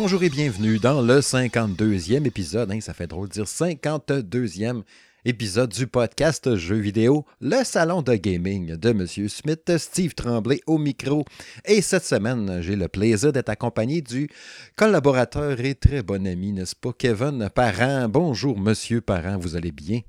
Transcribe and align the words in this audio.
Bonjour 0.00 0.22
et 0.22 0.28
bienvenue 0.28 0.78
dans 0.78 1.02
le 1.02 1.18
52e 1.18 2.24
épisode. 2.24 2.70
Hein, 2.70 2.80
ça 2.80 2.94
fait 2.94 3.08
drôle 3.08 3.26
de 3.26 3.32
dire 3.32 3.46
52e 3.46 4.82
épisode 5.24 5.70
du 5.70 5.88
podcast 5.88 6.54
Jeux 6.54 6.76
vidéo, 6.76 7.24
le 7.40 7.64
salon 7.64 8.00
de 8.02 8.14
gaming 8.14 8.76
de 8.76 8.90
M. 8.90 9.04
Smith, 9.06 9.76
Steve 9.76 10.14
Tremblay 10.14 10.60
au 10.68 10.78
micro. 10.78 11.24
Et 11.64 11.82
cette 11.82 12.04
semaine, 12.04 12.60
j'ai 12.62 12.76
le 12.76 12.86
plaisir 12.86 13.32
d'être 13.32 13.48
accompagné 13.48 14.00
du 14.00 14.30
collaborateur 14.76 15.58
et 15.58 15.74
très 15.74 16.04
bon 16.04 16.28
ami, 16.28 16.52
n'est-ce 16.52 16.76
pas, 16.76 16.92
Kevin 16.96 17.50
Parent. 17.52 18.08
Bonjour, 18.08 18.56
Monsieur 18.56 19.00
Parent, 19.00 19.36
vous 19.36 19.56
allez 19.56 19.72
bien? 19.72 20.02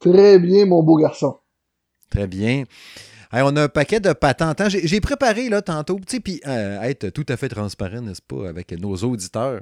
Très 0.00 0.40
bien, 0.40 0.66
mon 0.66 0.82
beau 0.82 0.96
garçon. 0.96 1.36
Très 2.10 2.26
bien. 2.26 2.64
On 3.32 3.56
a 3.56 3.62
un 3.64 3.68
paquet 3.68 4.00
de 4.00 4.12
patentes. 4.12 4.60
Hein. 4.60 4.68
J'ai 4.68 5.00
préparé 5.00 5.48
là 5.48 5.62
tantôt, 5.62 5.98
puis 5.98 6.40
euh, 6.46 6.80
être 6.82 7.10
tout 7.10 7.26
à 7.28 7.36
fait 7.36 7.48
transparent, 7.48 8.02
n'est-ce 8.02 8.22
pas, 8.22 8.48
avec 8.48 8.72
nos 8.72 8.96
auditeurs. 8.96 9.60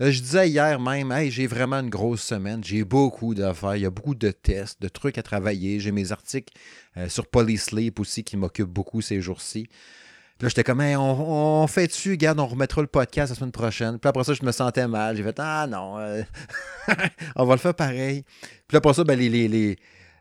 Euh, 0.00 0.10
je 0.10 0.20
disais 0.20 0.48
hier 0.48 0.80
même, 0.80 1.12
hey, 1.12 1.30
j'ai 1.30 1.46
vraiment 1.46 1.76
une 1.76 1.90
grosse 1.90 2.22
semaine, 2.22 2.64
j'ai 2.64 2.82
beaucoup 2.82 3.34
d'affaires, 3.34 3.76
il 3.76 3.82
y 3.82 3.86
a 3.86 3.90
beaucoup 3.90 4.16
de 4.16 4.32
tests, 4.32 4.82
de 4.82 4.88
trucs 4.88 5.18
à 5.18 5.22
travailler. 5.22 5.78
J'ai 5.78 5.92
mes 5.92 6.10
articles 6.10 6.52
euh, 6.96 7.08
sur 7.08 7.28
Polysleep 7.28 8.00
aussi 8.00 8.24
qui 8.24 8.36
m'occupent 8.36 8.72
beaucoup 8.72 9.00
ces 9.00 9.20
jours-ci. 9.20 9.68
Puis 10.36 10.46
là, 10.46 10.48
j'étais 10.48 10.64
comme, 10.64 10.80
hey, 10.80 10.96
on, 10.96 11.64
fait 11.68 11.86
dessus, 11.86 12.10
regarde, 12.10 12.40
on 12.40 12.46
remettra 12.46 12.80
le 12.80 12.88
podcast 12.88 13.30
la 13.30 13.36
semaine 13.36 13.52
prochaine. 13.52 14.00
Puis 14.00 14.08
après 14.08 14.24
ça, 14.24 14.34
je 14.34 14.44
me 14.44 14.50
sentais 14.50 14.88
mal. 14.88 15.16
J'ai 15.16 15.22
fait, 15.22 15.38
ah 15.38 15.68
non, 15.68 15.94
on 17.36 17.44
va 17.44 17.54
le 17.54 17.60
faire 17.60 17.74
pareil. 17.74 18.24
Puis 18.66 18.76
après 18.76 18.94
ça, 18.94 19.04
ben, 19.04 19.16
les, 19.16 19.28
les 19.28 19.46
les 19.46 19.78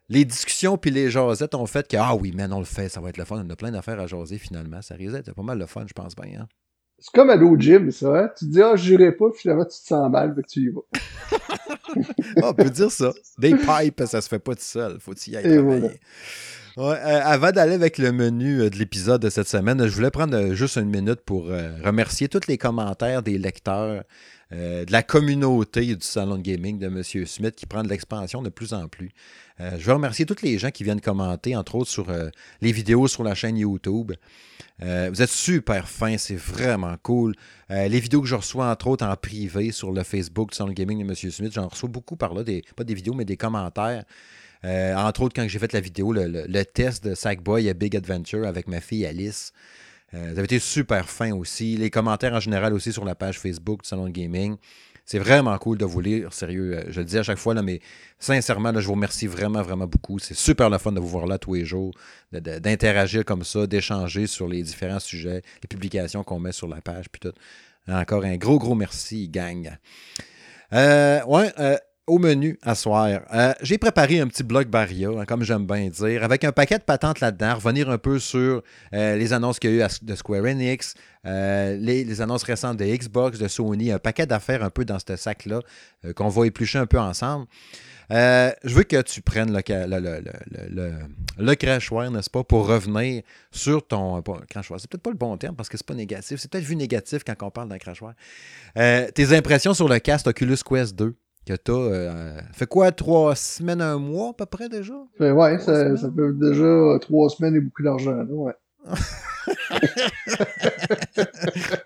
discussions 0.10 0.78
puis 0.78 0.92
les 0.92 1.10
jasettes 1.10 1.56
ont 1.56 1.66
fait 1.66 1.88
que, 1.88 1.98
ah 1.98 2.16
oui, 2.16 2.34
mais 2.36 2.46
on 2.52 2.60
le 2.60 2.66
fait, 2.66 2.90
ça 2.90 3.02
va 3.02 3.10
être 3.10 3.18
le 3.18 3.26
fun. 3.26 3.44
On 3.46 3.50
a 3.50 3.56
plein 3.56 3.72
d'affaires 3.72 4.00
à 4.00 4.08
jaser 4.08 4.38
finalement. 4.38 4.82
Ça 4.82 4.96
risque 4.96 5.14
d'être 5.14 5.34
pas 5.34 5.44
mal 5.44 5.58
le 5.58 5.66
fun, 5.66 5.86
je 5.88 5.94
pense 5.94 6.16
bien. 6.16 6.42
Hein? 6.42 6.48
C'est 7.00 7.12
comme 7.14 7.30
aller 7.30 7.46
au 7.46 7.58
gym, 7.58 7.92
ça. 7.92 8.18
Hein? 8.18 8.30
Tu 8.38 8.46
te 8.46 8.52
dis, 8.52 8.62
ah, 8.62 8.76
je 8.76 8.92
n'irai 8.92 9.12
pas, 9.12 9.26
finalement, 9.36 9.66
tu 9.66 9.80
te 9.80 9.88
sens 9.88 10.12
mal, 10.12 10.34
fait 10.36 10.42
que 10.42 10.48
tu 10.48 10.60
y 10.62 10.70
vas. 10.70 10.82
on 12.44 12.54
peut 12.54 12.70
dire 12.70 12.92
ça. 12.92 13.12
Des 13.38 13.56
pipes, 13.56 14.04
ça 14.06 14.22
se 14.22 14.30
fait 14.30 14.40
pas 14.40 14.56
tout 14.56 14.62
seul. 14.62 15.00
Faut 15.00 15.14
y 15.14 15.36
aller 15.36 15.58
travailler. 15.58 16.00
Euh, 16.80 17.22
avant 17.24 17.52
d'aller 17.52 17.74
avec 17.74 18.00
le 18.00 18.12
menu 18.12 18.62
euh, 18.62 18.70
de 18.70 18.78
l'épisode 18.78 19.22
de 19.22 19.30
cette 19.30 19.48
semaine, 19.48 19.86
je 19.86 19.94
voulais 19.94 20.10
prendre 20.10 20.36
euh, 20.36 20.54
juste 20.56 20.78
une 20.78 20.90
minute 20.90 21.22
pour 21.22 21.46
remercier 21.84 22.30
tous 22.30 22.48
les 22.48 22.58
commentaires 22.58 23.22
des 23.22 23.38
lecteurs 23.38 24.04
de 24.54 24.92
la 24.92 25.04
communauté 25.04 25.96
du 25.96 26.06
salon 26.06 26.38
gaming 26.38 26.78
de 26.78 26.88
M. 26.88 27.04
Smith 27.04 27.56
qui 27.56 27.66
prend 27.66 27.84
de 27.84 27.90
l'expansion 27.90 28.42
de 28.42 28.50
plus 28.50 28.74
en 28.74 28.88
plus. 28.88 29.12
je 29.60 29.84
veux 29.84 29.94
remercier 29.94 30.26
tous 30.26 30.42
les 30.44 30.58
gens 30.60 30.70
qui 30.70 30.84
viennent 30.84 31.02
commenter, 31.02 31.56
entre 31.56 31.76
autres 31.76 31.90
sur 31.90 32.08
les 32.62 32.72
vidéos 32.72 33.08
sur 33.08 33.24
la 33.24 33.34
chaîne 33.36 33.58
YouTube. 33.58 34.14
vous 34.80 35.22
êtes 35.22 35.30
super 35.30 35.90
fins, 35.90 36.18
c'est 36.18 36.36
vraiment 36.36 36.96
cool. 37.02 37.34
les 37.70 38.00
vidéos 38.00 38.22
que 38.22 38.28
je 38.28 38.36
reçois, 38.36 38.70
entre 38.70 38.88
autres, 38.88 39.06
en 39.06 39.16
privé 39.16 39.72
sur 39.72 39.92
le 39.92 40.04
Facebook 40.04 40.52
du 40.52 40.58
salon 40.58 40.72
gaming 40.72 41.00
de 41.00 41.10
M. 41.10 41.16
Smith, 41.16 41.52
j'en 41.54 41.68
reçois 41.68 41.90
beaucoup 41.90 42.16
par 42.16 42.34
là, 42.34 42.44
pas 42.76 42.84
des 42.84 42.94
vidéos, 42.94 43.14
mais 43.14 43.26
des 43.26 43.38
commentaires. 43.38 44.04
Euh, 44.66 44.96
entre 44.96 45.22
autres, 45.22 45.34
quand 45.36 45.48
j'ai 45.48 45.60
fait 45.60 45.74
la 45.74 45.82
vidéo, 45.82 46.14
le, 46.14 46.64
test 46.64 47.04
de 47.04 47.16
Sackboy 47.16 47.70
à 47.70 47.74
Big 47.74 47.96
Adventure 47.96 48.48
avec 48.48 48.68
ma 48.68 48.80
fille 48.80 49.06
Alice. 49.06 49.52
Euh, 50.14 50.26
ça 50.26 50.32
avait 50.32 50.44
été 50.44 50.60
super 50.60 51.10
fin 51.10 51.32
aussi. 51.34 51.78
Les 51.78 51.90
commentaires 51.90 52.34
en 52.34 52.40
général 52.40 52.74
aussi 52.74 52.94
sur 52.94 53.06
la 53.06 53.16
page 53.16 53.40
Facebook 53.40 53.84
du 53.84 53.90
Salon 53.90 54.06
de 54.06 54.12
Gaming. 54.12 54.58
C'est 55.06 55.20
vraiment 55.20 55.58
cool 55.58 55.78
de 55.78 55.86
vous 55.86 56.00
lire, 56.00 56.32
sérieux. 56.34 56.78
Euh, 56.78 56.84
je 56.90 57.02
le 57.02 57.06
dis 57.06 57.18
à 57.18 57.24
chaque 57.24 57.38
fois, 57.38 57.54
là, 57.54 57.62
mais 57.62 57.82
sincèrement, 58.20 58.72
je 58.80 58.86
vous 58.86 58.94
remercie 58.94 59.28
vraiment, 59.28 59.62
vraiment 59.62 59.88
beaucoup. 59.88 60.20
C'est 60.20 60.34
super 60.34 60.70
le 60.70 60.78
fun 60.78 60.94
de 60.94 61.00
vous 61.00 61.08
voir 61.08 61.26
là 61.26 61.38
tous 61.38 61.56
les 61.56 61.66
jours, 61.66 61.94
d'interagir 62.32 63.26
comme 63.26 63.44
ça, 63.44 63.68
d'échanger 63.68 64.28
sur 64.28 64.48
les 64.48 64.64
différents 64.64 65.00
sujets, 65.00 65.42
les 65.62 65.68
publications 65.68 66.24
qu'on 66.24 66.40
met 66.40 66.54
sur 66.54 66.68
la 66.68 66.80
page, 66.80 67.06
puis 67.12 67.20
tout. 67.20 67.34
Encore 67.88 68.24
un 68.24 68.38
gros, 68.38 68.60
gros 68.60 68.76
merci, 68.76 69.28
gang. 69.28 69.78
Euh, 70.72 71.22
ouais, 71.26 71.52
au 72.08 72.20
menu 72.20 72.60
à 72.62 72.76
soir. 72.76 73.22
Euh, 73.34 73.54
j'ai 73.62 73.78
préparé 73.78 74.20
un 74.20 74.28
petit 74.28 74.44
blog 74.44 74.68
Barria, 74.68 75.10
hein, 75.10 75.26
comme 75.26 75.44
j'aime 75.44 75.66
bien 75.66 75.88
dire, 75.88 76.24
avec 76.24 76.44
un 76.44 76.52
paquet 76.52 76.78
de 76.78 76.84
patentes 76.84 77.22
là-dedans, 77.22 77.56
revenir 77.56 77.90
un 77.90 77.98
peu 77.98 78.20
sur 78.20 78.62
euh, 78.94 79.16
les 79.16 79.32
annonces 79.32 79.60
qu'il 79.60 79.74
y 79.74 79.82
a 79.82 79.86
eu 79.86 79.90
de 80.02 80.16
Square 80.16 80.44
Enix, 80.46 80.96
euh, 81.26 81.78
les, 81.78 82.22
annonces 82.22 82.44
récentes 82.44 82.78
de 82.78 82.86
Xbox, 82.86 83.40
de 83.40 83.48
Sony, 83.48 83.92
un 83.92 84.00
paquet 84.00 84.26
d'affaires 84.26 84.64
un 84.64 84.70
peu 84.70 84.84
dans 84.84 84.98
ce 85.00 85.16
sac-là 85.16 85.62
qu'on 86.16 86.28
va 86.28 86.46
éplucher 86.46 86.80
un 86.80 86.86
peu 86.86 87.00
ensemble. 87.00 87.46
je 88.10 88.54
veux 88.66 88.84
que 88.84 89.02
tu 89.02 89.22
prennes 89.22 89.54
le, 89.54 89.62
le, 91.38 92.10
n'est-ce 92.10 92.30
pas, 92.30 92.44
pour 92.44 92.68
revenir 92.68 93.24
sur 93.52 93.88
ton. 93.88 94.22
crachoir, 94.50 94.82
c'est 94.82 94.90
peut-être 94.90 95.04
pas 95.04 95.12
le 95.12 95.16
bon 95.16 95.38
terme 95.38 95.56
parce 95.56 95.70
que 95.70 95.78
c'est 95.78 95.88
pas 95.88 95.94
négatif. 95.94 96.42
C'est 96.42 96.52
peut-être 96.52 96.66
vu 96.66 96.76
négatif 96.76 97.24
quand 97.26 97.36
on 97.42 97.50
parle 97.52 97.70
d'un 97.70 97.78
crachoir. 97.78 98.14
tes 98.76 99.36
impressions 99.38 99.74
sur 99.74 99.88
le 99.88 100.00
cast 100.00 100.28
Oculus 100.28 100.58
Quest 100.66 100.96
2 100.96 101.16
que 101.46 101.54
tu 101.54 101.72
euh, 101.72 102.40
fait 102.54 102.68
quoi, 102.68 102.92
trois 102.92 103.36
semaines, 103.36 103.82
un 103.82 103.98
mois 103.98 104.30
à 104.30 104.34
peu 104.34 104.46
près 104.46 104.70
déjà? 104.70 104.94
Oui, 105.20 105.30
ouais, 105.32 105.60
ça, 105.60 105.96
ça, 105.98 106.10
fait 106.10 106.34
déjà 106.34 107.00
trois 107.02 107.30
semaines 107.30 107.56
et 107.56 107.60
beaucoup 107.60 107.84
d'argent, 107.84 108.24
ouais. 108.26 108.54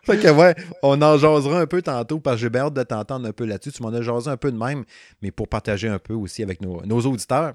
fait 0.03 0.17
que 0.17 0.31
ouais, 0.31 0.55
on 0.81 1.01
en 1.01 1.17
jasera 1.17 1.59
un 1.59 1.65
peu 1.65 1.81
tantôt 1.81 2.19
parce 2.19 2.37
que 2.37 2.41
j'ai 2.41 2.49
bien 2.49 2.65
hâte 2.65 2.73
de 2.73 2.83
t'entendre 2.83 3.27
un 3.27 3.31
peu 3.31 3.45
là-dessus. 3.45 3.71
Tu 3.71 3.83
m'en 3.83 3.89
as 3.89 4.01
jasé 4.01 4.29
un 4.29 4.37
peu 4.37 4.51
de 4.51 4.57
même, 4.57 4.83
mais 5.21 5.31
pour 5.31 5.47
partager 5.47 5.87
un 5.87 5.99
peu 5.99 6.13
aussi 6.13 6.43
avec 6.43 6.61
nos, 6.61 6.81
auditeurs. 7.01 7.53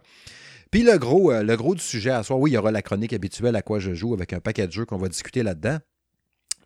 Puis 0.70 0.82
le 0.82 0.96
gros, 0.96 1.32
euh, 1.32 1.42
le 1.42 1.56
gros 1.56 1.74
du 1.74 1.82
sujet 1.82 2.10
à 2.10 2.22
soi, 2.22 2.36
oui, 2.36 2.52
il 2.52 2.54
y 2.54 2.56
aura 2.56 2.70
la 2.70 2.82
chronique 2.82 3.12
habituelle 3.12 3.56
à 3.56 3.62
quoi 3.62 3.78
je 3.78 3.92
joue 3.94 4.14
avec 4.14 4.32
un 4.32 4.40
paquet 4.40 4.66
de 4.66 4.72
jeux 4.72 4.86
qu'on 4.86 4.96
va 4.96 5.08
discuter 5.08 5.42
là-dedans. 5.42 5.78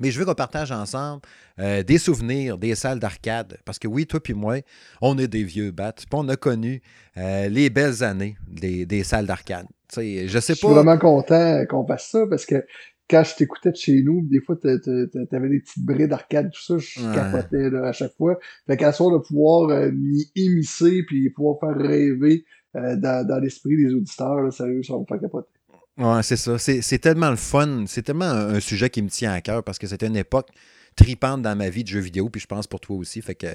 Mais 0.00 0.10
je 0.10 0.18
veux 0.18 0.24
qu'on 0.24 0.34
partage 0.34 0.72
ensemble 0.72 1.22
euh, 1.58 1.82
des 1.82 1.98
souvenirs 1.98 2.58
des 2.58 2.74
salles 2.74 2.98
d'arcade. 2.98 3.58
Parce 3.64 3.78
que 3.78 3.88
oui, 3.88 4.06
toi 4.06 4.20
puis 4.20 4.34
moi, 4.34 4.56
on 5.00 5.18
est 5.18 5.28
des 5.28 5.44
vieux 5.44 5.70
bats. 5.70 5.94
on 6.12 6.28
a 6.28 6.36
connu 6.36 6.82
euh, 7.16 7.48
les 7.48 7.70
belles 7.70 8.02
années 8.02 8.36
des, 8.48 9.04
salles 9.04 9.26
d'arcade. 9.26 9.66
Je 9.94 10.26
sais 10.26 10.52
pas. 10.52 10.52
Je 10.52 10.52
suis 10.52 10.68
vraiment 10.68 10.98
content 10.98 11.64
qu'on 11.68 11.86
fasse 11.86 12.10
ça 12.10 12.26
parce 12.28 12.44
que 12.44 12.64
quand 13.08 13.22
je 13.22 13.36
t'écoutais 13.36 13.70
de 13.70 13.76
chez 13.76 14.02
nous, 14.02 14.22
des 14.22 14.40
fois, 14.40 14.56
t'avais 14.56 15.48
des 15.48 15.60
petites 15.60 15.84
brides 15.84 16.10
d'arcade, 16.10 16.50
tout 16.50 16.60
ça, 16.60 16.76
je 16.78 17.14
capotais 17.14 17.74
à 17.76 17.92
chaque 17.92 18.16
fois. 18.16 18.36
Fait 18.66 18.76
qu'à 18.76 18.90
soir 18.90 19.12
de 19.12 19.18
pouvoir 19.18 19.70
euh, 19.70 19.90
m'y 19.92 20.30
émisser 20.34 21.04
puis 21.06 21.30
pouvoir 21.30 21.58
faire 21.60 21.76
rêver 21.76 22.44
dans, 22.74 23.40
l'esprit 23.42 23.76
des 23.76 23.94
auditeurs, 23.94 24.42
là, 24.42 24.50
sérieux, 24.50 24.82
ça 24.82 24.92
va 24.92 24.98
me 25.00 25.06
faire 25.06 25.20
capoter. 25.20 25.55
Ouais, 25.98 26.22
c'est 26.22 26.36
ça. 26.36 26.58
C'est 26.58 26.98
tellement 26.98 27.30
le 27.30 27.36
fun. 27.36 27.84
C'est 27.86 28.02
tellement 28.02 28.26
un, 28.26 28.60
sujet 28.60 28.90
qui 28.90 29.02
me 29.02 29.08
tient 29.08 29.32
à 29.32 29.40
cœur 29.40 29.62
parce 29.62 29.78
que 29.78 29.86
c'était 29.86 30.06
une 30.06 30.16
époque 30.16 30.48
tripante 30.94 31.42
dans 31.42 31.56
ma 31.56 31.68
vie 31.68 31.84
de 31.84 31.88
jeux 31.88 32.00
vidéo, 32.00 32.30
puis 32.30 32.40
je 32.40 32.46
pense 32.46 32.66
pour 32.66 32.80
toi 32.80 32.96
aussi. 32.96 33.20
Fait 33.22 33.34
que 33.34 33.46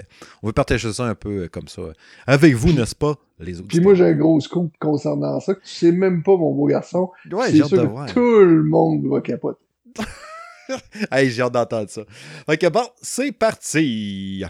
on 0.41 0.47
veut 0.47 0.53
partager 0.53 0.91
ça 0.93 1.05
un 1.05 1.15
peu 1.15 1.43
euh, 1.43 1.47
comme 1.47 1.67
ça. 1.67 1.81
Avec 2.27 2.53
vous, 2.53 2.71
n'est-ce 2.71 2.95
pas, 2.95 3.15
les 3.39 3.59
autres? 3.59 3.67
Puis 3.67 3.79
moi, 3.79 3.95
j'ai 3.95 4.05
un 4.05 4.13
gros 4.13 4.39
scoop 4.39 4.71
concernant 4.79 5.39
ça, 5.39 5.55
que 5.55 5.61
tu 5.61 5.69
sais 5.69 5.91
même 5.91 6.23
pas, 6.23 6.37
mon 6.37 6.53
beau 6.53 6.67
garçon. 6.67 7.11
Ouais, 7.31 7.51
j'ai 7.51 7.63
hâte 7.63 7.71
de 7.71 7.81
voir. 7.81 8.11
Tout 8.11 8.19
le 8.19 8.63
monde 8.63 9.05
va 9.07 9.21
capoter. 9.21 9.59
hey, 11.11 11.29
j'ai 11.29 11.41
hâte 11.41 11.53
d'entendre 11.53 11.89
ça. 11.89 12.03
Fait 12.45 12.57
que 12.57 12.67
bon, 12.67 12.85
c'est 13.01 13.31
parti! 13.31 14.43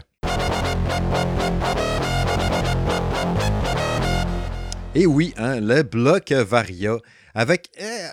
Et 4.94 5.06
oui, 5.06 5.32
hein, 5.38 5.60
le 5.60 5.82
bloc 5.82 6.32
Varia. 6.32 6.98
Avec. 7.34 7.70
Euh, 7.80 8.08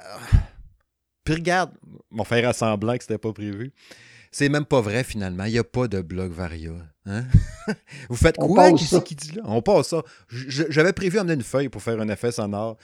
puis 1.24 1.36
regarde, 1.36 1.72
mon 2.10 2.24
faire 2.24 2.50
à 2.50 2.54
semblant 2.54 2.98
que 2.98 3.04
c'était 3.04 3.18
pas 3.18 3.34
prévu. 3.34 3.72
C'est 4.32 4.50
même 4.50 4.66
pas 4.66 4.82
vrai 4.82 5.04
finalement. 5.04 5.46
Il 5.46 5.54
n'y 5.54 5.58
a 5.58 5.64
pas 5.64 5.88
de 5.88 6.02
blog 6.02 6.32
Varia. 6.32 6.72
Hein? 7.06 7.26
Vous 8.10 8.16
faites 8.16 8.38
quoi? 8.38 8.72
Qui 8.74 9.02
qui 9.04 9.16
dit 9.16 9.32
là? 9.32 9.42
On 9.46 9.62
passe 9.62 9.90
ça. 9.90 10.04
J'avais 10.30 10.94
prévu 10.94 11.18
amener 11.18 11.34
une 11.34 11.44
feuille 11.44 11.70
pour 11.70 11.82
faire 11.82 12.00
un 12.00 12.10
effet 12.10 12.32
sonore. 12.32 12.78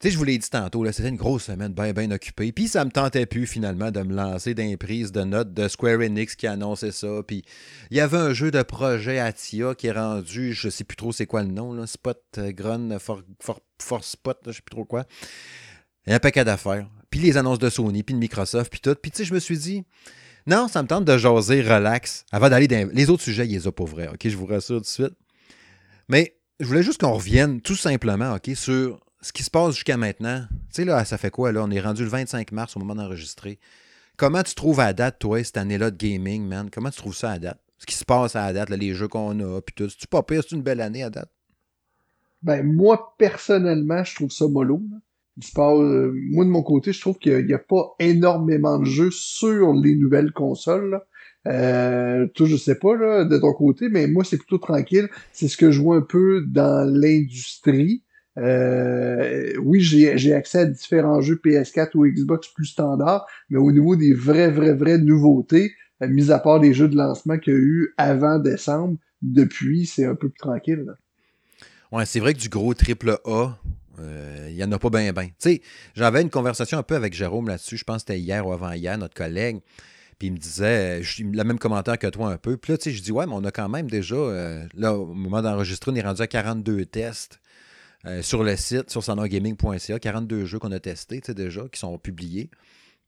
Tu 0.00 0.12
je 0.12 0.16
vous 0.16 0.22
l'ai 0.22 0.38
dit 0.38 0.48
tantôt, 0.48 0.86
c'était 0.92 1.08
une 1.08 1.16
grosse 1.16 1.46
semaine 1.46 1.72
bien, 1.72 1.92
bien 1.92 2.12
occupée. 2.12 2.52
Puis 2.52 2.68
ça 2.68 2.84
me 2.84 2.90
tentait 2.90 3.26
plus 3.26 3.48
finalement 3.48 3.90
de 3.90 4.00
me 4.02 4.14
lancer 4.14 4.54
dans 4.54 4.62
de 4.64 5.24
notes 5.24 5.52
de 5.52 5.66
Square 5.66 5.98
Enix 5.98 6.36
qui 6.36 6.46
annonçait 6.46 6.92
ça. 6.92 7.08
Puis 7.26 7.42
il 7.90 7.96
y 7.96 8.00
avait 8.00 8.16
un 8.16 8.32
jeu 8.32 8.52
de 8.52 8.62
projet 8.62 9.18
à 9.18 9.32
TIA 9.32 9.74
qui 9.74 9.88
est 9.88 9.92
rendu, 9.92 10.52
je 10.52 10.68
sais 10.68 10.84
plus 10.84 10.94
trop 10.94 11.10
c'est 11.10 11.26
quoi 11.26 11.42
le 11.42 11.48
nom, 11.48 11.72
là, 11.72 11.88
Spot 11.88 12.22
euh, 12.38 12.52
Grun, 12.52 12.96
for, 13.00 13.22
for, 13.80 14.04
Spot, 14.04 14.38
je 14.46 14.52
sais 14.52 14.62
plus 14.62 14.70
trop 14.70 14.84
quoi. 14.84 15.04
Il 16.06 16.10
y 16.10 16.12
a 16.12 16.16
un 16.16 16.20
paquet 16.20 16.44
d'affaires. 16.44 16.88
Puis 17.10 17.18
les 17.18 17.36
annonces 17.36 17.58
de 17.58 17.68
Sony, 17.68 18.04
puis 18.04 18.14
de 18.14 18.20
Microsoft, 18.20 18.70
puis 18.70 18.80
tout. 18.80 18.94
Puis 18.94 19.10
tu 19.10 19.16
sais, 19.16 19.24
je 19.24 19.34
me 19.34 19.40
suis 19.40 19.58
dit, 19.58 19.82
non, 20.46 20.68
ça 20.68 20.80
me 20.80 20.86
tente 20.86 21.06
de 21.06 21.18
jaser 21.18 21.60
relax 21.60 22.24
avant 22.30 22.48
d'aller 22.48 22.68
dans 22.68 22.88
les 22.92 23.10
autres 23.10 23.24
sujets, 23.24 23.46
il 23.48 23.52
les 23.52 23.66
a 23.66 23.72
pour 23.72 23.88
vrai. 23.88 24.06
OK, 24.06 24.28
je 24.28 24.36
vous 24.36 24.46
rassure 24.46 24.76
tout 24.76 24.82
de 24.82 24.86
suite. 24.86 25.16
Mais 26.08 26.36
je 26.60 26.66
voulais 26.66 26.84
juste 26.84 27.00
qu'on 27.00 27.14
revienne 27.14 27.60
tout 27.60 27.74
simplement, 27.74 28.36
OK, 28.36 28.52
sur 28.54 29.00
ce 29.20 29.32
qui 29.32 29.42
se 29.42 29.50
passe 29.50 29.74
jusqu'à 29.74 29.96
maintenant, 29.96 30.44
tu 30.50 30.56
sais, 30.70 30.84
là, 30.84 31.04
ça 31.04 31.18
fait 31.18 31.30
quoi, 31.30 31.52
là? 31.52 31.62
On 31.64 31.70
est 31.70 31.80
rendu 31.80 32.02
le 32.02 32.08
25 32.08 32.52
mars 32.52 32.76
au 32.76 32.80
moment 32.80 32.94
d'enregistrer. 32.94 33.58
Comment 34.16 34.42
tu 34.42 34.54
trouves 34.54 34.80
à 34.80 34.92
date, 34.92 35.18
toi, 35.18 35.42
cette 35.42 35.56
année-là 35.56 35.90
de 35.90 35.96
gaming, 35.96 36.46
man? 36.46 36.70
Comment 36.72 36.90
tu 36.90 36.98
trouves 36.98 37.16
ça 37.16 37.32
à 37.32 37.38
date? 37.38 37.60
Ce 37.78 37.86
qui 37.86 37.94
se 37.94 38.04
passe 38.04 38.34
à 38.36 38.52
date, 38.52 38.70
les 38.70 38.94
jeux 38.94 39.08
qu'on 39.08 39.38
a, 39.40 39.60
puis 39.60 39.74
tout. 39.76 39.88
C'est-tu 39.88 40.06
pas 40.08 40.22
pire? 40.22 40.42
C'est 40.42 40.56
une 40.56 40.62
belle 40.62 40.80
année 40.80 41.02
à 41.02 41.10
date? 41.10 41.30
Ben, 42.42 42.64
moi, 42.64 43.14
personnellement, 43.18 44.04
je 44.04 44.14
trouve 44.14 44.30
ça 44.30 44.46
mollo. 44.48 44.82
Euh, 45.58 46.12
moi, 46.30 46.44
de 46.44 46.50
mon 46.50 46.62
côté, 46.62 46.92
je 46.92 47.00
trouve 47.00 47.18
qu'il 47.18 47.46
n'y 47.46 47.54
a, 47.54 47.58
pas 47.58 47.94
énormément 47.98 48.78
de 48.78 48.84
jeux 48.84 49.10
sur 49.10 49.72
les 49.72 49.94
nouvelles 49.94 50.32
consoles. 50.32 51.00
Euh, 51.46 52.26
toi, 52.34 52.46
je 52.46 52.56
sais 52.56 52.78
pas 52.78 52.96
là, 52.96 53.24
de 53.24 53.38
ton 53.38 53.52
côté, 53.52 53.88
mais 53.88 54.06
moi, 54.06 54.24
c'est 54.24 54.36
plutôt 54.36 54.58
tranquille. 54.58 55.08
C'est 55.32 55.48
ce 55.48 55.56
que 55.56 55.70
je 55.70 55.80
vois 55.80 55.96
un 55.96 56.02
peu 56.02 56.44
dans 56.46 56.88
l'industrie. 56.88 58.02
Euh, 58.38 59.52
oui, 59.60 59.80
j'ai 59.82 60.32
accès 60.32 60.58
à 60.58 60.64
différents 60.64 61.20
jeux 61.20 61.40
PS4 61.44 61.90
ou 61.94 62.06
Xbox 62.06 62.48
plus 62.48 62.66
standards, 62.66 63.26
mais 63.50 63.58
au 63.58 63.72
niveau 63.72 63.96
des 63.96 64.14
vraies, 64.14 64.50
vraies, 64.50 64.74
vraies 64.74 64.98
nouveautés, 64.98 65.72
euh, 66.02 66.08
mis 66.08 66.30
à 66.30 66.38
part 66.38 66.60
les 66.60 66.72
jeux 66.72 66.88
de 66.88 66.96
lancement 66.96 67.38
qu'il 67.38 67.52
y 67.52 67.56
a 67.56 67.58
eu 67.58 67.94
avant 67.96 68.38
décembre, 68.38 68.96
depuis, 69.22 69.86
c'est 69.86 70.04
un 70.04 70.14
peu 70.14 70.28
plus 70.28 70.38
tranquille. 70.38 70.86
Ouais, 71.90 72.06
c'est 72.06 72.20
vrai 72.20 72.34
que 72.34 72.38
du 72.38 72.48
gros 72.48 72.74
triple 72.74 73.18
A, 73.24 73.48
il 73.98 74.04
euh, 74.04 74.50
n'y 74.52 74.62
en 74.62 74.70
a 74.70 74.78
pas 74.78 74.90
bien, 74.90 75.12
bien. 75.12 75.24
Tu 75.24 75.32
sais, 75.38 75.62
j'avais 75.96 76.22
une 76.22 76.30
conversation 76.30 76.78
un 76.78 76.84
peu 76.84 76.94
avec 76.94 77.14
Jérôme 77.14 77.48
là-dessus, 77.48 77.76
je 77.76 77.84
pense 77.84 78.04
que 78.04 78.12
c'était 78.12 78.20
hier 78.20 78.46
ou 78.46 78.52
avant-hier, 78.52 78.96
notre 78.98 79.14
collègue. 79.14 79.58
Puis 80.18 80.28
il 80.28 80.32
me 80.32 80.38
disait, 80.38 81.00
je, 81.02 81.22
le 81.22 81.44
même 81.44 81.58
commentaire 81.58 81.98
que 81.98 82.08
toi 82.08 82.32
un 82.32 82.38
peu. 82.38 82.56
Puis 82.56 82.72
là, 82.72 82.78
tu 82.78 82.90
je 82.90 83.02
dis, 83.02 83.12
ouais, 83.12 83.26
mais 83.26 83.34
on 83.34 83.44
a 83.44 83.52
quand 83.52 83.68
même 83.68 83.88
déjà, 83.88 84.16
là, 84.74 84.94
au 84.94 85.06
moment 85.06 85.42
d'enregistrer, 85.42 85.92
on 85.92 85.94
est 85.94 86.02
rendu 86.02 86.22
à 86.22 86.26
42 86.26 86.86
tests. 86.86 87.40
Euh, 88.06 88.22
sur 88.22 88.44
le 88.44 88.56
site, 88.56 88.90
sur 88.90 89.02
sonorgaming.ca, 89.02 89.98
42 89.98 90.44
jeux 90.44 90.58
qu'on 90.58 90.70
a 90.70 90.78
testés 90.78 91.20
déjà, 91.34 91.62
qui 91.68 91.80
sont 91.80 91.98
publiés, 91.98 92.48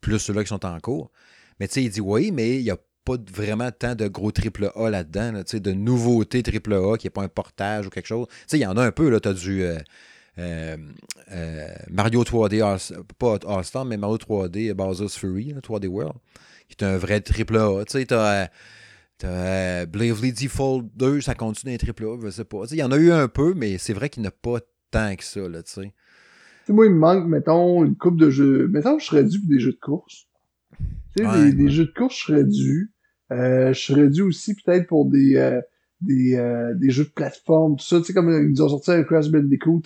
plus 0.00 0.18
ceux-là 0.18 0.42
qui 0.42 0.48
sont 0.48 0.66
en 0.66 0.78
cours. 0.80 1.12
Mais 1.60 1.68
tu 1.68 1.74
sais, 1.74 1.84
il 1.84 1.90
dit 1.90 2.00
oui, 2.00 2.32
mais 2.32 2.56
il 2.56 2.64
n'y 2.64 2.70
a 2.70 2.76
pas 3.04 3.16
vraiment 3.32 3.70
tant 3.70 3.94
de 3.94 4.08
gros 4.08 4.32
triple 4.32 4.72
A 4.74 4.90
là-dedans, 4.90 5.42
de 5.52 5.72
nouveautés 5.72 6.42
triple 6.42 6.74
A 6.74 6.96
qui 6.96 7.06
n'est 7.06 7.10
pas 7.10 7.22
un 7.22 7.28
portage 7.28 7.86
ou 7.86 7.90
quelque 7.90 8.06
chose. 8.06 8.26
Tu 8.28 8.34
sais, 8.48 8.58
il 8.58 8.62
y 8.62 8.66
en 8.66 8.76
a 8.76 8.84
un 8.84 8.92
peu, 8.92 9.08
là, 9.10 9.20
tu 9.20 9.28
as 9.28 9.32
du 9.32 9.62
euh, 9.62 9.78
euh, 10.38 10.76
Mario 11.88 12.24
3D, 12.24 13.04
pas 13.18 13.38
All-Star, 13.46 13.84
mais 13.84 13.96
Mario 13.96 14.16
3D 14.16 14.72
Bowser's 14.72 15.16
Fury, 15.16 15.54
3D 15.62 15.86
World, 15.86 16.18
qui 16.68 16.76
est 16.78 16.84
un 16.84 16.96
vrai 16.98 17.20
triple 17.20 17.58
A. 17.58 17.84
Tu 17.84 17.92
sais, 17.92 18.06
tu 18.06 18.14
as 19.26 19.86
Bravely 19.86 20.32
Default 20.32 20.90
2, 20.96 21.20
ça 21.20 21.36
continue 21.36 21.74
un 21.74 21.78
triple 21.78 22.06
A, 22.06 22.16
je 22.24 22.30
sais 22.30 22.44
pas. 22.44 22.64
Il 22.72 22.78
y 22.78 22.82
en 22.82 22.90
a 22.90 22.96
eu 22.96 23.12
un 23.12 23.28
peu, 23.28 23.54
mais 23.54 23.78
c'est 23.78 23.92
vrai 23.92 24.08
qu'il 24.08 24.22
n'y 24.22 24.28
a 24.28 24.32
pas 24.32 24.58
tant 24.90 25.14
que 25.16 25.24
ça, 25.24 25.48
là, 25.48 25.62
tu 25.62 25.72
sais. 25.72 25.92
moi, 26.68 26.86
il 26.86 26.92
me 26.92 26.98
manque, 26.98 27.26
mettons, 27.26 27.84
une 27.84 27.96
coupe 27.96 28.18
de 28.18 28.30
jeux. 28.30 28.68
Mettons, 28.68 28.98
je 28.98 29.06
serais 29.06 29.24
dû 29.24 29.40
pour 29.40 29.48
des 29.48 29.60
jeux 29.60 29.72
de 29.72 29.80
course. 29.80 30.26
Tu 31.16 31.24
sais, 31.24 31.52
des, 31.52 31.68
jeux 31.68 31.86
de 31.86 31.92
course, 31.92 32.18
je 32.18 32.24
serais 32.24 32.44
dû. 32.44 32.92
Euh, 33.32 33.72
je 33.72 33.80
serais 33.80 34.08
dû 34.08 34.22
aussi 34.22 34.54
peut-être 34.54 34.86
pour 34.86 35.06
des, 35.06 35.36
euh, 35.36 35.60
des, 36.00 36.36
euh, 36.36 36.74
des 36.74 36.90
jeux 36.90 37.04
de 37.04 37.10
plateforme, 37.10 37.76
tout 37.76 37.84
ça. 37.84 37.98
Tu 37.98 38.06
sais, 38.06 38.12
comme 38.12 38.30
ils 38.30 38.50
nous 38.50 38.62
ont 38.62 38.68
sorti 38.68 38.90
un 38.92 39.02
Crash 39.02 39.30
Bandicoot 39.30 39.82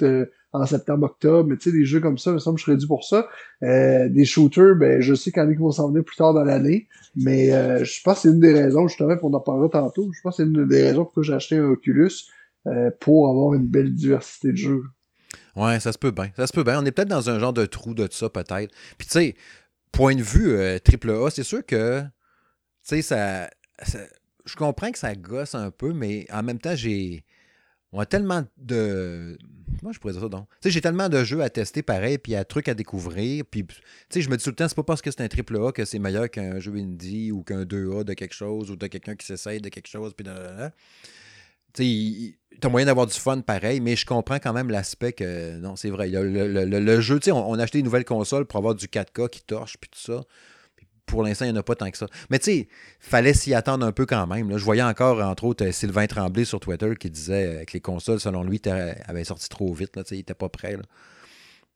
en 0.52 0.66
septembre-octobre, 0.66 1.48
mais 1.48 1.56
tu 1.56 1.70
sais, 1.70 1.76
des 1.76 1.84
jeux 1.84 2.00
comme 2.00 2.16
ça, 2.16 2.30
il 2.30 2.34
me 2.34 2.38
semble 2.38 2.56
que 2.56 2.60
je 2.60 2.66
serais 2.66 2.76
dû 2.76 2.86
pour 2.86 3.04
ça. 3.04 3.28
des 3.62 4.24
shooters, 4.24 4.76
ben, 4.76 5.00
je 5.00 5.14
sais 5.14 5.32
qu'il 5.32 5.42
y 5.42 5.46
en 5.46 5.48
a 5.48 5.52
qui 5.52 5.58
vont 5.58 5.72
s'en 5.72 5.88
venir 5.88 6.04
plus 6.04 6.16
tard 6.16 6.32
dans 6.32 6.44
l'année, 6.44 6.88
mais 7.16 7.48
je 7.84 8.02
pense 8.02 8.16
que 8.16 8.20
c'est 8.22 8.28
une 8.28 8.40
des 8.40 8.52
raisons, 8.52 8.86
justement, 8.86 9.16
qu'on 9.16 9.32
en 9.32 9.40
parlera 9.40 9.68
tantôt, 9.68 10.10
je 10.12 10.20
pense 10.22 10.36
que 10.36 10.42
c'est 10.42 10.48
une 10.48 10.66
des 10.66 10.82
raisons 10.82 11.04
pourquoi 11.04 11.22
j'ai 11.22 11.34
acheté 11.34 11.56
un 11.56 11.64
Oculus, 11.64 12.12
pour 13.00 13.28
avoir 13.28 13.54
une 13.54 13.66
belle 13.66 13.92
diversité 13.92 14.52
de 14.52 14.56
jeux. 14.56 14.84
Ouais, 15.56 15.78
ça 15.80 15.92
se 15.92 15.98
peut 15.98 16.10
bien. 16.10 16.30
Ça 16.36 16.46
se 16.46 16.52
peut 16.52 16.64
bien. 16.64 16.80
On 16.80 16.84
est 16.84 16.92
peut-être 16.92 17.08
dans 17.08 17.30
un 17.30 17.38
genre 17.38 17.52
de 17.52 17.66
trou 17.66 17.94
de 17.94 18.08
ça, 18.10 18.28
peut-être. 18.28 18.74
Puis, 18.98 19.06
tu 19.06 19.12
sais, 19.12 19.36
point 19.92 20.14
de 20.14 20.22
vue 20.22 20.50
euh, 20.50 20.78
triple 20.78 21.10
A, 21.10 21.30
c'est 21.30 21.44
sûr 21.44 21.64
que, 21.64 22.02
tu 22.02 22.08
sais, 22.82 23.02
ça, 23.02 23.50
Je 24.44 24.56
comprends 24.56 24.90
que 24.90 24.98
ça 24.98 25.14
gosse 25.14 25.54
un 25.54 25.70
peu, 25.70 25.92
mais 25.92 26.26
en 26.32 26.42
même 26.42 26.58
temps, 26.58 26.74
j'ai. 26.76 27.24
On 27.92 28.00
a 28.00 28.06
tellement 28.06 28.44
de. 28.56 29.38
Comment 29.78 29.92
je 29.92 30.00
pourrais 30.00 30.12
dire 30.12 30.22
ça 30.22 30.28
donc? 30.28 30.48
Tu 30.60 30.68
sais, 30.68 30.70
j'ai 30.70 30.80
tellement 30.80 31.08
de 31.08 31.22
jeux 31.22 31.42
à 31.42 31.50
tester 31.50 31.82
pareil, 31.82 32.18
puis 32.18 32.32
il 32.32 32.34
y 32.34 32.38
a 32.38 32.44
trucs 32.44 32.68
à 32.68 32.74
découvrir. 32.74 33.44
Puis, 33.48 33.64
tu 33.64 33.76
sais, 34.10 34.20
je 34.20 34.28
me 34.28 34.36
dis 34.36 34.42
tout 34.42 34.50
le 34.50 34.56
temps, 34.56 34.66
c'est 34.66 34.74
pas 34.74 34.82
parce 34.82 35.02
que 35.02 35.10
c'est 35.12 35.20
un 35.22 35.28
triple 35.28 35.56
A 35.62 35.70
que 35.70 35.84
c'est 35.84 36.00
meilleur 36.00 36.28
qu'un 36.28 36.58
jeu 36.58 36.74
indie 36.74 37.30
ou 37.30 37.42
qu'un 37.42 37.64
2A 37.64 38.02
de 38.02 38.14
quelque 38.14 38.34
chose 38.34 38.70
ou 38.70 38.76
de 38.76 38.86
quelqu'un 38.88 39.14
qui 39.14 39.26
s'essaye 39.26 39.60
de 39.60 39.68
quelque 39.68 39.88
chose. 39.88 40.12
Puis, 40.14 40.26
tu 41.72 42.36
as 42.62 42.68
moyen 42.68 42.86
d'avoir 42.86 43.06
du 43.06 43.14
fun 43.14 43.40
pareil, 43.40 43.80
mais 43.80 43.96
je 43.96 44.06
comprends 44.06 44.38
quand 44.38 44.52
même 44.52 44.70
l'aspect 44.70 45.12
que, 45.12 45.56
non, 45.58 45.76
c'est 45.76 45.90
vrai, 45.90 46.08
le, 46.08 47.00
jeu, 47.00 47.18
tu 47.18 47.26
sais, 47.26 47.32
on, 47.32 47.54
a 47.54 47.62
acheté 47.62 47.78
une 47.78 47.84
nouvelle 47.84 48.04
console 48.04 48.46
pour 48.46 48.58
avoir 48.58 48.74
du 48.74 48.86
4K 48.86 49.28
qui 49.28 49.42
torche, 49.42 49.76
puis 49.80 49.90
tout 49.90 50.00
ça. 50.00 50.22
pour 51.06 51.22
l'instant, 51.22 51.44
il 51.44 51.52
n'y 51.52 51.56
en 51.56 51.60
a 51.60 51.62
pas 51.62 51.74
tant 51.74 51.90
que 51.90 51.98
ça. 51.98 52.06
Mais 52.30 52.38
tu 52.38 52.44
sais, 52.44 52.68
fallait 53.00 53.34
s'y 53.34 53.54
attendre 53.54 53.84
un 53.86 53.92
peu 53.92 54.06
quand 54.06 54.26
même. 54.26 54.56
Je 54.56 54.64
voyais 54.64 54.82
encore, 54.82 55.20
entre 55.20 55.44
autres, 55.44 55.70
Sylvain 55.70 56.06
Tremblay 56.06 56.44
sur 56.44 56.60
Twitter 56.60 56.94
qui 56.98 57.10
disait 57.10 57.64
que 57.66 57.72
les 57.74 57.80
consoles, 57.80 58.20
selon 58.20 58.42
lui, 58.42 58.60
avaient 59.06 59.24
sorti 59.24 59.48
trop 59.48 59.72
vite. 59.72 59.96
Là, 59.96 60.02
il 60.10 60.18
n'était 60.18 60.34
pas 60.34 60.48
prêt. 60.48 60.76
Là. 60.76 60.82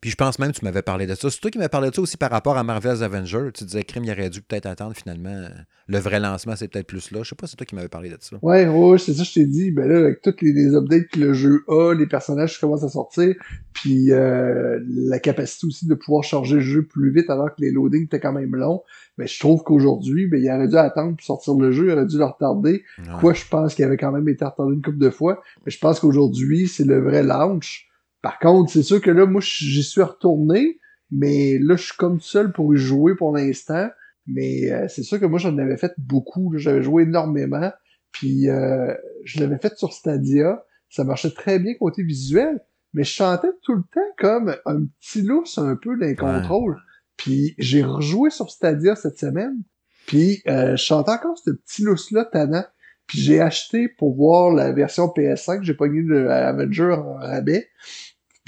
Puis 0.00 0.10
je 0.10 0.16
pense 0.16 0.38
même 0.38 0.52
que 0.52 0.58
tu 0.58 0.64
m'avais 0.64 0.82
parlé 0.82 1.06
de 1.06 1.14
ça. 1.16 1.28
C'est 1.28 1.40
toi 1.40 1.50
qui 1.50 1.58
m'as 1.58 1.68
parlé 1.68 1.90
de 1.90 1.94
ça 1.94 2.00
aussi 2.00 2.16
par 2.16 2.30
rapport 2.30 2.56
à 2.56 2.62
Marvel's 2.62 3.02
Avenger. 3.02 3.50
Tu 3.52 3.64
disais, 3.64 3.82
Crime, 3.82 4.04
il 4.04 4.12
aurait 4.12 4.30
dû 4.30 4.42
peut-être 4.42 4.66
attendre 4.66 4.94
finalement. 4.94 5.48
Le 5.88 5.98
vrai 5.98 6.20
lancement, 6.20 6.54
c'est 6.54 6.68
peut-être 6.68 6.86
plus 6.86 7.10
là. 7.10 7.24
Je 7.24 7.30
sais 7.30 7.34
pas, 7.34 7.48
c'est 7.48 7.56
toi 7.56 7.66
qui 7.66 7.74
m'avais 7.74 7.88
parlé 7.88 8.10
de 8.10 8.16
ça. 8.20 8.36
Ouais, 8.42 8.68
ouais, 8.68 8.98
c'est 8.98 9.14
ça, 9.14 9.24
je 9.24 9.32
t'ai 9.32 9.46
dit. 9.46 9.72
Ben 9.72 9.88
là, 9.88 9.98
avec 9.98 10.22
toutes 10.22 10.40
les, 10.40 10.76
updates 10.76 11.08
que 11.08 11.18
le 11.18 11.32
jeu 11.32 11.64
a, 11.66 11.94
les 11.94 12.06
personnages 12.06 12.54
qui 12.54 12.60
commencent 12.60 12.84
à 12.84 12.88
sortir, 12.88 13.34
puis 13.72 14.12
euh, 14.12 14.78
la 14.86 15.18
capacité 15.18 15.66
aussi 15.66 15.88
de 15.88 15.94
pouvoir 15.94 16.22
charger 16.22 16.56
le 16.56 16.60
jeu 16.60 16.82
plus 16.84 17.10
vite 17.10 17.28
alors 17.28 17.48
que 17.48 17.60
les 17.60 17.72
loadings 17.72 18.04
étaient 18.04 18.20
quand 18.20 18.32
même 18.32 18.54
longs, 18.54 18.82
ben 19.16 19.26
je 19.26 19.40
trouve 19.40 19.64
qu'aujourd'hui, 19.64 20.28
ben 20.28 20.40
il 20.40 20.48
aurait 20.48 20.68
dû 20.68 20.76
attendre 20.76 21.16
pour 21.16 21.26
sortir 21.26 21.54
le 21.54 21.72
jeu, 21.72 21.86
il 21.86 21.90
aurait 21.90 22.06
dû 22.06 22.18
le 22.18 22.24
retarder. 22.24 22.84
Quoi, 23.18 23.32
je 23.34 23.44
pense 23.50 23.74
qu'il 23.74 23.84
avait 23.84 23.96
quand 23.96 24.12
même 24.12 24.28
été 24.28 24.44
retardé 24.44 24.74
une 24.74 24.82
couple 24.82 24.98
de 24.98 25.10
fois. 25.10 25.42
Mais 25.66 25.72
je 25.72 25.78
pense 25.80 25.98
qu'aujourd'hui, 25.98 26.68
c'est 26.68 26.84
le 26.84 27.00
vrai 27.00 27.24
launch. 27.24 27.87
Par 28.22 28.38
contre, 28.38 28.72
c'est 28.72 28.82
sûr 28.82 29.00
que 29.00 29.10
là, 29.10 29.26
moi, 29.26 29.40
j'y 29.40 29.82
suis 29.82 30.02
retourné, 30.02 30.80
mais 31.10 31.58
là, 31.58 31.76
je 31.76 31.84
suis 31.84 31.96
comme 31.96 32.20
seul 32.20 32.52
pour 32.52 32.74
y 32.74 32.78
jouer 32.78 33.14
pour 33.14 33.36
l'instant. 33.36 33.88
Mais 34.26 34.70
euh, 34.70 34.86
c'est 34.88 35.02
sûr 35.02 35.18
que 35.18 35.24
moi, 35.24 35.38
j'en 35.38 35.56
avais 35.58 35.78
fait 35.78 35.94
beaucoup. 35.96 36.52
J'avais 36.56 36.82
joué 36.82 37.04
énormément. 37.04 37.72
Puis 38.12 38.48
euh, 38.48 38.94
je 39.24 39.40
l'avais 39.40 39.58
fait 39.58 39.76
sur 39.76 39.92
Stadia. 39.92 40.64
Ça 40.90 41.04
marchait 41.04 41.30
très 41.30 41.58
bien 41.58 41.74
côté 41.74 42.02
visuel. 42.02 42.60
Mais 42.94 43.04
je 43.04 43.10
chantais 43.10 43.48
tout 43.62 43.74
le 43.74 43.82
temps 43.92 44.00
comme 44.18 44.54
un 44.66 44.84
petit 45.00 45.22
lousse 45.22 45.58
un 45.58 45.76
peu 45.76 45.96
d'un 45.98 46.14
contrôle. 46.14 46.78
Puis 47.16 47.54
j'ai 47.58 47.82
rejoué 47.82 48.30
sur 48.30 48.50
Stadia 48.50 48.96
cette 48.96 49.18
semaine. 49.18 49.62
Puis 50.06 50.42
euh, 50.46 50.72
je 50.72 50.82
chantais 50.82 51.10
encore 51.10 51.38
ce 51.38 51.50
petit 51.50 51.82
lousse-là 51.82 52.24
tannant. 52.26 52.64
Puis 53.06 53.20
j'ai 53.20 53.40
acheté 53.40 53.88
pour 53.88 54.14
voir 54.14 54.52
la 54.52 54.72
version 54.72 55.06
PS5. 55.06 55.62
J'ai 55.62 55.74
pogné 55.74 56.02
le 56.02 56.30
Avenger 56.30 56.92
en 56.92 57.14
rabais. 57.14 57.68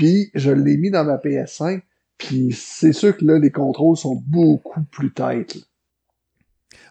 Puis 0.00 0.30
je 0.34 0.50
l'ai 0.50 0.78
mis 0.78 0.90
dans 0.90 1.04
ma 1.04 1.18
PS5. 1.18 1.82
Puis 2.16 2.52
c'est 2.56 2.94
sûr 2.94 3.14
que 3.14 3.22
là, 3.22 3.38
les 3.38 3.50
contrôles 3.50 3.98
sont 3.98 4.22
beaucoup 4.26 4.80
plus 4.90 5.12
tight. 5.12 5.58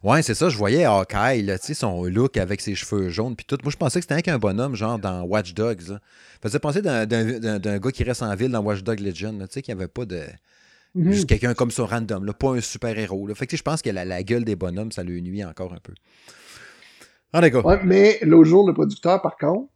Ouais, 0.04 0.22
c'est 0.22 0.36
ça. 0.36 0.48
Je 0.48 0.56
voyais 0.56 0.86
Hawkeye, 0.86 1.42
là, 1.42 1.58
son 1.58 2.04
look 2.04 2.38
avec 2.38 2.62
ses 2.62 2.75
cheveux 2.75 3.10
jaunes. 3.10 3.36
Puis 3.36 3.48
tout. 3.48 3.58
Moi, 3.63 3.72
je 3.72 3.78
pensais 3.78 4.00
que 4.00 4.06
c'était 4.08 4.22
qu'un 4.22 4.38
bonhomme, 4.38 4.75
genre 4.75 5.00
dans 5.00 5.24
Watch 5.24 5.56
Dogs. 5.56 5.82
Ça 5.82 6.00
faisait 6.44 6.60
penser 6.60 6.84
d'un 6.84 7.80
gars 7.80 7.92
qui 7.92 8.04
reste 8.04 8.22
en 8.22 8.36
ville 8.36 8.51
dans 8.51 8.62
Watch 8.62 8.84
Dogs 8.84 9.00
Legend. 9.00 9.39
Tu 9.39 9.54
sais, 9.54 9.62
qu'il 9.63 9.74
n'y 9.74 9.82
avait 9.82 9.88
pas 9.89 10.06
de. 10.06 10.22
Mhm. 10.94 11.12
Juste 11.12 11.28
quelqu'un 11.28 11.56
comme 11.56 11.72
ça 11.72 11.86
random, 11.86 12.25
là, 12.25 12.34
pas 12.34 12.51
un 12.51 12.62
super-héros. 12.62 13.28
Fait 13.34 13.48
que 13.48 13.58
je 13.58 13.63
pense 13.63 13.82
que 13.82 13.89
la, 13.89 14.06
la, 14.06 14.22
gueule 14.22 14.46
des 14.46 14.56
bonhommes, 14.56 14.92
ça 14.92 15.01
lui 15.01 15.20
nuit 15.24 15.44
encore 15.44 15.74
un 15.74 15.80
peu. 15.82 15.94
Ah, 17.34 17.42
d'accord. 17.42 17.66
Ouais, 17.66 17.80
mais 17.84 18.20
l'autre 18.22 18.50
jour, 18.50 18.68
le 18.68 18.74
producteur, 18.75 19.20
par 19.24 19.36
contre, 19.36 19.68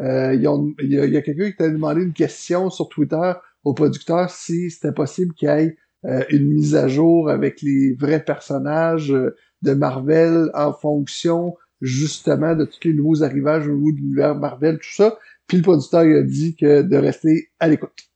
euh, 0.00 0.34
il 0.34 0.42
y 0.42 1.16
a, 1.16 1.22
quelqu'un 1.22 1.50
qui 1.50 1.56
t'a 1.56 1.68
demandé 1.68 2.02
une 2.02 2.12
question 2.12 2.70
sur 2.70 2.88
Twitter 2.88 3.32
au 3.64 3.72
producteur 3.72 4.30
si 4.30 4.70
c'était 4.70 4.92
possible 4.92 5.34
qu'il 5.34 5.48
y 5.48 5.52
ait 5.52 5.76
euh, 6.04 6.22
une 6.30 6.48
mise 6.48 6.76
à 6.76 6.86
jour 6.88 7.30
avec 7.30 7.62
les 7.62 7.94
vrais 7.94 8.22
personnages 8.22 9.10
euh, 9.10 9.34
de 9.62 9.72
Marvel 9.72 10.50
en 10.54 10.72
fonction 10.72 11.54
justement 11.80 12.54
de 12.54 12.64
tous 12.64 12.84
les 12.84 12.92
nouveaux 12.92 13.22
arrivages 13.22 13.66
au 13.66 13.72
niveau 13.72 13.92
de 13.92 13.96
l'univers 13.96 14.34
Marvel, 14.34 14.78
tout 14.78 14.94
ça. 14.94 15.18
Puis 15.46 15.58
le 15.58 15.62
producteur 15.62 16.04
il 16.04 16.16
a 16.16 16.22
dit 16.22 16.56
que 16.56 16.82
de 16.82 16.96
rester 16.96 17.50
à 17.58 17.68
l'écoute. 17.68 18.10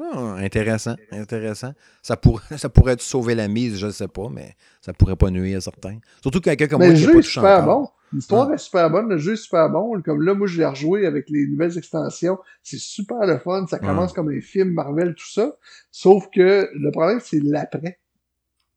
Ah, 0.00 0.36
intéressant, 0.38 0.96
intéressant. 1.12 1.72
Ça, 2.02 2.16
pourrait, 2.16 2.42
ça 2.58 2.68
pourrait 2.68 2.96
sauver 2.98 3.34
la 3.34 3.48
mise, 3.48 3.78
je 3.78 3.86
ne 3.86 3.92
sais 3.92 4.08
pas, 4.08 4.28
mais 4.30 4.54
ça 4.80 4.92
pourrait 4.92 5.16
pas 5.16 5.30
nuire 5.30 5.58
à 5.58 5.60
certains. 5.60 5.98
Surtout 6.22 6.40
quelqu'un 6.40 6.66
comme 6.66 6.84
moi 6.84 6.94
qui 6.94 7.06
pas 7.06 7.22
super 7.22 7.64
bon. 7.64 7.88
L'histoire 8.14 8.52
est 8.52 8.58
super 8.58 8.90
bonne, 8.90 9.08
le 9.08 9.18
jeu 9.18 9.32
est 9.32 9.36
super 9.36 9.68
bon. 9.68 10.00
Comme 10.02 10.22
là, 10.22 10.34
moi, 10.34 10.46
je 10.46 10.58
l'ai 10.58 10.66
rejoué 10.66 11.06
avec 11.06 11.28
les 11.28 11.46
nouvelles 11.46 11.76
extensions. 11.76 12.38
C'est 12.62 12.78
super 12.78 13.26
le 13.26 13.38
fun. 13.38 13.66
Ça 13.66 13.78
commence 13.78 14.12
comme 14.12 14.28
un 14.30 14.40
film 14.40 14.72
Marvel, 14.72 15.14
tout 15.14 15.30
ça. 15.30 15.56
Sauf 15.90 16.28
que 16.32 16.68
le 16.72 16.90
problème, 16.90 17.20
c'est 17.22 17.40
l'après. 17.42 17.98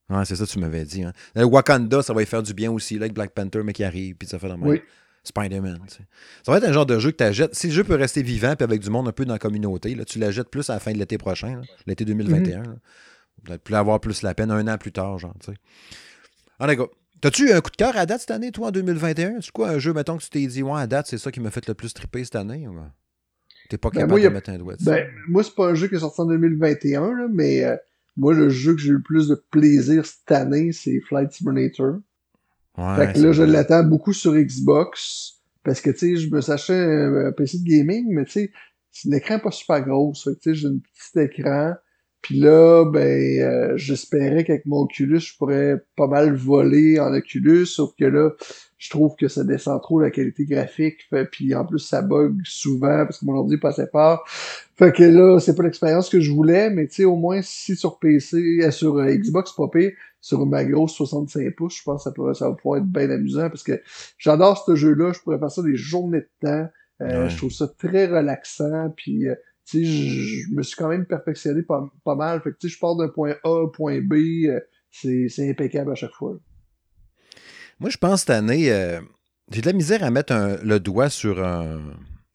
Ouais, 0.09 0.25
c'est 0.25 0.35
ça 0.35 0.45
que 0.45 0.49
tu 0.49 0.59
m'avais 0.59 0.85
dit. 0.85 1.03
Hein. 1.03 1.13
Le 1.35 1.43
Wakanda, 1.43 2.01
ça 2.01 2.13
va 2.13 2.23
y 2.23 2.25
faire 2.25 2.41
du 2.41 2.53
bien 2.53 2.71
aussi, 2.71 2.95
là, 2.95 3.01
avec 3.01 3.13
Black 3.13 3.31
Panther, 3.31 3.61
mais 3.63 3.73
qui 3.73 3.83
arrive, 3.83 4.15
puis 4.15 4.27
ça 4.27 4.39
fait 4.39 4.47
la 4.47 4.57
même. 4.57 4.79
Spider-Man. 5.23 5.79
Ça 6.43 6.51
va 6.51 6.57
être 6.57 6.63
un 6.63 6.71
genre 6.71 6.85
de 6.85 6.97
jeu 6.99 7.11
que 7.11 7.17
tu 7.17 7.23
achètes. 7.23 7.53
Si 7.53 7.67
le 7.67 7.73
jeu 7.73 7.83
peut 7.83 7.95
rester 7.95 8.23
vivant, 8.23 8.55
puis 8.55 8.63
avec 8.63 8.79
du 8.79 8.89
monde 8.89 9.09
un 9.09 9.11
peu 9.11 9.25
dans 9.25 9.33
la 9.33 9.39
communauté, 9.39 9.93
là, 9.93 10.05
tu 10.05 10.19
l'achètes 10.19 10.49
plus 10.49 10.69
à 10.69 10.75
la 10.75 10.79
fin 10.79 10.93
de 10.93 10.97
l'été 10.97 11.17
prochain, 11.17 11.61
l'été 11.85 12.05
2021. 12.05 12.59
Mm 12.59 12.63
-hmm. 12.63 12.77
Peut-être 13.43 13.73
avoir 13.73 13.99
plus 13.99 14.21
la 14.21 14.33
peine 14.33 14.51
un 14.51 14.65
an 14.67 14.77
plus 14.77 14.93
tard, 14.93 15.19
genre, 15.19 15.35
tu 15.39 15.51
sais. 15.51 15.57
Ah, 16.59 16.67
T'as-tu 17.21 17.51
un 17.51 17.61
coup 17.61 17.71
de 17.71 17.75
cœur 17.75 17.97
à 17.97 18.05
date 18.05 18.21
cette 18.21 18.31
année, 18.31 18.51
toi, 18.51 18.67
en 18.67 18.71
2021? 18.71 19.41
C'est 19.41 19.51
quoi 19.51 19.69
un 19.69 19.79
jeu, 19.79 19.93
mettons, 19.93 20.17
que 20.17 20.23
tu 20.23 20.29
t'es 20.29 20.45
dit, 20.45 20.61
ouais, 20.61 20.79
à 20.79 20.87
date, 20.87 21.07
c'est 21.07 21.17
ça 21.17 21.31
qui 21.31 21.39
m'a 21.39 21.49
fait 21.49 21.67
le 21.67 21.73
plus 21.73 21.93
triper 21.93 22.23
cette 22.23 22.35
année? 22.35 22.67
T'es 23.69 23.77
pas 23.77 23.89
ben, 23.89 24.01
capable 24.01 24.21
de 24.21 24.29
mettre 24.29 24.49
un 24.51 24.57
doigt 24.57 24.75
dessus? 24.75 24.85
Ben, 24.85 25.07
moi, 25.27 25.43
c'est 25.43 25.55
pas 25.55 25.67
un 25.67 25.73
jeu 25.73 25.87
qui 25.87 25.95
est 25.95 25.99
sorti 25.99 26.21
en 26.21 26.25
2021, 26.25 27.13
là, 27.13 27.27
mais 27.31 27.63
euh, 27.63 27.75
moi, 28.15 28.33
le 28.33 28.49
jeu 28.49 28.73
que 28.75 28.79
j'ai 28.79 28.89
eu 28.89 28.93
le 28.93 29.01
plus 29.01 29.27
de 29.27 29.35
plaisir 29.51 30.05
cette 30.05 30.31
année, 30.31 30.71
c'est 30.71 30.99
Flight 31.01 31.31
Simulator. 31.31 31.97
fait 32.75 33.13
que 33.13 33.19
là, 33.19 33.31
je 33.31 33.43
l'attends 33.43 33.83
beaucoup 33.83 34.13
sur 34.13 34.33
Xbox. 34.33 35.33
Parce 35.63 35.81
que, 35.81 35.89
tu 35.89 35.97
sais, 35.97 36.15
je 36.15 36.33
me 36.33 36.39
sachais 36.39 36.79
un 36.79 37.31
PC 37.33 37.57
de 37.59 37.69
gaming, 37.69 38.05
mais 38.13 38.25
tu 38.25 38.31
sais, 38.31 38.51
l'écran 39.05 39.35
n'est 39.35 39.41
pas 39.41 39.51
super 39.51 39.81
gros. 39.81 40.13
Fait 40.13 40.35
que, 40.35 40.39
tu 40.39 40.49
sais, 40.49 40.55
j'ai 40.55 40.67
un 40.67 40.77
petit 40.77 41.19
écran. 41.19 41.73
Puis 42.27 42.39
là, 42.41 42.83
ben, 42.83 43.39
euh, 43.39 43.77
j'espérais 43.77 44.43
qu'avec 44.43 44.65
mon 44.65 44.81
Oculus, 44.81 45.21
je 45.21 45.37
pourrais 45.37 45.81
pas 45.95 46.07
mal 46.07 46.35
voler 46.35 46.99
en 46.99 47.13
Oculus, 47.13 47.65
sauf 47.65 47.95
que 47.97 48.03
là, 48.03 48.31
je 48.77 48.89
trouve 48.89 49.15
que 49.15 49.29
ça 49.29 49.45
descend 49.45 49.81
trop 49.81 50.01
la 50.01 50.11
qualité 50.11 50.43
graphique, 50.43 51.07
fait, 51.09 51.23
puis 51.23 51.55
en 51.55 51.65
plus 51.65 51.79
ça 51.79 52.01
bug 52.01 52.41
souvent 52.43 53.05
parce 53.05 53.19
que 53.19 53.25
mon 53.25 53.37
ordi 53.37 53.55
passait 53.55 53.87
pas. 53.87 54.21
Fait 54.75 54.91
que 54.91 55.03
là, 55.03 55.39
c'est 55.39 55.55
pas 55.55 55.63
l'expérience 55.63 56.09
que 56.09 56.19
je 56.19 56.29
voulais, 56.29 56.69
mais 56.69 56.87
tu 56.87 56.95
sais, 56.95 57.05
au 57.05 57.15
moins 57.15 57.41
si 57.41 57.77
sur 57.77 57.97
PC, 57.97 58.59
euh, 58.61 58.71
sur 58.71 58.97
euh, 58.97 59.05
Xbox, 59.05 59.53
pas 59.53 59.69
pire, 59.69 59.93
sur 60.19 60.45
ma 60.45 60.65
grosse 60.65 60.95
65 60.95 61.55
pouces, 61.55 61.77
je 61.77 61.83
pense 61.83 62.03
que 62.03 62.09
ça, 62.09 62.33
ça 62.33 62.49
va 62.49 62.55
pouvoir 62.55 62.79
être 62.79 62.87
bien 62.87 63.09
amusant 63.09 63.47
parce 63.47 63.63
que 63.63 63.81
j'adore 64.17 64.61
ce 64.65 64.75
jeu-là, 64.75 65.13
je 65.13 65.21
pourrais 65.21 65.39
faire 65.39 65.49
ça 65.51 65.61
des 65.61 65.77
journées 65.77 66.19
de 66.19 66.29
temps. 66.41 66.67
Euh, 66.99 67.29
je 67.29 67.37
trouve 67.37 67.51
ça 67.51 67.69
très 67.69 68.07
relaxant, 68.07 68.93
puis 68.97 69.27
tu 69.67 69.79
sais, 69.79 69.85
je, 69.85 70.53
me 70.53 70.63
suis 70.63 70.77
quand 70.77 70.87
même 70.87 71.05
perfectionné 71.05 71.61
pas, 71.61 71.85
pas 72.05 72.15
mal. 72.15 72.41
Fait 72.41 72.51
que 72.51 72.57
tu 72.57 72.69
sais, 72.69 72.75
je 72.75 72.79
pars 72.79 72.95
d'un 72.95 73.09
point 73.09 73.35
A 73.43 73.63
un 73.63 73.67
point 73.67 73.99
B, 74.01 74.15
c'est 74.91 75.49
impeccable 75.49 75.91
à 75.91 75.95
chaque 75.95 76.13
fois. 76.13 76.37
Moi, 77.79 77.89
je 77.89 77.97
pense 77.97 78.21
cette 78.21 78.29
année, 78.29 78.71
euh, 78.71 79.01
j'ai 79.51 79.61
de 79.61 79.67
la 79.67 79.73
misère 79.73 80.03
à 80.03 80.09
mettre 80.09 80.59
le 80.63 80.79
doigt 80.79 81.09
sur 81.09 81.43
un. 81.43 81.81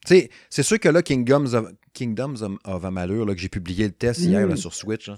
Tu 0.06 0.14
sais, 0.14 0.30
c'est 0.50 0.62
sûr 0.62 0.78
que 0.78 0.88
là, 0.88 1.02
Kingdoms 1.02 1.54
of, 1.54 1.72
Kingdoms 1.94 2.58
of 2.64 2.84
Amalur, 2.84 3.24
là, 3.24 3.34
que 3.34 3.40
j'ai 3.40 3.48
publié 3.48 3.86
le 3.86 3.92
test 3.92 4.20
hier 4.20 4.46
là, 4.46 4.54
mm. 4.54 4.58
sur 4.58 4.74
Switch, 4.74 5.10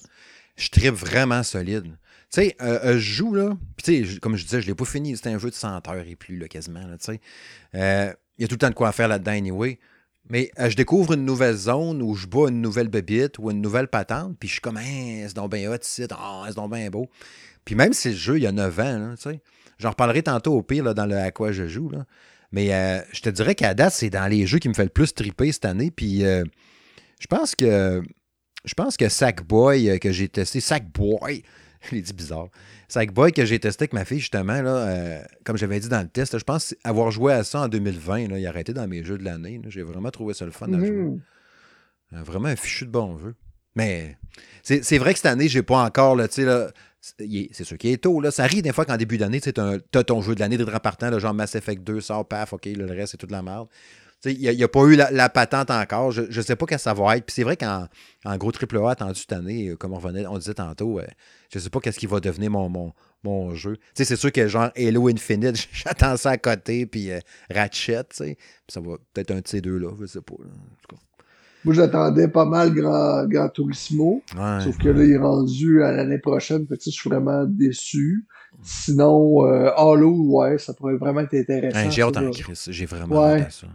je 0.56 0.68
tripe 0.68 0.94
vraiment 0.94 1.42
solide. 1.42 1.84
Tu 1.84 2.42
sais, 2.42 2.56
euh, 2.62 2.78
euh, 2.84 2.92
je 2.94 3.12
joue, 3.12 3.34
là, 3.34 3.56
puis 3.76 3.84
tu 3.84 4.06
sais, 4.06 4.20
comme 4.20 4.36
je 4.36 4.44
disais, 4.44 4.60
je 4.60 4.66
l'ai 4.68 4.74
pas 4.74 4.84
fini, 4.84 5.16
c'était 5.16 5.30
un 5.30 5.38
jeu 5.38 5.50
de 5.50 5.54
100 5.54 5.88
heures 5.88 6.06
et 6.06 6.16
plus, 6.16 6.38
là, 6.38 6.46
quasiment, 6.46 6.84
tu 6.96 7.18
sais. 7.18 7.20
Il 8.38 8.42
y 8.42 8.44
a 8.44 8.48
tout 8.48 8.54
le 8.54 8.58
temps 8.58 8.70
de 8.70 8.74
quoi 8.74 8.92
faire 8.92 9.08
là-dedans, 9.08 9.32
anyway. 9.32 9.78
Mais 10.30 10.50
je 10.58 10.74
découvre 10.74 11.12
une 11.12 11.24
nouvelle 11.24 11.56
zone 11.56 12.00
où 12.00 12.14
je 12.14 12.26
bats 12.26 12.48
une 12.48 12.62
nouvelle 12.62 12.88
bébite 12.88 13.38
ou 13.38 13.50
une 13.50 13.60
nouvelle 13.60 13.88
patente, 13.88 14.36
puis 14.38 14.48
je 14.48 14.54
suis 14.54 14.60
comme, 14.60 14.78
hein, 14.78 15.26
c'est 15.26 15.34
donc 15.34 15.52
bien 15.52 15.70
hot 15.70 15.76
ici, 15.82 16.06
oh, 16.10 16.44
c'est 16.46 16.56
donc 16.56 16.72
bien 16.72 16.88
beau. 16.88 17.08
Puis 17.64 17.74
même 17.74 17.92
si 17.92 18.10
le 18.10 18.14
jeu, 18.16 18.36
il 18.38 18.42
y 18.44 18.46
a 18.46 18.52
9 18.52 18.80
ans, 18.80 19.14
tu 19.16 19.30
sais, 19.30 19.40
J'en 19.78 19.90
reparlerai 19.90 20.22
tantôt 20.22 20.54
au 20.54 20.62
pire 20.62 20.94
dans 20.94 21.06
le 21.06 21.16
à 21.16 21.30
quoi 21.30 21.52
je 21.52 21.66
joue. 21.66 21.90
Mais 22.52 22.72
euh, 22.72 23.00
je 23.12 23.20
te 23.20 23.28
dirais 23.28 23.54
qu'à 23.54 23.74
date, 23.74 23.92
c'est 23.92 24.10
dans 24.10 24.26
les 24.28 24.46
jeux 24.46 24.58
qui 24.58 24.68
me 24.68 24.74
fait 24.74 24.84
le 24.84 24.88
plus 24.88 25.12
triper 25.14 25.50
cette 25.52 25.64
année. 25.64 25.90
Puis 25.90 26.24
euh, 26.24 26.44
je 27.18 27.26
pense 27.26 27.54
que 27.54 28.02
je 28.64 28.74
pense 28.74 28.96
que 28.96 29.08
Sackboy 29.08 29.90
euh, 29.90 29.98
que 29.98 30.12
j'ai 30.12 30.28
testé, 30.28 30.60
Sackboy, 30.60 31.42
je 31.90 31.94
l'ai 31.94 32.02
dit 32.02 32.12
bizarre. 32.12 32.48
Sackboy 32.88 33.32
que 33.32 33.44
j'ai 33.44 33.58
testé 33.58 33.84
avec 33.84 33.92
ma 33.92 34.04
fille, 34.04 34.20
justement, 34.20 34.60
là, 34.62 35.22
comme 35.44 35.56
j'avais 35.56 35.80
dit 35.80 35.88
dans 35.88 36.02
le 36.02 36.08
test, 36.08 36.38
je 36.38 36.44
pense 36.44 36.74
avoir 36.84 37.10
joué 37.10 37.32
à 37.32 37.44
ça 37.44 37.62
en 37.62 37.68
2020. 37.68 38.28
Là, 38.28 38.38
il 38.38 38.46
a 38.46 38.48
arrêté 38.48 38.72
dans 38.72 38.86
mes 38.86 39.04
jeux 39.04 39.18
de 39.18 39.24
l'année. 39.24 39.60
J'ai 39.68 39.82
vraiment 39.82 40.10
trouvé 40.10 40.34
ça 40.34 40.44
le 40.44 40.50
fun 40.50 40.72
à 40.72 40.78
jouer. 40.78 40.90
Mm-hmm. 40.90 42.22
Vraiment 42.22 42.48
un 42.48 42.56
fichu 42.56 42.86
de 42.86 42.90
bon 42.90 43.18
jeu. 43.18 43.34
Mais 43.74 44.16
c'est 44.62 44.98
vrai 44.98 45.12
que 45.12 45.18
cette 45.18 45.26
année, 45.26 45.48
j'ai 45.48 45.62
pas 45.62 45.82
encore, 45.84 46.14
là, 46.14 46.28
là, 46.38 46.70
c'est 47.18 47.64
sûr 47.64 47.76
qu'il 47.76 47.90
est 47.90 48.02
tôt. 48.02 48.20
Là. 48.20 48.30
Ça 48.30 48.44
arrive 48.44 48.62
des 48.62 48.72
fois 48.72 48.84
qu'en 48.84 48.96
début 48.96 49.18
d'année, 49.18 49.40
tu 49.40 49.50
as 49.50 50.04
ton 50.04 50.22
jeu 50.22 50.34
de 50.34 50.40
l'année 50.40 50.56
de 50.56 50.64
partant, 50.64 51.10
le 51.10 51.18
genre 51.18 51.34
Mass 51.34 51.54
Effect 51.54 51.82
2 51.82 52.00
sort, 52.00 52.26
paf, 52.26 52.52
ok, 52.52 52.66
le 52.66 52.86
reste, 52.86 53.12
c'est 53.12 53.18
toute 53.18 53.32
la 53.32 53.42
merde. 53.42 53.68
Il 54.24 54.56
n'y 54.56 54.62
a, 54.62 54.68
pas 54.68 54.84
eu 54.84 54.96
la, 54.96 55.28
patente 55.28 55.70
encore. 55.70 56.12
Je 56.12 56.22
ne 56.22 56.42
sais 56.42 56.56
pas 56.56 56.66
quand 56.66 56.78
ça 56.78 56.94
va 56.94 57.16
être. 57.16 57.26
Puis 57.26 57.34
c'est 57.34 57.42
vrai 57.42 57.56
qu'en 57.56 57.88
en 58.24 58.36
gros 58.36 58.50
AAA 58.50 58.90
attendu 58.90 59.20
cette 59.20 59.32
année, 59.32 59.68
euh, 59.68 59.76
comme 59.76 59.92
on, 59.92 59.98
revenait, 59.98 60.26
on 60.26 60.38
disait 60.38 60.54
tantôt, 60.54 60.98
euh, 60.98 61.04
je 61.50 61.58
ne 61.58 61.62
sais 61.62 61.70
pas 61.70 61.80
qu'est-ce 61.80 61.98
qui 61.98 62.06
va 62.06 62.20
devenir 62.20 62.50
mon, 62.50 62.68
mon, 62.68 62.92
mon 63.22 63.54
jeu. 63.54 63.76
C'est 63.94 64.16
sûr 64.16 64.32
que 64.32 64.46
genre 64.48 64.70
Halo 64.76 65.08
Infinite, 65.08 65.68
j'attends 65.72 66.16
ça 66.16 66.30
à 66.30 66.36
côté, 66.38 66.86
puis 66.86 67.10
euh, 67.10 67.20
Ratchet, 67.50 68.04
ça 68.12 68.80
va 68.80 68.96
peut-être 69.12 69.30
un 69.30 69.40
de 69.40 69.48
ces 69.48 69.60
deux-là, 69.60 69.90
je 70.00 70.06
sais 70.06 70.20
pas. 70.20 70.34
Moi, 71.64 71.74
j'attendais 71.74 72.28
pas 72.28 72.44
mal 72.44 72.74
Grand, 72.74 73.24
Grand 73.26 73.48
Turismo. 73.48 74.22
Sauf 74.62 74.76
que 74.76 74.88
là, 74.88 75.02
il 75.02 75.12
est 75.12 75.18
rendu 75.18 75.82
à 75.82 75.92
l'année 75.92 76.18
prochaine. 76.18 76.66
Fait 76.66 76.76
que, 76.76 76.84
je 76.84 76.90
suis 76.90 77.08
vraiment 77.08 77.44
déçu. 77.44 78.26
Sinon, 78.62 79.46
euh, 79.46 79.70
Halo, 79.74 80.14
ouais, 80.14 80.58
ça 80.58 80.74
pourrait 80.74 80.96
vraiment 80.96 81.20
être 81.20 81.34
intéressant. 81.34 81.90
J'ai 81.90 82.02
hâte 82.02 82.16
en 82.18 82.30
Chris. 82.30 82.66
J'ai 82.68 82.86
vraiment 82.86 83.24
hâte 83.24 83.46
à 83.46 83.50
ça. 83.50 83.66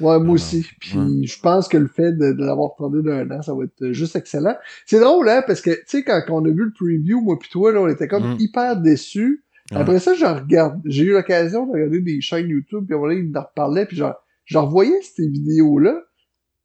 Ouais, 0.00 0.18
moi 0.18 0.34
aussi. 0.34 0.66
Puis 0.80 1.26
je 1.26 1.40
pense 1.40 1.68
que 1.68 1.76
le 1.76 1.88
fait 1.88 2.12
de, 2.12 2.34
l'avoir 2.38 2.72
attendu 2.74 3.02
d'un 3.02 3.30
an, 3.30 3.42
ça 3.42 3.54
va 3.54 3.64
être 3.64 3.92
juste 3.92 4.16
excellent. 4.16 4.56
C'est 4.84 5.00
drôle, 5.00 5.28
hein, 5.28 5.42
parce 5.46 5.60
que, 5.60 5.70
tu 5.70 5.82
sais, 5.86 6.04
quand, 6.04 6.22
on 6.28 6.44
a 6.44 6.50
vu 6.50 6.64
le 6.64 6.72
preview, 6.72 7.20
moi 7.20 7.38
puis 7.38 7.48
toi, 7.50 7.72
là, 7.72 7.80
on 7.80 7.88
était 7.88 8.08
comme 8.08 8.34
mm. 8.34 8.40
hyper 8.40 8.76
déçus. 8.80 9.44
Après 9.72 9.98
ça, 9.98 10.14
j'en 10.14 10.36
regarde. 10.36 10.80
J'ai 10.84 11.04
eu 11.04 11.12
l'occasion 11.12 11.66
de 11.66 11.72
regarder 11.72 12.00
des 12.00 12.20
chaînes 12.20 12.48
YouTube, 12.48 12.84
puis 12.86 12.96
voilà, 12.96 13.14
il 13.14 13.36
en 13.36 13.42
reparlait, 13.42 13.86
puis 13.86 13.96
genre, 13.96 14.14
j'en 14.44 14.66
revoyais 14.66 15.00
ces 15.02 15.28
vidéos-là. 15.28 16.02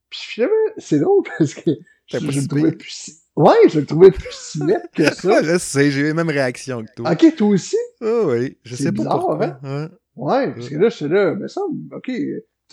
Puis 0.10 0.20
finalement, 0.24 0.56
c'est 0.78 1.00
drôle 1.00 1.24
parce 1.38 1.54
que 1.54 1.72
je, 2.08 2.18
le 2.18 2.48
trouvais 2.48 2.72
plus 2.74 3.22
Ouais, 3.36 3.70
je 3.70 3.80
le 3.80 3.86
trouvais 3.86 4.12
plus 4.12 4.30
si 4.32 4.64
net 4.64 4.84
que 4.94 5.04
ça. 5.14 5.42
je 5.42 5.58
sais, 5.58 5.90
j'ai 5.90 6.02
eu 6.02 6.08
la 6.08 6.14
même 6.14 6.30
réaction 6.30 6.84
que 6.84 6.92
toi. 6.96 7.12
Ok, 7.12 7.36
toi 7.36 7.48
aussi? 7.48 7.78
Ah 8.02 8.24
oui, 8.26 8.58
je 8.64 8.76
sais 8.76 8.92
pas 8.92 9.04
pourquoi. 9.04 9.60
Hein? 9.64 9.90
Ouais. 10.16 10.54
parce 10.54 10.68
que 10.68 10.76
là, 10.76 10.90
je 10.90 10.96
suis 10.96 11.08
là, 11.08 11.34
mais 11.36 11.48
ça, 11.48 11.62
ok, 11.94 12.12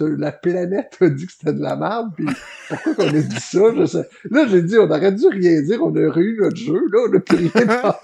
la 0.04 0.32
planète 0.32 0.96
a 1.00 1.08
dit 1.08 1.26
que 1.26 1.32
c'était 1.32 1.52
de 1.52 1.60
la 1.60 1.76
merde, 1.76 2.08
puis 2.16 2.26
pourquoi 2.68 2.94
qu'on 2.94 3.08
a 3.08 3.20
dit 3.20 3.40
ça? 3.40 3.60
Je 3.76 3.86
sais. 3.86 4.08
Là, 4.30 4.46
j'ai 4.48 4.62
dit, 4.62 4.78
on 4.78 4.90
aurait 4.90 5.12
dû 5.12 5.28
rien 5.28 5.60
dire, 5.62 5.80
on 5.82 5.94
a 5.94 6.00
eu 6.18 6.38
notre 6.40 6.56
jeu, 6.56 6.80
là, 6.92 6.98
on 7.08 7.14
a 7.16 7.20
plus 7.20 7.36
rien 7.36 7.50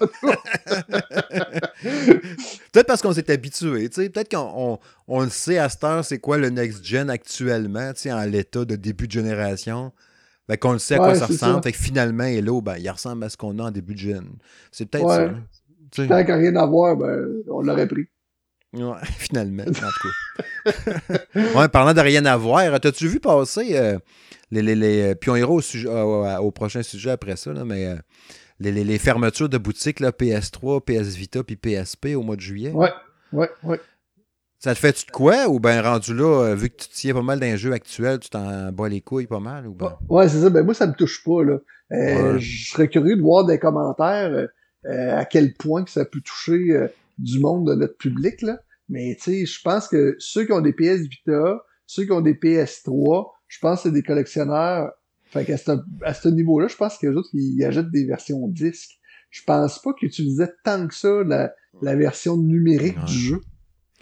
Peut-être 2.71 2.87
parce 2.87 3.01
qu'on 3.01 3.11
s'est 3.13 3.31
habitué, 3.31 3.89
tu 3.89 4.01
sais, 4.01 4.09
peut-être 4.09 4.35
qu'on 4.35 4.79
on, 5.07 5.21
le 5.21 5.29
sait 5.29 5.57
à 5.57 5.69
cette 5.69 5.83
heure, 5.83 6.05
c'est 6.05 6.19
quoi 6.19 6.37
le 6.37 6.49
next-gen 6.49 7.09
actuellement, 7.09 7.93
tu 7.93 8.01
sais, 8.01 8.11
en 8.11 8.25
l'état 8.25 8.65
de 8.65 8.75
début 8.75 9.07
de 9.07 9.13
génération. 9.13 9.91
Ben, 10.47 10.57
qu'on 10.57 10.73
le 10.73 10.79
sait 10.79 10.93
à 10.95 10.97
quoi 10.99 11.15
ça 11.15 11.25
ressemble. 11.25 11.63
Fait 11.63 11.71
que 11.71 11.77
finalement, 11.79 12.25
Hello, 12.25 12.61
ben, 12.61 12.75
il 12.77 12.87
ressemble 12.87 13.23
à 13.23 13.29
ce 13.29 13.37
qu'on 13.37 13.57
a 13.57 13.63
en 13.63 13.71
début 13.71 13.95
de 13.95 13.99
gen. 13.99 14.27
C'est 14.71 14.85
peut-être 14.85 15.09
ça. 15.09 15.23
Hein. 15.23 15.43
Tant 15.91 16.11
a 16.11 16.35
rien 16.35 16.55
à 16.55 16.67
voir, 16.67 16.95
ben, 16.97 17.25
on 17.49 17.61
l'aurait 17.61 17.87
pris. 17.87 18.05
Ouais, 18.75 18.97
finalement, 19.17 19.63
en 19.63 19.71
tout 19.71 19.81
cas. 19.81 21.17
ouais, 21.55 21.67
parlant 21.69 21.93
de 21.93 22.01
rien 22.01 22.25
à 22.25 22.35
voir, 22.37 22.79
t'as-tu 22.79 23.07
vu 23.07 23.19
passer 23.19 23.77
euh, 23.77 23.97
les, 24.51 24.61
les, 24.61 24.75
les, 24.75 25.15
Puis 25.15 25.29
on 25.29 25.35
ira 25.35 25.51
au, 25.51 25.61
sujet, 25.61 25.87
au, 25.87 26.51
prochain 26.51 26.83
sujet 26.83 27.11
après 27.11 27.35
ça, 27.35 27.53
là, 27.53 27.63
mais 27.63 27.85
euh, 27.87 27.95
les, 28.59 28.71
les, 28.71 28.97
fermetures 28.97 29.49
de 29.49 29.57
boutiques, 29.57 29.99
là, 29.99 30.11
PS3, 30.11 30.81
PS 30.81 31.15
Vita 31.15 31.43
puis 31.43 31.55
PSP 31.55 32.15
au 32.15 32.21
mois 32.21 32.35
de 32.35 32.41
juillet? 32.41 32.71
Ouais, 32.71 32.91
ouais, 33.31 33.49
ouais. 33.63 33.79
Ça 34.59 34.73
te 34.73 34.79
fait-tu 34.79 35.05
de 35.05 35.11
quoi? 35.11 35.47
Ou 35.47 35.59
bien 35.59 35.81
rendu 35.81 36.13
là, 36.13 36.43
euh, 36.43 36.55
vu 36.55 36.69
que 36.69 36.77
tu 36.77 36.89
tiens 36.89 37.13
pas 37.13 37.21
mal 37.21 37.39
d'un 37.39 37.55
jeu 37.55 37.71
actuel, 37.71 38.19
tu 38.19 38.29
t'en 38.29 38.71
bats 38.71 38.89
les 38.89 39.01
couilles 39.01 39.27
pas 39.27 39.39
mal? 39.39 39.67
Ou 39.67 39.73
ben... 39.73 39.97
Ouais, 40.09 40.27
c'est 40.27 40.41
ça. 40.41 40.49
Ben 40.49 40.65
moi, 40.65 40.73
ça 40.73 40.87
me 40.87 40.93
touche 40.93 41.23
pas. 41.23 41.43
Là. 41.43 41.59
Je 42.39 42.71
serais 42.71 42.87
curieux 42.87 43.15
de 43.15 43.21
voir 43.21 43.45
des 43.45 43.59
commentaires 43.59 44.47
à 44.87 45.25
quel 45.25 45.53
point 45.53 45.83
que 45.83 45.91
ça 45.91 46.03
peut 46.03 46.21
toucher 46.21 46.89
du 47.17 47.39
monde 47.39 47.67
de 47.67 47.75
notre 47.75 47.97
public. 47.97 48.41
Là. 48.41 48.57
Mais 48.89 49.15
tu 49.15 49.23
sais, 49.23 49.45
je 49.45 49.61
pense 49.61 49.87
que 49.87 50.15
ceux 50.19 50.45
qui 50.45 50.51
ont 50.51 50.61
des 50.61 50.73
PS 50.73 51.01
Vita, 51.01 51.63
ceux 51.85 52.05
qui 52.05 52.11
ont 52.11 52.21
des 52.21 52.33
PS3, 52.33 53.31
je 53.47 53.59
pense 53.59 53.79
que 53.79 53.89
c'est 53.89 53.93
des 53.93 54.03
collectionneurs. 54.03 54.91
Fait 55.25 55.45
qu'à 55.45 55.57
ce, 55.57 55.71
à 56.03 56.13
ce 56.13 56.29
niveau-là, 56.29 56.67
je 56.67 56.75
pense 56.75 56.97
que 56.97 57.07
les 57.07 57.15
autres, 57.15 57.29
ils 57.33 57.63
achètent 57.65 57.91
des 57.91 58.05
versions 58.05 58.47
disques. 58.47 58.99
Je 59.31 59.41
pense 59.43 59.81
pas 59.81 59.93
qu'ils 59.93 60.07
utilisaient 60.07 60.51
tant 60.63 60.87
que 60.87 60.95
ça 60.95 61.23
la, 61.23 61.53
la 61.81 61.95
version 61.95 62.37
numérique 62.37 63.03
du 63.05 63.13
jeu. 63.13 63.41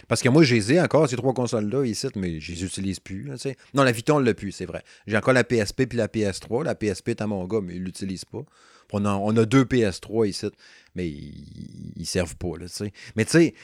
Parce 0.08 0.22
que 0.22 0.30
moi, 0.30 0.44
j'ai 0.44 0.82
encore 0.82 1.08
ces 1.10 1.16
trois 1.16 1.34
consoles-là 1.34 1.86
ici, 1.86 2.08
mais 2.16 2.40
je 2.40 2.52
les 2.52 2.63
utilise 2.63 3.00
plus. 3.00 3.32
non, 3.74 3.84
la 3.84 3.92
Vita, 3.92 4.16
on 4.16 4.20
l'a 4.20 4.34
plus, 4.34 4.52
c'est 4.52 4.66
vrai. 4.66 4.84
J'ai 5.08 5.18
encore 5.18 5.34
la 5.34 5.44
PSP 5.44 5.86
puis 5.86 5.98
la 5.98 6.08
PS3. 6.08 6.63
La 6.63 6.75
PSP 6.75 7.10
est 7.10 7.22
à 7.22 7.28
mon 7.28 7.46
gars, 7.46 7.62
mais 7.63 7.75
il 7.75 7.84
l'utilise 7.84 8.25
pas. 8.25 8.44
On 8.92 9.06
a, 9.06 9.13
on 9.16 9.36
a, 9.38 9.46
deux 9.46 9.63
PS3 9.63 10.28
ici, 10.28 10.52
mais 10.94 11.08
ils, 11.08 12.06
servent 12.06 12.36
pas. 12.36 12.60
Là, 12.60 12.68
mais 13.16 13.25
tu 13.25 13.32
sais, 13.32 13.56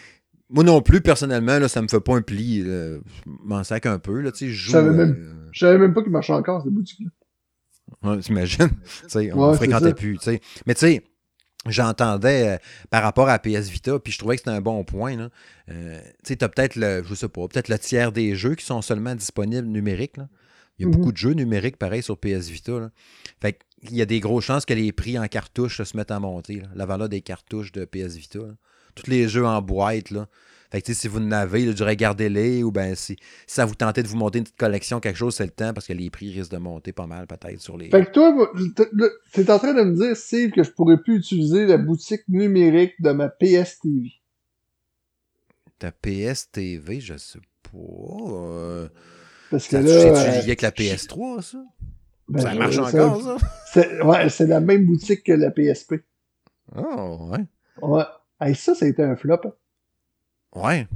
moi 0.49 0.63
non 0.63 0.81
plus, 0.81 1.01
personnellement, 1.01 1.59
là, 1.59 1.67
ça 1.67 1.81
me 1.81 1.87
fait 1.87 1.99
pas 1.99 2.15
un 2.15 2.21
pli. 2.21 2.63
Je 2.63 2.99
m'en 3.25 3.63
sac 3.63 3.85
un 3.85 3.99
peu. 3.99 4.19
Là, 4.19 4.31
je 4.35 4.47
joue, 4.47 4.71
savais, 4.71 4.91
même, 4.91 5.15
euh, 5.19 5.49
savais 5.53 5.77
même 5.77 5.93
pas 5.93 6.01
qu'il 6.01 6.11
marchait 6.11 6.33
encore, 6.33 6.63
ces 6.63 6.69
boutiques-là. 6.69 7.09
Ouais, 8.03 8.19
T'imagines? 8.19 8.69
on 9.33 9.51
ne 9.51 9.55
fréquentait 9.55 9.93
plus. 9.93 10.17
Mais 10.65 10.73
tu 10.73 10.79
sais, 10.79 11.03
j'entendais 11.67 12.55
euh, 12.55 12.57
par 12.89 13.03
rapport 13.03 13.29
à 13.29 13.37
PS 13.37 13.69
Vita, 13.69 13.99
puis 13.99 14.11
je 14.11 14.17
trouvais 14.17 14.35
que 14.35 14.41
c'était 14.41 14.55
un 14.55 14.61
bon 14.61 14.83
point. 14.83 15.15
Là. 15.15 15.29
Euh, 15.69 15.99
tu 16.23 16.33
sais, 16.33 16.43
as 16.43 16.49
peut-être 16.49 16.75
le, 16.75 17.03
je 17.03 17.13
sais 17.13 17.29
pas, 17.29 17.47
peut-être 17.47 17.67
le 17.67 17.77
tiers 17.77 18.11
des 18.11 18.35
jeux 18.35 18.55
qui 18.55 18.65
sont 18.65 18.81
seulement 18.81 19.13
disponibles 19.13 19.67
numériques. 19.67 20.17
Là. 20.17 20.29
Il 20.77 20.83
y 20.83 20.85
a 20.85 20.87
mm-hmm. 20.87 20.91
beaucoup 20.91 21.11
de 21.11 21.17
jeux 21.17 21.33
numériques 21.33 21.77
pareil 21.77 22.01
sur 22.01 22.17
PS 22.17 22.49
Vita. 22.49 22.79
Là. 22.79 22.91
Fait 23.39 23.59
il 23.83 23.95
y 23.95 24.01
a 24.01 24.05
des 24.05 24.19
grosses 24.19 24.45
chances 24.45 24.65
que 24.65 24.73
les 24.73 24.91
prix 24.91 25.17
en 25.17 25.27
cartouches 25.27 25.81
se 25.81 25.95
mettent 25.95 26.11
à 26.11 26.19
monter. 26.19 26.63
La 26.75 26.85
valeur 26.85 27.07
des 27.07 27.21
cartouches 27.21 27.71
de 27.71 27.85
PS 27.85 28.15
Vita 28.15 28.39
tous 29.01 29.09
les 29.09 29.27
jeux 29.27 29.45
en 29.45 29.61
boîte. 29.61 30.11
Là. 30.11 30.27
Fait 30.71 30.81
que 30.81 30.93
si 30.93 31.07
vous 31.07 31.19
en 31.19 31.31
avez, 31.31 31.73
du 31.73 31.81
regardez-les, 31.81 32.61
ou 32.63 32.71
ben 32.71 32.93
si, 32.93 33.17
ça 33.47 33.65
vous 33.65 33.73
tentez 33.73 34.03
de 34.03 34.07
vous 34.07 34.17
monter 34.17 34.37
une 34.37 34.43
petite 34.43 34.57
collection, 34.57 34.99
quelque 34.99 35.17
chose, 35.17 35.33
c'est 35.33 35.45
le 35.45 35.51
temps, 35.51 35.73
parce 35.73 35.87
que 35.87 35.93
les 35.93 36.11
prix 36.11 36.31
risquent 36.31 36.51
de 36.51 36.57
monter 36.57 36.91
pas 36.93 37.07
mal 37.07 37.25
peut-être 37.25 37.59
sur 37.59 37.75
les. 37.75 37.89
Fait 37.89 38.05
que 38.05 38.11
toi, 38.11 38.51
es 39.35 39.51
en 39.51 39.57
train 39.57 39.73
de 39.73 39.81
me 39.81 39.95
dire, 39.95 40.15
Steve, 40.15 40.51
que 40.51 40.63
je 40.63 40.69
pourrais 40.69 40.97
plus 41.01 41.17
utiliser 41.17 41.65
la 41.65 41.77
boutique 41.77 42.21
numérique 42.27 42.93
de 42.99 43.11
ma 43.11 43.29
PS 43.29 43.79
TV. 43.79 44.11
Ta 45.79 45.91
PS 45.91 46.51
TV, 46.51 46.99
je 46.99 47.17
sais 47.17 47.39
pas. 47.63 47.77
Euh, 47.77 48.89
Parce 49.49 49.67
que 49.67 49.71
ça 49.71 49.81
là. 49.81 49.87
c'est-tu 49.87 50.29
euh, 50.29 50.31
lié 50.33 50.37
avec 50.43 50.61
la 50.61 50.71
PS3, 50.71 51.41
ça? 51.41 51.63
ben, 52.27 52.41
ça 52.41 52.53
marche 52.53 52.77
euh, 52.77 52.83
encore, 52.83 53.21
ça? 53.23 53.37
C'est 53.73 54.01
ouais, 54.03 54.29
c'est 54.29 54.47
la 54.47 54.59
même 54.59 54.85
boutique 54.85 55.23
que 55.23 55.31
la 55.31 55.49
PSP. 55.49 55.95
Oh, 56.75 57.29
ouais. 57.31 57.45
Ouais. 57.81 58.03
Hey, 58.39 58.55
ça, 58.55 58.75
ça 58.75 58.85
a 58.85 58.87
été 58.87 59.03
un 59.03 59.15
flop. 59.15 59.41
Ouais. 60.55 60.87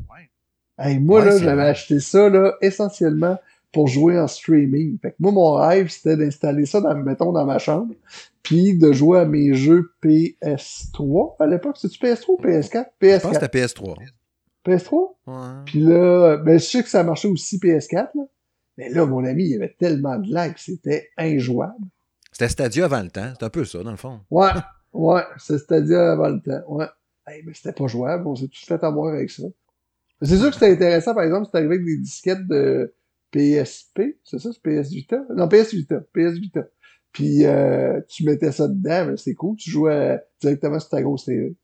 Hey, 0.77 0.99
moi, 0.99 1.19
Ouais, 1.19 1.25
là, 1.25 1.37
j'avais 1.37 1.63
acheté 1.63 1.99
ça, 1.99 2.29
là, 2.29 2.55
essentiellement 2.61 3.37
pour 3.71 3.87
jouer 3.87 4.19
en 4.19 4.27
streaming. 4.27 4.97
Fait 4.99 5.11
que 5.11 5.15
moi, 5.19 5.31
mon 5.31 5.53
rêve, 5.55 5.89
c'était 5.89 6.15
d'installer 6.15 6.65
ça, 6.65 6.81
dans, 6.81 6.95
mettons, 6.95 7.31
dans 7.31 7.45
ma 7.45 7.59
chambre, 7.59 7.93
puis 8.43 8.77
de 8.77 8.91
jouer 8.91 9.19
à 9.19 9.25
mes 9.25 9.53
jeux 9.53 9.91
PS3. 10.03 11.35
À 11.39 11.47
l'époque, 11.47 11.77
c'est-tu 11.79 11.99
PS3 11.99 12.25
ou 12.29 12.37
PS4? 12.41 12.85
Je 13.01 13.19
pense 13.19 13.21
que 13.21 13.27
PS4. 13.27 13.33
c'était 13.33 13.59
PS3. 13.59 13.95
PS3? 14.65 15.09
Ouais. 15.27 15.33
Puis 15.65 15.79
là, 15.81 16.37
ben, 16.37 16.59
je 16.59 16.65
sais 16.65 16.83
que 16.83 16.89
ça 16.89 17.03
marchait 17.03 17.27
aussi 17.27 17.57
PS4, 17.57 18.09
là. 18.15 18.23
Mais 18.77 18.89
là, 18.89 19.05
mon 19.05 19.23
ami, 19.23 19.43
il 19.43 19.49
y 19.51 19.55
avait 19.55 19.75
tellement 19.77 20.17
de 20.17 20.31
lag, 20.33 20.53
c'était 20.57 21.09
injouable. 21.17 21.85
C'était 22.31 22.49
Stadia 22.49 22.85
avant 22.85 23.01
le 23.01 23.09
temps. 23.09 23.31
C'est 23.37 23.45
un 23.45 23.49
peu 23.49 23.65
ça, 23.65 23.83
dans 23.83 23.91
le 23.91 23.97
fond. 23.97 24.21
Ouais, 24.31 24.49
ouais, 24.93 25.21
c'est 25.37 25.59
c'est-à-dire 25.59 25.99
avant 25.99 26.29
le 26.29 26.39
temps, 26.41 26.61
ouais. 26.69 26.87
Hey, 27.25 27.43
mais 27.45 27.53
c'était 27.53 27.73
pas 27.73 27.87
jouable, 27.87 28.27
on 28.27 28.35
s'est 28.35 28.47
tous 28.47 28.65
fait 28.65 28.83
avoir 28.83 29.13
avec 29.13 29.29
ça. 29.29 29.43
C'est 30.21 30.37
sûr 30.37 30.47
que 30.47 30.53
c'était 30.53 30.71
intéressant, 30.71 31.13
par 31.13 31.23
exemple, 31.23 31.47
c'est 31.51 31.57
arrivé 31.57 31.75
avec 31.75 31.85
des 31.85 31.97
disquettes 31.97 32.47
de 32.47 32.93
PSP, 33.31 34.17
c'est 34.23 34.39
ça, 34.39 34.49
c'est 34.51 34.61
PS 34.61 34.89
Vita? 34.91 35.25
Non, 35.35 35.47
PS 35.47 35.73
Vita, 35.73 36.01
PS 36.13 36.37
Vita. 36.39 36.67
Puis 37.11 37.45
euh, 37.45 37.99
tu 38.07 38.25
mettais 38.25 38.51
ça 38.51 38.67
dedans, 38.67 39.07
mais 39.07 39.17
c'est 39.17 39.35
cool, 39.35 39.55
tu 39.55 39.69
jouais 39.69 40.19
directement 40.41 40.79
sur 40.79 40.89
ta 40.89 41.01
grosse 41.01 41.25
TV. 41.25 41.55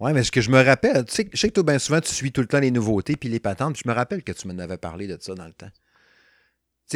Ouais, 0.00 0.12
mais 0.12 0.24
ce 0.24 0.32
que 0.32 0.40
je 0.40 0.50
me 0.50 0.60
rappelle, 0.60 1.04
tu 1.04 1.14
sais, 1.14 1.28
je 1.32 1.38
sais 1.38 1.48
que 1.48 1.54
toi, 1.54 1.62
bien 1.62 1.78
souvent, 1.78 2.00
tu 2.00 2.12
suis 2.12 2.32
tout 2.32 2.40
le 2.40 2.48
temps 2.48 2.58
les 2.58 2.72
nouveautés 2.72 3.14
puis 3.14 3.28
les 3.28 3.38
patentes. 3.38 3.74
puis 3.74 3.82
Je 3.84 3.88
me 3.88 3.94
rappelle 3.94 4.24
que 4.24 4.32
tu 4.32 4.48
m'en 4.48 4.58
avais 4.58 4.76
parlé 4.76 5.06
de 5.06 5.16
ça 5.20 5.34
dans 5.34 5.46
le 5.46 5.52
temps. 5.52 5.70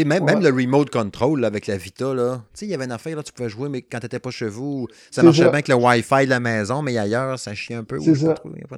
Tu 0.02 0.04
même, 0.08 0.24
Ouais. 0.24 0.34
même 0.34 0.42
le 0.42 0.50
remote 0.50 0.90
control 0.90 1.40
là, 1.40 1.46
avec 1.46 1.66
la 1.66 1.76
Vita, 1.76 2.12
là. 2.14 2.42
Tu 2.52 2.60
sais, 2.60 2.66
il 2.66 2.70
y 2.70 2.74
avait 2.74 2.84
une 2.84 2.92
affaire, 2.92 3.16
là, 3.16 3.22
tu 3.22 3.32
pouvais 3.32 3.48
jouer, 3.48 3.68
mais 3.68 3.82
quand 3.82 3.98
t'étais 4.00 4.18
pas 4.18 4.30
chez 4.30 4.48
vous, 4.48 4.88
ça 5.10 5.22
marchait 5.22 5.38
ça. 5.38 5.44
bien 5.44 5.52
avec 5.54 5.68
le 5.68 5.74
Wi-Fi 5.74 6.24
de 6.24 6.30
la 6.30 6.40
maison, 6.40 6.82
mais 6.82 6.96
ailleurs, 6.98 7.38
ça 7.38 7.54
chiait 7.54 7.76
un 7.76 7.84
peu. 7.84 7.98
C'est 8.00 8.14
ça. 8.14 8.34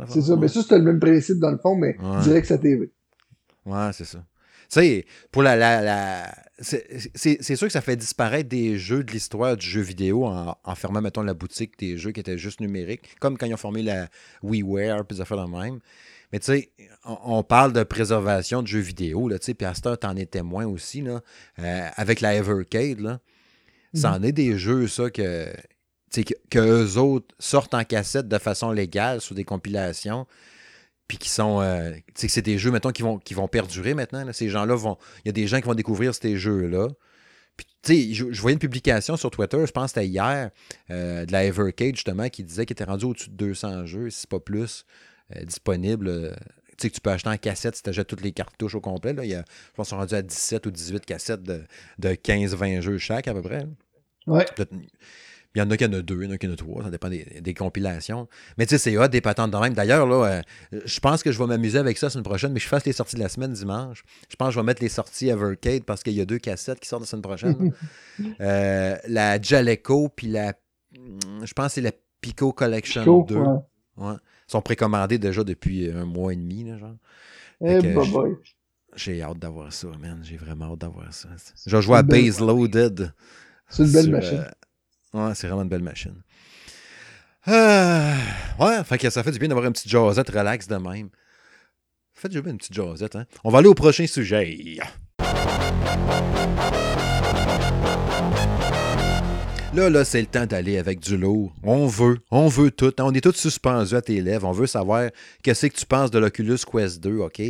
C'est 0.09 0.23
ça, 0.23 0.37
mais 0.37 0.49
ça, 0.49 0.63
c'était 0.63 0.79
le 0.79 0.85
même 0.85 1.01
principe 1.01 1.39
dans 1.39 1.51
le 1.51 1.59
fond, 1.59 1.75
mais 1.77 1.97
Ouais. 2.01 2.23
direct 2.23 2.47
sa 2.47 2.59
TV. 2.59 2.91
Ouais, 3.67 3.91
c'est 3.93 4.05
ça. 4.05 4.19
Tu 4.71 4.81
sais, 4.81 5.07
pour 5.33 5.43
la. 5.43 5.57
la, 5.57 5.81
la- 5.83 6.35
c'est 6.61 7.55
sûr 7.57 7.69
que 7.69 7.73
ça 7.73 7.81
fait 7.81 7.97
disparaître 7.97 8.49
des 8.49 8.79
jeux 8.79 9.05
de 9.05 9.13
l'histoire 9.13 9.57
du 9.57 9.65
jeu 9.67 9.81
vidéo 9.81 10.27
en, 10.27 10.57
en 10.65 10.75
fermant, 10.75 11.01
mettons, 11.01 11.23
la 11.23 11.33
boutique 11.35 11.79
des 11.79 11.97
jeux 11.97 12.11
qui 12.11 12.21
étaient 12.21 12.37
juste 12.37 12.61
numériques, 12.61 13.15
comme 13.21 13.39
quand 13.39 13.47
ils 13.47 13.55
ont 13.55 13.59
formé 13.59 13.83
la 13.83 14.09
WiiWare, 14.43 15.05
puis 15.07 15.17
des 15.17 15.21
affaires 15.23 15.47
de 15.47 15.51
même. 15.51 15.79
Mais 16.33 16.39
tu 16.41 16.47
sais, 16.47 16.73
on, 17.05 17.19
on 17.39 17.43
parle 17.43 17.73
de 17.73 17.83
préservation 17.83 18.63
de 18.63 18.67
jeux 18.67 18.81
vidéo, 18.81 19.29
là, 19.29 19.39
tu 19.39 19.47
sais, 19.47 19.55
puis 19.55 19.67
t'en 20.01 20.17
es 20.17 20.27
témoin 20.27 20.67
aussi, 20.67 21.01
là, 21.01 21.23
euh, 21.59 21.89
avec 21.97 22.21
la 22.21 22.35
Evercade, 22.35 23.01
là. 23.01 23.21
Ça 23.95 24.13
en 24.13 24.23
est 24.23 24.33
des 24.33 24.59
jeux, 24.59 24.87
ça, 24.87 25.11
que, 25.11 25.51
tu 25.51 25.57
sais, 26.11 26.25
que, 26.25 26.35
que 26.51 26.59
eux 26.59 26.99
autres 26.99 27.35
sortent 27.39 27.73
en 27.73 27.85
cassette 27.85 28.29
de 28.29 28.39
façon 28.39 28.71
légale 28.71 29.23
sous 29.23 29.33
des 29.35 29.45
compilations, 29.45 30.27
puis 31.09 31.17
qui 31.17 31.31
sont. 31.31 31.63
euh, 31.63 31.93
tu 31.95 32.03
sais, 32.15 32.27
que 32.27 32.33
c'est 32.35 32.43
des 32.43 32.59
jeux, 32.59 32.71
mettons, 32.71 32.93
qui 32.93 33.01
vont, 33.01 33.19
qui 33.19 33.33
vont 33.33 33.49
perdurer 33.49 33.95
maintenant. 33.95 34.25
là. 34.25 34.35
Ces 34.35 34.51
gens-là 34.51 34.75
vont. 34.75 34.99
Il 35.25 35.29
y 35.29 35.31
a 35.31 35.33
des 35.33 35.47
gens 35.47 35.59
qui 35.59 35.67
vont 35.67 35.75
découvrir 35.75 36.15
ces 36.15 36.37
jeux-là. 36.37 36.89
Puis, 37.57 37.67
tu 37.83 37.95
sais, 37.95 38.15
je, 38.15 38.31
je 38.31 38.41
voyais 38.43 38.53
une 38.53 38.61
publication 38.61 39.17
sur 39.17 39.31
Twitter, 39.31 39.59
je 39.67 39.73
pense 39.73 39.93
que 39.93 40.01
c'était 40.01 40.07
hier, 40.07 40.51
euh, 40.91 41.25
de 41.25 41.33
la 41.33 41.45
Evercade, 41.45 41.97
justement, 41.97 42.29
qui 42.29 42.45
disait 42.45 42.67
qu'il 42.67 42.75
était 42.75 42.85
rendu 42.85 43.07
au-dessus 43.07 43.31
de 43.31 43.35
200 43.37 43.87
jeux, 43.87 44.11
si 44.11 44.27
pas 44.27 44.39
plus, 44.39 44.85
disponibles. 45.45 46.09
euh, 46.09 46.33
tu 46.79 46.83
sais, 46.83 46.91
que 46.91 46.95
tu 46.95 47.01
peux 47.01 47.11
acheter 47.11 47.29
en 47.29 47.37
cassette 47.37 47.75
si 47.75 47.83
tu 47.83 47.91
achètes 47.91 48.07
toutes 48.07 48.23
les 48.23 48.31
cartouches 48.33 48.77
au 48.77 48.81
complet. 48.81 49.13
Là. 49.13 49.25
Il 49.25 49.31
y 49.31 49.35
a, 49.35 49.41
je 49.49 49.75
pense 49.75 49.89
qu'ils 49.89 49.91
sont 49.91 49.97
rendus 49.99 50.15
à 50.15 50.23
17 50.23 50.65
ou 50.67 50.71
18 50.71 51.05
cassettes 51.05 51.43
de, 51.43 51.65
de 51.99 52.11
15-20 52.11 52.81
jeux 52.83 52.99
chaque, 52.99 53.27
à 53.27 53.35
peu 53.35 53.43
près. 53.43 53.67
Ouais. 54.29 54.47
Il 55.55 55.59
y 55.59 55.63
en 55.63 55.71
a 55.71 55.77
qui 55.77 55.85
en 55.87 55.93
a 55.93 56.03
deux, 56.03 56.23
il 56.23 56.27
y 56.27 56.29
en 56.29 56.35
a 56.35 56.39
qui 56.39 56.47
en 56.47 56.53
a 56.53 56.57
trois, 56.57 56.85
ça 56.85 56.91
dépend 56.91 57.09
des, 57.09 57.25
des 57.41 57.55
compilations. 57.55 58.29
Mais 58.59 58.67
tu 58.67 58.77
sais, 58.77 58.79
c'est 58.79 58.97
hot, 58.99 59.09
des 59.09 59.21
patentes 59.23 59.51
de 59.51 59.57
même. 59.57 59.73
D'ailleurs, 59.75 60.07
là, 60.07 60.43
euh, 60.73 60.81
je 60.85 61.01
pense 61.01 61.23
que 61.25 61.33
je 61.33 61.39
vais 61.39 61.47
m'amuser 61.47 61.79
avec 61.79 61.99
ça 61.99 62.07
la 62.07 62.11
semaine 62.11 62.23
prochaine, 62.25 62.53
mais 62.53 62.61
je 62.61 62.69
fasse 62.69 62.85
les 62.85 62.93
sorties 62.93 63.17
de 63.17 63.21
la 63.23 63.29
semaine 63.31 63.55
dimanche. 63.55 64.05
Je 64.31 64.37
pense 64.37 64.49
que 64.49 64.55
je 64.55 64.61
vais 64.61 64.67
mettre 64.67 64.83
les 64.83 64.91
sorties 64.91 65.29
Evercade 65.31 65.83
parce 65.85 66.03
qu'il 66.05 66.13
y 66.13 66.21
a 66.21 66.27
deux 66.27 66.39
cassettes 66.39 66.79
qui 66.79 66.89
sortent 66.89 67.03
la 67.03 67.07
semaine 67.09 67.23
prochaine. 67.23 67.73
Euh, 68.41 68.97
la 69.09 69.41
Jaleco, 69.41 70.09
puis 70.11 70.29
la. 70.29 70.53
Je 70.93 71.53
pense 71.55 71.67
que 71.69 71.73
c'est 71.73 71.81
la 71.81 71.93
Pico 72.21 72.53
Collection 72.53 73.03
Pico, 73.03 73.25
2. 73.29 73.37
ouais. 73.37 73.57
Ouais. 73.97 74.15
Sont 74.49 74.63
précommandés 74.63 75.19
déjà 75.19 75.45
depuis 75.45 75.91
un 75.91 76.07
mois 76.07 76.33
et 76.33 76.37
demi, 76.37 76.65
là, 76.65 76.79
genre. 76.79 76.97
Eh. 77.61 77.81
J'ai 78.97 79.23
hâte 79.23 79.39
d'avoir 79.39 79.73
ça, 79.73 79.89
man. 80.01 80.21
J'ai 80.25 80.39
vraiment 80.39 80.73
hâte 80.73 80.81
d'avoir 80.81 81.13
ça. 81.13 81.29
Je 81.67 81.77
vais 81.77 81.83
jouer 81.83 81.99
à 81.99 82.03
Base 82.03 82.41
Loaded. 82.41 83.13
C'est 83.69 83.85
une 83.85 83.93
belle 83.93 84.03
sur, 84.05 84.13
machine. 84.13 84.45
euh, 85.15 85.29
ouais, 85.29 85.35
c'est 85.35 85.47
vraiment 85.47 85.63
une 85.63 85.69
belle 85.69 85.83
machine. 85.83 86.23
Ah, 87.47 88.15
ouais, 88.59 88.83
fait 88.85 88.97
que 88.97 89.11
ça 89.11 89.23
fait 89.23 89.31
du 89.31 89.39
bien 89.39 89.49
d'avoir 89.49 89.67
une 89.67 89.73
petite 89.73 89.91
jasette 89.91 90.31
relax 90.31 90.67
de 90.67 90.77
même. 90.77 91.11
Faites 92.15 92.33
du 92.33 92.41
bien 92.41 92.53
une 92.53 92.59
petite 92.59 92.75
jasette, 92.75 93.17
hein. 93.17 93.27
On 93.45 93.51
va 93.51 93.59
aller 93.59 93.69
au 93.69 93.75
prochain 93.75 94.07
sujet. 94.07 94.79
Là, 99.75 99.91
là, 99.91 100.03
c'est 100.03 100.21
le 100.23 100.27
temps 100.27 100.47
d'aller 100.47 100.79
avec 100.79 100.99
du 100.99 101.17
lourd. 101.19 101.55
On 101.63 101.87
veut, 101.87 102.19
on 102.31 102.49
veut 102.49 102.71
tout. 102.71 102.93
On 103.01 103.13
est 103.13 103.21
tous 103.21 103.37
suspendus 103.37 103.95
à 103.95 104.01
tes 104.01 104.21
lèvres. 104.23 104.49
On 104.49 104.53
veut 104.53 104.67
savoir 104.67 105.11
qu'est-ce 105.43 105.67
que 105.67 105.77
tu 105.77 105.85
penses 105.85 106.11
de 106.11 106.19
l'Oculus 106.19 106.57
Quest 106.71 107.01
2, 107.01 107.19
OK? 107.19 107.43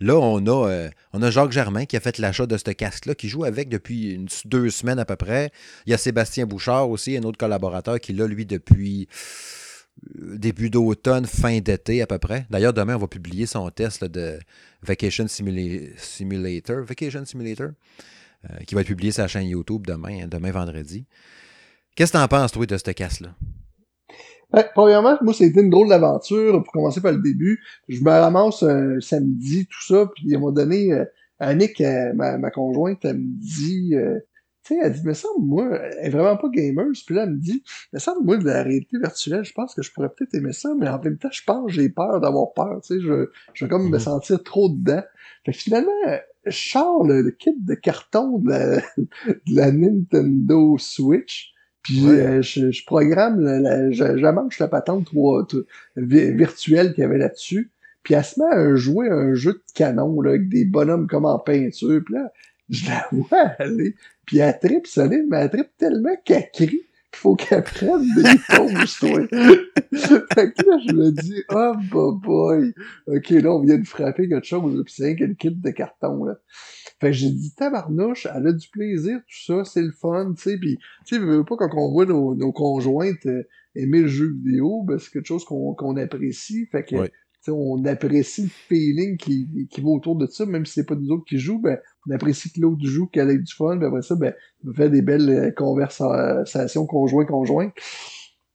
Là, 0.00 0.16
on 0.16 0.46
a, 0.46 0.68
euh, 0.70 0.88
on 1.12 1.20
a 1.20 1.30
Jacques 1.30 1.50
Germain 1.50 1.84
qui 1.84 1.96
a 1.96 2.00
fait 2.00 2.18
l'achat 2.18 2.46
de 2.46 2.56
ce 2.56 2.70
casque-là, 2.70 3.16
qui 3.16 3.28
joue 3.28 3.44
avec 3.44 3.68
depuis 3.68 4.24
deux 4.44 4.70
semaines 4.70 5.00
à 5.00 5.04
peu 5.04 5.16
près. 5.16 5.50
Il 5.86 5.90
y 5.90 5.94
a 5.94 5.98
Sébastien 5.98 6.46
Bouchard 6.46 6.88
aussi, 6.88 7.16
un 7.16 7.24
autre 7.24 7.38
collaborateur 7.38 7.98
qui 7.98 8.12
l'a, 8.12 8.28
lui, 8.28 8.46
depuis 8.46 9.08
euh, 10.20 10.36
début 10.38 10.70
d'automne, 10.70 11.26
fin 11.26 11.58
d'été 11.58 12.00
à 12.02 12.06
peu 12.06 12.18
près. 12.18 12.46
D'ailleurs, 12.50 12.72
demain, 12.72 12.94
on 12.94 13.00
va 13.00 13.08
publier 13.08 13.46
son 13.46 13.68
test 13.70 14.04
de 14.04 14.38
Vacation 14.82 15.24
Simula- 15.26 15.90
Simulator, 15.98 16.84
Vacation 16.84 17.24
Simulator, 17.24 17.70
euh, 18.48 18.56
qui 18.64 18.76
va 18.76 18.82
être 18.82 18.86
publié 18.86 19.10
sur 19.10 19.22
la 19.22 19.28
chaîne 19.28 19.48
YouTube 19.48 19.84
demain, 19.86 20.22
hein, 20.22 20.28
demain 20.30 20.52
vendredi. 20.52 21.04
Qu'est-ce 21.94 22.12
que 22.12 22.18
t'en 22.18 22.28
penses, 22.28 22.52
toi, 22.52 22.66
de 22.66 22.76
ce 22.76 22.90
casque-là? 22.90 23.34
Ouais, 24.52 24.66
premièrement, 24.74 25.16
moi, 25.22 25.32
c'était 25.34 25.60
une 25.60 25.70
drôle 25.70 25.88
d'aventure, 25.88 26.62
pour 26.62 26.72
commencer 26.72 27.00
par 27.00 27.12
le 27.12 27.20
début. 27.22 27.60
Je 27.88 28.00
me 28.02 28.10
ramasse 28.10 28.62
un 28.62 29.00
samedi, 29.00 29.66
tout 29.66 29.82
ça, 29.86 30.08
puis 30.14 30.32
à 30.34 30.36
un 30.36 30.40
moment 30.40 30.52
donné, 30.52 30.92
euh, 30.92 31.04
Annick, 31.40 31.80
euh, 31.80 32.12
ma, 32.14 32.38
ma 32.38 32.50
conjointe, 32.50 33.04
elle 33.04 33.18
me 33.18 33.40
dit, 33.40 33.94
euh, 33.94 34.18
tu 34.64 34.74
sais, 34.74 34.80
elle 34.82 34.92
dit, 34.92 35.00
mais 35.04 35.14
ça, 35.14 35.28
moi, 35.40 35.68
elle 35.76 36.06
est 36.06 36.10
vraiment 36.10 36.36
pas 36.36 36.48
gamer, 36.50 36.86
puis 37.06 37.14
là, 37.14 37.24
elle 37.24 37.30
me 37.30 37.38
dit, 37.40 37.62
mais 37.92 37.98
ça, 37.98 38.14
moi, 38.24 38.36
de 38.36 38.44
la 38.44 38.62
réalité 38.62 38.96
virtuelle, 38.98 39.44
je 39.44 39.52
pense 39.52 39.74
que 39.74 39.82
je 39.82 39.92
pourrais 39.92 40.08
peut-être 40.08 40.34
aimer 40.34 40.52
ça, 40.52 40.70
mais 40.78 40.88
en 40.88 41.00
même 41.00 41.18
temps, 41.18 41.30
je 41.32 41.42
pense 41.44 41.70
j'ai 41.72 41.88
peur 41.88 42.20
d'avoir 42.20 42.52
peur, 42.54 42.80
tu 42.82 42.94
sais, 42.94 43.00
je, 43.00 43.30
je 43.54 43.64
vais 43.64 43.68
comme 43.68 43.88
me 43.88 43.98
Mhm. 43.98 43.98
sentir 43.98 44.42
trop 44.42 44.68
dedans. 44.68 45.02
Fait 45.44 45.52
que 45.52 45.58
finalement, 45.58 45.90
je 46.46 46.56
sors 46.70 47.04
le, 47.04 47.22
le 47.22 47.30
kit 47.32 47.54
de 47.58 47.74
carton 47.74 48.38
de 48.38 48.50
la, 48.50 48.76
de 48.96 49.54
la 49.56 49.72
Nintendo 49.72 50.76
Switch, 50.78 51.53
puis 51.84 52.04
Ouais. 52.04 52.20
euh, 52.20 52.42
je, 52.42 52.72
je 52.72 52.84
programme, 52.84 53.40
la, 53.40 53.60
la- 53.60 54.32
la 54.58 54.68
patente 54.68 55.04
3, 55.06 55.46
t- 55.46 55.56
vi- 55.96 56.32
virtuelle 56.32 56.92
qu'il 56.94 57.02
y 57.02 57.04
avait 57.04 57.18
là-dessus, 57.18 57.70
puis 58.02 58.14
elle 58.14 58.24
se 58.24 58.40
met 58.40 58.46
à 58.52 58.74
jouer 58.74 59.08
un 59.10 59.34
jeu 59.34 59.52
de 59.52 59.62
canon, 59.74 60.20
là, 60.20 60.30
avec 60.30 60.48
des 60.48 60.64
bonhommes 60.64 61.06
comme 61.06 61.24
en 61.26 61.38
peinture, 61.38 62.02
puis 62.04 62.14
là, 62.14 62.32
je 62.70 62.86
la 62.88 63.06
vois 63.12 63.50
aller, 63.60 63.94
puis 64.26 64.38
elle 64.38 64.58
tripe 64.58 64.86
solide, 64.88 65.26
mais 65.30 65.36
elle 65.38 65.50
tripe 65.50 65.70
tellement 65.78 66.16
qu'elle 66.24 66.50
crie 66.52 66.68
qu'il 66.68 67.20
faut 67.20 67.36
qu'elle 67.36 67.62
prenne 67.62 68.02
des 68.16 68.22
pauses, 68.56 68.96
toi. 68.98 69.20
fait 69.30 70.52
que 70.52 70.66
là, 70.68 70.78
je 70.88 70.92
me 70.94 71.10
dis, 71.12 71.42
oh, 71.50 71.74
bah 71.92 72.10
boy, 72.22 72.74
ok, 73.06 73.30
là, 73.30 73.52
on 73.54 73.60
vient 73.62 73.78
de 73.78 73.86
frapper 73.86 74.28
quelque 74.28 74.46
chose, 74.46 74.82
puis 74.84 74.94
c'est 74.96 75.04
rien 75.04 75.14
que 75.16 75.24
le 75.24 75.34
kit 75.34 75.50
de 75.50 75.70
carton, 75.70 76.24
là. 76.24 76.34
Fait 77.00 77.08
que 77.08 77.12
j'ai 77.12 77.30
dit, 77.30 77.52
tabarnouche, 77.54 78.26
elle 78.32 78.46
a 78.46 78.52
du 78.52 78.68
plaisir, 78.68 79.18
tout 79.18 79.44
ça, 79.52 79.64
c'est 79.64 79.82
le 79.82 79.90
fun, 79.92 80.32
tu 80.36 80.42
sais, 80.42 80.58
puis 80.58 80.78
tu 81.04 81.16
sais, 81.16 81.20
veux, 81.20 81.44
pas 81.44 81.56
quand 81.56 81.68
on 81.76 81.90
voit 81.90 82.06
nos, 82.06 82.34
nos 82.34 82.52
conjointes 82.52 83.26
euh, 83.26 83.42
aimer 83.74 84.02
le 84.02 84.06
jeu 84.06 84.32
vidéo, 84.32 84.82
ben, 84.84 84.98
c'est 84.98 85.10
quelque 85.10 85.26
chose 85.26 85.44
qu'on 85.44 85.96
apprécie. 85.96 86.66
Fait 86.66 86.84
que, 86.84 87.04
tu 87.04 87.10
sais, 87.40 87.50
on 87.50 87.84
apprécie 87.84 88.42
le 88.42 88.48
feeling 88.48 89.16
qui, 89.16 89.48
qui 89.70 89.80
va 89.80 89.88
autour 89.88 90.16
de 90.16 90.26
ça, 90.26 90.46
même 90.46 90.64
si 90.64 90.74
c'est 90.74 90.86
pas 90.86 90.94
nous 90.94 91.10
autres 91.10 91.24
qui 91.24 91.38
jouent, 91.38 91.60
ben, 91.60 91.78
on 92.08 92.14
apprécie 92.14 92.52
que 92.52 92.60
l'autre 92.60 92.84
joue, 92.86 93.06
qu'elle 93.06 93.30
ait 93.30 93.38
du 93.38 93.52
fun, 93.52 93.76
puis 93.76 93.86
après 93.86 94.02
ça, 94.02 94.14
ben, 94.14 94.32
on 94.66 94.72
fait 94.72 94.90
des 94.90 95.02
belles 95.02 95.30
euh, 95.30 95.50
conversations 95.50 96.86
conjoint-conjoint. 96.86 97.72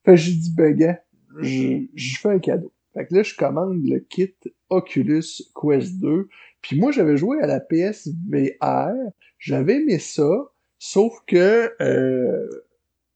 Fait 0.06 0.12
que 0.12 0.15
j'ai 0.15 0.34
dit, 0.34 0.54
ben, 0.56 0.73
gars, 0.75 0.99
je, 1.41 1.86
je 1.93 2.17
fais 2.19 2.30
un 2.30 2.39
cadeau. 2.39 2.71
Fait 2.93 3.06
que 3.06 3.15
là, 3.15 3.23
je 3.23 3.36
commande 3.36 3.86
le 3.86 3.99
kit 3.99 4.34
Oculus 4.69 5.43
Quest 5.56 5.99
2. 5.99 6.28
Puis 6.62 6.80
moi, 6.80 6.91
j'avais 6.91 7.17
joué 7.17 7.41
à 7.41 7.48
la 7.48 7.60
PSVR. 7.60 8.93
J'avais 9.38 9.76
aimé 9.76 10.00
ça. 10.00 10.30
Sauf 10.78 11.13
que 11.28 11.74
euh, 11.82 12.48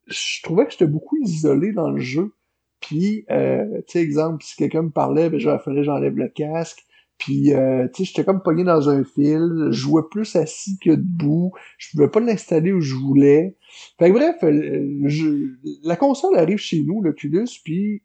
je 0.08 0.42
trouvais 0.44 0.66
que 0.66 0.72
j'étais 0.72 0.88
beaucoup 0.88 1.18
isolé 1.18 1.72
dans 1.72 1.90
le 1.90 2.00
jeu. 2.00 2.34
Puis, 2.80 3.26
euh, 3.32 3.82
tu 3.88 3.94
sais, 3.94 4.02
exemple, 4.02 4.44
si 4.44 4.56
quelqu'un 4.58 4.84
me 4.84 4.90
parlait, 4.90 5.30
ben, 5.30 5.40
il 5.40 5.60
fallait 5.64 5.84
j'enlève 5.84 6.18
le 6.18 6.28
casque. 6.28 6.84
Puis, 7.18 7.54
euh, 7.54 7.88
tu 7.94 8.04
sais, 8.04 8.10
j'étais 8.10 8.26
comme 8.26 8.42
pogné 8.42 8.66
dans 8.66 8.90
un 8.90 9.04
fil. 9.06 9.68
Je 9.70 9.72
jouais 9.72 10.02
plus 10.12 10.36
assis 10.36 10.78
que 10.80 10.90
debout. 10.92 11.54
Je 11.78 11.92
pouvais 11.92 12.10
pas 12.10 12.20
l'installer 12.20 12.74
où 12.74 12.82
je 12.82 12.96
voulais. 12.96 13.56
Fait 13.98 14.10
que 14.10 14.14
bref, 14.14 14.36
euh, 14.44 15.58
la 15.84 15.96
console 15.96 16.38
arrive 16.38 16.58
chez 16.58 16.84
nous, 16.84 17.02
l'Oculus, 17.02 17.48
puis 17.64 18.04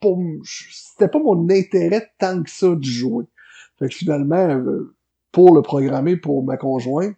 pour 0.00 0.20
c'était 0.44 1.08
pas 1.08 1.18
mon 1.18 1.48
intérêt 1.48 2.08
tant 2.18 2.42
que 2.42 2.50
ça 2.50 2.74
de 2.74 2.82
jouer. 2.82 3.24
Fait 3.78 3.88
que 3.88 3.94
finalement, 3.94 4.48
euh, 4.48 4.94
pour 5.32 5.54
le 5.54 5.62
programmer 5.62 6.16
pour 6.16 6.44
ma 6.44 6.56
conjointe, 6.56 7.14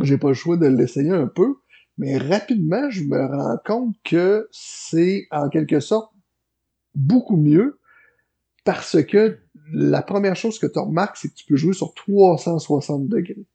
j'ai 0.00 0.18
pas 0.18 0.28
le 0.28 0.34
choix 0.34 0.56
de 0.56 0.66
l'essayer 0.66 1.10
un 1.10 1.26
peu. 1.26 1.56
Mais 1.98 2.16
rapidement, 2.16 2.88
je 2.90 3.02
me 3.02 3.18
rends 3.18 3.58
compte 3.64 3.96
que 4.04 4.48
c'est 4.52 5.26
en 5.30 5.48
quelque 5.48 5.80
sorte 5.80 6.12
beaucoup 6.94 7.36
mieux 7.36 7.78
parce 8.64 9.02
que 9.04 9.38
la 9.72 10.02
première 10.02 10.36
chose 10.36 10.58
que 10.58 10.66
tu 10.66 10.78
remarques, 10.78 11.16
c'est 11.16 11.28
que 11.28 11.34
tu 11.34 11.46
peux 11.46 11.56
jouer 11.56 11.72
sur 11.72 11.94
360 11.94 13.08
degrés. 13.08 13.46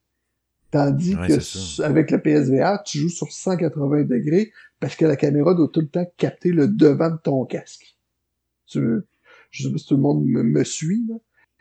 Tandis 0.71 1.15
que 1.15 1.81
avec 1.83 2.11
le 2.11 2.21
PSVR, 2.21 2.83
tu 2.83 2.97
joues 2.97 3.09
sur 3.09 3.31
180 3.31 4.03
degrés 4.03 4.51
parce 4.79 4.95
que 4.95 5.05
la 5.05 5.15
caméra 5.15 5.53
doit 5.53 5.69
tout 5.69 5.81
le 5.81 5.87
temps 5.87 6.05
capter 6.17 6.51
le 6.51 6.67
devant 6.67 7.11
de 7.11 7.17
ton 7.17 7.45
casque. 7.45 7.95
Tu, 8.67 8.81
je 9.51 9.63
sais 9.63 9.71
pas 9.71 9.77
si 9.77 9.87
tout 9.87 9.95
le 9.95 10.01
monde 10.01 10.25
me, 10.25 10.63
suit, 10.63 11.07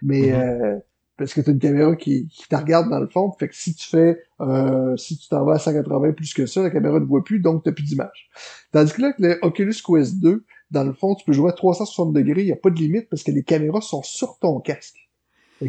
mais 0.03 0.29
mm-hmm. 0.29 0.61
euh, 0.63 0.79
parce 1.17 1.33
que 1.33 1.41
tu 1.41 1.51
as 1.51 1.53
une 1.53 1.59
caméra 1.59 1.95
qui, 1.95 2.27
qui 2.29 2.49
te 2.49 2.57
regarde 2.57 2.91
dans 2.91 2.99
le 2.99 3.07
fond, 3.07 3.31
fait 3.39 3.49
que 3.49 3.55
si 3.55 3.75
tu 3.75 3.89
fais 3.89 4.19
euh, 4.41 4.97
si 4.97 5.17
tu 5.17 5.29
t'en 5.29 5.45
vas 5.45 5.55
à 5.55 5.59
180 5.59 6.13
plus 6.13 6.35
que 6.35 6.47
ça, 6.47 6.63
la 6.63 6.71
caméra 6.71 6.99
ne 6.99 7.05
voit 7.05 7.23
plus, 7.23 7.39
donc 7.41 7.63
tu 7.63 7.73
plus 7.73 7.85
d'image. 7.85 8.31
Tandis 8.73 8.93
que 8.93 9.03
là, 9.03 9.09
avec 9.09 9.21
le 9.21 9.39
Oculus 9.43 9.77
Quest 9.85 10.21
2, 10.21 10.45
dans 10.71 10.85
le 10.85 10.93
fond, 10.93 11.15
tu 11.15 11.25
peux 11.25 11.33
jouer 11.33 11.51
à 11.51 11.53
360 11.53 12.13
degrés, 12.13 12.43
il 12.43 12.47
n'y 12.47 12.53
a 12.53 12.57
pas 12.57 12.71
de 12.71 12.77
limite 12.77 13.09
parce 13.09 13.23
que 13.23 13.31
les 13.31 13.45
caméras 13.45 13.81
sont 13.81 14.03
sur 14.03 14.39
ton 14.39 14.61
casque. 14.61 14.97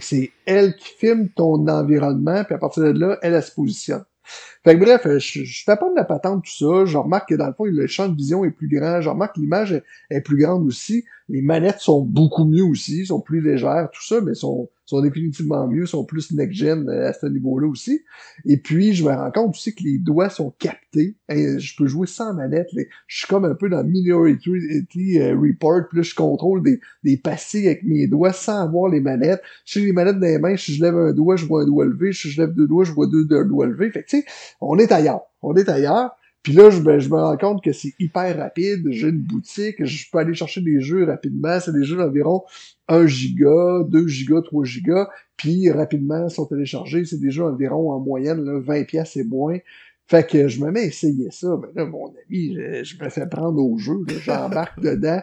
c'est 0.01 0.31
elle 0.45 0.75
qui 0.75 0.89
filme 0.89 1.29
ton 1.29 1.67
environnement, 1.67 2.43
puis 2.43 2.55
à 2.55 2.57
partir 2.57 2.83
de 2.83 2.99
là, 2.99 3.19
elle, 3.21 3.35
elle 3.35 3.43
se 3.43 3.51
positionne. 3.51 4.03
Fait 4.65 4.79
que 4.79 4.83
bref, 4.83 5.03
je, 5.19 5.43
je 5.43 5.63
fais 5.63 5.77
pas 5.77 5.87
de 5.91 5.95
la 5.95 6.03
patente, 6.03 6.43
tout 6.43 6.57
ça. 6.57 6.85
Je 6.85 6.97
remarque 6.97 7.29
que 7.29 7.35
dans 7.35 7.45
le 7.45 7.53
fond, 7.53 7.65
le 7.65 7.85
champ 7.85 8.09
de 8.09 8.15
vision 8.15 8.43
est 8.43 8.49
plus 8.49 8.67
grand. 8.67 8.99
Je 8.99 9.09
remarque 9.09 9.35
que 9.35 9.39
l'image 9.39 9.79
est, 10.09 10.21
plus 10.21 10.37
grande 10.37 10.65
aussi. 10.65 11.05
Les 11.29 11.43
manettes 11.43 11.79
sont 11.79 12.01
beaucoup 12.01 12.45
mieux 12.45 12.63
aussi, 12.63 13.05
sont 13.05 13.19
plus 13.19 13.41
légères, 13.41 13.89
tout 13.91 14.03
ça, 14.03 14.21
mais 14.21 14.35
sont, 14.35 14.69
sont 14.85 15.01
définitivement 15.01 15.67
mieux, 15.67 15.87
sont 15.87 16.05
plus 16.05 16.31
next-gen 16.31 16.87
euh, 16.87 17.09
à 17.09 17.13
ce 17.13 17.25
niveau-là 17.25 17.67
aussi. 17.67 18.03
Et 18.45 18.57
puis, 18.57 18.93
je 18.93 19.03
me 19.03 19.09
rends 19.09 19.31
compte 19.31 19.55
aussi 19.55 19.73
que 19.73 19.83
les 19.83 19.97
doigts 19.97 20.29
sont 20.29 20.53
captés. 20.59 21.15
Je 21.29 21.75
peux 21.77 21.87
jouer 21.87 22.05
sans 22.05 22.33
manette. 22.35 22.69
Je 23.07 23.17
suis 23.17 23.27
comme 23.27 23.45
un 23.45 23.55
peu 23.55 23.69
dans 23.69 23.83
Minority 23.83 25.19
euh, 25.19 25.35
Report, 25.35 25.81
là, 25.93 26.01
je 26.03 26.13
contrôle 26.13 26.61
des, 26.61 26.79
des 27.03 27.17
pastilles 27.17 27.67
avec 27.67 27.83
mes 27.83 28.07
doigts 28.07 28.33
sans 28.33 28.59
avoir 28.59 28.91
les 28.91 29.01
manettes. 29.01 29.41
Si 29.65 29.79
j'ai 29.79 29.87
les 29.87 29.93
manettes 29.93 30.19
dans 30.19 30.27
les 30.27 30.37
mains, 30.37 30.57
si 30.57 30.75
je 30.75 30.83
lève 30.83 30.95
un 30.95 31.11
doigt, 31.11 31.35
je 31.37 31.45
vois 31.45 31.63
un 31.63 31.65
doigt 31.65 31.85
levé. 31.85 32.13
Si 32.13 32.29
je 32.29 32.39
lève 32.39 32.53
deux 32.53 32.67
doigts, 32.67 32.83
je 32.83 32.91
vois 32.91 33.07
deux 33.07 33.25
doigts 33.25 33.65
levés. 33.65 33.89
Fait 33.89 34.03
que, 34.03 34.09
tu 34.09 34.19
sais, 34.19 34.25
on 34.61 34.77
est 34.77 34.91
ailleurs. 34.91 35.21
On 35.41 35.55
est 35.55 35.69
ailleurs. 35.69 36.15
Puis 36.45 36.53
là, 36.53 36.69
je, 36.69 36.79
ben, 36.79 36.99
je 36.99 37.09
me 37.09 37.15
rends 37.15 37.37
compte 37.37 37.63
que 37.63 37.71
c'est 37.71 37.93
hyper 37.99 38.37
rapide. 38.37 38.87
J'ai 38.91 39.07
une 39.07 39.21
boutique, 39.21 39.83
je 39.83 40.05
peux 40.11 40.19
aller 40.19 40.35
chercher 40.35 40.61
des 40.61 40.79
jeux 40.79 41.03
rapidement. 41.03 41.59
C'est 41.59 41.73
des 41.73 41.83
jeux 41.83 41.97
d'environ 41.97 42.43
1 42.87 43.07
giga, 43.07 43.83
2 43.89 44.07
giga, 44.07 44.41
3 44.43 44.63
giga. 44.63 45.09
Puis 45.37 45.71
rapidement, 45.71 46.29
sont 46.29 46.45
téléchargés. 46.45 47.03
C'est 47.05 47.19
des 47.19 47.31
jeux 47.31 47.45
environ 47.45 47.91
en 47.91 47.99
moyenne 47.99 48.45
là, 48.45 48.59
20 48.59 48.83
pièces 48.83 49.17
et 49.17 49.23
moins. 49.23 49.57
Fait 50.07 50.29
que 50.29 50.47
je 50.47 50.63
me 50.63 50.69
mets 50.69 50.81
à 50.81 50.85
essayer 50.85 51.31
ça. 51.31 51.59
Mais 51.59 51.81
là, 51.81 51.87
mon 51.87 52.09
ami, 52.09 52.55
je, 52.83 53.03
me 53.03 53.09
fais 53.09 53.25
prendre 53.25 53.59
au 53.59 53.79
jeu. 53.79 54.05
J'embarque 54.23 54.79
dedans 54.83 55.21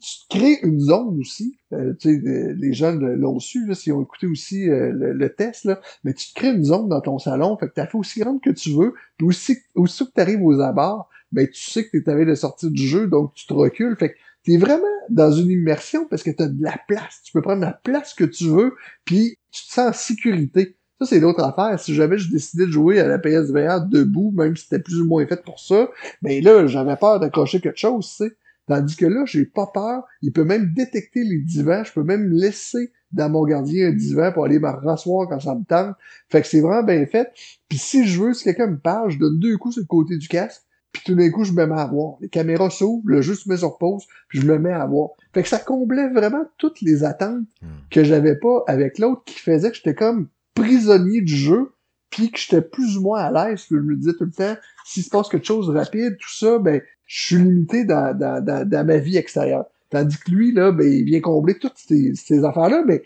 tu 0.00 0.38
crées 0.38 0.58
une 0.62 0.80
zone 0.80 1.18
aussi. 1.20 1.58
Euh, 1.72 1.94
tu 1.98 2.20
sais, 2.20 2.54
les 2.56 2.72
gens 2.72 2.92
l'ont 2.92 3.38
su, 3.38 3.66
là, 3.66 3.74
s'ils 3.74 3.92
ont 3.92 4.02
écouté 4.02 4.26
aussi 4.26 4.68
euh, 4.68 4.90
le, 4.92 5.34
test, 5.34 5.64
là, 5.64 5.80
mais 6.04 6.14
tu 6.14 6.28
te 6.28 6.34
crées 6.34 6.54
une 6.54 6.64
zone 6.64 6.88
dans 6.88 7.00
ton 7.00 7.18
salon, 7.18 7.56
fait 7.56 7.68
que 7.68 7.74
t'as 7.74 7.86
fait 7.86 7.98
aussi 7.98 8.20
grande 8.20 8.40
que 8.40 8.50
tu 8.50 8.70
veux, 8.70 8.94
puis 9.16 9.26
aussi, 9.26 9.58
aussi 9.74 10.06
que 10.06 10.12
tu 10.14 10.20
arrives 10.20 10.42
aux 10.42 10.60
abords, 10.60 11.08
ben 11.32 11.48
tu 11.48 11.70
sais 11.70 11.84
que 11.84 11.96
tu 11.96 12.10
es 12.10 12.24
de 12.24 12.34
sortir 12.34 12.70
du 12.70 12.86
jeu, 12.86 13.08
donc 13.08 13.34
tu 13.34 13.46
te 13.46 13.52
recules, 13.52 13.96
fait 13.96 14.10
que 14.10 14.14
t'es 14.44 14.56
vraiment 14.56 14.84
dans 15.10 15.32
une 15.32 15.50
immersion 15.50 16.06
parce 16.06 16.22
que 16.22 16.30
tu 16.30 16.42
as 16.42 16.48
de 16.48 16.62
la 16.62 16.78
place. 16.86 17.22
Tu 17.24 17.32
peux 17.32 17.42
prendre 17.42 17.62
la 17.62 17.72
place 17.72 18.14
que 18.14 18.24
tu 18.24 18.48
veux, 18.48 18.74
puis 19.04 19.38
tu 19.50 19.66
te 19.66 19.72
sens 19.72 19.88
en 19.88 19.92
sécurité. 19.92 20.76
Ça, 21.00 21.06
c'est 21.06 21.18
l'autre 21.18 21.42
affaire. 21.42 21.78
Si 21.80 21.94
jamais 21.94 22.18
je 22.18 22.30
décidais 22.30 22.66
de 22.66 22.70
jouer 22.70 23.00
à 23.00 23.08
la 23.08 23.18
PSVR 23.18 23.80
debout, 23.86 24.32
même 24.32 24.56
si 24.56 24.64
c'était 24.64 24.82
plus 24.82 25.00
ou 25.00 25.06
moins 25.06 25.26
fait 25.26 25.42
pour 25.42 25.58
ça, 25.58 25.90
ben 26.22 26.42
là, 26.42 26.66
j'avais 26.66 26.96
peur 26.96 27.18
d'accrocher 27.18 27.60
quelque 27.60 27.80
chose, 27.80 28.08
tu 28.08 28.24
sais. 28.24 28.36
Tandis 28.66 28.96
que 28.96 29.06
là, 29.06 29.24
j'ai 29.26 29.44
pas 29.44 29.66
peur. 29.72 30.04
Il 30.22 30.32
peut 30.32 30.44
même 30.44 30.72
détecter 30.74 31.22
les 31.22 31.40
divans. 31.40 31.84
Je 31.84 31.92
peux 31.92 32.02
même 32.02 32.30
laisser 32.30 32.92
dans 33.12 33.28
mon 33.30 33.44
gardien 33.44 33.88
un 33.88 33.92
divan 33.92 34.32
pour 34.32 34.44
aller 34.44 34.58
me 34.58 34.68
rasseoir 34.68 35.28
quand 35.28 35.40
ça 35.40 35.54
me 35.54 35.64
tente. 35.64 35.94
Fait 36.30 36.40
que 36.40 36.46
c'est 36.46 36.60
vraiment 36.60 36.82
bien 36.82 37.04
fait. 37.06 37.30
Puis 37.68 37.78
si 37.78 38.06
je 38.06 38.20
veux, 38.20 38.34
si 38.34 38.44
quelqu'un 38.44 38.68
me 38.68 38.78
parle, 38.78 39.10
je 39.10 39.18
donne 39.18 39.38
deux 39.38 39.56
coups 39.56 39.74
sur 39.74 39.82
le 39.82 39.86
côté 39.86 40.16
du 40.16 40.28
casque. 40.28 40.62
Puis 40.92 41.02
tout 41.04 41.14
d'un 41.16 41.28
coup, 41.30 41.44
je 41.44 41.52
me 41.52 41.66
mets 41.66 41.80
à 41.80 41.86
voir. 41.86 42.16
Les 42.20 42.28
caméras 42.28 42.70
s'ouvrent, 42.70 43.02
le 43.04 43.20
jeu 43.20 43.34
se 43.34 43.48
met 43.48 43.56
sur 43.56 43.78
pause, 43.78 44.04
puis 44.28 44.40
je 44.40 44.46
me 44.46 44.58
mets 44.58 44.72
à 44.72 44.86
voir. 44.86 45.10
Fait 45.32 45.42
que 45.42 45.48
ça 45.48 45.58
comblait 45.58 46.08
vraiment 46.08 46.44
toutes 46.56 46.80
les 46.80 47.02
attentes 47.02 47.46
hmm. 47.62 47.66
que 47.90 48.04
j'avais 48.04 48.36
pas 48.36 48.62
avec 48.68 48.98
l'autre 49.00 49.22
qui 49.26 49.40
faisait 49.40 49.70
que 49.70 49.76
j'étais 49.76 49.96
comme 49.96 50.28
prisonnier 50.54 51.20
du 51.20 51.34
jeu, 51.34 51.72
puis 52.10 52.30
que 52.30 52.38
j'étais 52.38 52.62
plus 52.62 52.96
ou 52.96 53.02
moins 53.02 53.22
à 53.22 53.48
l'aise. 53.50 53.64
Je 53.68 53.74
me 53.74 53.96
disais 53.96 54.12
tout 54.16 54.24
le 54.24 54.30
temps, 54.30 54.56
s'il 54.86 55.02
se 55.02 55.10
passe 55.10 55.28
quelque 55.28 55.46
chose 55.46 55.66
de 55.66 55.72
rapide, 55.72 56.16
tout 56.16 56.32
ça, 56.32 56.60
ben 56.60 56.80
je 57.06 57.26
suis 57.26 57.36
limité 57.36 57.84
dans, 57.84 58.16
dans, 58.16 58.44
dans, 58.44 58.86
ma 58.86 58.98
vie 58.98 59.16
extérieure. 59.16 59.66
Tandis 59.90 60.18
que 60.18 60.30
lui, 60.30 60.52
là, 60.52 60.72
ben, 60.72 60.86
il 60.86 61.04
vient 61.04 61.20
combler 61.20 61.58
toutes 61.58 61.76
ces, 61.76 62.14
ces 62.14 62.44
affaires-là, 62.44 62.82
mais 62.86 63.02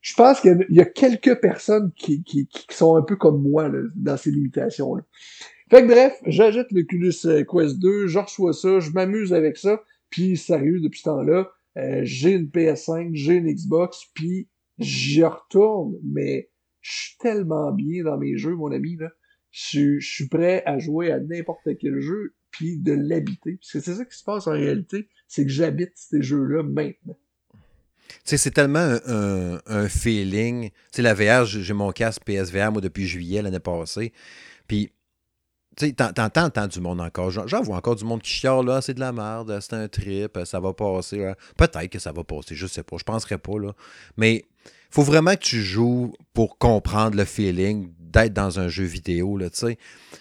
je 0.00 0.14
pense 0.14 0.40
qu'il 0.40 0.66
y, 0.68 0.80
a 0.80 0.84
quelques 0.84 1.40
personnes 1.40 1.90
qui, 1.96 2.22
qui, 2.22 2.46
qui, 2.46 2.66
sont 2.70 2.96
un 2.96 3.02
peu 3.02 3.16
comme 3.16 3.42
moi 3.42 3.68
là, 3.68 3.80
dans 3.96 4.16
ces 4.16 4.30
limitations-là. 4.30 5.02
Fait 5.70 5.82
que 5.82 5.86
bref, 5.86 6.12
j'achète 6.26 6.70
le 6.72 6.82
Culus 6.82 7.24
euh, 7.24 7.42
Quest 7.44 7.78
2, 7.78 8.06
je 8.06 8.18
reçois 8.18 8.52
ça, 8.52 8.80
je 8.80 8.90
m'amuse 8.90 9.32
avec 9.32 9.56
ça, 9.56 9.82
puis 10.10 10.36
sérieux, 10.36 10.80
depuis 10.80 10.98
ce 10.98 11.04
temps-là, 11.04 11.50
euh, 11.78 12.00
j'ai 12.02 12.32
une 12.32 12.48
PS5, 12.48 13.10
j'ai 13.14 13.34
une 13.34 13.50
Xbox, 13.50 14.04
puis 14.14 14.48
j'y 14.78 15.24
retourne, 15.24 15.94
mais 16.04 16.50
je 16.82 16.92
suis 16.92 17.16
tellement 17.18 17.72
bien 17.72 18.04
dans 18.04 18.18
mes 18.18 18.36
jeux, 18.36 18.54
mon 18.54 18.72
ami, 18.72 18.96
là. 18.96 19.10
Je 19.50 20.00
suis 20.00 20.28
prêt 20.28 20.64
à 20.66 20.78
jouer 20.78 21.12
à 21.12 21.20
n'importe 21.20 21.78
quel 21.80 22.00
jeu 22.00 22.34
puis 22.54 22.76
de 22.76 22.92
l'habiter. 22.92 23.56
Parce 23.56 23.72
que 23.72 23.80
c'est 23.80 23.94
ça 23.96 24.04
qui 24.04 24.16
se 24.16 24.22
passe 24.22 24.46
en 24.46 24.52
réalité, 24.52 25.08
c'est 25.26 25.44
que 25.44 25.50
j'habite 25.50 25.90
ces 25.96 26.22
jeux-là 26.22 26.62
maintenant. 26.62 27.18
Tu 28.08 28.16
sais, 28.24 28.36
c'est 28.36 28.52
tellement 28.52 28.96
un, 29.06 29.88
feeling. 29.88 30.70
Tu 30.70 30.76
sais, 30.92 31.02
la 31.02 31.14
VR, 31.14 31.44
j'ai 31.46 31.74
mon 31.74 31.90
casque 31.90 32.22
PSVR, 32.24 32.70
moi, 32.70 32.80
depuis 32.80 33.06
juillet 33.06 33.42
l'année 33.42 33.58
passée. 33.58 34.12
Puis, 34.68 34.92
tu 35.76 35.88
sais, 35.88 35.92
t'entends, 35.92 36.68
du 36.68 36.80
monde 36.80 37.00
encore. 37.00 37.30
J'en 37.30 37.62
vois 37.62 37.76
encore 37.76 37.96
du 37.96 38.04
monde 38.04 38.22
qui 38.22 38.30
chiale, 38.30 38.64
là, 38.64 38.80
c'est 38.80 38.94
de 38.94 39.00
la 39.00 39.10
merde, 39.10 39.58
c'est 39.60 39.74
un 39.74 39.88
trip, 39.88 40.38
ça 40.44 40.60
va 40.60 40.72
passer. 40.72 41.32
Peut-être 41.56 41.88
que 41.88 41.98
ça 41.98 42.12
va 42.12 42.22
passer, 42.22 42.54
je 42.54 42.68
sais 42.68 42.84
pas, 42.84 42.96
je 42.98 43.04
penserais 43.04 43.38
pas, 43.38 43.58
là. 43.58 43.74
Mais 44.16 44.44
faut 44.90 45.02
vraiment 45.02 45.34
que 45.34 45.40
tu 45.40 45.60
joues 45.60 46.14
pour 46.34 46.56
comprendre 46.56 47.16
le 47.16 47.24
feeling 47.24 47.92
d'être 48.14 48.32
dans 48.32 48.60
un 48.60 48.68
jeu 48.68 48.84
vidéo. 48.84 49.36
Là, 49.36 49.48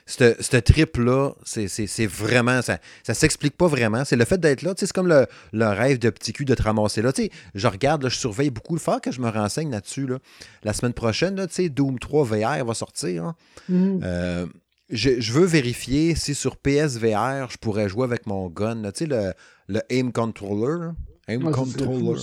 ce 0.05 0.57
trip-là, 0.57 1.31
c'est 1.45 2.05
vraiment. 2.05 2.61
Ça 2.61 2.79
ne 3.07 3.13
s'explique 3.13 3.55
pas 3.55 3.67
vraiment. 3.67 4.03
C'est 4.03 4.15
le 4.15 4.25
fait 4.25 4.39
d'être 4.39 4.63
là. 4.63 4.73
C'est 4.75 4.91
comme 4.91 5.07
le, 5.07 5.65
rêve 5.65 5.99
de 5.99 6.09
petit 6.09 6.33
cul 6.33 6.45
de 6.45 6.55
te 6.55 6.63
ramasser 6.63 7.01
là. 7.01 7.11
je 7.55 7.67
regarde, 7.67 8.07
je 8.09 8.17
surveille 8.17 8.49
beaucoup. 8.49 8.73
le 8.73 8.79
fort 8.79 8.99
que 8.99 9.11
je 9.11 9.21
me 9.21 9.29
renseigne 9.29 9.71
là-dessus. 9.71 10.07
Là. 10.07 10.17
La 10.63 10.73
semaine 10.73 10.93
prochaine, 10.93 11.35
là, 11.35 11.47
Doom 11.69 11.99
3 11.99 12.25
VR 12.25 12.65
va 12.65 12.73
sortir. 12.73 13.25
Hein. 13.25 13.35
Mm. 13.69 13.99
Euh, 14.03 14.45
je, 14.89 15.31
veux 15.31 15.45
vérifier 15.45 16.15
si 16.15 16.35
sur 16.35 16.57
PSVR, 16.57 17.49
je 17.49 17.57
pourrais 17.57 17.87
jouer 17.87 18.03
avec 18.03 18.25
mon 18.25 18.49
gun. 18.49 18.81
le, 18.83 19.33
le 19.67 19.81
aim 19.89 20.11
controller. 20.11 20.89
Aim 21.27 21.51
controller. 21.51 22.19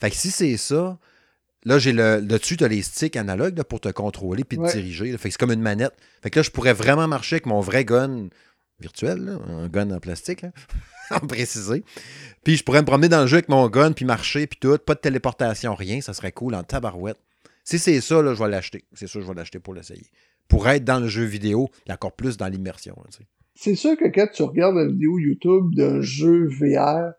Fait 0.00 0.10
que 0.10 0.16
si 0.16 0.30
c'est 0.30 0.56
ça, 0.56 0.98
Là, 1.64 1.78
j'ai 1.78 1.92
le, 1.92 2.20
dessus, 2.20 2.56
tu 2.56 2.64
as 2.64 2.68
les 2.68 2.82
sticks 2.82 3.16
analogues 3.16 3.62
pour 3.64 3.80
te 3.80 3.88
contrôler 3.88 4.44
puis 4.44 4.58
te 4.58 4.72
diriger. 4.72 5.16
Fait 5.18 5.28
que 5.28 5.32
c'est 5.32 5.38
comme 5.38 5.52
une 5.52 5.60
manette. 5.60 5.94
Fait 6.22 6.30
que 6.30 6.38
là, 6.38 6.42
je 6.42 6.50
pourrais 6.50 6.72
vraiment 6.72 7.08
marcher 7.08 7.36
avec 7.36 7.46
mon 7.46 7.60
vrai 7.60 7.84
gun 7.84 8.28
virtuel, 8.80 9.38
un 9.48 9.68
gun 9.68 9.90
en 9.90 9.98
plastique, 9.98 10.46
en 11.10 11.20
précisé. 11.20 11.84
Puis 12.44 12.56
je 12.56 12.64
pourrais 12.64 12.80
me 12.80 12.86
promener 12.86 13.08
dans 13.08 13.22
le 13.22 13.26
jeu 13.26 13.36
avec 13.36 13.48
mon 13.48 13.68
gun, 13.68 13.92
puis 13.92 14.04
marcher, 14.04 14.46
puis 14.46 14.58
tout. 14.60 14.78
Pas 14.78 14.94
de 14.94 15.00
téléportation, 15.00 15.74
rien. 15.74 16.00
Ça 16.00 16.12
serait 16.12 16.32
cool 16.32 16.54
en 16.54 16.62
tabarouette. 16.62 17.18
Si 17.64 17.78
c'est 17.78 18.00
ça, 18.00 18.22
là, 18.22 18.34
je 18.34 18.42
vais 18.42 18.48
l'acheter. 18.48 18.84
C'est 18.92 19.06
sûr, 19.08 19.20
je 19.20 19.26
vais 19.26 19.34
l'acheter 19.34 19.58
pour 19.58 19.74
l'essayer. 19.74 20.06
Pour 20.46 20.68
être 20.68 20.84
dans 20.84 21.00
le 21.00 21.08
jeu 21.08 21.24
vidéo, 21.24 21.68
et 21.86 21.92
encore 21.92 22.12
plus 22.12 22.36
dans 22.36 22.46
l'immersion. 22.46 22.96
c'est 23.54 23.74
sûr 23.74 23.96
que 23.96 24.06
quand 24.06 24.28
tu 24.32 24.42
regardes 24.42 24.76
la 24.76 24.86
vidéo 24.86 25.18
YouTube 25.18 25.74
d'un 25.74 26.00
jeu 26.00 26.46
VR, 26.46 27.12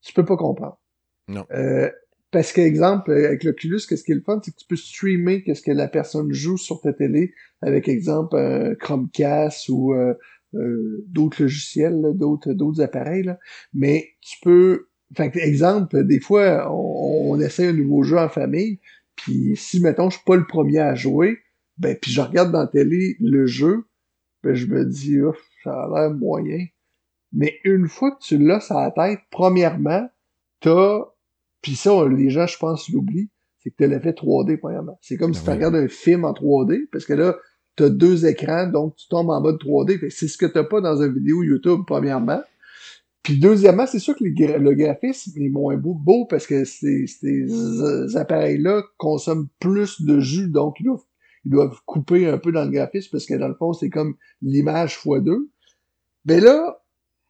tu 0.00 0.12
peux 0.12 0.24
pas 0.24 0.36
comprendre. 0.36 0.80
Non. 1.28 1.46
Euh, 1.52 1.90
parce 2.36 2.52
qu'exemple, 2.52 3.12
avec 3.12 3.44
l'Oculus, 3.44 3.80
qu'est-ce 3.88 4.04
qui 4.04 4.12
est 4.12 4.16
le 4.16 4.20
fun, 4.20 4.38
c'est 4.44 4.50
que 4.50 4.58
tu 4.58 4.66
peux 4.68 4.76
streamer 4.76 5.42
qu'est-ce 5.42 5.62
que 5.62 5.70
la 5.72 5.88
personne 5.88 6.30
joue 6.34 6.58
sur 6.58 6.82
ta 6.82 6.92
télé 6.92 7.32
avec 7.62 7.88
exemple 7.88 8.36
un 8.36 8.74
Chromecast 8.74 9.70
ou 9.70 9.94
euh, 9.94 10.12
d'autres 11.08 11.44
logiciels, 11.44 12.12
d'autres 12.12 12.52
d'autres 12.52 12.82
appareils, 12.82 13.22
là. 13.22 13.38
mais 13.72 14.10
tu 14.20 14.36
peux... 14.42 14.88
Fait 15.16 15.34
exemple, 15.36 16.04
des 16.04 16.20
fois, 16.20 16.70
on, 16.70 17.30
on 17.32 17.40
essaie 17.40 17.68
un 17.68 17.72
nouveau 17.72 18.02
jeu 18.02 18.18
en 18.18 18.28
famille, 18.28 18.80
puis 19.14 19.56
si, 19.56 19.80
mettons, 19.80 20.10
je 20.10 20.16
suis 20.16 20.24
pas 20.26 20.36
le 20.36 20.46
premier 20.46 20.80
à 20.80 20.94
jouer, 20.94 21.38
ben, 21.78 21.96
puis 21.98 22.12
je 22.12 22.20
regarde 22.20 22.52
dans 22.52 22.60
la 22.60 22.66
télé 22.66 23.16
le 23.18 23.46
jeu, 23.46 23.86
ben, 24.42 24.52
je 24.52 24.66
me 24.66 24.84
dis, 24.84 25.22
oh, 25.22 25.34
ça 25.64 25.70
a 25.70 25.88
l'air 25.88 26.10
moyen. 26.10 26.66
Mais 27.32 27.60
une 27.64 27.88
fois 27.88 28.10
que 28.10 28.22
tu 28.22 28.36
l'as 28.36 28.60
sur 28.60 28.76
la 28.76 28.90
tête, 28.90 29.20
premièrement, 29.30 30.06
t'as, 30.60 31.00
puis 31.62 31.76
ça, 31.76 32.06
les 32.08 32.30
gens, 32.30 32.46
je 32.46 32.58
pense, 32.58 32.88
l'oublient, 32.88 33.30
c'est 33.58 33.70
que 33.70 33.76
t'as 33.78 33.86
l'effet 33.86 34.12
3D, 34.12 34.58
premièrement. 34.58 34.98
C'est 35.00 35.16
comme 35.16 35.32
ben 35.32 35.38
si 35.38 35.44
tu 35.44 35.50
regardes 35.50 35.74
un 35.74 35.88
film 35.88 36.24
en 36.24 36.32
3D, 36.32 36.88
parce 36.92 37.04
que 37.04 37.14
là, 37.14 37.36
t'as 37.74 37.88
deux 37.88 38.26
écrans, 38.26 38.68
donc 38.68 38.96
tu 38.96 39.08
tombes 39.08 39.30
en 39.30 39.40
mode 39.40 39.56
3D. 39.56 40.10
C'est 40.10 40.28
ce 40.28 40.38
que 40.38 40.46
t'as 40.46 40.64
pas 40.64 40.80
dans 40.80 41.02
une 41.02 41.12
vidéo 41.12 41.42
YouTube, 41.42 41.80
premièrement. 41.86 42.42
Puis 43.22 43.38
deuxièmement, 43.40 43.86
c'est 43.86 43.98
sûr 43.98 44.14
que 44.14 44.22
le 44.22 44.74
graphisme 44.74 45.42
est 45.42 45.48
moins 45.48 45.76
beau, 45.76 45.94
beau 45.94 46.26
parce 46.26 46.46
que 46.46 46.64
ces, 46.64 47.06
ces 47.08 48.16
appareils-là 48.16 48.84
consomment 48.98 49.48
plus 49.58 50.00
de 50.02 50.20
jus, 50.20 50.48
donc 50.48 50.76
ils 50.78 50.84
doivent, 50.84 51.02
ils 51.44 51.50
doivent 51.50 51.80
couper 51.86 52.28
un 52.28 52.38
peu 52.38 52.52
dans 52.52 52.64
le 52.64 52.70
graphisme 52.70 53.08
parce 53.10 53.26
que 53.26 53.34
dans 53.34 53.48
le 53.48 53.54
fond, 53.54 53.72
c'est 53.72 53.90
comme 53.90 54.14
l'image 54.42 54.96
x2. 54.98 55.48
Mais 56.24 56.38
là, 56.38 56.78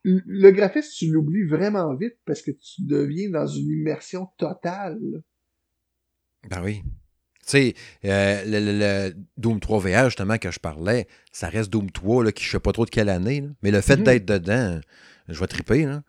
le 0.07 0.51
graphisme, 0.51 0.91
tu 0.97 1.11
l'oublies 1.11 1.45
vraiment 1.45 1.95
vite 1.95 2.17
parce 2.25 2.43
que 2.43 2.53
tu 2.53 2.83
deviens 2.83 3.31
dans 3.31 3.47
une 3.47 3.71
immersion 3.71 4.29
totale. 4.39 4.99
Ben 6.49 6.63
oui. 6.63 6.83
Tu 6.85 7.53
sais, 7.53 7.75
euh, 8.05 8.43
le, 8.47 9.15
Doom 9.37 9.61
3 9.61 9.81
VR, 9.81 10.05
justement, 10.07 10.39
que 10.39 10.51
je 10.51 10.59
parlais, 10.59 11.07
ça 11.33 11.49
reste 11.49 11.71
Doom 11.71 11.91
3, 11.91 12.25
là, 12.25 12.33
qui 12.33 12.45
je 12.45 12.51
sais 12.51 12.61
pas 12.61 12.73
trop 12.73 12.85
de 12.85 12.91
quelle 12.91 13.09
année, 13.09 13.45
mais 13.63 13.71
le 13.71 13.81
fait 13.81 13.97
mhm. 13.97 14.05
d'être 14.05 14.25
dedans, 14.25 14.81
je 15.29 15.39
vais 15.39 15.47
triper. 15.47 15.85
Là. 15.85 16.03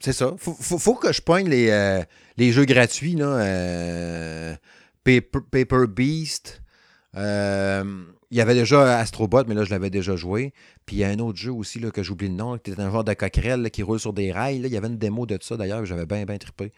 C'est 0.00 0.12
ça. 0.14 0.34
Faut, 0.38 0.54
faut, 0.54 0.94
que 0.94 1.12
je 1.12 1.20
poigne 1.20 1.48
les, 1.48 1.68
euh, 1.68 2.02
les 2.38 2.52
jeux 2.52 2.64
gratuits. 2.64 3.14
Là, 3.14 3.36
euh, 3.36 4.54
Paper, 5.04 5.86
Beast. 5.88 6.62
Euh, 7.16 7.84
il 8.30 8.38
y 8.38 8.40
avait 8.40 8.54
déjà 8.54 8.98
Astrobot, 8.98 9.44
mais 9.46 9.54
là, 9.54 9.64
je 9.64 9.70
l'avais 9.70 9.90
déjà 9.90 10.16
joué. 10.16 10.52
Puis 10.86 10.96
il 10.96 10.98
y 11.00 11.04
a 11.04 11.08
un 11.08 11.18
autre 11.18 11.38
jeu 11.38 11.52
aussi 11.52 11.78
là, 11.80 11.90
que 11.90 12.02
j'oublie 12.02 12.28
le 12.28 12.34
nom, 12.34 12.58
qui 12.58 12.70
était 12.70 12.80
un 12.80 12.90
genre 12.90 13.04
de 13.04 13.14
coquerelle 13.14 13.70
qui 13.70 13.82
roule 13.82 14.00
sur 14.00 14.12
des 14.12 14.32
rails. 14.32 14.60
Là. 14.60 14.68
Il 14.68 14.72
y 14.72 14.76
avait 14.76 14.88
une 14.88 14.98
démo 14.98 15.26
de 15.26 15.38
ça 15.40 15.56
d'ailleurs, 15.56 15.84
j'avais 15.84 16.06
bien, 16.06 16.24
bien 16.24 16.38
trippé. 16.38 16.72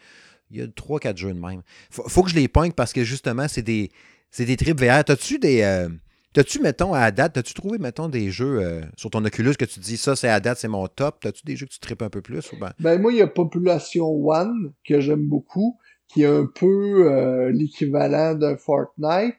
Il 0.51 0.57
y 0.57 0.61
a 0.61 0.65
3-4 0.65 1.17
jeux 1.17 1.33
de 1.33 1.39
même. 1.39 1.61
Faut, 1.89 2.23
que 2.23 2.29
je 2.29 2.35
les 2.35 2.47
poigne 2.47 2.71
parce 2.71 2.93
que 2.93 3.03
justement, 3.03 3.47
c'est 3.47 3.61
des, 3.61 3.91
des 4.37 4.57
trips 4.57 4.79
VR. 4.79 5.03
T'as-tu 5.03 5.39
des. 5.39 5.87
T'as-tu, 6.33 6.59
mettons, 6.59 6.95
à 6.95 7.11
date, 7.11 7.33
t'as-tu 7.33 7.53
trouvé, 7.53 7.77
mettons, 7.77 8.09
des 8.09 8.31
jeux 8.31 8.59
euh, 8.59 8.81
sur 8.97 9.11
ton 9.11 9.23
Oculus 9.23 9.53
que 9.53 9.65
tu 9.65 9.79
dis 9.79 9.97
ça, 9.97 10.15
c'est 10.15 10.29
à 10.29 10.39
date, 10.39 10.57
c'est 10.57 10.67
mon 10.67 10.87
top? 10.87 11.19
T'as-tu 11.21 11.43
des 11.45 11.55
jeux 11.55 11.67
que 11.67 11.71
tu 11.71 11.79
tripes 11.79 12.01
un 12.01 12.09
peu 12.09 12.23
plus? 12.23 12.49
Ben... 12.59 12.71
ben, 12.79 12.99
moi, 12.99 13.11
il 13.13 13.19
y 13.19 13.21
a 13.21 13.27
Population 13.27 14.07
One, 14.07 14.73
que 14.83 14.99
j'aime 14.99 15.27
beaucoup, 15.27 15.77
qui 16.07 16.23
est 16.23 16.27
un 16.27 16.47
peu 16.47 17.07
euh, 17.07 17.51
l'équivalent 17.51 18.33
d'un 18.33 18.57
Fortnite 18.57 19.37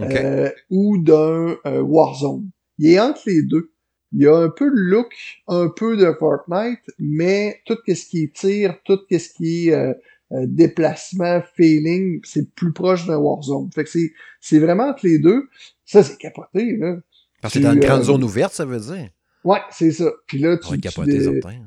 euh, 0.00 0.50
ou 0.70 0.98
d'un 0.98 1.56
Warzone. 1.64 2.50
Il 2.78 2.90
est 2.90 3.00
entre 3.00 3.22
les 3.26 3.42
deux. 3.42 3.70
Il 4.12 4.22
y 4.22 4.26
a 4.26 4.36
un 4.36 4.48
peu 4.48 4.68
le 4.68 4.80
look, 4.80 5.12
un 5.48 5.68
peu 5.68 5.96
de 5.96 6.12
Fortnite, 6.18 6.82
mais 6.98 7.60
tout 7.66 7.76
ce 7.86 8.06
qui 8.06 8.24
est 8.24 8.32
tir, 8.32 8.76
tout 8.84 9.00
ce 9.10 9.28
qui 9.28 9.70
est 9.70 9.94
déplacement, 10.30 11.42
feeling, 11.56 12.20
c'est 12.24 12.52
plus 12.54 12.72
proche 12.72 13.06
d'un 13.06 13.18
Warzone. 13.18 13.70
Fait 13.72 13.84
que 13.84 13.90
c'est, 13.90 14.12
c'est 14.40 14.58
vraiment 14.58 14.88
entre 14.88 15.06
les 15.06 15.18
deux. 15.18 15.48
Ça, 15.84 16.02
c'est 16.02 16.16
capoté, 16.16 16.76
là. 16.76 16.96
Parce 17.44 17.52
que 17.52 17.60
c'est 17.60 17.66
dans 17.66 17.74
une 17.74 17.80
grande 17.80 18.00
euh, 18.00 18.04
zone 18.04 18.24
ouverte, 18.24 18.54
ça 18.54 18.64
veut 18.64 18.80
dire. 18.80 19.10
Ouais, 19.44 19.58
c'est 19.70 19.90
ça. 19.90 20.10
Puis 20.26 20.38
là, 20.38 20.56
tu, 20.56 20.80
tu 20.80 20.88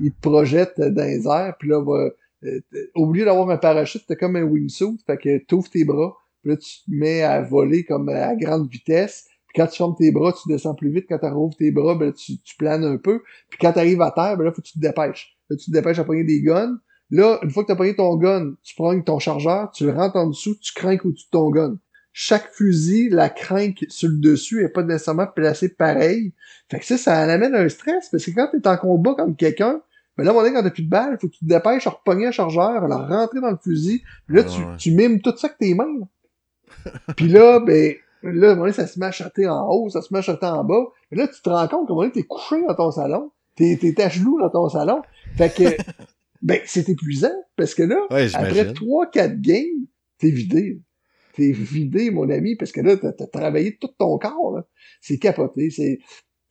il 0.02 0.12
te 0.12 0.20
projette 0.20 0.82
dans 0.82 1.04
les 1.04 1.28
airs, 1.28 1.56
puis 1.60 1.70
là, 1.70 1.84
va, 1.84 2.10
euh, 2.46 2.60
au 2.96 3.13
lieu 3.13 3.26
d'avoir 3.26 3.48
un 3.52 3.58
parachute, 3.58 4.04
t'as 4.08 4.16
comme 4.16 4.36
un 4.36 4.42
wingsuit, 4.42 4.98
fait 5.06 5.18
que 5.18 5.38
t'ouvres 5.46 5.70
tes 5.70 5.86
bras, 5.86 6.16
puis 6.48 6.56
là, 6.56 6.58
tu 6.58 6.84
te 6.84 6.96
mets 6.96 7.24
à 7.24 7.42
voler 7.42 7.84
comme 7.84 8.08
à 8.10 8.36
grande 8.36 8.70
vitesse, 8.70 9.26
puis 9.48 9.62
quand 9.62 9.68
tu 9.68 9.78
fermes 9.78 9.96
tes 9.98 10.12
bras, 10.12 10.32
tu 10.32 10.48
descends 10.48 10.76
plus 10.76 10.90
vite, 10.90 11.06
quand 11.10 11.20
tu 11.20 11.26
rouvres 11.28 11.58
tes 11.58 11.72
bras, 11.72 11.96
ben, 11.96 12.14
tu, 12.14 12.38
tu 12.38 12.56
planes 12.56 12.86
un 12.86 12.98
peu, 12.98 13.22
puis 13.50 13.60
quand 13.60 13.74
tu 13.74 13.80
arrives 13.80 14.02
à 14.02 14.12
terre, 14.12 14.38
ben 14.38 14.46
là, 14.46 14.52
faut 14.52 14.62
que 14.62 14.68
tu 14.68 14.74
te 14.74 14.80
dépêches. 14.80 15.38
Là, 15.50 15.58
tu 15.58 15.66
te 15.66 15.72
dépêches 15.72 16.00
à 16.00 16.04
prendre 16.04 16.26
des 16.26 16.42
guns, 16.42 16.78
Là, 17.10 17.40
une 17.42 17.50
fois 17.52 17.64
que 17.64 17.68
tu 17.68 17.72
as 17.72 17.78
pris 17.78 17.96
ton 17.96 18.18
gun, 18.18 18.54
tu 18.64 18.76
prends 18.76 19.00
ton 19.02 19.18
chargeur, 19.20 19.72
tu 19.72 19.86
le 19.86 19.94
rentres 19.94 20.18
en 20.18 20.28
dessous, 20.28 20.56
tu 20.60 20.74
crains 20.74 20.98
au-dessus 21.06 21.26
de 21.26 21.32
ton 21.32 21.50
gun. 21.50 21.78
Chaque 22.12 22.52
fusil, 22.52 23.08
la 23.10 23.30
crinque 23.30 23.86
sur 23.88 24.10
le 24.10 24.18
dessus 24.18 24.62
est 24.62 24.70
pas 24.70 24.84
nécessairement 24.84 25.28
placée 25.28 25.70
pareil. 25.70 26.34
Fait 26.70 26.80
que 26.80 26.86
ça, 26.86 26.98
ça 26.98 27.18
amène 27.22 27.56
un 27.56 27.70
stress, 27.70 28.10
parce 28.10 28.26
que 28.26 28.32
quand 28.32 28.50
t'es 28.52 28.68
en 28.68 28.76
combat 28.76 29.14
comme 29.16 29.38
quelqu'un, 29.38 29.82
ben 30.18 30.24
là, 30.24 30.34
on 30.34 30.44
est 30.44 30.52
quand 30.52 30.64
t'as 30.64 30.72
plus 30.72 30.84
de 30.84 30.90
balles, 30.90 31.18
faut 31.22 31.28
que 31.28 31.34
tu 31.34 31.46
te 31.46 31.50
dépêches 31.50 31.86
à 31.88 31.92
repogner 31.92 32.26
un 32.26 32.32
chargeur, 32.32 32.84
à 32.84 33.08
rentrer 33.08 33.40
dans 33.40 33.52
le 33.52 33.58
fusil, 33.64 34.02
là, 34.28 34.44
tu, 34.44 34.62
tu 34.78 34.92
mimes 34.92 35.22
tout 35.22 35.34
ça 35.38 35.48
avec 35.48 35.60
tes 35.60 35.76
mains. 35.76 36.08
puis 37.16 37.28
là, 37.28 37.60
ben, 37.60 37.96
là, 38.24 38.56
moment 38.56 38.72
ça 38.72 38.88
se 38.88 39.00
met 39.00 39.08
à 39.08 39.12
chatter 39.12 39.48
en 39.48 39.68
haut, 39.70 39.90
ça 39.90 40.02
se 40.02 40.14
met 40.14 40.20
à 40.20 40.22
chatter 40.22 40.46
en 40.46 40.64
bas. 40.64 40.86
Mais 41.12 41.18
là, 41.18 41.28
tu 41.28 41.42
te 41.42 41.50
rends 41.50 41.68
compte 41.68 41.88
que 41.88 42.14
t'es 42.14 42.24
couché 42.24 42.62
dans 42.68 42.76
ton 42.76 42.92
salon, 42.92 43.32
t'es, 43.56 43.78
t'es 43.80 44.02
à 44.02 44.10
genoux 44.10 44.40
dans 44.40 44.50
ton 44.50 44.70
salon. 44.70 45.02
Fait 45.36 45.54
que, 45.54 45.78
ben, 46.42 46.60
c'est 46.66 46.90
épuisant, 46.90 47.36
parce 47.56 47.74
que 47.74 47.84
là, 47.84 48.08
après 48.34 48.74
trois, 48.74 49.10
quatre 49.10 49.40
games, 49.40 49.86
t'es 50.18 50.30
vidé 50.30 50.82
t'es 51.38 51.52
vidé, 51.52 52.10
mon 52.10 52.30
ami, 52.30 52.56
parce 52.56 52.72
que 52.72 52.82
là, 52.82 52.98
t'as 52.98 53.10
as 53.10 53.28
travaillé 53.28 53.78
tout 53.78 53.90
ton 54.00 54.18
corps. 54.18 54.60
C'est 55.02 55.20
capoté. 55.20 55.70
C'est 55.70 56.00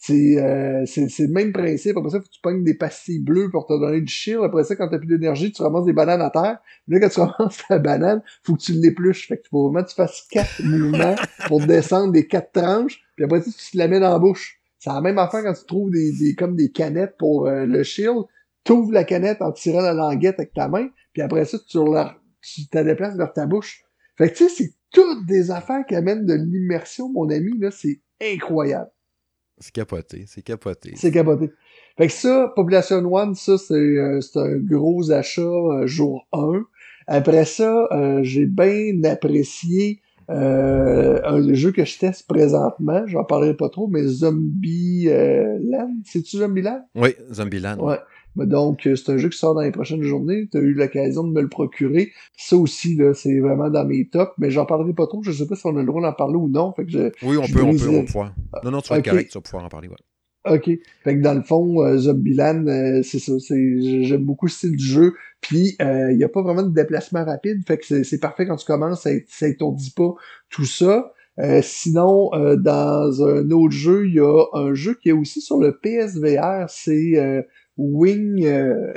c'est 0.06 0.38
euh, 0.38 0.84
le 0.84 1.32
même 1.32 1.52
principe. 1.52 1.96
Après 1.96 2.10
ça, 2.10 2.20
faut 2.20 2.26
que 2.26 2.30
tu 2.30 2.40
pognes 2.40 2.62
des 2.62 2.74
pastilles 2.74 3.18
bleues 3.18 3.50
pour 3.50 3.66
te 3.66 3.72
donner 3.72 4.00
du 4.00 4.12
shield. 4.12 4.42
Après 4.44 4.62
ça, 4.62 4.76
quand 4.76 4.88
t'as 4.88 4.98
plus 4.98 5.08
d'énergie, 5.08 5.50
tu 5.50 5.62
ramasses 5.62 5.84
des 5.84 5.92
bananes 5.92 6.22
à 6.22 6.30
terre. 6.30 6.58
Là, 6.88 7.00
quand 7.00 7.08
tu 7.08 7.20
ramasses 7.20 7.58
ta 7.68 7.78
banane, 7.78 8.22
faut 8.44 8.54
que 8.54 8.62
tu 8.62 8.72
l'épluches. 8.72 9.26
Fait 9.26 9.38
que 9.38 9.48
faut 9.48 9.68
vraiment 9.68 9.84
que 9.84 9.90
tu 9.90 9.96
fasses 9.96 10.26
quatre 10.30 10.62
mouvements 10.62 11.16
pour 11.48 11.60
descendre 11.60 12.12
des 12.12 12.26
quatre 12.26 12.52
tranches. 12.52 13.00
Puis 13.16 13.24
après 13.24 13.42
ça, 13.42 13.50
tu 13.50 13.72
te 13.72 13.78
la 13.78 13.88
mets 13.88 14.00
dans 14.00 14.12
la 14.12 14.18
bouche. 14.18 14.60
C'est 14.78 14.90
la 14.90 15.00
même 15.00 15.18
affaire 15.18 15.42
quand 15.42 15.54
tu 15.54 15.66
trouves 15.66 15.90
des, 15.90 16.12
des 16.12 16.34
comme 16.34 16.54
des 16.54 16.70
canettes 16.70 17.16
pour 17.18 17.48
euh, 17.48 17.66
le 17.66 17.82
shield. 17.82 18.24
Tu 18.64 18.72
ouvres 18.72 18.92
la 18.92 19.04
canette 19.04 19.42
en 19.42 19.52
tirant 19.52 19.80
la 19.80 19.94
languette 19.94 20.38
avec 20.38 20.52
ta 20.52 20.68
main. 20.68 20.88
Puis 21.12 21.22
après 21.22 21.44
ça, 21.44 21.58
tu, 21.68 21.78
la, 21.78 22.16
tu 22.40 22.62
déplaces 22.72 23.16
vers 23.16 23.32
ta 23.32 23.46
bouche. 23.46 23.82
Fait 24.16 24.30
que 24.30 24.36
tu 24.36 24.44
sais, 24.44 24.50
c'est 24.50 24.74
toutes 24.92 25.26
des 25.26 25.50
affaires 25.50 25.84
qui 25.86 25.94
amènent 25.94 26.24
de 26.24 26.34
l'immersion, 26.34 27.08
mon 27.08 27.28
ami, 27.28 27.58
là, 27.58 27.70
c'est 27.70 28.00
incroyable. 28.22 28.90
C'est 29.58 29.72
capoté, 29.72 30.24
c'est 30.26 30.42
capoté. 30.42 30.92
C'est 30.96 31.10
capoté. 31.10 31.50
Fait 31.96 32.08
que 32.08 32.12
ça, 32.12 32.52
Population 32.54 32.98
One, 33.10 33.34
ça, 33.34 33.56
c'est 33.56 33.74
euh, 33.74 34.20
un 34.34 34.56
gros 34.56 35.10
achat 35.10 35.40
euh, 35.40 35.86
jour 35.86 36.26
1. 36.32 36.62
Après 37.06 37.46
ça, 37.46 37.88
euh, 37.92 38.20
j'ai 38.22 38.46
bien 38.46 39.02
apprécié 39.04 40.00
un 40.28 41.54
jeu 41.54 41.70
que 41.70 41.84
je 41.84 41.98
teste 41.98 42.26
présentement. 42.26 43.06
J'en 43.06 43.24
parlerai 43.24 43.56
pas 43.56 43.68
trop, 43.68 43.86
mais 43.86 44.04
Zombie 44.04 45.04
Land. 45.08 45.94
C'est-tu 46.04 46.38
Zombie 46.38 46.62
Land? 46.62 46.82
Oui, 46.96 47.14
Zombie 47.32 47.60
Land. 47.60 47.78
Ouais. 47.78 47.98
Donc, 48.44 48.86
euh, 48.86 48.96
c'est 48.96 49.12
un 49.12 49.16
jeu 49.16 49.30
qui 49.30 49.38
sort 49.38 49.54
dans 49.54 49.62
les 49.62 49.70
prochaines 49.70 50.02
journées. 50.02 50.48
Tu 50.50 50.58
as 50.58 50.60
eu 50.60 50.74
l'occasion 50.74 51.24
de 51.24 51.32
me 51.32 51.40
le 51.40 51.48
procurer. 51.48 52.12
Ça 52.36 52.56
aussi, 52.56 52.94
là, 52.96 53.14
c'est 53.14 53.40
vraiment 53.40 53.70
dans 53.70 53.86
mes 53.86 54.06
tops, 54.08 54.32
mais 54.36 54.50
j'en 54.50 54.66
parlerai 54.66 54.92
pas 54.92 55.06
trop. 55.06 55.22
Je 55.22 55.32
sais 55.32 55.46
pas 55.46 55.56
si 55.56 55.66
on 55.66 55.76
a 55.76 55.80
le 55.80 55.86
droit 55.86 56.02
d'en 56.02 56.12
parler 56.12 56.36
ou 56.36 56.48
non. 56.48 56.72
Fait 56.74 56.84
que 56.84 56.90
je, 56.90 56.98
oui, 57.22 57.38
on 57.38 57.46
peut, 57.46 57.62
on 57.62 57.76
peut, 57.76 57.88
on 57.88 58.04
peut. 58.04 58.28
Non, 58.64 58.70
non, 58.70 58.80
tu 58.82 58.90
vas 58.90 58.98
être 58.98 59.08
correct, 59.08 59.30
tu 59.30 59.38
vas 59.38 59.42
pouvoir 59.42 59.64
en 59.64 59.68
parler. 59.68 59.88
Ouais. 59.88 59.96
OK. 60.48 60.70
Fait 61.02 61.16
que 61.16 61.22
dans 61.22 61.34
le 61.34 61.42
fond, 61.42 61.82
euh, 61.82 61.96
Zombieland, 61.96 62.66
euh, 62.68 63.02
c'est 63.02 63.18
ça. 63.18 63.32
J'aime 63.48 64.24
beaucoup 64.24 64.48
ce 64.48 64.58
style 64.58 64.76
du 64.76 64.84
jeu. 64.84 65.14
Puis, 65.40 65.76
il 65.80 66.16
n'y 66.16 66.24
a 66.24 66.28
pas 66.28 66.42
vraiment 66.42 66.62
de 66.62 66.74
déplacement 66.74 67.24
rapide. 67.24 67.66
Fait 67.66 67.78
que 67.78 68.02
c'est 68.02 68.20
parfait 68.20 68.46
quand 68.46 68.56
tu 68.56 68.66
commences, 68.66 69.02
ça, 69.02 69.10
ça 69.28 69.46
dit 69.48 69.92
pas 69.96 70.14
tout 70.50 70.64
ça. 70.64 71.12
sinon, 71.62 72.30
dans 72.58 73.24
un 73.24 73.50
autre 73.50 73.74
jeu, 73.74 74.08
il 74.08 74.14
y 74.14 74.20
a 74.20 74.44
un 74.52 74.74
jeu 74.74 74.94
qui 75.00 75.08
est 75.08 75.12
aussi 75.12 75.40
sur 75.40 75.58
le 75.58 75.78
PSVR, 75.78 76.66
c'est 76.68 77.44
Wing, 77.76 78.44
euh, 78.44 78.92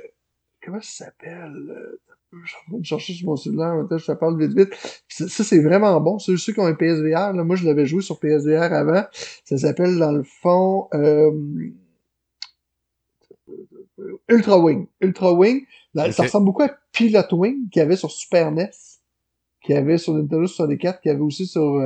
comment 0.64 0.82
ça 0.82 1.06
s'appelle? 1.06 1.54
Euh, 1.56 2.00
je 2.32 2.78
vais 2.78 2.84
chercher 2.84 3.14
sur 3.14 3.28
mon 3.28 3.36
cellulaire, 3.36 3.88
je 3.90 4.06
te 4.06 4.12
parle 4.12 4.40
vite 4.40 4.56
vite. 4.56 4.70
Ça, 5.08 5.44
c'est 5.44 5.62
vraiment 5.62 6.00
bon. 6.00 6.20
Ceux, 6.20 6.38
ceux 6.38 6.54
qui 6.54 6.60
ont 6.60 6.68
un 6.68 6.76
PSVR, 6.76 7.34
là, 7.34 7.44
moi 7.44 7.56
je 7.56 7.66
l'avais 7.66 7.88
joué 7.88 8.02
sur 8.02 8.20
PSVR 8.20 8.72
avant. 8.72 9.04
Ça 9.44 9.58
s'appelle 9.58 9.98
dans 9.98 10.12
le 10.12 10.24
fond 10.24 10.88
euh, 10.94 11.32
Ultra 14.30 14.60
Wing. 14.60 14.86
Ultra 15.02 15.34
Wing. 15.34 15.66
Ça 15.96 16.24
ressemble 16.24 16.46
beaucoup 16.46 16.62
à 16.62 16.70
Pilot 16.92 17.22
Wing 17.32 17.70
qu'il 17.70 17.80
y 17.80 17.84
avait 17.84 17.96
sur 17.96 18.12
Super 18.12 18.52
NES, 18.52 18.70
qu'il 19.64 19.74
y 19.74 19.78
avait 19.78 19.98
sur 19.98 20.14
Nintendo 20.14 20.46
64, 20.46 21.02
qu'il 21.02 21.12
y 21.12 21.16
avait 21.16 21.24
aussi 21.24 21.48
sur 21.48 21.82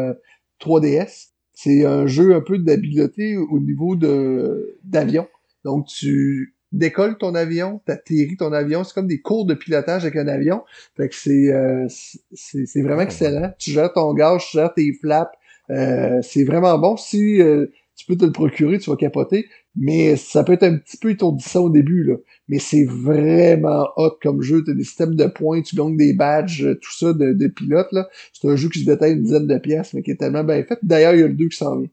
3DS. 0.60 1.30
C'est 1.54 1.86
un 1.86 2.06
jeu 2.06 2.36
un 2.36 2.42
peu 2.42 2.58
d'habileté 2.58 3.38
au 3.38 3.60
niveau 3.60 3.96
de 3.96 4.78
d'avion. 4.84 5.28
Donc 5.64 5.88
tu 5.88 6.54
décolles 6.74 7.18
ton 7.18 7.36
avion, 7.36 7.82
t'atterris 7.86 8.36
ton 8.38 8.52
avion, 8.52 8.84
c'est 8.84 8.94
comme 8.94 9.08
des 9.08 9.22
cours 9.22 9.46
de 9.46 9.54
pilotage 9.54 10.04
avec 10.04 10.16
un 10.18 10.28
avion. 10.28 10.64
Fait 10.98 11.08
que 11.08 11.16
c'est 11.16 11.54
euh, 11.54 11.88
c'est 12.34 12.82
vraiment 12.82 13.02
excellent. 13.02 13.54
Tu 13.58 13.72
gères 13.72 13.94
ton 13.94 14.14
gaz, 14.14 14.42
tu 14.50 14.58
gères 14.58 14.74
tes 14.74 14.92
flaps. 14.94 15.32
Euh, 15.70 16.20
c'est 16.22 16.44
vraiment 16.44 16.78
bon. 16.78 16.98
Si 16.98 17.42
euh, 17.42 17.68
tu 17.96 18.06
peux 18.06 18.18
te 18.18 18.26
le 18.26 18.32
procurer, 18.32 18.80
tu 18.80 18.90
vas 18.90 18.96
capoter, 18.98 19.48
mais 19.76 20.18
ça 20.18 20.44
peut 20.44 20.54
être 20.54 20.64
un 20.64 20.78
petit 20.78 20.98
peu 20.98 21.12
étourdissant 21.12 21.66
au 21.66 21.70
début, 21.70 22.04
là. 22.04 22.16
Mais 22.50 22.60
c'est 22.60 22.84
vraiment 22.84 23.88
hot 23.96 24.18
comme 24.22 24.42
jeu. 24.42 24.64
T'as 24.66 24.74
des 24.74 24.84
systèmes 24.84 25.16
de 25.16 25.26
points, 25.26 25.62
tu 25.62 25.76
gagnes 25.76 25.96
des 25.96 26.14
badges, 26.14 26.68
tout 26.82 26.92
ça 26.92 27.14
de, 27.14 27.34
de 27.34 27.48
pilote, 27.48 27.88
là. 27.92 28.10
C'est 28.34 28.50
un 28.50 28.56
jeu 28.56 28.68
qui 28.70 28.80
se 28.80 28.86
détaille 28.86 29.14
une 29.14 29.24
dizaine 29.24 29.48
de 29.48 29.58
pièces, 29.58 29.94
mais 29.94 30.02
qui 30.02 30.12
est 30.12 30.18
tellement 30.18 30.44
bien 30.44 30.64
fait. 30.64 30.80
D'ailleurs, 30.84 31.14
il 31.14 31.22
y 31.22 31.24
a 31.24 31.28
le 31.28 31.34
2 31.34 31.48
qui 31.48 31.58
s'en 31.58 31.80
vient. 31.80 31.90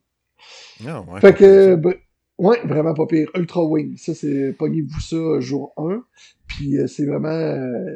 Ah, 0.86 1.02
ouais, 1.02 1.20
fait 1.20 1.34
que, 1.34 1.78
ouais, 2.40 2.60
vraiment 2.66 2.94
pas 2.94 3.06
pire. 3.06 3.28
Ultra 3.34 3.64
Wing, 3.64 3.96
ça, 3.96 4.14
c'est, 4.14 4.52
pognez-vous 4.58 5.00
ça 5.00 5.40
jour 5.40 5.72
1. 5.76 6.02
Puis 6.46 6.78
euh, 6.78 6.86
c'est 6.86 7.06
vraiment 7.06 7.28
euh, 7.28 7.94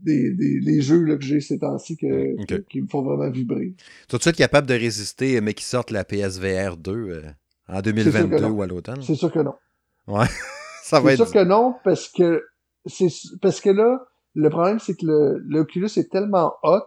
des, 0.00 0.32
des, 0.32 0.60
les 0.60 0.80
jeux 0.80 1.02
là, 1.04 1.16
que 1.16 1.22
j'ai 1.24 1.40
ces 1.40 1.58
temps-ci 1.58 1.96
que, 1.96 2.40
Ok. 2.42 2.66
qui 2.68 2.80
me 2.82 2.86
font 2.86 3.02
vraiment 3.02 3.30
vibrer. 3.30 3.74
Tout 4.08 4.16
de 4.16 4.22
suite 4.22 4.36
capable 4.36 4.66
de 4.66 4.74
résister, 4.74 5.40
mais 5.40 5.54
qui 5.54 5.64
sortent 5.64 5.90
la 5.90 6.04
PSVR 6.04 6.76
2 6.76 6.92
euh, 6.92 7.22
en 7.68 7.74
sûr 7.74 7.82
2022 7.82 8.36
que 8.36 8.42
non. 8.42 8.50
ou 8.50 8.62
à 8.62 8.66
l'automne. 8.66 9.02
C'est 9.02 9.14
sûr 9.16 9.30
que 9.32 9.40
non. 9.40 9.54
Ouais. 10.06 10.26
Ça 10.84 11.00
va 11.00 11.10
C'est 11.10 11.22
être. 11.22 11.28
sûr 11.28 11.40
que 11.40 11.44
non, 11.44 11.74
parce 11.84 12.08
que 12.08 12.44
c'est 12.86 13.08
parce 13.42 13.60
que 13.60 13.70
là, 13.70 14.06
le 14.34 14.48
problème, 14.48 14.78
c'est 14.78 14.94
que 14.94 15.04
le, 15.06 15.38
l'Oculus 15.46 15.90
est 15.96 16.10
tellement 16.10 16.52
hot, 16.62 16.78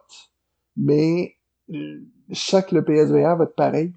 mais 0.76 1.36
euh, 1.74 2.00
chaque 2.32 2.72
le 2.72 2.84
PSVR 2.84 3.36
va 3.38 3.44
être 3.46 3.56
pareil. 3.56 3.94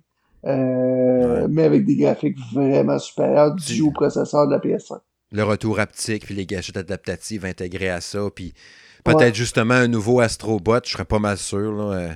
Euh, 0.47 1.43
Ouais. 1.43 1.47
mais 1.51 1.63
avec 1.65 1.85
des 1.85 1.97
graphiques 1.97 2.39
vraiment 2.53 2.99
supérieurs 2.99 3.55
Du- 3.55 3.83
au 3.83 3.91
processeur 3.91 4.47
de 4.47 4.53
la 4.53 4.59
PS5. 4.61 5.01
le 5.33 5.43
retour 5.43 5.81
haptique, 5.81 6.25
puis 6.25 6.35
les 6.35 6.47
gâchettes 6.47 6.77
adaptatives 6.77 7.45
intégrées 7.45 7.91
à 7.91 8.01
ça, 8.01 8.21
puis 8.35 8.55
peut-être 9.05 9.35
justement 9.35 9.75
un 9.75 9.89
nouveau 9.89 10.21
Astrobot, 10.21 10.81
je 10.85 10.91
serais 10.93 11.05
pas 11.05 11.19
mal 11.19 11.37
sûr, 11.37 11.73
là, 11.73 11.93
euh, 11.95 12.09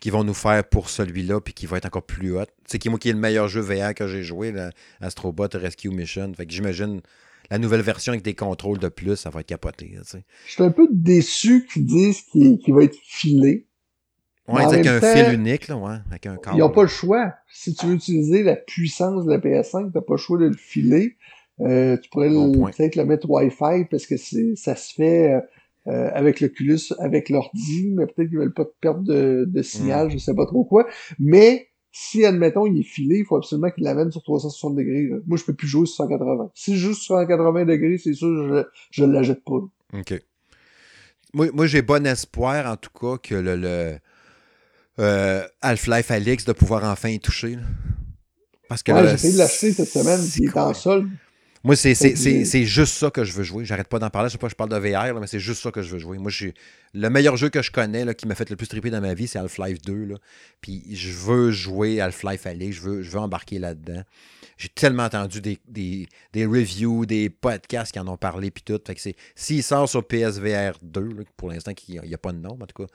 qu'ils 0.00 0.12
vont 0.12 0.24
nous 0.24 0.34
faire 0.34 0.62
pour 0.64 0.90
celui-là, 0.90 1.40
puis 1.40 1.54
qui 1.54 1.66
va 1.66 1.78
être 1.78 1.86
encore 1.86 2.04
plus 2.04 2.36
hot. 2.36 2.44
C'est 2.66 2.78
qui 2.78 2.88
moi 2.90 2.98
qui 2.98 3.08
est 3.08 3.12
le 3.12 3.18
meilleur 3.18 3.48
jeu 3.48 3.60
VR 3.60 3.94
que 3.94 4.06
j'ai 4.06 4.22
joué, 4.22 4.52
là, 4.52 4.70
Astrobot 5.00 5.48
Rescue 5.54 5.88
Mission. 5.90 6.32
Fait 6.36 6.44
que 6.46 6.52
j'imagine 6.52 7.00
la 7.50 7.58
nouvelle 7.58 7.80
version 7.80 8.12
avec 8.12 8.22
des 8.24 8.34
contrôles 8.34 8.78
de 8.78 8.88
plus, 8.88 9.16
ça 9.16 9.30
va 9.30 9.40
être 9.40 9.46
capoté. 9.46 9.92
là, 9.94 10.02
tu 10.02 10.10
sais. 10.18 10.24
Je 10.46 10.52
suis 10.52 10.62
un 10.64 10.70
peu 10.70 10.86
déçu 10.90 11.66
qu'ils 11.72 11.86
disent 11.86 12.22
qu'il 12.22 12.58
qu'il 12.58 12.74
va 12.74 12.82
être 12.82 12.98
filé. 13.04 13.65
Ouais, 14.48 14.62
avec 14.64 14.86
un 14.86 15.00
temps, 15.00 15.12
fil 15.12 15.34
unique, 15.34 15.68
là, 15.68 15.76
ouais, 15.76 15.96
avec 16.08 16.26
un 16.26 16.36
câble. 16.36 16.56
Ils 16.56 16.60
n'ont 16.60 16.70
pas 16.70 16.82
le 16.82 16.88
choix. 16.88 17.34
Si 17.50 17.74
tu 17.74 17.86
veux 17.86 17.94
utiliser 17.94 18.42
la 18.42 18.54
puissance 18.56 19.24
de 19.24 19.30
la 19.30 19.38
PS5, 19.38 19.90
t'as 19.92 20.00
pas 20.00 20.14
le 20.14 20.18
choix 20.18 20.38
de 20.38 20.46
le 20.46 20.56
filer. 20.56 21.16
Euh, 21.60 21.96
tu 21.96 22.08
pourrais 22.10 22.28
Bon 22.28 22.66
peut-être 22.66 22.96
le 22.96 23.04
mettre 23.06 23.28
Wi-Fi 23.30 23.86
parce 23.90 24.06
que 24.06 24.16
c'est 24.16 24.54
ça 24.56 24.76
se 24.76 24.92
fait 24.94 25.32
euh, 25.32 25.40
euh, 25.86 26.10
avec 26.12 26.40
l'Oculus, 26.40 26.78
avec 26.98 27.28
l'ordi, 27.30 27.88
mais 27.94 28.06
peut-être 28.06 28.28
qu'ils 28.28 28.38
veulent 28.38 28.52
pas 28.54 28.66
perdre 28.80 29.02
de, 29.02 29.46
de 29.48 29.62
signal, 29.62 30.10
je 30.10 30.18
sais 30.18 30.34
pas 30.34 30.46
trop 30.46 30.64
quoi. 30.64 30.86
Mais 31.18 31.68
si, 31.92 32.26
admettons, 32.26 32.66
il 32.66 32.78
est 32.78 32.84
filé, 32.84 33.20
il 33.20 33.24
faut 33.24 33.36
absolument 33.36 33.70
qu'il 33.70 33.84
l'amène 33.84 34.10
sur 34.12 34.22
360 34.22 34.76
degrés. 34.76 35.06
là. 35.08 35.16
Moi, 35.26 35.38
je 35.38 35.44
peux 35.44 35.54
plus 35.54 35.66
jouer 35.66 35.86
sur 35.86 35.96
180. 36.04 36.50
Si 36.54 36.76
je 36.76 36.88
joue 36.88 36.94
sur 36.94 37.16
180 37.16 37.64
degrés, 37.64 37.96
c'est 37.96 38.12
sûr, 38.12 38.28
je, 38.48 38.64
je 38.90 39.04
la 39.04 39.22
jette 39.22 39.42
pas. 39.44 39.54
là. 39.92 40.00
OK. 40.00 40.22
Moi, 41.32 41.46
moi 41.54 41.66
j'ai 41.66 41.80
bon 41.80 42.06
espoir, 42.06 42.70
en 42.70 42.76
tout 42.76 42.90
cas, 42.90 43.16
que 43.22 43.34
le, 43.34 43.56
le 43.56 43.96
euh, 44.98 45.46
Half-Life 45.62 46.10
Alix 46.10 46.44
de 46.44 46.52
pouvoir 46.52 46.84
enfin 46.84 47.10
y 47.10 47.20
toucher. 47.20 47.56
là. 47.56 47.62
Parce 48.68 48.82
que 48.82 48.92
Ouais, 48.92 49.06
j'ai 49.06 49.14
essayé 49.14 49.32
de 49.34 49.38
l'acheter 49.38 49.72
cette 49.72 49.88
semaine, 49.88 50.20
il 50.38 50.46
est 50.46 50.56
en 50.56 50.74
solde. 50.74 51.08
Moi, 51.66 51.74
c'est, 51.74 52.64
juste 52.64 52.94
ça 52.94 53.10
que 53.10 53.24
je 53.24 53.32
veux 53.32 53.42
jouer. 53.42 53.64
J'arrête 53.64 53.88
pas 53.88 53.98
d'en 53.98 54.08
parler. 54.08 54.28
Je 54.28 54.34
sais 54.34 54.38
pas, 54.38 54.48
je 54.48 54.54
parle 54.54 54.70
de 54.70 54.76
VR, 54.76 55.12
là, 55.12 55.14
mais 55.20 55.26
c'est 55.26 55.40
juste 55.40 55.60
ça 55.62 55.72
que 55.72 55.82
je 55.82 55.90
veux 55.90 55.98
jouer. 55.98 56.16
Moi, 56.16 56.30
je 56.30 56.36
suis... 56.36 56.54
le 56.94 57.10
meilleur 57.10 57.36
jeu 57.36 57.48
que 57.48 57.60
je 57.60 57.72
connais, 57.72 58.04
là, 58.04 58.14
qui 58.14 58.28
m'a 58.28 58.36
fait 58.36 58.48
le 58.48 58.54
plus 58.54 58.68
triper 58.68 58.88
dans 58.88 59.00
ma 59.00 59.14
vie, 59.14 59.26
c'est 59.26 59.40
Half-Life 59.40 59.82
2. 59.82 60.04
Là. 60.04 60.14
Puis 60.60 60.84
je 60.94 61.10
veux 61.10 61.50
jouer 61.50 62.00
Half-Life 62.00 62.46
Alix. 62.46 62.76
Je 62.76 62.80
veux, 62.82 63.02
je 63.02 63.10
veux 63.10 63.18
embarquer 63.18 63.58
là-dedans. 63.58 64.02
J'ai 64.56 64.68
tellement 64.68 65.02
entendu 65.02 65.40
des, 65.40 65.58
des, 65.66 66.08
des 66.32 66.46
reviews, 66.46 67.04
des 67.04 67.30
podcasts 67.30 67.90
qui 67.90 67.98
en 67.98 68.06
ont 68.06 68.16
parlé, 68.16 68.52
puis 68.52 68.62
tout. 68.62 68.80
Fait 68.86 68.94
que 68.94 69.00
c'est, 69.00 69.16
s'il 69.34 69.64
sort 69.64 69.88
sur 69.88 70.06
PSVR 70.06 70.78
2, 70.82 71.00
là, 71.00 71.24
pour 71.36 71.48
l'instant, 71.48 71.72
il 71.88 72.00
n'y 72.00 72.14
a 72.14 72.18
pas 72.18 72.30
de 72.30 72.38
nom, 72.38 72.56
en 72.60 72.66
tout 72.66 72.84
cas, 72.84 72.92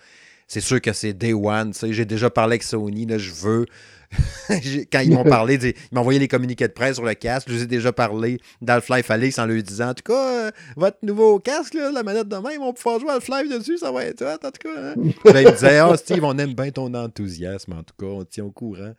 c'est 0.52 0.60
sûr 0.60 0.82
que 0.82 0.92
c'est 0.92 1.14
Day 1.14 1.32
One. 1.32 1.72
J'ai 1.92 2.04
déjà 2.04 2.30
parlé 2.30 2.56
avec 2.56 2.64
Sony. 2.64 3.06
Là, 3.06 3.18
je 3.18 3.32
veux. 3.32 3.66
Quand 4.92 5.00
ils 5.00 5.12
m'ont 5.14 5.24
parlé, 5.38 5.56
ils 5.56 5.74
m'ont 5.94 6.02
envoyé 6.02 6.20
les 6.20 6.28
communiqués 6.28 6.68
de 6.68 6.74
presse 6.74 6.96
sur 6.96 7.06
le 7.06 7.14
casque. 7.14 7.48
Je 7.50 7.54
vous 7.56 7.64
ai 7.64 7.68
déjà 7.68 7.94
parlé 7.94 8.38
d'Half-Life 8.62 9.10
Alix 9.10 9.40
en 9.40 9.46
leur 9.46 9.64
disant 9.64 9.92
En 9.92 9.94
tout 9.94 10.04
cas, 10.04 10.48
euh, 10.48 10.52
votre 10.76 10.98
nouveau 11.04 11.40
casque, 11.40 11.74
là, 11.76 11.90
la 11.92 12.04
manette 12.04 12.28
de 12.28 12.36
main, 12.36 12.52
ils 12.52 12.60
vont 12.60 12.74
pouvoir 12.74 13.00
jouer 13.00 13.12
à 13.12 13.14
Half-Life 13.14 13.50
dessus, 13.50 13.78
ça 13.78 13.94
va 13.94 14.04
être 14.04 14.22
hot, 14.24 14.46
en 14.46 14.52
tout 14.52 14.68
cas. 14.68 14.92
hein. 14.92 14.96
Là, 15.32 15.42
ils 15.42 15.48
me 15.48 15.52
disaient 15.54 15.78
Ah, 15.80 15.96
Steve, 15.96 16.24
on 16.26 16.38
aime 16.38 16.54
bien 16.54 16.70
ton 16.72 16.94
enthousiasme, 16.94 17.72
en 17.72 17.84
tout 17.84 17.96
cas, 17.98 18.08
on 18.08 18.26
te 18.26 18.32
tient 18.32 18.44
au 18.44 18.52
courant. 18.52 18.94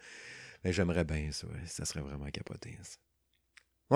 Mais 0.64 0.72
j'aimerais 0.72 1.04
bien 1.04 1.28
ça. 1.32 1.46
ouais. 1.48 1.60
Ça 1.66 1.84
serait 1.84 2.00
vraiment 2.00 2.30
capoté. 2.32 2.78
ça. 2.82 2.96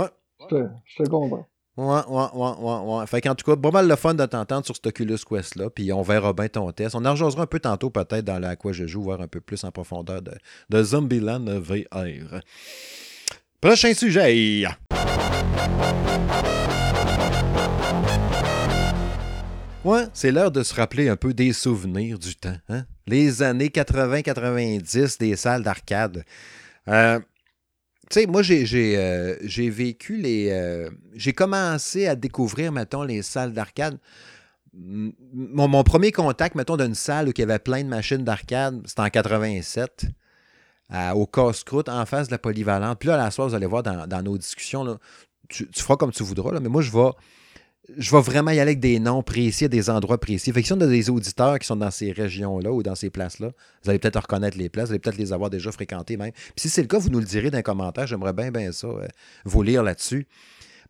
Ouais. 0.03 0.09
Je 0.43 0.47
te, 0.55 0.69
je 0.85 1.03
te 1.05 1.09
comprends. 1.09 1.47
Ouais, 1.77 2.01
ouais, 2.09 2.27
ouais, 2.33 2.53
ouais, 2.59 2.79
ouais. 2.99 3.07
Fait 3.07 3.21
qu'en 3.21 3.35
tout 3.35 3.45
cas, 3.45 3.57
pas 3.57 3.71
mal 3.71 3.87
le 3.87 3.97
fun 3.97 4.15
de 4.15 4.25
t'entendre 4.25 4.65
sur 4.65 4.75
cet 4.75 4.87
Oculus 4.87 5.19
Quest-là, 5.29 5.69
puis 5.69 5.93
on 5.93 6.01
verra 6.01 6.33
bien 6.33 6.49
ton 6.49 6.73
test. 6.73 6.95
On 6.95 7.05
en 7.05 7.39
un 7.39 7.47
peu 7.47 7.61
tantôt, 7.61 7.91
peut-être, 7.91 8.25
dans 8.25 8.39
la 8.39 8.57
quoi 8.57 8.73
je 8.73 8.87
joue, 8.87 9.03
voir 9.03 9.21
un 9.21 9.29
peu 9.29 9.41
plus 9.41 9.63
en 9.65 9.71
profondeur 9.71 10.23
de, 10.23 10.33
de 10.71 10.83
Zombieland 10.83 11.45
VR. 11.45 12.41
Prochain 13.61 13.93
sujet. 13.93 14.67
Ouais, 19.85 20.05
c'est 20.15 20.33
l'heure 20.33 20.51
de 20.51 20.63
se 20.63 20.75
rappeler 20.75 21.09
un 21.09 21.17
peu 21.17 21.33
des 21.35 21.53
souvenirs 21.53 22.19
du 22.19 22.35
temps. 22.35 22.57
Hein? 22.69 22.85
Les 23.07 23.43
années 23.43 23.69
80-90 23.69 25.21
des 25.21 25.37
salles 25.37 25.63
d'arcade. 25.63 26.25
Euh, 26.89 27.21
tu 28.11 28.21
sais, 28.21 28.27
moi, 28.27 28.43
j'ai, 28.43 28.67
j'ai, 28.67 28.97
euh, 28.97 29.37
vécu 29.71 30.17
les. 30.17 30.51
euh, 30.51 30.91
j'ai 31.15 31.33
commencé 31.33 32.07
à 32.07 32.15
découvrir, 32.15 32.71
mettons, 32.71 33.03
les 33.03 33.23
salles 33.23 33.53
d'arcade. 33.53 33.99
Mon, 34.75 35.83
premier 35.83 36.13
contact, 36.13 36.55
mettons, 36.55 36.77
d'une 36.77 36.95
salle 36.95 37.29
où 37.29 37.33
il 37.35 37.41
y 37.41 37.43
avait 37.43 37.59
plein 37.59 37.83
de 37.83 37.89
machines 37.89 38.23
d'arcade, 38.23 38.83
c'était 38.87 39.01
en 39.01 39.09
87, 39.09 40.07
à- 40.91 41.17
au 41.17 41.27
casse-croûte, 41.27 41.89
en 41.89 42.05
face 42.07 42.29
de 42.29 42.33
la 42.33 42.39
polyvalente. 42.39 42.99
Puis 42.99 43.09
là, 43.09 43.15
à 43.15 43.25
la 43.25 43.31
soirée, 43.31 43.51
vous 43.51 43.57
allez 43.57 43.67
voir 43.67 43.83
dans, 43.83 44.23
nos 44.23 44.39
discussions, 44.39 44.99
tu, 45.49 45.67
feras 45.75 45.97
comme 45.97 46.13
tu 46.13 46.23
voudras, 46.23 46.61
mais 46.61 46.69
moi, 46.69 46.83
je 46.83 46.93
vais. 46.93 47.11
Je 47.97 48.11
vais 48.11 48.21
vraiment 48.21 48.51
y 48.51 48.55
aller 48.55 48.73
avec 48.73 48.81
des 48.81 48.99
noms 48.99 49.23
précis, 49.23 49.69
des 49.69 49.91
endroits 49.91 50.19
précis. 50.19 50.53
Fait 50.53 50.61
que 50.61 50.67
si 50.67 50.73
on 50.73 50.81
a 50.81 50.87
des 50.87 51.09
auditeurs 51.09 51.59
qui 51.59 51.67
sont 51.67 51.77
dans 51.77 51.91
ces 51.91 52.13
régions-là 52.13 52.73
ou 52.73 52.83
dans 52.83 52.95
ces 52.95 53.11
places-là, 53.11 53.51
vous 53.83 53.91
allez 53.91 53.99
peut-être 53.99 54.21
reconnaître 54.21 54.59
les 54.59 54.69
places, 54.69 54.87
vous 54.87 54.93
allez 54.93 54.99
peut-être 54.99 55.19
les 55.19 55.33
avoir 55.33 55.51
déjà 55.51 55.71
fréquentées 55.71 56.17
même. 56.17 56.33
Puis 56.33 56.53
si 56.57 56.69
c'est 56.69 56.83
le 56.83 56.89
cas, 56.89 56.99
vous 56.99 57.11
nous 57.11 57.21
le 57.21 57.25
direz 57.25 57.51
dans 57.51 57.59
les 57.59 57.63
commentaires. 57.63 58.07
J'aimerais 58.07 58.33
bien, 58.33 58.51
bien 58.51 58.73
ça, 58.73 58.89
euh, 58.89 59.07
vous 59.45 59.63
lire 59.63 59.83
là-dessus. 59.83 60.27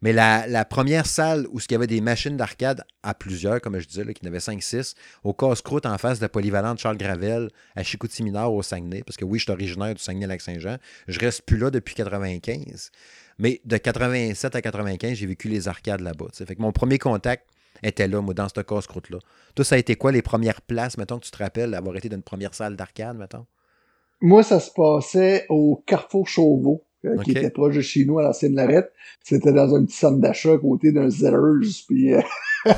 Mais 0.03 0.13
la, 0.13 0.65
première 0.65 1.07
salle 1.07 1.47
où 1.51 1.59
il 1.59 1.73
y 1.73 1.75
avait 1.75 1.87
des 1.87 2.01
machines 2.01 2.37
d'arcade 2.37 2.85
à 3.03 3.15
plusieurs, 3.15 3.61
comme 3.61 3.79
je 3.79 3.87
disais, 3.87 4.05
qui 4.15 4.25
en 4.25 4.29
avait 4.29 4.39
5-6, 4.39 4.95
au 5.25 5.33
casse-croûte 5.33 5.87
en 5.87 5.97
face 5.99 6.19
de 6.19 6.25
la 6.25 6.29
polyvalente 6.29 6.79
Charles 6.79 6.99
Gravel 6.99 7.49
à 7.75 7.83
Chicoutimi-Nord 7.83 8.53
au 8.53 8.63
Saguenay, 8.63 9.03
parce 9.05 9.17
que 9.17 9.25
oui, 9.25 9.39
je 9.39 9.45
suis 9.45 9.53
originaire 9.53 9.95
du 9.95 10.03
Saguenay-Lac-Saint-Jean. 10.03 10.77
Je 11.09 11.19
reste 11.19 11.43
plus 11.43 11.57
là 11.57 11.71
depuis 11.71 11.95
95. 11.95 12.91
Mais 13.39 13.61
de 13.65 13.77
87 13.77 14.55
à 14.57 14.63
95, 14.63 15.15
j'ai 15.15 15.27
vécu 15.27 15.49
les 15.49 15.69
arcades 15.69 16.01
là-bas. 16.01 16.27
Fait 16.33 16.55
que 16.55 16.63
mon 16.63 16.73
premier 16.73 16.99
contact 16.99 17.49
était 17.83 18.09
là, 18.09 18.21
moi, 18.21 18.35
dans 18.35 18.49
cette 18.49 18.67
casse-croûte-là. 18.67 19.19
Toi, 19.55 19.65
ça 19.65 19.75
a 19.75 19.79
été 19.79 19.97
quoi 19.97 20.13
les 20.13 20.23
premières 20.23 20.63
places, 20.63 20.97
mettons, 20.97 21.19
que 21.19 21.25
tu 21.25 21.31
te 21.31 21.39
rappelles 21.39 21.73
d'avoir 21.73 21.97
été 21.97 22.09
dans 22.09 22.17
une 22.17 22.23
première 22.23 22.55
salle 22.55 22.77
d'arcade, 22.77 23.19
mettons? 23.19 23.47
Moi, 24.21 24.43
ça 24.43 24.61
se 24.61 24.71
passait 24.71 25.45
au 25.51 25.83
Carrefour 25.87 26.27
Chauveau, 26.27 26.85
euh, 27.05 27.17
qui 27.23 27.33
était 27.33 27.51
proche 27.51 27.77
de 27.77 27.83
chez 27.83 28.05
nous 28.07 28.19
à 28.19 28.23
l'ancienne 28.23 28.55
Larette. 28.55 28.91
C'était 29.23 29.53
dans 29.53 29.75
un 29.75 29.85
petit 29.85 29.97
centre 29.97 30.19
d'achat 30.19 30.53
à 30.53 30.59
côté 30.59 30.93
d'un 30.93 31.11
Zellers. 31.11 31.69
Puis 31.87 32.15
euh, 32.15 32.23
euh, 32.67 32.73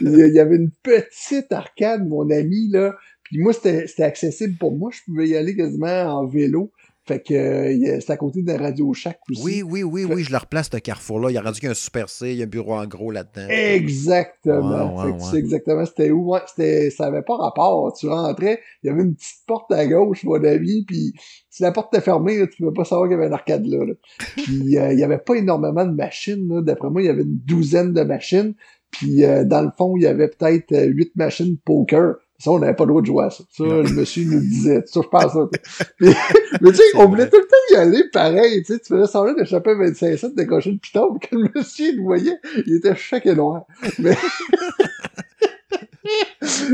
il 0.00 0.34
y 0.34 0.40
avait 0.40 0.56
une 0.56 0.70
petite 0.82 1.52
arcade, 1.52 2.08
mon 2.08 2.30
ami, 2.30 2.68
là. 2.70 2.96
Puis 3.24 3.38
moi, 3.38 3.52
c'était 3.52 4.02
accessible 4.02 4.56
pour 4.56 4.74
moi. 4.74 4.90
Je 4.90 5.00
pouvais 5.04 5.28
y 5.28 5.36
aller 5.36 5.54
quasiment 5.54 6.04
en 6.04 6.26
vélo. 6.26 6.72
Fait 7.08 7.22
que 7.22 7.32
euh, 7.32 8.00
c'était 8.00 8.12
à 8.12 8.16
côté 8.18 8.42
d'un 8.42 8.58
Radio 8.58 8.92
Shack 8.92 9.18
aussi. 9.30 9.42
Oui, 9.42 9.62
oui, 9.62 9.82
oui, 9.82 10.04
oui, 10.04 10.22
je 10.24 10.30
le 10.30 10.36
replace, 10.36 10.68
ce 10.70 10.76
carrefour-là. 10.76 11.30
Il 11.30 11.38
a 11.38 11.40
rendu 11.40 11.58
y 11.62 11.66
a 11.66 11.70
un 11.70 11.74
Super 11.74 12.10
C, 12.10 12.32
il 12.32 12.36
y 12.36 12.42
a 12.42 12.44
un 12.44 12.48
bureau 12.48 12.74
en 12.74 12.86
gros 12.86 13.10
là-dedans. 13.10 13.48
Exactement. 13.48 15.18
Tu 15.18 15.24
sais 15.24 15.38
exactement 15.38 15.86
c'était 15.86 16.10
où. 16.10 16.34
Ouais, 16.34 16.40
c'était, 16.46 16.90
ça 16.90 17.06
avait 17.06 17.22
pas 17.22 17.36
rapport. 17.36 17.94
Tu 17.94 18.06
rentrais, 18.08 18.60
il 18.82 18.88
y 18.88 18.90
avait 18.90 19.00
une 19.00 19.14
petite 19.14 19.46
porte 19.46 19.72
à 19.72 19.86
gauche, 19.86 20.22
mon 20.24 20.44
ami, 20.44 20.84
puis 20.86 21.14
si 21.48 21.62
la 21.62 21.72
porte 21.72 21.94
était 21.94 22.04
fermée, 22.04 22.38
là, 22.38 22.46
tu 22.46 22.62
pouvais 22.62 22.74
pas 22.74 22.84
savoir 22.84 23.08
qu'il 23.08 23.16
y 23.16 23.20
avait 23.20 23.30
un 23.30 23.32
arcade 23.32 23.64
là. 23.64 23.86
là. 23.86 23.94
Puis 24.36 24.76
euh, 24.76 24.92
il 24.92 24.98
y 24.98 25.02
avait 25.02 25.16
pas 25.16 25.34
énormément 25.34 25.86
de 25.86 25.94
machines. 25.94 26.60
D'après 26.60 26.90
moi, 26.90 27.00
il 27.00 27.06
y 27.06 27.08
avait 27.08 27.22
une 27.22 27.38
douzaine 27.38 27.94
de 27.94 28.02
machines. 28.02 28.54
Puis 28.90 29.24
euh, 29.24 29.44
dans 29.44 29.62
le 29.62 29.70
fond, 29.76 29.96
il 29.96 30.02
y 30.02 30.06
avait 30.06 30.28
peut-être 30.28 30.72
euh, 30.72 30.84
huit 30.84 31.16
machines 31.16 31.56
poker. 31.64 32.16
Ça, 32.40 32.52
on 32.52 32.60
n'avait 32.60 32.74
pas 32.74 32.84
le 32.84 32.90
droit 32.90 33.00
de 33.02 33.06
jouer 33.06 33.24
à 33.24 33.30
ça. 33.30 33.42
Ça, 33.50 33.64
le 33.64 33.92
monsieur 33.94 34.24
nous 34.24 34.34
le 34.38 34.40
disait. 34.40 34.82
Ça, 34.86 35.00
je 35.02 35.08
pense 35.08 35.32
ça. 35.32 35.48
Puis- 35.98 36.14
mais 36.60 36.70
tu 36.70 36.76
sais, 36.76 36.82
on 36.94 36.98
vrai. 36.98 37.06
voulait 37.08 37.28
tout 37.28 37.36
le 37.38 37.46
temps 37.46 37.72
y 37.72 37.76
aller 37.76 38.04
pareil. 38.12 38.62
Tu 38.62 38.74
sais, 38.74 38.78
tu 38.78 38.94
faisais 38.94 39.06
semblant 39.08 39.34
d'échapper 39.34 39.70
à 39.70 39.74
25 39.74 40.16
cents, 40.16 40.28
décocher 40.36 40.70
le 40.70 40.78
piton, 40.78 41.18
que 41.18 41.34
le 41.34 41.48
monsieur 41.52 41.86
il 41.88 41.96
le 41.96 42.02
voyait, 42.04 42.36
il 42.66 42.76
était 42.76 42.94
choqué 42.94 43.34
noir. 43.34 43.64
Mais 43.98 44.14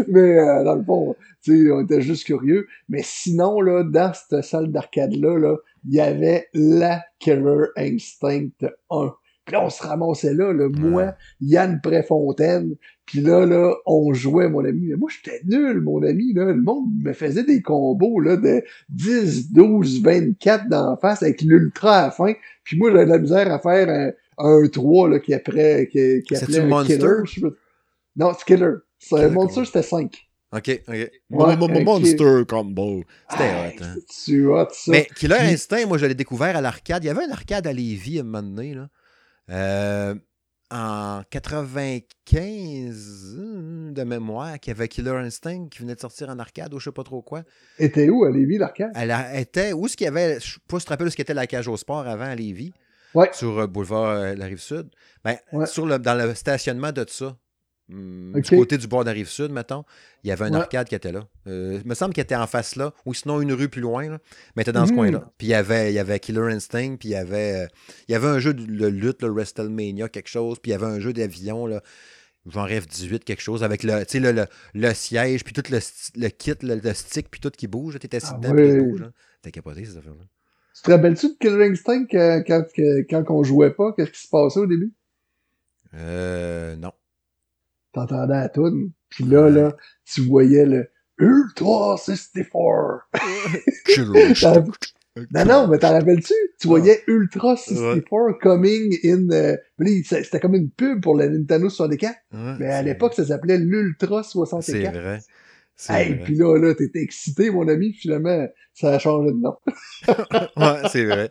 mais 0.09 0.39
euh, 0.39 0.65
dans 0.65 0.75
le 0.75 0.85
fond, 0.85 1.17
tu 1.43 1.67
sais, 1.67 1.73
on 1.73 1.81
était 1.81 2.01
juste 2.03 2.25
curieux. 2.25 2.67
Mais 2.89 3.01
sinon, 3.03 3.61
là, 3.61 3.83
dans 3.85 4.13
cette 4.13 4.45
salle 4.45 4.71
d'arcade-là, 4.71 5.39
là, 5.39 5.57
il 5.87 5.95
y 5.95 6.01
avait 6.01 6.49
la 6.55 7.03
Killer 7.19 7.67
Instinct 7.77 8.49
1. 8.91 9.15
Puis 9.45 9.53
là, 9.53 9.65
on 9.65 9.71
se 9.71 9.83
ramassait 9.83 10.33
là, 10.33 10.53
là 10.53 10.69
moi, 10.71 11.15
Yann 11.41 11.81
Préfontaine, 11.83 12.77
puis 13.07 13.21
là, 13.21 13.45
là, 13.45 13.75
on 13.87 14.15
jouait, 14.15 14.49
mon 14.49 14.65
ami. 14.65 14.89
Mais 14.89 14.97
moi, 14.97 15.11
j'étais 15.11 15.41
nul, 15.45 15.81
mon 15.81 16.03
ami. 16.03 16.33
Là. 16.33 16.47
Le 16.47 16.61
monde 16.61 16.91
me 17.03 17.13
faisait 17.13 17.45
des 17.45 17.61
combos 17.61 18.21
là, 18.21 18.37
de 18.37 18.63
10, 18.89 19.53
12, 19.53 20.03
24 20.03 20.69
d'en 20.69 20.97
face 20.97 21.23
avec 21.23 21.43
l'ultra 21.43 21.99
à 21.99 22.03
la 22.07 22.11
fin. 22.11 22.33
Puis 22.65 22.79
moi, 22.79 22.91
j'avais 22.91 23.05
de 23.05 23.11
la 23.11 23.19
misère 23.19 23.53
à 23.53 23.59
faire 23.59 23.89
un, 23.89 24.13
un 24.39 24.69
3 24.69 25.11
là, 25.11 25.19
qui 25.19 25.35
après 25.35 25.89
qui, 25.91 26.23
qui 26.23 26.37
appelait 26.37 26.61
un 26.61 26.67
Monster? 26.67 26.97
Killer. 27.27 27.51
Non, 28.17 28.33
c'est 28.39 28.45
Killer. 28.47 28.75
C'est 28.99 29.31
Monster, 29.31 29.65
c'était 29.67 29.83
5. 29.83 30.17
OK, 30.53 30.83
OK. 30.89 30.95
Ouais, 31.31 31.57
Monster 31.85 32.43
Combo. 32.49 33.03
C'était 33.29 33.51
hot, 33.51 33.85
hein. 33.85 33.95
C'est 34.09 34.41
hot, 34.41 34.69
ça. 34.73 34.93
Mais 34.93 35.09
Killer 35.17 35.41
Instinct, 35.41 35.87
moi, 35.87 35.99
je 35.99 36.07
l'ai 36.07 36.15
découvert 36.15 36.57
à 36.57 36.61
l'arcade. 36.61 37.05
Il 37.05 37.09
y 37.09 37.11
avait 37.11 37.25
un 37.25 37.31
arcade 37.33 37.67
à 37.67 37.73
Lévis 37.73 38.19
à 38.19 38.21
un 38.21 38.25
moment 38.25 38.43
donné, 38.43 38.75
là. 38.75 38.89
Euh, 39.51 40.15
en 40.75 41.23
95 41.31 43.37
hum, 43.39 43.93
de 43.93 44.03
mémoire, 44.03 44.59
qu'il 44.59 44.73
y 44.73 44.77
avait 44.77 44.89
Killer 44.89 45.11
Instinct 45.13 45.69
qui 45.71 45.81
venait 45.81 45.95
de 45.95 46.01
sortir 46.01 46.29
en 46.29 46.39
arcade 46.39 46.73
ou 46.75 46.79
je 46.81 46.85
sais 46.87 46.93
pas 46.93 47.05
trop 47.05 47.23
quoi. 47.23 47.43
était 47.79 48.09
où 48.09 48.25
à 48.25 48.31
Lévis, 48.31 48.59
l'arcade? 48.59 48.91
Elle 48.95 49.15
était. 49.35 49.73
Où 49.73 49.87
est-ce 49.87 49.97
qu'il 49.97 50.07
y 50.07 50.09
avait. 50.09 50.41
Je 50.41 50.55
sais 50.55 50.59
pas 50.69 50.79
si 50.79 50.85
tu 50.85 50.87
te 50.87 50.91
rappelles 50.91 51.07
où 51.07 51.09
est-ce 51.09 51.17
qu'était 51.17 51.35
la 51.35 51.47
cage 51.47 51.69
au 51.69 51.77
sport 51.77 52.07
avant 52.07 52.25
à 52.25 52.35
Lévis? 52.35 52.73
Ouais. 53.15 53.31
Sur 53.33 53.59
euh, 53.61 53.67
boulevard 53.69 54.09
euh, 54.11 54.35
la 54.35 54.47
rive 54.47 54.61
sud. 54.61 54.89
Ben, 55.25 55.37
Ouais. 55.53 55.67
sur 55.67 55.87
le, 55.87 55.99
dans 56.01 56.15
le 56.15 56.35
stationnement 56.35 56.91
de 56.91 57.05
ça. 57.09 57.37
Ok. 57.91 58.41
Du 58.51 58.57
côté 58.57 58.79
du 58.79 58.87
bord 58.87 59.01
de 59.05 59.11
la 59.11 59.13
rive 59.13 59.29
sud, 59.29 59.51
mettons, 59.51 59.85
il 60.23 60.29
y 60.29 60.33
avait 60.33 60.47
un 60.47 60.53
Ouais. 60.53 60.57
arcade 60.61 60.89
qui 60.89 60.95
était 60.95 61.13
là. 61.13 61.29
Euh, 61.47 61.79
il 61.83 61.87
me 61.89 61.95
semble 61.95 62.15
qu'il 62.15 62.23
était 62.23 62.35
en 62.35 62.47
face 62.47 62.77
là, 62.77 62.95
ou 63.05 63.13
sinon 63.13 63.41
une 63.43 63.53
rue 63.53 63.69
plus 63.69 63.83
loin, 63.83 64.09
là, 64.09 64.19
mais 64.57 64.61
il 64.61 64.63
était 64.63 64.73
dans 64.73 64.87
ce 64.87 64.93
coin-là. 64.93 65.31
Puis 65.37 65.49
il 65.49 65.51
y 65.51 65.55
avait, 65.55 65.93
il 65.93 65.95
y 65.95 65.99
avait 65.99 66.19
Killer 66.19 66.51
Instinct, 66.53 66.97
puis 66.97 67.11
il 67.11 67.13
y 67.13 67.17
avait, 67.17 67.65
euh, 67.65 67.67
il 68.09 68.13
y 68.13 68.15
avait 68.15 68.29
un 68.29 68.39
jeu 68.39 68.55
de 68.55 68.87
lutte, 68.87 69.23
le 69.23 69.29
WrestleMania, 69.29 70.09
quelque 70.09 70.29
chose, 70.29 70.59
puis 70.61 70.71
il 70.71 70.73
y 70.73 70.77
avait 70.77 70.87
un 70.87 70.99
jeu 70.99 71.13
d'avion, 71.13 71.69
genre 72.47 72.69
F-18, 72.69 73.19
quelque 73.25 73.43
chose, 73.43 73.63
avec 73.63 73.83
le, 73.83 73.93
le, 74.15 74.33
le, 74.33 74.47
le 74.75 74.95
siège, 74.95 75.45
puis 75.45 75.53
tout 75.53 75.63
le, 75.71 75.79
le 76.17 76.29
kit, 76.31 76.55
le, 76.63 76.95
stick, 76.95 77.31
puis 77.31 77.41
tout 77.41 77.51
qui 77.51 77.67
bouge. 77.67 77.99
Tu 78.01 78.07
étais 78.07 78.17
assis 78.17 78.33
Ah 78.35 78.39
dedans, 78.39 78.55
puis 78.55 78.67
il 78.67 78.73
ouais. 78.73 78.83
bouge. 78.83 79.05
T'as 79.43 79.51
capoté, 79.51 79.85
ces 79.85 79.99
affaires-là. 79.99 80.25
Tu 80.75 80.83
te 80.83 80.91
rappelles-tu 80.91 81.29
de 81.29 81.35
Killer 81.39 81.67
Instinct 81.69 82.07
quand, 82.11 82.65
que- 82.75 83.03
quand 83.09 83.25
on 83.31 83.43
jouait 83.45 83.71
pas? 83.75 83.93
Qu'est-ce 83.93 84.11
qui 84.11 84.21
se 84.23 84.29
passait 84.29 84.59
au 84.61 84.67
début? 84.67 84.93
Euh, 85.95 86.77
non. 86.77 86.93
T'entendais 87.95 88.35
la 88.35 88.49
toune. 88.49 88.91
Puis 89.09 89.25
là, 89.25 89.49
là, 89.49 89.77
tu 90.05 90.21
voyais 90.23 90.67
le 90.67 90.91
Ultra 91.19 91.97
64. 91.97 93.09
T'as- 94.43 94.65
Non, 95.33 95.45
non, 95.45 95.69
mais 95.69 95.79
t'en 95.79 95.93
rappelles-tu? 95.93 96.35
Tu 96.61 96.67
voyais 96.67 97.05
Ultra 97.07 97.57
64 97.57 98.33
coming 98.41 98.97
in... 99.05 99.31
euh, 99.31 99.57
C'était 100.05 100.41
comme 100.41 100.57
une 100.57 100.71
pub 100.71 101.01
pour 101.01 101.17
la 101.17 101.29
Nintendo 101.29 101.69
64. 101.69 102.17
Ouais, 102.33 102.39
Mais 102.59 102.67
à 102.67 102.79
c'est- 102.79 102.83
l'époque, 102.83 103.15
ça 103.15 103.25
s'appelait 103.25 103.59
l'Ultra 103.59 104.25
C'est 104.25 104.33
64. 104.33 104.93
vrai. 105.01 105.21
Hey, 105.89 106.15
puis 106.25 106.37
là, 106.37 106.57
là, 106.59 106.75
t'étais 106.75 107.01
excité, 107.03 107.51
mon 107.51 107.67
ami. 107.69 107.93
Finalement, 107.95 108.47
ça 108.75 108.95
a 108.95 108.99
changé 108.99 109.33
de 109.33 109.39
nom. 109.39 109.57
Ouais, 110.57 110.89
c'est 110.91 111.05
vrai. 111.05 111.31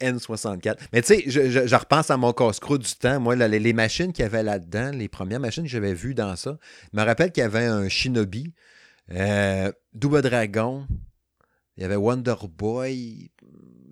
N64. 0.00 0.76
Mais 0.92 1.02
tu 1.02 1.08
sais, 1.08 1.24
je, 1.26 1.50
je- 1.50 1.66
je 1.66 1.76
repense 1.76 2.10
à 2.10 2.16
mon 2.16 2.32
casse-croûte 2.32 2.82
du 2.82 2.94
temps. 2.94 3.20
Moi, 3.20 3.36
là, 3.36 3.48
les, 3.48 3.58
les 3.58 3.72
machines 3.72 4.12
qu'il 4.12 4.22
y 4.22 4.26
avait 4.26 4.42
là-dedans, 4.42 4.90
les 4.92 5.08
premières 5.08 5.40
machines 5.40 5.64
que 5.64 5.68
j'avais 5.68 5.94
vues 5.94 6.14
dans 6.14 6.36
ça, 6.36 6.58
je 6.92 6.98
me 6.98 7.04
rappelle 7.04 7.32
qu'il 7.32 7.42
y 7.42 7.46
avait 7.46 7.66
un 7.66 7.88
Shinobi, 7.88 8.52
euh, 9.12 9.70
Double 9.92 10.22
Dragon, 10.22 10.86
il 11.76 11.82
y 11.82 11.86
avait 11.86 11.96
Wonder 11.96 12.34
Boy, 12.56 13.30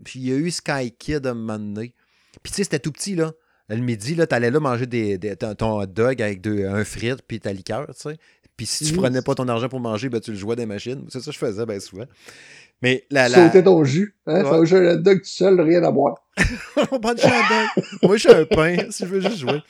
puis 0.05 0.21
il 0.21 0.29
y 0.29 0.33
a 0.33 0.37
eu 0.37 0.51
Sky 0.51 0.93
Kid 0.99 1.27
à 1.27 1.31
un 1.31 1.35
moment 1.35 1.59
donné. 1.59 1.95
Puis 2.43 2.53
tu 2.53 2.57
sais, 2.57 2.65
c'était 2.65 2.79
tout 2.79 2.93
petit, 2.93 3.15
là. 3.15 3.33
Le 3.71 3.77
midi, 3.77 4.15
là, 4.15 4.27
t'allais 4.27 4.51
là 4.51 4.61
manger 4.61 4.87
des, 4.87 5.19
ton 5.37 5.79
hot 5.83 5.87
dog 5.87 6.23
avec 6.23 6.41
deux, 6.41 6.65
un 6.67 6.85
frite 6.85 7.21
puis 7.29 7.39
ta 7.39 7.53
liqueur, 7.53 7.87
tu 7.89 8.01
sais. 8.11 8.17
Puis 8.59 8.67
si 8.67 8.85
tu 8.85 8.93
Mhm. 8.93 8.99
prenais 8.99 9.23
pas 9.23 9.35
ton 9.35 9.49
argent 9.49 9.69
pour 9.71 9.81
manger, 9.81 10.11
ben, 10.11 10.21
tu 10.21 10.33
le 10.33 10.37
jouais 10.37 10.57
des 10.57 10.67
machines. 10.67 11.07
C'est 11.09 11.21
ça 11.21 11.27
que 11.27 11.33
je 11.33 11.39
faisais 11.39 11.65
bien 11.65 11.81
souvent. 11.81 12.05
Mais 12.83 13.07
la, 13.11 13.29
la... 13.29 13.47
Sauter 13.47 13.65
ton 13.65 13.83
jus. 13.85 14.15
Hein? 14.27 14.45
Ouais. 14.45 14.67
Jeu 14.67 14.89
un 14.91 14.95
hot 14.95 14.99
dog 14.99 15.19
tout 15.19 15.25
seul, 15.25 15.61
rien 15.61 15.83
à 15.85 15.91
boire. 15.91 16.17
On 16.93 17.01
prend 17.01 17.15
du 17.15 17.23
chandelle. 17.23 17.67
Moi, 18.03 18.17
je 18.19 18.29
suis 18.29 18.37
un 18.39 18.45
pain, 18.45 18.77
si 18.91 19.05
je 19.05 19.09
veux 19.09 19.21
juste 19.21 19.39
jouer. 19.39 19.63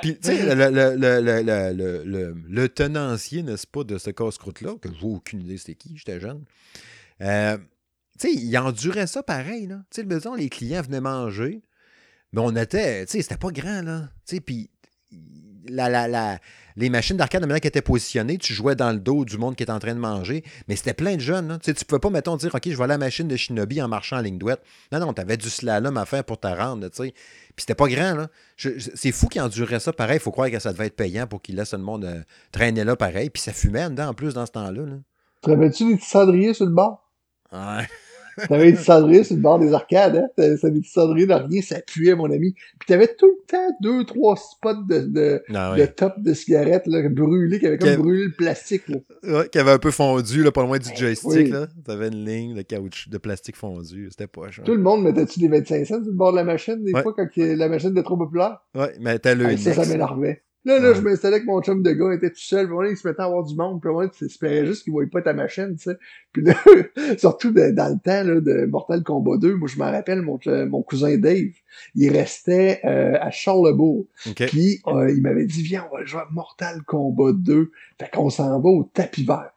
Puis, 0.00 0.16
tu 0.16 0.28
sais, 0.28 0.54
le, 0.54 0.70
le, 0.70 0.96
le, 0.96 1.20
le, 1.20 1.42
le, 1.42 1.72
le, 1.72 2.02
le- 2.04 2.36
le 2.48 2.68
tenancier, 2.68 3.42
n'est-ce 3.44 3.66
pas, 3.66 3.84
de 3.84 3.98
ce 3.98 4.10
casse-croûte-là, 4.10 4.74
que 4.80 4.88
je 4.88 4.94
n'ai 5.06 5.12
aucune 5.12 5.40
idée 5.42 5.58
c'était 5.58 5.74
qui, 5.76 5.96
j'étais 5.96 6.18
jeune. 6.18 6.42
Euh, 7.20 7.56
tu 8.18 8.28
sais, 8.28 8.32
il 8.34 8.56
endurait 8.58 9.06
ça 9.06 9.22
pareil, 9.22 9.66
là. 9.66 9.82
Tu 9.90 10.00
sais, 10.00 10.06
disons, 10.06 10.34
les 10.34 10.48
clients 10.48 10.82
venaient 10.82 11.00
manger, 11.00 11.62
mais 12.32 12.40
on 12.40 12.54
était, 12.56 13.06
tu 13.06 13.12
sais, 13.12 13.22
c'était 13.22 13.36
pas 13.36 13.50
grand, 13.50 13.82
là. 13.82 14.08
Tu 14.26 14.36
sais, 14.36 14.40
puis 14.40 14.70
la, 15.68 15.88
la, 15.88 16.08
la, 16.08 16.38
les 16.76 16.90
machines 16.90 17.16
d'arcade, 17.16 17.42
de 17.42 17.46
manière 17.46 17.60
qui 17.60 17.68
étaient 17.68 17.82
positionnées, 17.82 18.38
tu 18.38 18.54
jouais 18.54 18.74
dans 18.74 18.92
le 18.92 18.98
dos 18.98 19.24
du 19.24 19.38
monde 19.38 19.56
qui 19.56 19.62
était 19.62 19.72
en 19.72 19.78
train 19.78 19.94
de 19.94 20.00
manger, 20.00 20.44
mais 20.68 20.76
c'était 20.76 20.94
plein 20.94 21.16
de 21.16 21.20
jeunes. 21.20 21.58
Tu 21.62 21.66
sais, 21.66 21.74
tu 21.74 21.84
pouvais 21.84 21.98
pas, 21.98 22.10
mettons, 22.10 22.36
dire, 22.36 22.54
OK, 22.54 22.62
je 22.64 22.76
vais 22.76 22.84
à 22.84 22.86
la 22.86 22.98
machine 22.98 23.28
de 23.28 23.36
Shinobi 23.36 23.82
en 23.82 23.88
marchant 23.88 24.16
en 24.16 24.20
ligne 24.20 24.38
droite. 24.38 24.62
Non, 24.92 25.00
non, 25.00 25.12
t'avais 25.12 25.36
du 25.36 25.50
slalom 25.50 25.96
à 25.96 26.06
faire 26.06 26.24
pour 26.24 26.38
te 26.38 26.46
rendre, 26.46 26.88
tu 26.88 27.04
sais. 27.04 27.12
Puis 27.56 27.64
c'était 27.66 27.74
pas 27.74 27.88
grand, 27.88 28.26
c'est 28.56 29.12
fou 29.12 29.28
qu'il 29.28 29.42
endurait 29.42 29.80
ça 29.80 29.92
pareil. 29.92 30.16
Il 30.16 30.20
faut 30.20 30.30
croire 30.30 30.50
que 30.50 30.58
ça 30.58 30.72
devait 30.72 30.86
être 30.86 30.96
payant 30.96 31.26
pour 31.26 31.42
qu'il 31.42 31.56
laisse 31.56 31.72
le 31.72 31.78
monde 31.80 32.04
euh, 32.04 32.22
traîner 32.52 32.84
là 32.84 32.96
pareil. 32.96 33.28
Puis 33.28 33.42
ça 33.42 33.52
fumait 33.52 33.84
en 33.84 33.90
dedans, 33.90 34.08
en 34.08 34.14
plus, 34.14 34.34
dans 34.34 34.46
ce 34.46 34.52
temps-là. 34.52 34.86
Là. 34.86 34.96
Te 35.42 35.50
rappelles-tu 35.50 35.88
des 35.88 35.96
petits 35.96 36.08
cendriers 36.08 36.54
sur 36.54 36.66
le 36.66 36.72
bord? 36.72 37.10
Ouais. 37.52 37.86
T'avais 38.48 38.66
des 38.66 38.72
petits 38.74 38.84
cendriers 38.84 39.24
sur 39.24 39.36
le 39.36 39.42
bord 39.42 39.58
des 39.58 39.72
arcades, 39.72 40.16
hein? 40.16 40.28
T'avais 40.36 40.56
petits 40.56 40.90
cendriers 40.90 41.26
de 41.26 41.32
rien, 41.34 41.60
ça 41.62 41.80
puait, 41.86 42.14
mon 42.14 42.30
ami. 42.30 42.54
Puis 42.78 42.86
t'avais 42.86 43.08
tout 43.08 43.26
le 43.26 43.46
temps 43.46 43.76
deux, 43.80 44.04
trois 44.04 44.36
spots 44.36 44.82
de, 44.88 45.00
de, 45.00 45.42
Non, 45.48 45.76
de 45.76 45.84
top 45.86 46.14
de 46.18 46.32
cigarettes, 46.34 46.86
là, 46.86 47.08
brûlés, 47.08 47.58
qui 47.58 47.66
avaient 47.66 47.78
comme 47.78 47.96
brûlé 47.96 48.24
le 48.26 48.32
plastique, 48.32 48.88
là. 48.88 48.96
Ouais, 49.24 49.48
qui 49.48 49.58
avait 49.58 49.72
un 49.72 49.78
peu 49.78 49.90
fondu, 49.90 50.42
là, 50.42 50.52
pas 50.52 50.62
loin 50.62 50.78
du 50.78 50.88
Ben 50.88 50.96
joystick. 50.96 51.30
oui. 51.32 51.50
là. 51.50 51.66
T'avais 51.84 52.08
une 52.08 52.24
ligne 52.24 52.54
de 52.54 52.62
caoutchouc, 52.62 53.10
de 53.10 53.18
plastique 53.18 53.56
fondu. 53.56 54.08
C'était 54.10 54.26
pas 54.26 54.50
cher. 54.50 54.64
Tout 54.64 54.74
le 54.74 54.82
monde 54.82 55.02
mettait-tu 55.02 55.40
des 55.40 55.48
25 55.48 55.84
cents 55.86 55.94
sur 56.02 56.06
le 56.06 56.12
bord 56.12 56.32
de 56.32 56.36
la 56.36 56.44
machine, 56.44 56.82
des 56.82 56.92
Ouais. 56.92 57.02
fois, 57.02 57.14
quand 57.16 57.26
la 57.36 57.68
machine 57.68 57.90
était 57.90 58.02
trop 58.02 58.16
populaire? 58.16 58.58
Ouais, 58.74 58.92
mais 59.00 59.18
t'as 59.18 59.34
le 59.34 59.46
Hey, 59.50 59.58
ça, 59.58 59.72
ça 59.74 59.84
m'énervait. 59.86 60.42
Là, 60.66 60.78
là, 60.78 60.90
Ouais. 60.90 60.94
je 60.94 61.00
m'installais 61.00 61.36
avec 61.36 61.46
mon 61.46 61.62
chum 61.62 61.82
de 61.82 61.90
gars, 61.92 62.08
il 62.12 62.16
était 62.16 62.28
tout 62.28 62.36
seul, 62.38 62.66
puis 62.68 62.76
il 62.90 62.96
se 62.96 63.08
mettait 63.08 63.22
à 63.22 63.24
avoir 63.24 63.44
du 63.44 63.54
monde, 63.56 63.80
puis 63.80 63.90
tu 64.18 64.26
espérais 64.26 64.66
juste 64.66 64.84
qu'il 64.84 64.92
voyait 64.92 65.08
pas 65.08 65.22
ta 65.22 65.32
machine, 65.32 65.74
tu 65.76 65.84
sais. 65.84 65.96
Puis 66.32 66.42
là, 66.42 66.52
surtout 67.18 67.50
de- 67.50 67.70
dans 67.70 67.88
le 67.88 67.98
temps, 67.98 68.22
là, 68.28 68.40
de 68.42 68.66
Mortal 68.66 69.02
Kombat 69.02 69.38
2, 69.38 69.56
moi, 69.56 69.68
je 69.68 69.78
me 69.78 69.84
rappelle, 69.84 70.20
mon, 70.20 70.38
euh, 70.48 70.66
mon 70.66 70.82
cousin 70.82 71.16
Dave, 71.16 71.52
il 71.94 72.10
restait 72.12 72.80
euh, 72.84 73.16
à 73.20 73.30
Charlebourg, 73.30 74.06
OK. 74.28 74.46
puis 74.48 74.80
euh, 74.88 75.10
il 75.10 75.22
m'avait 75.22 75.46
dit, 75.46 75.62
viens, 75.62 75.86
on 75.90 75.96
va 75.96 76.04
jouer 76.04 76.20
à 76.20 76.28
Mortal 76.30 76.82
Kombat 76.82 77.32
2, 77.38 77.70
fait 77.98 78.10
qu'on 78.12 78.28
s'en 78.28 78.60
va 78.60 78.68
au 78.68 78.84
tapis 78.92 79.24
vert. 79.24 79.52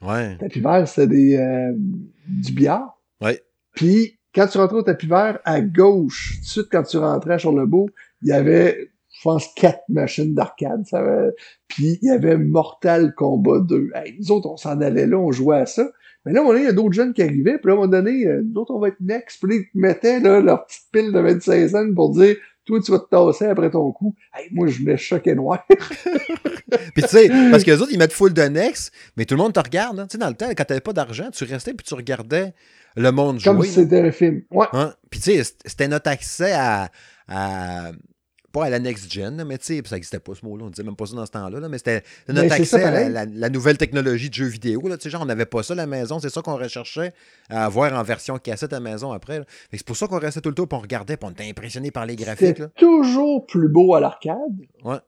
Ouais. 0.00 0.32
Le 0.32 0.38
tapis 0.38 0.60
vert, 0.60 0.88
c'était 0.88 1.06
des, 1.06 1.36
euh, 1.36 1.72
du 2.28 2.52
billard. 2.52 2.98
Ouais. 3.20 3.42
Puis, 3.74 4.18
quand 4.34 4.46
tu 4.46 4.56
rentrais 4.58 4.78
au 4.78 4.82
tapis 4.82 5.06
vert, 5.06 5.38
à 5.44 5.60
gauche, 5.60 6.36
tout 6.36 6.40
de 6.40 6.46
suite, 6.46 6.66
quand 6.72 6.82
tu 6.82 6.96
rentrais 6.96 7.34
à 7.34 7.38
Charlebourg, 7.38 7.90
il 8.22 8.28
y 8.28 8.32
avait, 8.32 8.90
je 9.24 9.30
pense, 9.30 9.48
quatre 9.54 9.84
machines 9.88 10.34
d'arcade. 10.34 10.84
Ça 10.86 10.98
avait- 10.98 11.32
Puis, 11.66 11.98
il 12.02 12.08
y 12.08 12.10
avait 12.10 12.36
Mortal 12.36 13.14
Kombat 13.14 13.60
2. 13.60 13.90
Hey, 13.94 14.16
nous 14.20 14.30
autres, 14.32 14.50
on 14.50 14.58
s'en 14.58 14.78
allait 14.82 15.06
là, 15.06 15.16
on 15.16 15.32
jouait 15.32 15.56
à 15.60 15.66
ça. 15.66 15.88
Mais 16.26 16.32
là, 16.32 16.40
à 16.40 16.42
un 16.42 16.44
moment 16.44 16.52
donné, 16.54 16.64
il 16.64 16.68
y 16.68 16.70
a 16.70 16.74
d'autres 16.74 16.92
jeunes 16.92 17.14
qui 17.14 17.22
arrivaient, 17.22 17.56
puis 17.58 17.66
là, 17.68 17.70
à 17.70 17.72
un 17.72 17.76
moment 17.76 17.88
donné, 17.88 18.26
euh, 18.26 18.42
nous 18.44 18.60
autres, 18.60 18.74
on 18.74 18.80
va 18.80 18.88
être 18.88 19.00
next. 19.00 19.42
Puis 19.42 19.56
ils 19.56 19.62
te 19.64 19.68
mettaient 19.74 20.20
là, 20.20 20.40
leur 20.40 20.66
petite 20.66 20.84
pile 20.92 21.10
de 21.12 21.18
25 21.20 21.68
cents 21.68 21.94
pour 21.94 22.10
dire, 22.14 22.36
toi, 22.66 22.80
tu 22.84 22.92
vas 22.92 22.98
te 22.98 23.08
tasser 23.08 23.46
après 23.46 23.70
ton 23.70 23.92
coup. 23.92 24.14
Hey, 24.34 24.48
moi, 24.52 24.66
je 24.66 24.78
voulais 24.80 24.96
choquer 24.98 25.34
noir. 25.34 25.66
Puis 26.94 27.02
tu 27.02 27.08
sais, 27.08 27.28
parce 27.50 27.62
que 27.64 27.70
les 27.70 27.80
autres, 27.80 27.92
ils 27.92 27.98
mettent 27.98 28.12
full 28.12 28.32
de 28.32 28.42
Nex, 28.42 28.90
mais 29.16 29.24
tout 29.24 29.34
le 29.36 29.42
monde 29.42 29.52
te 29.52 29.60
regarde. 29.60 29.98
hein. 30.00 30.06
Tu 30.06 30.12
sais, 30.12 30.18
dans 30.18 30.28
le 30.28 30.34
temps, 30.34 30.48
quand 30.56 30.64
t'avais 30.64 30.80
pas 30.80 30.92
d'argent, 30.92 31.30
tu 31.32 31.44
restais 31.44 31.72
puis 31.74 31.84
tu 31.86 31.94
regardais 31.94 32.52
le 32.96 33.10
monde 33.12 33.42
Comme 33.42 33.58
jouer. 33.58 33.66
si 33.68 33.74
c'était 33.74 34.00
un 34.00 34.10
film. 34.12 34.42
Ouais. 34.50 34.66
Hein? 34.72 34.92
Puis 35.10 35.20
tu 35.20 35.32
sais, 35.42 35.54
c'était 35.64 35.88
notre 35.88 36.10
accès 36.10 36.52
à, 36.52 36.90
à- 37.28 37.90
Pas 38.54 38.66
à 38.66 38.70
la 38.70 38.78
next 38.78 39.12
gen, 39.12 39.36
là, 39.36 39.44
mais 39.44 39.58
tu 39.58 39.64
sais, 39.66 39.82
ça 39.84 39.96
n'existait 39.96 40.20
pas 40.20 40.32
ce 40.34 40.46
mot-là, 40.46 40.64
on 40.66 40.70
disait 40.70 40.84
même 40.84 40.94
pas 40.94 41.06
ça 41.06 41.16
dans 41.16 41.26
ce 41.26 41.32
temps-là, 41.32 41.58
là, 41.58 41.68
mais 41.68 41.76
c'était 41.78 42.04
notre 42.28 42.42
Mais 42.42 42.48
c'est 42.48 42.54
accès 42.54 42.64
ça, 42.64 42.76
à 42.76 42.80
la, 42.82 42.90
pareil. 42.92 43.12
la- 43.12 43.24
la 43.26 43.48
nouvelle 43.50 43.76
technologie 43.76 44.30
de 44.30 44.34
jeux 44.34 44.46
vidéo. 44.46 44.80
Là, 44.88 44.96
tu 44.96 45.02
sais, 45.02 45.10
genre, 45.10 45.22
on 45.22 45.26
n'avait 45.26 45.44
pas 45.44 45.62
ça 45.64 45.72
à 45.72 45.76
la 45.76 45.86
maison, 45.86 46.20
c'est 46.20 46.30
ça 46.30 46.40
qu'on 46.40 46.56
recherchait 46.56 47.12
à 47.50 47.64
avoir 47.64 47.92
en 47.92 48.02
version 48.04 48.38
cassette 48.38 48.72
à 48.72 48.76
la 48.76 48.80
maison 48.92 49.10
après. 49.12 49.42
C'est 49.72 49.84
pour 49.84 49.96
ça 49.96 50.06
qu'on 50.06 50.20
restait 50.20 50.40
tout 50.40 50.50
le 50.50 50.54
temps, 50.54 50.66
puis 50.68 50.78
on 50.78 50.82
regardait, 50.82 51.16
puis 51.16 51.26
on 51.28 51.32
était 51.32 51.48
impressionné 51.50 51.90
par 51.90 52.06
les 52.06 52.14
graphiques. 52.16 52.60
Là. 52.60 52.68
toujours 52.76 53.44
plus 53.44 53.68
beau 53.68 53.94
à 53.96 54.00
l'arcade. 54.00 54.36
Ouais. 54.84 54.98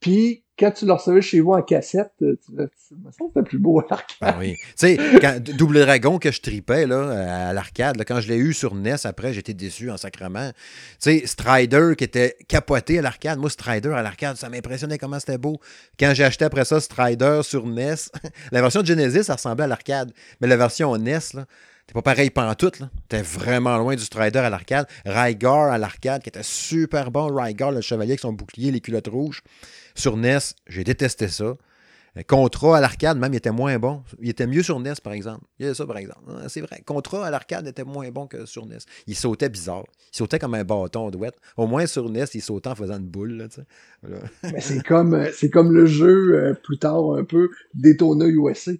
Puis 0.00 0.41
quand 0.58 0.70
tu 0.70 0.86
le 0.86 0.92
recevais 0.92 1.22
chez 1.22 1.40
vous 1.40 1.52
en 1.52 1.62
cassette, 1.62 2.12
tu, 2.18 2.38
tu, 2.44 2.52
me 2.52 2.68
semble 3.10 3.30
c'était 3.34 3.42
plus 3.42 3.58
beau 3.58 3.80
à 3.80 3.86
l'arcade. 3.88 4.16
Ben 4.20 4.36
oui. 4.38 4.56
Tu 4.60 4.72
sais, 4.76 4.98
quand 5.20 5.40
Double 5.40 5.80
Dragon 5.80 6.18
que 6.18 6.30
je 6.30 6.40
tripais 6.40 6.86
là, 6.86 7.48
à 7.48 7.52
l'arcade, 7.52 8.02
quand 8.06 8.20
je 8.20 8.28
l'ai 8.28 8.36
eu 8.36 8.52
sur 8.52 8.74
NES 8.74 8.96
après, 9.04 9.32
j'étais 9.32 9.54
déçu 9.54 9.90
en 9.90 9.96
sacrement. 9.96 10.50
Tu 10.50 11.20
sais, 11.20 11.26
Strider 11.26 11.94
qui 11.96 12.04
était 12.04 12.36
capoté 12.48 12.98
à 12.98 13.02
l'arcade. 13.02 13.38
Moi, 13.38 13.50
Strider 13.50 13.90
à 13.90 14.02
l'arcade, 14.02 14.36
ça 14.36 14.48
m'impressionnait 14.48 14.98
comment 14.98 15.18
c'était 15.18 15.38
beau. 15.38 15.58
Quand 15.98 16.12
j'ai 16.14 16.24
acheté 16.24 16.44
après 16.44 16.64
ça 16.64 16.80
Strider 16.80 17.40
sur 17.42 17.66
NES, 17.66 17.94
la 18.52 18.60
version 18.60 18.82
de 18.82 18.86
Genesis, 18.86 19.24
ça 19.24 19.34
ressemblait 19.34 19.64
à 19.64 19.68
l'arcade. 19.68 20.12
Mais 20.40 20.48
la 20.48 20.56
version 20.56 20.96
NES, 20.96 21.18
là, 21.34 21.46
T'es 21.86 21.94
pas 21.94 22.02
pareil 22.02 22.30
pantoute, 22.30 22.78
là. 22.78 22.90
T'es 23.08 23.22
vraiment 23.22 23.76
loin 23.76 23.96
du 23.96 24.02
Strider 24.04 24.38
à 24.38 24.50
l'arcade. 24.50 24.86
Rygar 25.04 25.72
à 25.72 25.78
l'arcade, 25.78 26.22
qui 26.22 26.28
était 26.28 26.42
super 26.42 27.10
bon. 27.10 27.26
Rygar, 27.26 27.72
le 27.72 27.80
chevalier 27.80 28.12
avec 28.12 28.20
son 28.20 28.32
bouclier, 28.32 28.70
les 28.70 28.80
culottes 28.80 29.08
rouges. 29.08 29.42
Sur 29.94 30.16
NES, 30.16 30.38
j'ai 30.66 30.84
détesté 30.84 31.28
ça. 31.28 31.56
Contra 32.26 32.76
à 32.76 32.80
l'arcade, 32.82 33.18
même, 33.18 33.32
il 33.32 33.38
était 33.38 33.50
moins 33.50 33.78
bon. 33.78 34.02
Il 34.20 34.28
était 34.28 34.46
mieux 34.46 34.62
sur 34.62 34.78
NES, 34.78 34.92
par 35.02 35.14
exemple. 35.14 35.46
Il 35.58 35.64
y 35.64 35.68
a 35.68 35.74
ça, 35.74 35.86
par 35.86 35.96
exemple. 35.96 36.30
C'est 36.48 36.60
vrai. 36.60 36.82
Contra 36.84 37.26
à 37.26 37.30
l'arcade 37.30 37.66
était 37.66 37.84
moins 37.84 38.10
bon 38.10 38.26
que 38.26 38.44
sur 38.44 38.66
NES. 38.66 38.78
Il 39.06 39.16
sautait 39.16 39.48
bizarre. 39.48 39.84
Il 40.12 40.18
sautait 40.18 40.38
comme 40.38 40.52
un 40.52 40.64
bâton 40.64 41.10
douette. 41.10 41.36
Au 41.56 41.66
moins, 41.66 41.86
sur 41.86 42.10
NES, 42.10 42.24
il 42.34 42.42
sautait 42.42 42.68
en 42.68 42.74
faisant 42.74 42.98
une 42.98 43.08
boule. 43.08 43.32
Là, 43.32 43.46
Mais 44.42 44.60
c'est 44.60 44.82
comme, 44.84 45.26
c'est 45.34 45.48
comme 45.48 45.72
le 45.72 45.86
jeu, 45.86 46.34
euh, 46.34 46.54
plus 46.54 46.78
tard, 46.78 47.12
un 47.14 47.24
peu, 47.24 47.48
Daytona 47.72 48.26
USA. 48.26 48.72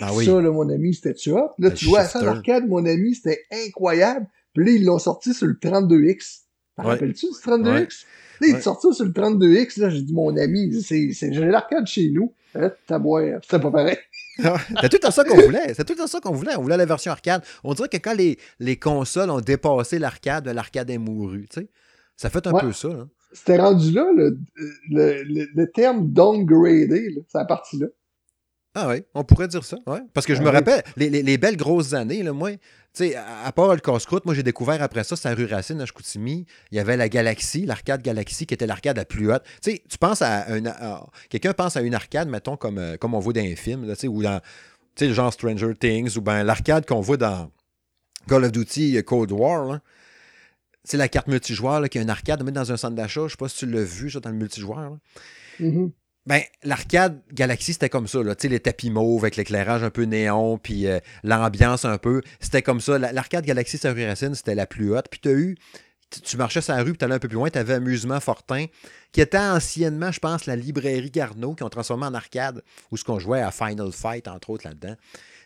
Ah 0.00 0.10
oui. 0.12 0.26
Ça, 0.26 0.42
là, 0.42 0.50
mon 0.50 0.68
ami, 0.68 0.92
c'était 0.92 1.14
tu 1.14 1.30
Là, 1.30 1.54
le 1.58 1.72
tu 1.72 1.86
vois, 1.86 2.00
à 2.00 2.04
ça 2.04 2.18
à 2.18 2.22
l'arcade, 2.22 2.68
mon 2.68 2.84
ami, 2.84 3.14
c'était 3.14 3.44
incroyable. 3.50 4.26
Puis 4.52 4.66
là, 4.66 4.72
ils 4.72 4.84
l'ont 4.84 4.98
sorti 4.98 5.32
sur 5.32 5.46
le 5.46 5.54
32X. 5.54 6.43
T'en 6.76 6.84
ouais. 6.84 6.90
rappelles-tu 6.90 7.26
du 7.26 7.32
32X? 7.32 7.64
Ouais. 7.64 7.88
Là, 8.40 8.46
il 8.48 8.54
est 8.56 8.60
sorti 8.60 8.92
sur 8.92 9.04
le 9.04 9.12
32X. 9.12 9.80
Là, 9.80 9.90
j'ai 9.90 10.02
dit, 10.02 10.12
mon 10.12 10.36
ami, 10.36 10.82
c'est, 10.82 11.12
j'ai 11.12 11.44
l'arcade 11.46 11.86
chez 11.86 12.10
nous. 12.10 12.32
Hein, 12.54 12.72
T'as. 12.86 13.00
C'était 13.42 13.60
pas 13.60 13.70
pareil. 13.70 13.96
c'est 14.80 14.88
tout 14.88 15.06
à 15.06 15.10
ça 15.10 15.24
qu'on 15.24 15.40
voulait. 15.40 15.74
C'est 15.74 15.84
tout 15.84 16.00
à 16.02 16.06
ça 16.06 16.20
qu'on 16.20 16.32
voulait. 16.32 16.56
On 16.56 16.62
voulait 16.62 16.76
la 16.76 16.86
version 16.86 17.12
arcade. 17.12 17.42
On 17.62 17.74
dirait 17.74 17.88
que 17.88 17.96
quand 17.96 18.14
les, 18.14 18.38
les 18.58 18.76
consoles 18.76 19.30
ont 19.30 19.40
dépassé 19.40 19.98
l'arcade, 19.98 20.48
l'arcade 20.48 20.90
est 20.90 20.98
mouru. 20.98 21.46
Tu 21.48 21.60
sais? 21.60 21.68
Ça 22.16 22.30
fait 22.30 22.46
un 22.46 22.52
peu 22.52 22.72
ça. 22.72 22.88
C'était 23.32 23.58
rendu 23.58 23.90
là, 23.90 24.06
le, 24.16 24.38
le, 24.90 25.22
le, 25.24 25.48
le 25.52 25.70
terme 25.70 26.08
downgradé, 26.12 27.10
là, 27.10 27.22
c'est 27.26 27.38
la 27.38 27.44
partie 27.44 27.78
là. 27.78 27.86
Ah 28.74 28.88
oui, 28.88 29.04
on 29.14 29.22
pourrait 29.22 29.46
dire 29.46 29.64
ça. 29.64 29.78
Ouais. 29.86 30.00
Parce 30.12 30.26
que 30.26 30.34
je 30.34 30.42
me 30.42 30.50
rappelle, 30.50 30.82
les, 30.96 31.08
les, 31.08 31.22
les, 31.22 31.38
belles 31.38 31.56
grosses 31.56 31.92
années, 31.92 32.24
là, 32.24 32.32
moi, 32.32 32.50
tu 32.50 32.58
sais, 32.92 33.14
à, 33.14 33.50
part 33.52 33.72
le 33.72 33.80
casse-croûte, 33.80 34.24
moi 34.24 34.34
j'ai 34.34 34.42
découvert 34.42 34.82
après 34.82 35.04
ça, 35.04 35.14
c'est 35.14 35.28
à 35.28 35.34
rue 35.34 35.46
Racine, 35.46 35.80
à 35.80 35.86
Chicoutimi, 35.86 36.44
il 36.72 36.76
y 36.76 36.80
avait 36.80 36.96
la 36.96 37.08
Galaxie, 37.08 37.66
l'arcade 37.66 38.02
Galaxie, 38.02 38.46
qui 38.46 38.54
était 38.54 38.66
l'arcade 38.66 38.96
la 38.96 39.04
plus 39.04 39.32
haute. 39.32 39.44
Tu 39.62 39.72
sais, 39.72 39.82
tu 39.88 39.96
penses 39.96 40.22
à 40.22 40.52
un. 40.52 40.62
Quelqu'un 41.28 41.52
pense 41.52 41.76
à 41.76 41.82
une 41.82 41.94
arcade, 41.94 42.28
mettons, 42.28 42.56
comme, 42.56 42.96
comme 42.98 43.14
on 43.14 43.20
voit 43.20 43.32
dans 43.32 43.42
un 43.42 43.54
film, 43.54 43.86
là, 43.86 43.94
ou 44.08 44.22
dans, 44.22 44.40
tu 44.96 45.06
sais, 45.06 45.14
genre 45.14 45.32
Stranger 45.32 45.74
Things, 45.78 46.16
ou 46.16 46.20
bien 46.20 46.42
l'arcade 46.42 46.84
qu'on 46.84 47.00
voit 47.00 47.16
dans 47.16 47.50
Call 48.28 48.44
of 48.44 48.52
Duty 48.52 49.02
Cold 49.04 49.30
War, 49.30 49.78
C'est 50.82 50.96
la 50.96 51.08
carte 51.08 51.28
multijoueur, 51.28 51.80
là, 51.80 51.88
qui 51.88 51.98
a 51.98 52.02
une 52.02 52.10
arcade, 52.10 52.42
mais 52.44 52.52
dans 52.52 52.72
un 52.72 52.76
centre 52.76 52.96
d'achat. 52.96 53.22
Je 53.26 53.32
sais 53.32 53.36
pas 53.36 53.48
si 53.48 53.58
tu 53.58 53.66
l'as 53.66 53.84
vu, 53.84 54.10
ça, 54.10 54.18
dans 54.18 54.30
le 54.30 54.36
multijoueur. 54.36 54.98
Ben, 56.26 56.40
l'arcade 56.62 57.20
Galaxy, 57.32 57.74
c'était 57.74 57.90
comme 57.90 58.08
ça, 58.08 58.22
là. 58.22 58.34
Les 58.42 58.60
tapis 58.60 58.90
mauves 58.90 59.24
avec 59.24 59.36
l'éclairage 59.36 59.82
un 59.82 59.90
peu 59.90 60.04
néon, 60.04 60.56
puis 60.56 60.86
euh, 60.86 60.98
l'ambiance 61.22 61.84
un 61.84 61.98
peu. 61.98 62.22
C'était 62.40 62.62
comme 62.62 62.80
ça. 62.80 62.98
L'arcade 62.98 63.44
Galaxy 63.44 63.76
sur 63.76 63.94
Racine, 63.94 64.34
c'était 64.34 64.54
la 64.54 64.66
plus 64.66 64.94
haute. 64.94 65.06
Puis 65.10 65.20
tu 65.20 65.30
eu. 65.30 65.56
Tu 66.22 66.36
marchais 66.36 66.60
sur 66.60 66.74
la 66.74 66.82
rue, 66.82 66.92
puis 66.92 66.98
tu 66.98 67.12
un 67.12 67.18
peu 67.18 67.26
plus 67.26 67.34
loin, 67.34 67.50
tu 67.50 67.58
avais 67.58 67.74
Amusement 67.74 68.20
Fortin, 68.20 68.66
qui 69.10 69.20
était 69.20 69.36
anciennement, 69.36 70.12
je 70.12 70.20
pense, 70.20 70.46
la 70.46 70.54
librairie 70.54 71.10
Garneau, 71.10 71.54
qui 71.54 71.64
ont 71.64 71.68
transformé 71.68 72.06
en 72.06 72.14
arcade, 72.14 72.62
où 72.92 72.96
ce 72.96 73.02
qu'on 73.02 73.18
jouait 73.18 73.40
à 73.40 73.50
Final 73.50 73.90
Fight, 73.90 74.28
entre 74.28 74.50
autres, 74.50 74.64
là-dedans. 74.68 74.94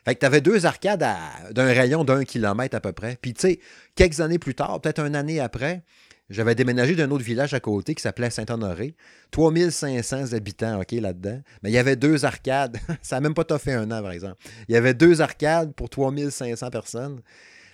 Fait 0.05 0.15
que 0.15 0.21
tu 0.21 0.27
avais 0.27 0.43
deux 0.43 0.67
arcades 0.67 1.07
d'un 1.53 1.67
rayon 1.67 2.05
d'un 2.05 2.25
kilomètre 2.25 2.77
à 2.77 2.81
peu 2.81 2.93
près. 2.93 3.17
Puis, 3.21 3.33
tu 3.33 3.41
sais, 3.41 3.61
quelques 3.95 4.21
années 4.21 4.39
plus 4.39 4.55
tard, 4.55 4.81
peut-être 4.83 5.01
une 5.01 5.17
année 5.17 5.41
après, 5.41 5.83
j'avais 6.31 6.55
déménagé 6.55 6.95
d'un 6.95 7.11
autre 7.11 7.25
village 7.25 7.55
à 7.55 7.61
côté 7.61 7.95
qui 7.95 8.03
s'appelait 8.03 8.31
Saint-Honoré. 8.31 8.95
3500 9.31 10.35
habitants, 10.35 10.81
OK, 10.81 10.93
là-dedans. 10.93 11.41
Mais 11.63 11.71
il 11.71 11.73
y 11.73 11.79
avait 11.79 11.97
deux 11.97 12.25
arcades. 12.25 12.79
Ça 13.03 13.17
n'a 13.17 13.21
même 13.21 13.35
pas 13.35 13.59
fait 13.59 13.73
un 13.73 13.91
an, 13.91 14.03
par 14.03 14.13
exemple. 14.13 14.37
Il 14.69 14.75
y 14.75 14.77
avait 14.77 14.95
deux 14.95 15.23
arcades 15.23 15.73
pour 15.75 15.89
3500 15.89 16.71
personnes. 16.71 17.21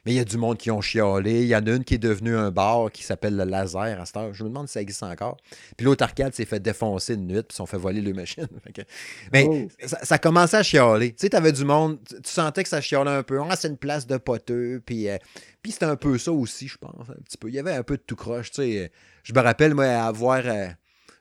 Mais 0.04 0.12
il 0.12 0.16
y 0.16 0.20
a 0.20 0.24
du 0.24 0.36
monde 0.36 0.58
qui 0.58 0.70
ont 0.70 0.80
chialé. 0.80 1.42
Il 1.42 1.48
y 1.48 1.56
en 1.56 1.66
a 1.66 1.70
une 1.70 1.84
qui 1.84 1.94
est 1.94 1.98
devenue 1.98 2.36
un 2.36 2.50
bar 2.50 2.90
qui 2.92 3.02
s'appelle 3.02 3.36
le 3.36 3.44
Laser 3.44 4.00
à 4.00 4.04
cette 4.04 4.16
heure. 4.16 4.34
Je 4.34 4.44
me 4.44 4.48
demande 4.48 4.68
si 4.68 4.74
ça 4.74 4.82
existe 4.82 5.02
encore. 5.02 5.36
Puis 5.76 5.86
l'autre 5.86 6.04
arcade 6.04 6.34
s'est 6.34 6.44
fait 6.44 6.60
défoncer 6.60 7.14
une 7.14 7.26
nuit, 7.26 7.42
puis 7.42 7.48
ils 7.52 7.56
sont 7.56 7.66
fait 7.66 7.78
voler 7.78 8.00
le 8.00 8.12
machine. 8.12 8.46
Mais 9.32 9.46
oh. 9.48 9.68
ça, 9.86 9.98
ça, 10.02 10.18
commençait 10.18 10.58
à 10.58 10.62
chialer. 10.62 11.10
Tu 11.12 11.22
sais, 11.22 11.30
tu 11.30 11.36
avais 11.36 11.52
du 11.52 11.64
monde, 11.64 11.98
tu 12.06 12.30
sentais 12.30 12.62
que 12.62 12.68
ça 12.68 12.80
chialait 12.80 13.10
un 13.10 13.22
peu. 13.22 13.40
Ah, 13.48 13.56
c'est 13.56 13.68
une 13.68 13.78
place 13.78 14.06
de 14.06 14.16
poteux. 14.16 14.82
Puis, 14.84 15.08
euh, 15.08 15.16
puis 15.62 15.72
c'était 15.72 15.86
un 15.86 15.96
peu 15.96 16.18
ça 16.18 16.32
aussi, 16.32 16.68
je 16.68 16.76
pense. 16.76 17.08
Un 17.08 17.22
petit 17.22 17.38
peu. 17.38 17.48
Il 17.48 17.54
y 17.54 17.58
avait 17.58 17.74
un 17.74 17.82
peu 17.82 17.96
de 17.96 18.02
tout 18.02 18.16
croche. 18.16 18.50
Tu 18.50 18.62
sais. 18.62 18.92
Je 19.22 19.32
me 19.32 19.40
rappelle, 19.40 19.74
moi, 19.74 19.86
avoir. 19.86 20.42
Euh, 20.44 20.66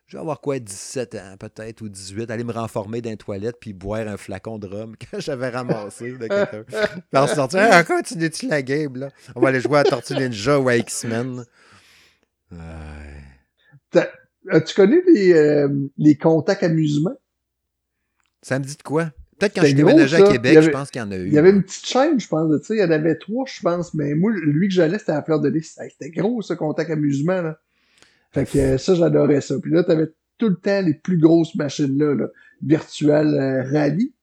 je 0.07 0.17
vais 0.17 0.21
avoir 0.21 0.41
quoi, 0.41 0.59
17 0.59 1.15
ans 1.15 1.35
peut-être, 1.39 1.81
ou 1.81 1.89
18, 1.89 2.29
aller 2.29 2.43
me 2.43 2.51
renformer 2.51 3.01
dans 3.01 3.09
les 3.09 3.17
toilettes 3.17 3.57
puis 3.59 3.73
boire 3.73 4.07
un 4.07 4.17
flacon 4.17 4.59
de 4.59 4.67
rhum 4.67 4.95
que 5.11 5.19
j'avais 5.19 5.49
ramassé 5.49 6.11
de 6.11 6.27
quelqu'un. 6.27 6.63
puis 6.67 7.03
on 7.13 7.27
se 7.27 7.35
sortit, 7.35 7.57
ah, 7.57 7.83
continues-tu 7.83 8.47
la 8.47 8.61
game, 8.61 8.97
là? 8.97 9.09
On 9.35 9.41
va 9.41 9.49
aller 9.49 9.61
jouer 9.61 9.79
à 9.79 9.83
Tortue 9.83 10.15
Ninja 10.15 10.59
ou 10.59 10.69
à 10.69 10.75
X-Men. 10.75 11.45
As-tu 14.49 14.75
connu 14.75 15.01
les, 15.07 15.33
euh, 15.33 15.69
les 15.97 16.15
contacts 16.15 16.63
amusement? 16.63 17.15
Ça 18.41 18.59
me 18.59 18.65
dit 18.65 18.75
de 18.75 18.83
quoi? 18.83 19.11
Peut-être 19.39 19.55
quand 19.55 19.65
je 19.65 19.73
déménageais 19.73 20.21
à 20.21 20.31
Québec, 20.31 20.61
je 20.61 20.69
pense 20.69 20.91
qu'il 20.91 21.01
y 21.01 21.03
en 21.03 21.11
a 21.11 21.15
eu. 21.15 21.27
Il 21.27 21.33
y 21.33 21.37
avait 21.37 21.49
une 21.49 21.63
petite 21.63 21.85
chaîne, 21.85 22.19
je 22.19 22.27
pense, 22.27 22.49
tu 22.59 22.65
sais, 22.65 22.75
il 22.75 22.79
y 22.79 22.83
en 22.83 22.91
avait 22.91 23.15
trois, 23.15 23.45
je 23.47 23.61
pense, 23.61 23.93
mais 23.93 24.13
moi, 24.15 24.31
lui 24.31 24.67
que 24.67 24.73
j'allais, 24.73 24.99
c'était 24.99 25.13
à 25.13 25.15
la 25.15 25.23
fleur 25.23 25.39
de 25.39 25.49
lys. 25.49 25.79
C'était 25.89 26.11
gros, 26.11 26.41
ce 26.41 26.53
contact 26.53 26.91
amusement, 26.91 27.41
là. 27.41 27.59
Fait 28.33 28.49
que 28.49 28.77
ça, 28.77 28.95
j'adorais 28.95 29.41
ça. 29.41 29.55
Puis 29.61 29.71
là, 29.71 29.83
t'avais 29.83 30.07
tout 30.37 30.49
le 30.49 30.55
temps 30.55 30.81
les 30.81 30.95
plus 30.95 31.17
grosses 31.17 31.55
machines-là, 31.55 32.15
là. 32.15 32.27
Virtual 32.65 33.27
euh, 33.27 33.63
Rally, 33.71 34.13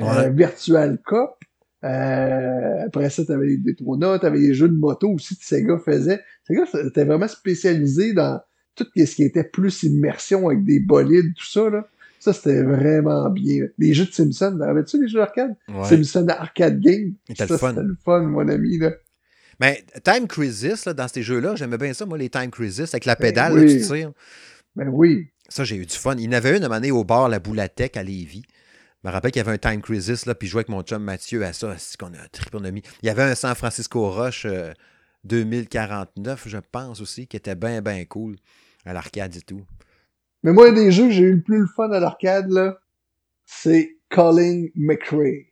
euh, 0.00 0.30
Virtual 0.30 0.98
Cop. 1.04 1.36
Euh, 1.84 2.86
après 2.86 3.10
ça, 3.10 3.24
t'avais 3.24 3.46
les 3.46 3.58
Daytona, 3.58 4.18
t'avais 4.18 4.38
les 4.38 4.54
jeux 4.54 4.68
de 4.68 4.76
moto 4.76 5.10
aussi 5.10 5.36
que 5.36 5.44
Sega 5.44 5.78
faisait. 5.78 6.20
Sega, 6.46 6.64
c'était 6.66 7.04
vraiment 7.04 7.28
spécialisé 7.28 8.14
dans 8.14 8.40
tout 8.74 8.86
ce 8.96 9.14
qui 9.14 9.22
était 9.22 9.44
plus 9.44 9.82
immersion 9.82 10.48
avec 10.48 10.64
des 10.64 10.80
bolides, 10.80 11.34
tout 11.36 11.46
ça, 11.46 11.70
là. 11.70 11.86
Ça, 12.18 12.32
c'était 12.32 12.62
vraiment 12.62 13.28
bien. 13.28 13.66
Les 13.76 13.92
jeux 13.92 14.06
de 14.06 14.12
Simpson, 14.12 14.58
avais-tu 14.62 15.00
les 15.00 15.08
jeux 15.08 15.18
d'arcade? 15.18 15.54
Ouais. 15.68 15.84
Simpson 15.84 16.26
Arcade 16.28 16.80
Game. 16.80 17.12
C'était 17.28 17.46
le 17.46 17.58
fun. 17.58 17.68
C'était 17.68 17.82
le 17.82 17.96
fun, 18.02 18.22
mon 18.22 18.48
ami, 18.48 18.78
là. 18.78 18.92
Mais 19.64 19.82
Time 20.04 20.28
Crisis, 20.28 20.84
là, 20.84 20.92
dans 20.92 21.08
ces 21.08 21.22
jeux-là, 21.22 21.56
j'aimais 21.56 21.78
bien 21.78 21.94
ça, 21.94 22.04
moi, 22.04 22.18
les 22.18 22.28
Time 22.28 22.50
Crisis, 22.50 22.92
avec 22.92 23.06
la 23.06 23.16
pédale, 23.16 23.54
ben 23.54 23.60
oui. 23.60 23.74
là, 23.74 23.80
tu 23.80 23.86
tires. 23.86 24.12
Ben 24.76 24.88
oui. 24.88 25.28
Ça, 25.48 25.64
j'ai 25.64 25.76
eu 25.76 25.86
du 25.86 25.94
fun. 25.96 26.16
Il 26.18 26.24
y 26.24 26.28
en 26.28 26.32
avait 26.32 26.56
une 26.56 26.64
à 26.64 26.70
un 26.70 26.90
au 26.90 27.02
bar, 27.02 27.30
la 27.30 27.38
Boulatec 27.38 27.96
à 27.96 28.02
Lévis. 28.02 28.42
Je 29.02 29.08
me 29.08 29.12
rappelle 29.12 29.30
qu'il 29.30 29.40
y 29.40 29.44
avait 29.46 29.52
un 29.52 29.58
Time 29.58 29.80
Crisis, 29.80 30.26
là, 30.26 30.34
puis 30.34 30.48
je 30.48 30.52
jouais 30.52 30.60
avec 30.60 30.68
mon 30.68 30.82
chum 30.82 31.02
Mathieu 31.02 31.42
à 31.44 31.54
ça. 31.54 31.76
C'est 31.78 31.98
qu'on 31.98 32.12
a 32.12 32.18
un 32.18 32.28
trip, 32.30 32.54
on 32.54 32.64
a 32.64 32.70
mis. 32.70 32.82
Il 33.02 33.06
y 33.06 33.08
avait 33.08 33.22
un 33.22 33.34
San 33.34 33.54
Francisco 33.54 34.10
Rush 34.10 34.44
euh, 34.44 34.72
2049, 35.24 36.46
je 36.46 36.58
pense 36.70 37.00
aussi, 37.00 37.26
qui 37.26 37.38
était 37.38 37.54
bien, 37.54 37.80
bien 37.80 38.04
cool 38.04 38.36
à 38.84 38.92
l'arcade 38.92 39.34
et 39.34 39.40
tout. 39.40 39.62
Mais 40.42 40.52
moi, 40.52 40.72
des 40.72 40.92
jeux 40.92 41.06
que 41.06 41.12
j'ai 41.12 41.22
eu 41.22 41.36
le 41.36 41.42
plus 41.42 41.60
le 41.60 41.68
fun 41.74 41.90
à 41.90 42.00
l'arcade, 42.00 42.50
là, 42.50 42.78
c'est 43.46 43.96
Calling 44.10 44.70
McRae. 44.74 45.46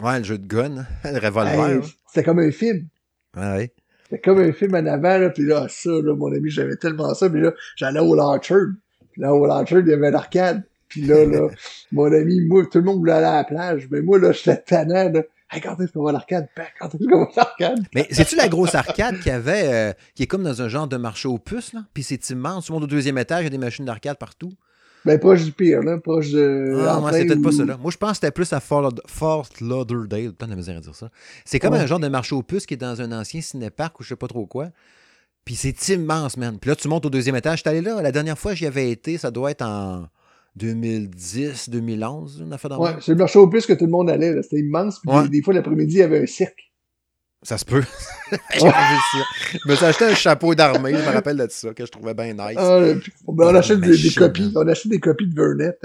Ouais, 0.00 0.18
le 0.18 0.24
jeu 0.24 0.38
de 0.38 0.46
gun, 0.48 0.84
le 1.04 1.18
revolver. 1.20 1.76
Hey, 1.76 1.80
C'était 2.08 2.24
comme 2.24 2.40
un 2.40 2.50
film. 2.50 2.88
Ah. 3.36 3.58
C'était 4.04 4.20
comme 4.20 4.38
un 4.40 4.52
film 4.52 4.74
en 4.74 4.86
avant, 4.86 5.18
là, 5.18 5.30
puis 5.30 5.44
là, 5.44 5.66
ça, 5.68 5.90
là, 5.90 6.14
mon 6.14 6.32
ami, 6.32 6.50
j'avais 6.50 6.76
tellement 6.76 7.12
ça, 7.14 7.28
puis 7.28 7.40
là, 7.40 7.52
j'allais 7.76 8.00
au 8.00 8.14
Larcher. 8.14 8.54
Puis 9.12 9.22
là, 9.22 9.34
au 9.34 9.46
Larcher, 9.46 9.80
il 9.80 9.88
y 9.88 9.92
avait 9.92 10.10
l'arcade. 10.10 10.62
Puis 10.88 11.02
là, 11.02 11.24
là, 11.24 11.48
mon 11.92 12.12
ami, 12.12 12.40
moi, 12.42 12.64
tout 12.70 12.78
le 12.78 12.84
monde 12.84 12.98
voulait 12.98 13.12
aller 13.12 13.26
à 13.26 13.36
la 13.36 13.44
plage, 13.44 13.88
mais 13.90 14.00
moi, 14.00 14.18
là, 14.18 14.32
j'étais 14.32 14.58
tannant, 14.58 15.10
là. 15.10 15.22
Hey, 15.50 15.60
quand 15.60 15.78
est-ce 15.80 15.92
qu'on 15.92 16.02
va 16.02 16.10
à 16.10 16.12
l'arcade? 16.12 16.48
Ben, 16.56 16.66
quand 16.78 16.92
est-ce 16.92 17.08
qu'on 17.08 17.20
va 17.20 17.30
à 17.36 17.36
l'arcade? 17.36 17.86
Mais 17.94 18.08
c'est-tu 18.10 18.34
la 18.34 18.48
grosse 18.48 18.74
arcade 18.74 19.20
qui 19.20 19.30
avait, 19.30 19.72
euh, 19.72 19.92
qui 20.16 20.24
est 20.24 20.26
comme 20.26 20.42
dans 20.42 20.60
un 20.60 20.68
genre 20.68 20.88
de 20.88 20.96
marché 20.96 21.28
aux 21.28 21.38
puces, 21.38 21.72
là? 21.72 21.84
Puis 21.94 22.02
c'est 22.02 22.30
immense. 22.30 22.66
Tout 22.66 22.72
le 22.72 22.80
monde 22.80 22.84
au 22.84 22.88
deuxième 22.88 23.16
étage, 23.16 23.42
il 23.42 23.44
y 23.44 23.46
a 23.46 23.50
des 23.50 23.58
machines 23.58 23.84
d'arcade 23.84 24.18
partout. 24.18 24.52
Ben, 25.06 25.20
proche 25.20 25.44
du 25.44 25.52
pire, 25.52 25.82
là. 25.82 25.98
Proche 25.98 26.32
de. 26.32 26.84
Ah, 26.86 26.98
moi, 27.00 27.12
c'est 27.12 27.24
peut-être 27.26 27.42
pas 27.42 27.52
ça, 27.52 27.64
là. 27.64 27.78
Moi, 27.80 27.92
je 27.92 27.96
pense 27.96 28.10
que 28.10 28.16
c'était 28.16 28.32
plus 28.32 28.52
à 28.52 28.58
Fort, 28.58 28.92
Fort 29.06 29.48
Lauderdale. 29.60 30.32
Tant 30.32 30.48
de 30.48 30.54
misère 30.56 30.76
à 30.76 30.80
dire 30.80 30.94
ça. 30.94 31.10
C'est 31.44 31.60
comme 31.60 31.74
ouais. 31.74 31.78
un 31.78 31.86
genre 31.86 32.00
de 32.00 32.08
marché 32.08 32.34
aux 32.34 32.42
puces 32.42 32.66
qui 32.66 32.74
est 32.74 32.78
dans 32.78 33.00
un 33.00 33.12
ancien 33.12 33.40
cinéparc 33.40 34.00
ou 34.00 34.02
je 34.02 34.10
sais 34.10 34.16
pas 34.16 34.26
trop 34.26 34.46
quoi. 34.46 34.68
Puis 35.44 35.54
c'est 35.54 35.94
immense, 35.94 36.36
man. 36.36 36.58
Puis 36.60 36.70
là, 36.70 36.76
tu 36.76 36.88
montes 36.88 37.06
au 37.06 37.10
deuxième 37.10 37.36
étage. 37.36 37.58
J'étais 37.58 37.70
allé 37.70 37.82
là. 37.82 38.02
La 38.02 38.10
dernière 38.10 38.36
fois, 38.36 38.54
j'y 38.54 38.66
avais 38.66 38.90
été. 38.90 39.16
Ça 39.16 39.30
doit 39.30 39.52
être 39.52 39.62
en 39.62 40.08
2010, 40.56 41.70
2011. 41.70 42.42
Une 42.44 42.52
affaire 42.52 42.80
ouais, 42.80 42.96
c'est 43.00 43.12
le 43.12 43.18
marché 43.18 43.38
aux 43.38 43.48
puces 43.48 43.66
que 43.66 43.74
tout 43.74 43.84
le 43.84 43.92
monde 43.92 44.10
allait. 44.10 44.42
C'était 44.42 44.58
immense. 44.58 44.98
Puis 45.00 45.16
ouais. 45.16 45.22
des, 45.22 45.28
des, 45.28 45.42
fois, 45.42 45.54
l'après-midi, 45.54 45.94
il 45.94 45.98
y 46.00 46.02
avait 46.02 46.22
un 46.22 46.26
cirque. 46.26 46.72
Ça 47.46 47.58
se 47.58 47.64
peut. 47.64 47.84
Je 48.54 49.68
me 49.68 49.76
suis 49.76 49.84
acheté 49.84 50.04
un 50.04 50.14
chapeau 50.16 50.52
d'armée, 50.56 50.90
je 50.90 50.98
me 50.98 51.12
rappelle 51.12 51.36
de 51.36 51.46
ça, 51.48 51.72
que 51.72 51.86
je 51.86 51.90
trouvais 51.92 52.12
bien 52.12 52.32
nice. 52.32 52.56
Ah, 52.58 52.80
on, 53.24 53.54
achète 53.54 53.78
des, 53.78 54.10
copies. 54.10 54.52
On 54.56 54.66
achète 54.66 54.90
des 54.90 54.98
copies 54.98 55.28
de 55.28 55.34
Vernet. 55.40 55.78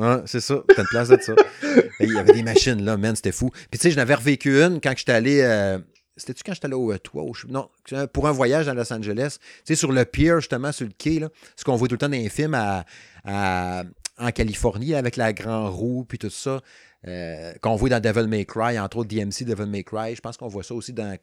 Hein. 0.00 0.22
C'est 0.26 0.40
ça. 0.40 0.64
T'as 0.74 0.82
une 0.82 0.88
place 0.88 1.10
de 1.10 1.18
ça. 1.20 1.34
Il 2.00 2.12
y 2.12 2.18
avait 2.18 2.32
des 2.32 2.42
machines 2.42 2.84
là, 2.84 2.96
man, 2.96 3.14
c'était 3.14 3.30
fou. 3.30 3.50
Puis 3.70 3.78
tu 3.78 3.82
sais, 3.82 3.90
je 3.92 3.96
n'avais 3.96 4.14
revécu 4.14 4.60
une 4.60 4.80
quand 4.80 4.92
j'étais 4.96 5.12
allé. 5.12 5.40
Euh, 5.42 5.78
c'était-tu 6.16 6.42
quand 6.44 6.52
j'étais 6.52 6.66
allé 6.66 6.74
au 6.74 6.90
euh, 6.90 6.98
toit? 6.98 7.22
Non, 7.48 7.68
pour 8.12 8.26
un 8.26 8.32
voyage 8.32 8.66
à 8.66 8.74
Los 8.74 8.92
Angeles. 8.92 9.36
Tu 9.38 9.60
sais, 9.66 9.74
sur 9.76 9.92
le 9.92 10.04
pier, 10.04 10.32
justement, 10.38 10.72
sur 10.72 10.84
le 10.84 10.92
quai, 10.98 11.20
là, 11.20 11.28
ce 11.54 11.62
qu'on 11.62 11.76
voit 11.76 11.86
tout 11.86 11.94
le 11.94 11.98
temps 11.98 12.08
dans 12.08 12.16
les 12.16 12.28
films 12.28 12.54
à, 12.54 13.84
en 14.18 14.30
Californie, 14.32 14.96
avec 14.96 15.14
la 15.14 15.32
grande 15.32 15.72
roue, 15.72 16.04
puis 16.08 16.18
tout 16.18 16.28
ça. 16.28 16.60
Euh, 17.06 17.52
qu'on 17.60 17.76
voit 17.76 17.90
dans 17.90 18.00
Devil 18.00 18.28
May 18.28 18.46
Cry, 18.46 18.78
entre 18.78 18.98
autres 18.98 19.10
DMC, 19.10 19.44
Devil 19.44 19.66
May 19.66 19.84
Cry. 19.84 20.14
Je 20.14 20.20
pense 20.20 20.36
qu'on 20.36 20.48
voit 20.48 20.62
ça 20.62 20.74
aussi 20.74 20.92
dans, 20.92 21.18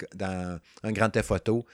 un 0.83 0.91
grand 0.91 1.09
theft 1.09 1.27
photo. 1.27 1.65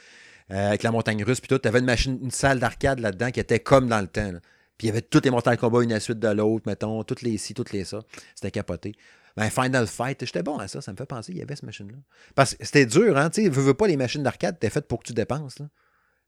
avec 0.49 0.83
la 0.83 0.91
montagne 0.91 1.23
russe, 1.23 1.41
puis 1.41 1.49
tout. 1.49 1.59
Tu 1.59 1.67
avais 1.67 1.79
une 1.79 1.85
machine, 1.85 2.17
une 2.21 2.31
salle 2.31 2.59
d'arcade 2.59 2.99
là-dedans 2.99 3.31
qui 3.31 3.39
était 3.39 3.59
comme 3.59 3.87
dans 3.87 3.99
le 3.99 4.07
temps. 4.07 4.31
Puis 4.77 4.87
il 4.87 4.89
y 4.89 4.91
avait 4.91 5.01
tous 5.01 5.21
les 5.23 5.31
Mortal 5.31 5.57
Kombat 5.57 5.83
une 5.83 5.91
à 5.91 5.95
la 5.95 5.99
suite 5.99 6.19
de 6.19 6.27
l'autre, 6.27 6.63
mettons, 6.67 7.03
toutes 7.03 7.23
les 7.23 7.37
ci, 7.37 7.53
toutes 7.53 7.71
les 7.71 7.83
ça. 7.83 7.99
C'était 8.35 8.51
capoté. 8.51 8.93
Ben, 9.35 9.49
Final 9.49 9.85
Fight, 9.85 10.23
j'étais 10.25 10.41
bon 10.41 10.57
à 10.57 10.67
ça, 10.67 10.81
ça 10.81 10.91
me 10.91 10.97
fait 10.97 11.05
penser, 11.05 11.31
il 11.31 11.37
y 11.37 11.41
avait 11.43 11.55
cette 11.55 11.63
machine-là. 11.63 11.97
Parce 12.33 12.55
que 12.55 12.65
c'était 12.65 12.87
dur, 12.87 13.17
hein, 13.17 13.29
tu 13.29 13.43
sais, 13.43 13.49
veux, 13.49 13.73
pas 13.75 13.87
les 13.87 13.97
machines 13.97 14.23
d'arcade, 14.23 14.57
t'es 14.59 14.71
faites 14.71 14.87
pour 14.87 14.99
que 14.99 15.05
tu 15.07 15.13
dépenses, 15.13 15.59
là. 15.59 15.67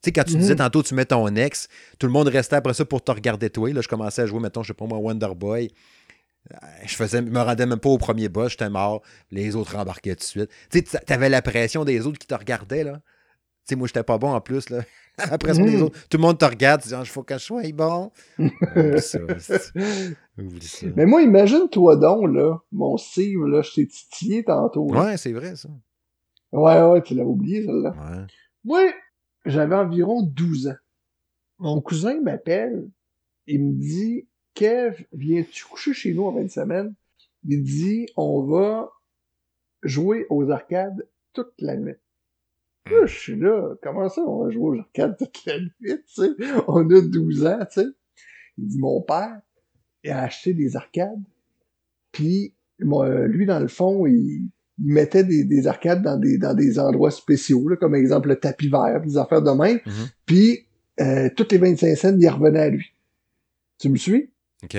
Tu 0.02 0.08
sais, 0.08 0.12
quand 0.14 0.24
tu 0.24 0.38
disais 0.38 0.54
mhm. 0.54 0.60
tantôt, 0.60 0.82
tu 0.82 0.94
mets 0.94 1.06
ton 1.06 1.28
ex, 1.36 1.68
tout 1.98 2.08
le 2.08 2.14
monde 2.14 2.30
restait 2.30 2.56
après 2.56 2.74
ça 2.74 2.86
pour 2.86 3.04
te 3.04 3.12
regarder 3.12 3.50
toi. 3.50 3.74
Là, 3.74 3.82
je 3.82 3.88
commençais 3.90 4.22
à 4.22 4.26
jouer, 4.28 4.40
mettons, 4.40 4.64
je 4.64 4.68
sais 4.68 4.74
pas 4.74 4.86
moi, 4.86 4.98
Wonder 4.98 5.36
Boy. 5.36 5.72
Euh, 6.52 6.56
je 6.86 6.96
faisais, 6.96 7.22
me 7.22 7.40
rendais 7.40 7.66
même 7.66 7.80
pas 7.80 7.90
au 7.90 7.98
premier 7.98 8.30
boss, 8.30 8.52
j'étais 8.52 8.70
mort. 8.70 9.02
Les 9.32 9.56
autres 9.56 9.76
rembarquaient 9.76 10.16
tout 10.16 10.22
de 10.22 10.24
suite. 10.24 10.50
Tu 10.72 10.84
sais, 10.86 11.00
t'avais 11.00 11.30
la 11.30 11.42
pression 11.42 11.86
des 11.86 12.08
autres 12.08 12.18
qui 12.18 12.28
te 12.28 12.36
regardaient, 12.36 12.84
là. 12.84 13.02
Tu 13.68 13.74
sais, 13.74 13.76
moi, 13.76 13.88
j'étais 13.88 14.04
pas 14.04 14.18
bon 14.18 14.34
en 14.34 14.42
plus, 14.42 14.70
là. 14.70 14.82
Les 15.46 15.78
mm. 15.78 15.84
autres, 15.84 16.08
tout 16.10 16.18
le 16.18 16.22
monde 16.22 16.38
te 16.38 16.46
regarde, 16.46 16.82
tu 16.82 16.88
dis, 16.90 16.96
il 16.98 17.06
faut 17.06 17.24
que 17.24 17.34
je 17.38 17.40
sois 17.40 17.62
bon. 17.74 18.12
Mais 20.96 21.06
moi, 21.06 21.22
imagine-toi 21.22 21.98
donc, 21.98 22.34
là, 22.34 22.60
mon 22.72 22.98
Steve, 22.98 23.46
là, 23.46 23.62
je 23.62 23.74
t'ai 23.74 23.88
titillé 23.88 24.44
tantôt. 24.44 24.88
Ouais, 24.90 25.18
c'est 25.18 25.34
vrai, 25.34 25.56
ça. 25.56 25.70
Ouais, 26.52 26.82
ouais, 26.82 27.02
tu 27.04 27.16
l'as 27.16 27.26
oublié, 27.26 27.66
celle-là. 27.66 27.92
Ouais. 27.92 28.26
Moi, 28.64 28.92
j'avais 29.46 29.76
environ 29.76 30.24
12 30.24 30.68
ans. 30.70 30.76
Mon 31.60 31.82
cousin 31.82 32.22
m'appelle, 32.22 32.90
il 33.46 33.64
me 33.64 33.74
dit, 33.74 34.28
Kev, 34.60 35.06
viens-tu 35.14 35.64
coucher 35.64 35.94
chez 35.94 36.14
nous 36.14 36.26
en 36.26 36.34
fin 36.34 36.44
de 36.44 36.50
semaine? 36.50 36.94
Il 37.48 37.64
dit, 37.64 38.08
on 38.18 38.44
va 38.44 38.92
jouer 39.84 40.26
aux 40.30 40.52
arcades 40.52 41.08
toute 41.32 41.54
la 41.60 41.78
nuit. 41.78 41.96
Là, 42.92 43.06
je 43.06 43.18
suis 43.18 43.40
là, 43.40 43.76
comment 43.82 44.10
ça, 44.10 44.22
on 44.22 44.44
va 44.44 44.52
jouer 44.52 44.78
aux 44.78 44.80
arcades 44.82 45.16
toute 45.18 45.46
la 45.46 45.62
nuit, 45.62 45.72
tu 45.80 46.02
sais? 46.08 46.30
On 46.68 46.90
a 46.90 47.02
12 47.02 47.46
ans, 47.46 47.60
tu 47.72 47.80
sais. 47.80 47.88
Il 48.58 48.68
dit, 48.68 48.80
mon 48.80 49.02
père, 49.02 49.40
il 50.04 50.10
a 50.10 50.24
acheté 50.24 50.54
des 50.54 50.76
arcades, 50.76 51.24
puis 52.12 52.54
lui, 52.80 53.46
dans 53.46 53.62
le 53.62 53.70
fond, 53.70 54.08
il, 54.08 54.50
mettait 54.78 55.24
des, 55.24 55.68
arcades 55.68 56.02
dans 56.02 56.18
des, 56.18 56.38
dans 56.38 56.54
des 56.54 56.80
endroits 56.80 57.12
spéciaux, 57.12 57.70
là, 57.70 57.78
comme 57.78 57.96
exemple 57.96 58.28
le 58.28 58.36
tapis 58.36 58.68
vert, 58.68 59.00
des 59.06 59.16
affaires 59.16 59.42
de 59.42 59.52
même, 59.52 59.78
mm-hmm. 59.78 60.12
puis 60.26 60.66
euh, 61.00 61.30
toutes 61.34 61.54
les 61.54 61.60
25 61.60 61.96
cents, 61.96 62.18
il 62.20 62.28
revenait 62.28 62.60
à 62.60 62.70
lui. 62.70 62.94
Tu 63.78 63.88
me 63.88 63.96
suis? 63.96 64.30
OK. 64.64 64.78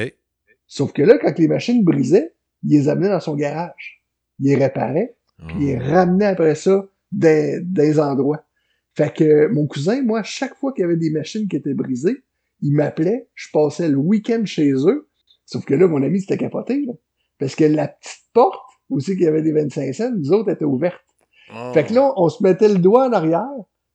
Sauf 0.66 0.92
que 0.92 1.02
là, 1.02 1.18
quand 1.18 1.38
les 1.38 1.48
machines 1.48 1.82
brisaient, 1.82 2.34
il 2.62 2.78
les 2.78 2.88
amenait 2.88 3.08
dans 3.08 3.20
son 3.20 3.34
garage. 3.34 4.02
Il 4.38 4.46
les 4.48 4.56
réparait, 4.56 5.16
puis 5.46 5.56
il 5.58 5.66
les 5.66 5.76
oh. 5.76 5.92
ramenait 5.92 6.26
après 6.26 6.54
ça 6.54 6.86
des, 7.12 7.60
des 7.60 7.98
endroits. 7.98 8.44
Fait 8.94 9.12
que 9.12 9.48
mon 9.48 9.66
cousin, 9.66 10.02
moi, 10.02 10.22
chaque 10.22 10.54
fois 10.56 10.72
qu'il 10.72 10.82
y 10.82 10.84
avait 10.84 10.96
des 10.96 11.10
machines 11.10 11.48
qui 11.48 11.56
étaient 11.56 11.74
brisées, 11.74 12.22
il 12.62 12.72
m'appelait, 12.72 13.28
je 13.34 13.48
passais 13.52 13.88
le 13.88 13.96
week-end 13.96 14.42
chez 14.44 14.72
eux. 14.72 15.08
Sauf 15.46 15.64
que 15.64 15.74
là, 15.74 15.88
mon 15.88 16.02
ami, 16.02 16.20
c'était 16.20 16.36
capoté, 16.36 16.84
là. 16.86 16.92
Parce 17.38 17.54
que 17.54 17.64
la 17.64 17.88
petite 17.88 18.24
porte, 18.34 18.60
aussi 18.90 19.12
qu'il 19.12 19.22
y 19.22 19.26
avait 19.26 19.42
des 19.42 19.52
25 19.52 19.94
cents, 19.94 20.10
nous 20.12 20.32
autres, 20.32 20.50
était 20.50 20.64
ouverte. 20.64 21.00
Oh. 21.54 21.72
Fait 21.72 21.84
que 21.84 21.94
là, 21.94 22.12
on 22.16 22.28
se 22.28 22.42
mettait 22.42 22.68
le 22.68 22.78
doigt 22.78 23.08
en 23.08 23.12
arrière, 23.12 23.48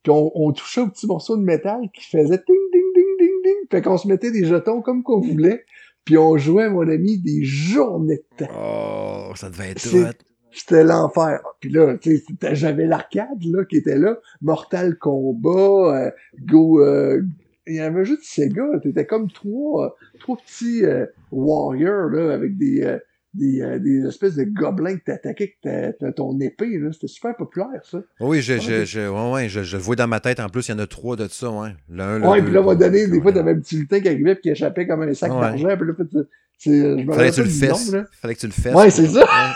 puis 0.04 0.12
on, 0.12 0.52
touchait 0.52 0.82
au 0.82 0.88
petit 0.88 1.08
morceau 1.08 1.38
de 1.38 1.44
métal 1.44 1.82
qui 1.94 2.04
faisait 2.06 2.38
ding, 2.38 2.58
ding, 2.72 2.94
ding, 2.96 3.18
ding, 3.20 3.42
ding. 3.44 3.70
Fait 3.72 3.82
qu'on 3.82 3.98
se 3.98 4.08
mettait 4.08 4.32
des 4.32 4.46
jetons 4.46 4.82
comme 4.82 5.04
qu'on 5.04 5.20
voulait, 5.20 5.66
puis 6.06 6.18
on 6.18 6.38
jouait, 6.38 6.70
mon 6.70 6.88
ami, 6.88 7.18
des 7.18 7.44
journées 7.44 8.22
de 8.40 8.46
temps. 8.46 8.52
Oh, 8.56 9.36
ça 9.36 9.50
devait 9.50 9.72
être 9.72 10.16
c'était 10.56 10.84
l'enfer. 10.84 11.42
Puis 11.60 11.70
là, 11.70 11.98
tu 11.98 12.18
sais, 12.18 12.56
j'avais 12.56 12.86
l'arcade 12.86 13.44
là 13.44 13.66
qui 13.66 13.78
était 13.78 13.98
là, 13.98 14.18
Mortal 14.42 14.98
Kombat, 14.98 15.50
euh, 15.50 16.12
Go, 16.46 16.82
euh, 16.82 17.22
il 17.68 17.76
y 17.76 17.80
avait 17.80 18.06
juste 18.06 18.24
Sega. 18.24 18.80
T'étais 18.82 19.06
comme 19.06 19.30
trois, 19.30 19.98
trois 20.20 20.38
petits 20.38 20.86
euh, 20.86 21.06
warriors 21.32 22.10
là 22.10 22.34
avec 22.34 22.58
des 22.58 22.98
des, 23.38 23.80
des, 23.80 24.08
espèces 24.08 24.36
de 24.36 24.44
gobelins 24.44 24.98
que 24.98 25.04
t'attaquais 25.04 25.56
avec 25.66 26.16
ton 26.16 26.40
épée. 26.40 26.78
Là. 26.80 26.92
C'était 26.92 27.08
super 27.08 27.36
populaire, 27.36 27.82
ça. 27.84 28.02
Oui, 28.20 28.42
je, 28.42 28.58
je, 28.60 28.86
je, 28.86 29.10
ouais, 29.10 29.32
ouais, 29.32 29.50
je, 29.50 29.64
je, 29.64 29.78
le 29.78 29.84
vois 29.84 29.96
dans 29.96 30.08
ma 30.08 30.20
tête. 30.20 30.40
En 30.40 30.50
plus, 30.50 30.68
il 30.68 30.72
y 30.72 30.74
en 30.74 30.80
a 30.80 30.88
trois 30.88 31.16
de 31.16 31.28
ça. 31.28 31.50
Ouais. 31.50 31.70
L'un, 31.90 32.22
Ouais, 32.22 32.42
puis 32.42 32.52
là, 32.52 32.60
à 32.60 32.62
un 32.62 32.66
moment 32.66 32.78
donné, 32.78 33.08
des 33.08 33.22
fois, 33.22 33.32
t'avais 33.32 33.52
un 33.52 33.60
petit 33.60 33.78
lutin 33.78 34.00
qui 34.00 34.08
arrivait 34.08 34.34
et 34.34 34.40
qui 34.40 34.50
échappait 34.50 34.88
comme 34.88 35.02
un 35.02 35.14
sac 35.14 35.32
d'argent. 35.32 35.78
Puis 35.78 35.88
là, 35.88 36.24
je 36.60 37.04
me 37.04 37.14
Fallait 37.14 37.30
que 37.30 37.36
tu 37.36 37.44
le 37.44 37.50
fasses. 37.50 37.96
Fallait 38.22 38.36
que 38.36 38.40
tu 38.40 38.48
le 38.48 38.52
fasses. 38.54 38.76
Ouais, 38.76 38.90
c'est 38.90 39.08
ça. 39.08 39.26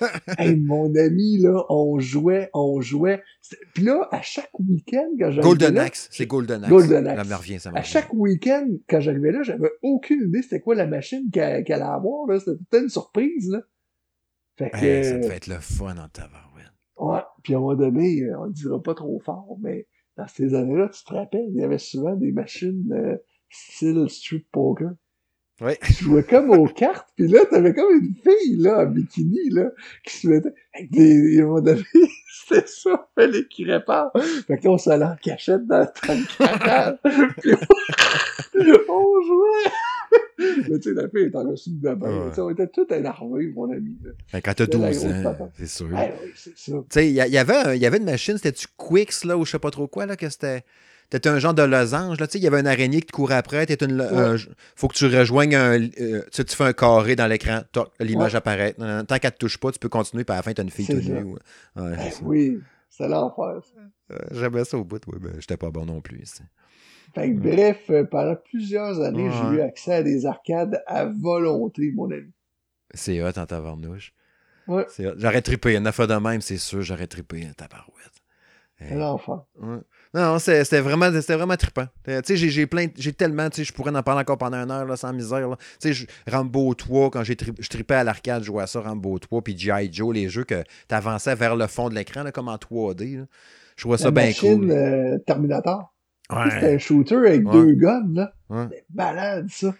hey, 0.38 0.56
mon 0.56 0.94
ami, 0.94 1.38
là, 1.38 1.64
on 1.68 1.98
jouait, 1.98 2.50
on 2.54 2.80
jouait. 2.80 3.22
Puis 3.74 3.84
là, 3.84 4.08
à 4.10 4.22
chaque 4.22 4.50
week-end, 4.58 5.08
quand 5.18 5.30
j'arrivais 5.30 5.42
Golden 5.42 5.78
Axe, 5.78 6.08
c'est 6.10 6.26
Golden 6.26 6.64
Axe. 6.64 6.70
Golden 6.70 7.06
Axe. 7.06 7.22
Ça 7.22 7.28
me 7.28 7.38
revient, 7.38 7.60
ça 7.60 7.70
À 7.74 7.82
chaque 7.82 8.12
week-end, 8.12 8.68
quand 8.88 9.00
j'arrivais 9.00 9.32
là, 9.32 9.42
j'avais 9.42 9.70
aucune 9.82 10.28
idée 10.28 10.42
c'était 10.42 10.60
quoi 10.60 10.74
la 10.74 10.86
machine 10.86 11.30
qu'elle 11.30 11.64
allait 11.66 11.82
avoir, 11.82 12.26
là. 12.26 12.38
C'était 12.40 12.80
une 12.80 12.88
surprise, 12.88 13.50
là. 13.50 13.60
Fait 14.56 14.70
que... 14.70 15.02
ça 15.02 15.18
devait 15.18 15.36
être 15.36 15.46
le 15.46 15.60
fun 15.60 15.96
en 15.96 16.08
tabarouette. 16.08 16.50
Ouais. 16.98 17.20
Puis 17.42 17.54
à 17.54 17.56
un 17.56 17.60
moment 17.60 17.74
donné, 17.74 18.22
on 18.38 18.46
ne 18.46 18.52
dira 18.52 18.82
pas 18.82 18.94
trop 18.94 19.18
fort, 19.20 19.56
mais 19.60 19.86
dans 20.16 20.28
ces 20.28 20.54
années-là, 20.54 20.90
tu 20.90 21.02
te 21.02 21.14
rappelles, 21.14 21.48
il 21.48 21.56
y 21.56 21.64
avait 21.64 21.78
souvent 21.78 22.14
des 22.14 22.30
machines 22.30 22.92
euh, 22.92 23.16
style 23.48 24.06
street 24.08 24.44
poker. 24.52 24.90
Ouais. 25.60 25.78
Je 25.82 26.04
jouais 26.04 26.22
comme 26.22 26.50
aux 26.50 26.66
cartes, 26.66 27.08
puis 27.16 27.28
là, 27.28 27.44
t'avais 27.44 27.74
comme 27.74 27.92
une 27.92 28.14
fille, 28.14 28.56
là, 28.56 28.80
en 28.80 28.86
bikini, 28.86 29.50
là, 29.50 29.70
qui 30.04 30.16
se 30.16 30.28
mettait 30.28 30.54
avec 30.74 30.90
des, 30.90 31.42
moment 31.42 31.60
donné, 31.60 31.82
c'était 32.48 32.66
ça, 32.66 33.08
fallait 33.14 33.44
qu'il 33.44 33.70
répare. 33.70 34.10
Fait 34.46 34.56
que 34.56 34.64
là, 34.64 34.70
on 34.70 34.78
s'allait 34.78 35.04
en 35.04 35.16
cachette 35.16 35.66
dans 35.66 35.86
le 36.08 36.38
garage, 36.38 36.96
puis 37.42 37.52
on, 38.88 38.92
on 38.92 39.22
jouait. 39.22 39.70
Mais 40.68 40.78
tu 40.78 40.88
sais, 40.88 40.94
la 40.94 41.08
fille 41.08 41.24
est 41.24 41.36
en 41.36 41.44
costume 41.44 41.80
de 41.80 41.94
bain. 41.94 42.32
On 42.38 42.50
était 42.50 42.66
tout 42.68 42.86
énervés, 42.92 43.52
mon 43.54 43.70
ami. 43.70 43.96
Ben, 44.32 44.40
quand 44.40 44.54
t'as 44.54 44.66
12 44.66 45.04
ans, 45.04 45.50
c'est 45.58 45.66
sûr. 45.66 45.86
Ouais, 45.88 46.14
oui, 46.22 46.30
c'est 46.34 46.56
ça. 46.56 46.72
Tu 46.72 46.84
sais, 46.88 47.08
il 47.10 47.14
y, 47.14 47.38
avait, 47.38 47.78
y 47.78 47.86
avait 47.86 47.98
une 47.98 48.04
machine, 48.04 48.36
c'était-tu 48.36 48.66
Quicks, 48.78 49.24
là, 49.24 49.36
ou 49.36 49.44
je 49.44 49.52
sais 49.52 49.58
pas 49.58 49.70
trop 49.70 49.86
quoi, 49.86 50.06
là, 50.06 50.16
que 50.16 50.28
c'était... 50.28 50.64
T'étais 51.10 51.28
un 51.28 51.40
genre 51.40 51.54
de 51.54 51.62
losange, 51.62 52.20
là, 52.20 52.26
tu 52.28 52.32
sais, 52.32 52.38
il 52.38 52.44
y 52.44 52.46
avait 52.46 52.60
une 52.60 52.68
araignée 52.68 53.00
qui 53.00 53.06
te 53.06 53.12
courait 53.12 53.34
après, 53.34 53.66
t'étais 53.66 53.86
une, 53.86 54.06
faut 54.76 54.86
que 54.86 54.94
tu 54.94 55.06
rejoignes 55.06 55.56
un, 55.56 55.80
euh, 56.00 56.22
tu, 56.32 56.44
fais 56.46 56.64
un 56.64 56.72
carré 56.72 57.16
dans 57.16 57.26
l'écran, 57.26 57.62
l'image 57.98 58.36
apparaît. 58.36 58.74
Tant 58.74 59.18
qu'elle 59.18 59.32
te 59.32 59.38
touche 59.38 59.58
pas, 59.58 59.72
tu 59.72 59.80
peux 59.80 59.88
continuer, 59.88 60.24
puis 60.24 60.32
à 60.32 60.36
la 60.36 60.42
fin, 60.42 60.52
t'as 60.52 60.62
une 60.62 60.70
fille 60.70 60.86
toute 60.86 61.04
nue. 61.04 61.34
Ouais, 61.76 62.12
oui, 62.22 62.60
c'est 62.88 63.08
l'enfer, 63.08 63.60
ça. 63.64 64.16
J'aimais 64.30 64.64
ça 64.64 64.78
au 64.78 64.84
bout, 64.84 65.02
oui, 65.08 65.18
ben, 65.20 65.32
j'étais 65.38 65.56
pas 65.56 65.70
bon 65.70 65.84
non 65.84 66.00
plus. 66.00 66.22
Fait 67.14 67.32
que, 67.32 67.38
bref, 67.38 67.90
euh, 67.90 68.04
pendant 68.04 68.36
plusieurs 68.36 69.00
années, 69.00 69.30
j'ai 69.30 69.56
eu 69.56 69.60
accès 69.62 69.94
à 69.94 70.02
des 70.02 70.26
arcades 70.26 70.82
à 70.86 71.06
volonté, 71.06 71.90
mon 71.92 72.10
ami. 72.10 72.30
C'est 72.94 73.22
hot 73.22 73.36
en 73.36 73.46
tabarnouche. 73.46 74.12
Ouais. 74.68 74.86
J'aurais 75.16 75.42
trippé. 75.42 75.76
Une 75.76 75.86
affaire 75.86 76.06
de 76.06 76.14
même, 76.14 76.40
c'est 76.40 76.58
sûr, 76.58 76.82
j'aurais 76.82 77.06
trippé 77.08 77.46
en 77.48 77.52
tabarouette. 77.52 78.22
C'est 78.78 78.94
l'enfer. 78.94 79.42
Ouais. 79.60 79.78
Non, 80.12 80.38
c'était 80.40 80.80
vraiment, 80.80 81.08
vraiment 81.10 81.56
trippant. 81.56 81.86
Euh, 82.08 82.20
tu 82.20 82.36
sais, 82.36 82.48
j'ai 82.48 82.66
plein, 82.66 82.86
j'ai 82.96 83.12
tellement, 83.12 83.48
tu 83.48 83.58
sais, 83.58 83.64
je 83.64 83.72
pourrais 83.72 83.94
en 83.94 84.02
parler 84.02 84.22
encore 84.22 84.38
pendant 84.38 84.56
une 84.56 84.70
heure, 84.70 84.84
là, 84.84 84.96
sans 84.96 85.12
misère. 85.12 85.56
Tu 85.80 85.94
sais, 85.94 86.06
Rambo 86.28 86.74
3, 86.74 87.10
quand 87.10 87.22
j'ai 87.22 87.36
je 87.58 87.68
tripais 87.68 87.94
à 87.94 88.04
l'arcade, 88.04 88.42
je 88.42 88.46
jouais 88.46 88.64
à 88.64 88.66
ça, 88.66 88.80
Rambo 88.80 89.18
3, 89.20 89.42
puis 89.42 89.56
G.I. 89.56 89.88
Joe, 89.92 90.12
les 90.12 90.28
jeux 90.28 90.44
que 90.44 90.64
tu 90.88 90.94
avançais 90.94 91.36
vers 91.36 91.54
le 91.54 91.68
fond 91.68 91.88
de 91.88 91.94
l'écran, 91.94 92.24
comme 92.34 92.48
en 92.48 92.56
3D. 92.56 93.24
Je 93.76 93.82
trouvais 93.82 93.98
ça 93.98 94.10
bien 94.10 94.32
cool. 94.32 94.70
Euh, 94.70 95.18
Terminator. 95.26 95.94
Ouais. 96.28 96.50
C'était 96.50 96.74
un 96.74 96.78
shooter 96.78 97.16
avec 97.16 97.44
deux 97.44 97.72
guns, 97.74 98.08
là. 98.12 98.32
C'était 98.50 98.84
malade, 98.92 99.46
ça. 99.50 99.74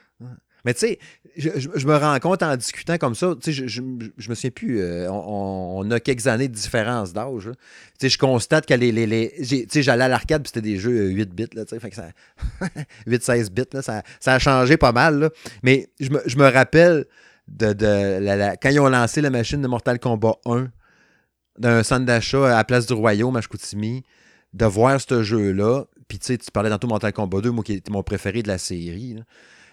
Mais 0.65 0.75
tu 0.75 0.81
sais, 0.81 0.99
je, 1.37 1.87
me 1.87 1.97
rends 1.97 2.19
compte 2.19 2.43
en 2.43 2.57
discutant 2.57 2.99
comme 2.99 3.15
ça, 3.15 3.35
tu 3.41 3.53
sais, 3.53 3.53
je, 3.53 3.67
je, 3.67 3.81
me 3.83 4.35
souviens 4.35 4.51
plus, 4.51 4.81
euh, 4.81 5.11
on, 5.11 5.91
a 5.91 6.01
quelques 6.01 6.27
années 6.27 6.49
de 6.49 6.55
différence 6.55 7.13
d'âge. 7.13 7.45
Tu 7.45 7.53
sais, 8.01 8.09
je 8.09 8.19
constate 8.19 8.67
que 8.67 8.75
les. 8.75 8.93
les, 8.93 9.33
tu 9.39 9.67
sais, 9.69 9.83
j'allais 9.83 10.05
à 10.05 10.09
l'arcade, 10.09 10.43
puis 10.43 10.53
c'était 10.55 10.69
des 10.69 10.79
jeux 10.79 11.09
8 11.09 11.21
euh, 11.21 11.25
bits, 11.33 11.47
là, 11.55 11.65
tu 11.65 11.71
sais, 11.71 11.81
fait 11.81 11.91
que 11.91 11.97
ça. 11.97 12.11
8-16 13.07 13.51
bits, 13.51 13.63
là, 13.73 13.83
ça, 13.83 14.03
ça, 14.19 14.35
a 14.35 14.39
changé 14.39 14.77
pas 14.77 14.93
mal, 14.93 15.19
là. 15.19 15.31
Mais 15.63 15.89
je 16.01 16.11
me, 16.11 16.21
je 16.27 16.37
me 16.37 16.49
rappelle 16.49 17.07
de, 17.49 17.73
de 17.73 18.19
la, 18.21 18.57
quand 18.57 18.71
ils 18.71 18.81
ont 18.81 18.89
lancé 18.89 19.21
la 19.21 19.31
machine 19.31 19.61
de 19.61 19.69
Mortal 19.69 19.99
Kombat 19.99 20.37
1 20.47 20.69
d'un 21.59 21.83
centre 21.83 22.07
d'achat 22.07 22.59
à 22.59 22.65
Place 22.65 22.87
du 22.87 22.95
Royaume, 22.95 23.37
à 23.37 23.41
Chicoutimi, 23.41 24.03
de 24.55 24.65
voir 24.67 25.01
ce 25.01 25.23
jeu-là. 25.23 25.85
Puis 26.09 26.19
tu 26.19 26.27
sais, 26.27 26.39
tu 26.39 26.51
parlais 26.51 26.71
tantôt 26.71 26.89
Mortal 26.89 27.13
Kombat 27.13 27.41
2, 27.43 27.51
moi 27.51 27.63
qui 27.63 27.75
était 27.75 27.93
mon 27.93 28.03
préféré 28.03 28.43
de 28.43 28.49
la 28.49 28.59
série. 28.59 29.17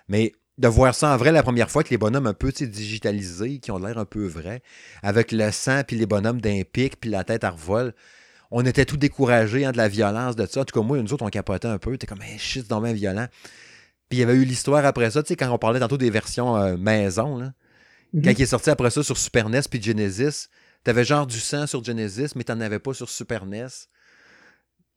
Mais 0.07 0.33
de 0.57 0.67
voir 0.67 0.95
ça 0.95 1.13
en 1.13 1.17
vrai 1.17 1.31
la 1.31 1.43
première 1.43 1.69
fois, 1.69 1.83
que 1.83 1.89
les 1.89 1.97
bonhommes 1.97 2.27
un 2.27 2.33
peu 2.33 2.51
digitalisés, 2.51 3.59
qui 3.59 3.71
ont 3.71 3.77
l'air 3.77 3.97
un 3.97 4.05
peu 4.05 4.25
vrais, 4.25 4.61
avec 5.03 5.31
le 5.31 5.51
sang, 5.51 5.81
puis 5.85 5.95
les 5.95 6.05
bonhommes 6.05 6.41
d'un 6.41 6.61
pic, 6.63 6.99
puis 6.99 7.09
la 7.09 7.23
tête 7.23 7.43
à 7.43 7.51
revol. 7.51 7.93
On 8.49 8.65
était 8.65 8.85
tout 8.85 8.97
découragés 8.97 9.65
hein, 9.65 9.71
de 9.71 9.77
la 9.77 9.89
violence 9.89 10.35
de 10.35 10.45
ça. 10.45 10.61
En 10.61 10.65
tout 10.65 10.79
cas, 10.79 10.85
moi, 10.85 10.97
nous 11.01 11.13
autres, 11.13 11.25
on 11.25 11.29
capotait 11.29 11.67
un 11.67 11.77
peu. 11.77 11.97
T'es 11.97 12.07
comme, 12.07 12.21
hey, 12.21 12.39
shit, 12.39 12.65
c'est 12.67 12.93
violent. 12.93 13.27
Puis 14.09 14.17
il 14.17 14.21
y 14.21 14.23
avait 14.23 14.35
eu 14.35 14.45
l'histoire 14.45 14.85
après 14.85 15.11
ça, 15.11 15.21
tu 15.21 15.27
sais, 15.27 15.35
quand 15.35 15.51
on 15.51 15.57
parlait 15.57 15.81
tantôt 15.81 15.97
des 15.97 16.09
versions 16.09 16.55
euh, 16.55 16.77
maison, 16.77 17.37
là. 17.37 17.51
Mhm. 18.13 18.23
Quand 18.23 18.31
il 18.31 18.41
est 18.41 18.45
sorti 18.45 18.69
après 18.69 18.89
ça 18.89 19.03
sur 19.03 19.17
Super 19.17 19.49
NES 19.49 19.61
puis 19.69 19.81
Genesis, 19.81 20.47
t'avais 20.83 21.03
genre 21.03 21.27
du 21.27 21.39
sang 21.39 21.67
sur 21.67 21.83
Genesis, 21.83 22.29
mais 22.35 22.45
t'en 22.45 22.61
avais 22.61 22.79
pas 22.79 22.93
sur 22.93 23.09
Super 23.09 23.45
NES. 23.45 23.67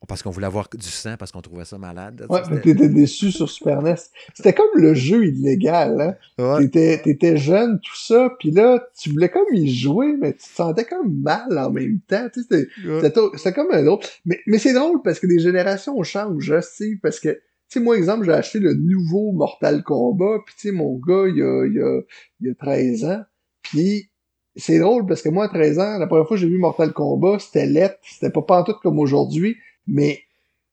Parce 0.09 0.23
qu'on 0.23 0.31
voulait 0.31 0.47
avoir 0.47 0.69
du 0.73 0.89
sang, 0.89 1.17
parce 1.19 1.31
qu'on 1.31 1.43
trouvait 1.43 1.67
ça 1.67 1.77
malade. 1.77 2.27
Ouais, 2.31 2.41
mais 2.51 2.61
t'étais 2.61 2.89
déçu 2.89 3.31
sur 3.31 3.51
Super 3.51 3.83
NES. 3.83 3.97
C'était 4.35 4.55
comme 4.55 4.71
le 4.75 4.95
jeu 4.95 5.27
illégal. 5.27 6.17
Hein? 6.39 6.67
T'étais, 6.69 7.37
jeune, 7.37 7.79
tout 7.81 7.97
ça, 7.97 8.31
puis 8.39 8.51
là, 8.51 8.83
tu 8.99 9.11
voulais 9.11 9.29
comme 9.29 9.53
y 9.53 9.69
jouer, 9.69 10.17
mais 10.19 10.33
tu 10.33 10.39
te 10.39 10.55
sentais 10.55 10.85
comme 10.85 11.21
mal 11.21 11.59
en 11.59 11.71
même 11.71 12.01
temps. 12.09 12.27
C'était, 12.35 12.67
c'était, 13.03 13.53
comme 13.53 13.71
un 13.73 13.87
autre. 13.87 14.09
Mais, 14.25 14.41
mais 14.47 14.59
c'est 14.59 14.73
drôle 14.73 15.03
parce 15.03 15.21
que 15.21 15.27
les 15.27 15.39
générations 15.39 16.03
changent, 16.03 16.61
sais, 16.61 16.99
parce 17.03 17.21
que, 17.21 17.29
tu 17.29 17.41
sais, 17.69 17.81
moi, 17.81 17.97
exemple, 17.97 18.25
j'ai 18.25 18.33
acheté 18.33 18.59
le 18.59 18.73
nouveau 18.75 19.33
Mortal 19.33 19.83
Kombat, 19.83 20.39
puis 20.47 20.55
tu 20.59 20.69
sais, 20.69 20.73
mon 20.73 20.97
gars, 20.97 21.27
il 21.29 21.43
a, 21.43 21.67
il, 21.67 21.79
a, 21.79 22.01
il 22.41 22.51
a 22.51 22.55
13 22.55 23.05
ans, 23.05 23.23
puis 23.63 24.11
c'est 24.57 24.79
drôle 24.79 25.07
parce 25.07 25.23
que 25.23 25.29
moi, 25.29 25.45
à 25.45 25.49
13 25.49 25.79
ans, 25.79 25.99
la 25.99 26.07
première 26.07 26.27
fois 26.27 26.37
que 26.37 26.41
j'ai 26.41 26.49
vu 26.49 26.59
Mortal 26.59 26.93
Kombat, 26.93 27.39
c'était 27.39 27.67
lettre, 27.67 27.99
c'était 28.03 28.31
pas 28.33 28.43
pantoute 28.43 28.79
comme 28.83 28.99
aujourd'hui, 28.99 29.57
mais 29.91 30.21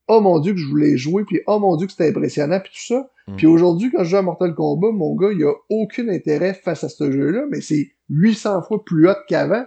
oh 0.08 0.22
mon 0.22 0.40
dieu 0.40 0.54
que 0.54 0.60
je 0.60 0.68
voulais 0.68 0.98
jouer, 0.98 1.26
puis 1.26 1.42
oh 1.48 1.60
mon 1.60 1.76
dieu 1.76 1.88
que 1.88 1.92
c'était 1.92 2.10
impressionnant, 2.10 2.60
puis 2.60 2.72
tout 2.74 2.94
ça. 2.94 3.10
Mm. 3.28 3.36
Puis 3.36 3.48
aujourd'hui, 3.48 3.92
quand 3.92 4.04
je 4.04 4.10
joue 4.12 4.18
à 4.18 4.22
Mortal 4.22 4.56
Kombat, 4.56 4.92
mon 4.92 5.16
gars, 5.16 5.32
il 5.32 5.44
a 5.44 5.54
aucun 5.70 6.08
intérêt 6.10 6.54
face 6.54 6.84
à 6.84 6.90
ce 6.90 7.12
jeu-là, 7.12 7.46
mais 7.50 7.62
c'est 7.62 7.92
800 8.10 8.64
fois 8.64 8.84
plus 8.84 9.10
hot 9.10 9.16
qu'avant. 9.28 9.66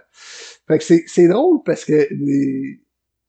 Fait 0.66 0.78
que 0.78 0.84
c'est 1.06 1.28
drôle 1.28 1.60
parce 1.64 1.84
que 1.84 2.08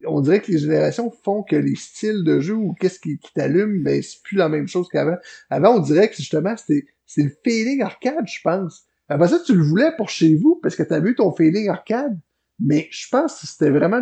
on 0.08 0.22
dirait 0.22 0.42
que 0.42 0.52
les 0.52 0.58
générations 0.58 1.12
font 1.24 1.44
que 1.44 1.56
les 1.56 1.76
styles 1.76 2.24
de 2.24 2.40
jeu 2.40 2.56
ou 2.56 2.74
qu'est-ce 2.80 3.00
qui, 3.00 3.20
qui 3.20 3.34
t'allume, 3.34 3.84
ben 3.84 4.02
c'est 4.02 4.22
plus 4.24 4.38
la 4.38 4.50
même 4.50 4.68
chose 4.68 4.88
qu'avant. 4.90 5.18
Avant, 5.50 5.76
on 5.76 5.80
dirait 5.80 6.10
que 6.10 6.16
justement, 6.16 6.56
c'était 6.58 6.86
c'est 7.06 7.24
le 7.24 7.32
feeling 7.44 7.82
arcade, 7.82 8.26
je 8.26 8.40
pense. 8.42 8.86
Après 9.10 9.28
ça, 9.28 9.40
tu 9.46 9.54
le 9.54 9.62
voulais 9.62 9.92
pour 9.98 10.10
chez 10.10 10.36
vous 10.36 10.60
parce 10.64 10.76
que 10.76 10.84
t'as 10.84 11.02
vu 11.02 11.14
ton 11.14 11.34
feeling 11.34 11.68
arcade. 11.68 12.18
Mais 12.60 12.88
je 12.92 13.08
pense 13.10 13.42
que 13.42 13.48
c'était 13.48 13.72
vraiment 13.72 14.02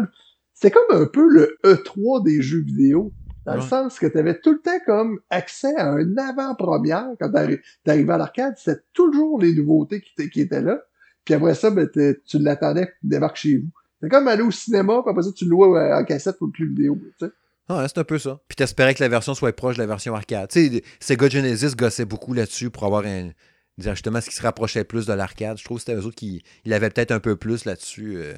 c'était 0.59 0.71
comme 0.71 1.01
un 1.01 1.05
peu 1.05 1.25
le 1.29 1.57
E3 1.63 2.23
des 2.23 2.41
jeux 2.41 2.61
vidéo. 2.61 3.13
Dans 3.45 3.55
le 3.55 3.61
sens 3.61 3.97
que 3.97 4.05
tu 4.05 4.17
avais 4.17 4.39
tout 4.39 4.51
le 4.51 4.59
temps 4.59 4.77
comme 4.85 5.19
accès 5.29 5.73
à 5.75 5.89
un 5.89 6.17
avant-première 6.17 7.07
quand 7.19 7.31
t'arrivais 7.31 8.13
à 8.13 8.17
l'arcade. 8.17 8.53
C'était 8.57 8.81
toujours 8.93 9.41
les 9.41 9.53
nouveautés 9.53 10.01
qui, 10.01 10.29
qui, 10.29 10.41
étaient 10.41 10.61
là. 10.61 10.81
Puis 11.25 11.33
après 11.33 11.55
ça, 11.55 11.71
ben, 11.71 11.89
tu 11.89 12.37
l'attendais 12.39 12.87
tu 13.01 13.07
débarques 13.07 13.37
chez 13.37 13.57
vous. 13.57 13.69
C'est 14.01 14.09
comme 14.09 14.27
aller 14.27 14.43
au 14.43 14.51
cinéma, 14.51 15.01
puis 15.01 15.09
après 15.09 15.23
ça, 15.23 15.31
tu 15.35 15.45
le 15.45 15.51
louais 15.51 15.93
en 15.93 16.03
cassette 16.03 16.37
pour 16.37 16.47
le 16.47 16.53
club 16.53 16.69
vidéo. 16.69 16.97
Tu 17.17 17.25
sais. 17.25 17.31
Ah, 17.69 17.85
c'est 17.87 17.97
un 17.97 18.03
peu 18.03 18.19
ça. 18.19 18.39
Puis 18.47 18.55
t'espérais 18.55 18.93
que 18.93 19.01
la 19.01 19.09
version 19.09 19.33
soit 19.33 19.53
proche 19.53 19.77
de 19.77 19.81
la 19.81 19.87
version 19.87 20.13
arcade. 20.13 20.49
Tu 20.49 20.69
sais, 20.69 20.83
Sega 20.99 21.29
Genesis 21.29 21.75
gossait 21.75 22.05
beaucoup 22.05 22.33
là-dessus 22.33 22.69
pour 22.69 22.83
avoir 22.83 23.05
un. 23.05 23.29
Justement, 23.77 24.19
ce 24.19 24.29
qui 24.29 24.35
se 24.35 24.41
rapprochait 24.41 24.83
plus 24.83 25.05
de 25.05 25.13
l'arcade. 25.13 25.57
Je 25.57 25.63
trouve 25.63 25.77
que 25.77 25.85
c'était 25.85 25.95
eux 25.95 26.05
autres 26.05 26.17
qui. 26.17 26.43
Il 26.65 26.73
avait 26.73 26.89
peut-être 26.89 27.11
un 27.11 27.21
peu 27.21 27.37
plus 27.37 27.65
là-dessus. 27.65 28.17
Euh, 28.17 28.33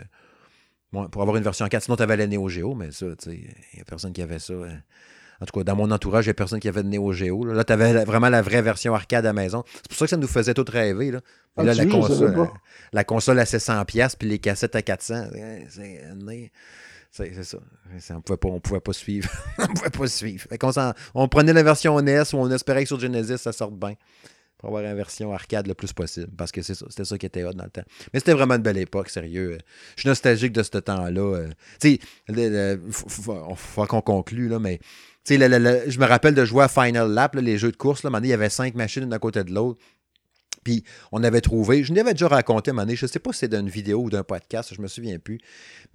pour 0.92 1.22
avoir 1.22 1.38
une 1.38 1.44
version 1.44 1.68
4. 1.68 1.84
Sinon, 1.84 1.96
tu 1.96 2.04
avais 2.04 2.18
la 2.18 2.28
Neo 2.28 2.50
Geo, 2.50 2.76
mais 2.76 2.92
ça, 2.92 3.06
tu 3.18 3.30
sais, 3.32 3.36
il 3.36 3.76
n'y 3.76 3.82
a 3.82 3.86
personne 3.86 4.14
qui 4.14 4.22
avait 4.22 4.40
ça. 4.40 4.54
Hein. 4.54 4.80
En 5.40 5.46
tout 5.46 5.58
cas, 5.58 5.64
dans 5.64 5.76
mon 5.76 5.90
entourage, 5.90 6.26
il 6.26 6.30
n'y 6.30 6.32
a 6.32 6.34
personne 6.36 6.60
qui 6.60 6.68
avait 6.68 6.84
de 6.84 6.90
Neo 6.90 7.12
Geo. 7.14 7.46
Là, 7.46 7.64
tu 7.64 7.74
avais 7.74 8.06
vraiment 8.06 8.30
la 8.30 8.42
vraie 8.42 8.62
version 8.62 8.94
arcade 8.94 9.26
à 9.26 9.30
la 9.30 9.34
maison. 9.34 9.64
C'est 9.74 9.88
pour 9.88 9.98
ça 9.98 10.06
que 10.06 10.10
ça 10.10 10.18
nous 10.18 10.28
faisait 10.28 10.54
tout 10.54 10.66
rêver. 10.68 11.12
Là. 11.12 11.22
Ah, 11.58 11.64
là, 11.64 11.74
la, 11.74 11.86
console, 11.86 12.40
euh, 12.40 12.46
la 12.94 13.04
console 13.04 13.40
à 13.40 13.46
700$, 13.46 14.16
puis 14.18 14.30
les 14.30 14.40
cassettes 14.40 14.76
à 14.76 14.82
400$. 14.82 16.50
C'est 17.10 17.44
ça. 17.44 17.58
On 18.12 18.16
ne 18.16 18.20
pouvait, 18.22 18.38
pas, 18.38 18.60
pouvait 18.60 18.80
pas 18.80 18.94
suivre. 18.94 19.30
on 19.58 19.68
pouvait 19.68 19.90
pas 19.90 20.08
suivre. 20.08 20.48
on, 20.62 20.94
on, 21.16 21.28
prenait 21.28 21.54
la 21.54 21.64
version 21.64 22.00
NES 22.02 22.22
ou 22.34 22.38
on 22.38 22.52
espérait 22.52 22.84
que 22.84 22.88
sur 22.88 23.00
Genesis, 23.00 23.38
ça 23.38 23.52
sorte 23.52 23.74
bien 23.74 23.96
pour 24.62 24.70
avoir 24.70 24.84
une 24.84 24.96
version 24.96 25.34
arcade 25.34 25.66
le 25.66 25.74
plus 25.74 25.92
possible. 25.92 26.30
Parce 26.38 26.52
que 26.52 26.62
c'était 26.62 27.04
ça 27.04 27.18
qui 27.18 27.26
était 27.26 27.44
hot 27.44 27.54
dans 27.54 27.64
le 27.64 27.72
temps. 27.72 27.84
Mais 28.14 28.20
c'était 28.20 28.34
vraiment 28.34 28.56
une 28.56 28.62
belle 28.62 28.78
époque, 28.78 29.10
sérieux. 29.10 29.58
Je 29.96 30.02
suis 30.02 30.10
nostalgique 30.10 30.54
de 30.54 30.62
ce 30.62 30.78
temps-là. 30.78 31.22
Euh. 31.22 31.50
Tu 31.80 32.00
sais, 32.00 32.00
il 32.30 32.80
faut, 32.92 33.86
qu'on 33.88 34.02
conclue, 34.02 34.48
là, 34.48 34.60
mais 34.60 34.78
tu 35.26 35.36
sais, 35.36 35.40
je 35.40 36.00
me 36.00 36.06
rappelle 36.06 36.36
de 36.36 36.46
jouer 36.46 36.66
à 36.66 36.68
Final 36.68 37.12
Lap, 37.12 37.36
les 37.36 37.58
jeux 37.58 37.72
de 37.72 37.78
course. 37.78 38.04
Là, 38.04 38.12
il 38.22 38.28
y 38.28 38.34
avait 38.34 38.50
cinq 38.50 38.76
machines 38.76 39.10
d'un 39.10 39.20
côté 39.20 39.44
de 39.44 39.52
l'autre. 39.52 39.80
Puis 40.64 40.84
on 41.12 41.24
avait 41.24 41.42
trouvé, 41.42 41.84
je 41.84 41.92
l'avais 41.92 42.14
déjà 42.14 42.28
raconté 42.28 42.70
à 42.70 42.74
donné, 42.76 42.96
je 42.96 43.06
ne 43.06 43.10
sais 43.10 43.18
pas 43.18 43.34
si 43.34 43.40
c'est 43.40 43.48
d'une 43.48 43.68
vidéo 43.68 44.04
ou 44.04 44.10
d'un 44.12 44.24
podcast, 44.24 44.76
je 44.76 44.80
me 44.80 44.88
souviens 44.88 45.18
plus, 45.18 45.40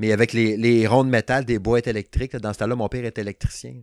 mais 0.00 0.10
avec 0.10 0.32
les, 0.32 0.86
ronds 0.88 1.04
de 1.04 1.10
métal 1.10 1.44
des 1.44 1.60
boîtes 1.60 1.86
électriques, 1.86 2.34
dans 2.34 2.52
ce 2.52 2.58
temps-là, 2.58 2.74
mon 2.74 2.88
père 2.88 3.04
est 3.04 3.16
électricien. 3.18 3.74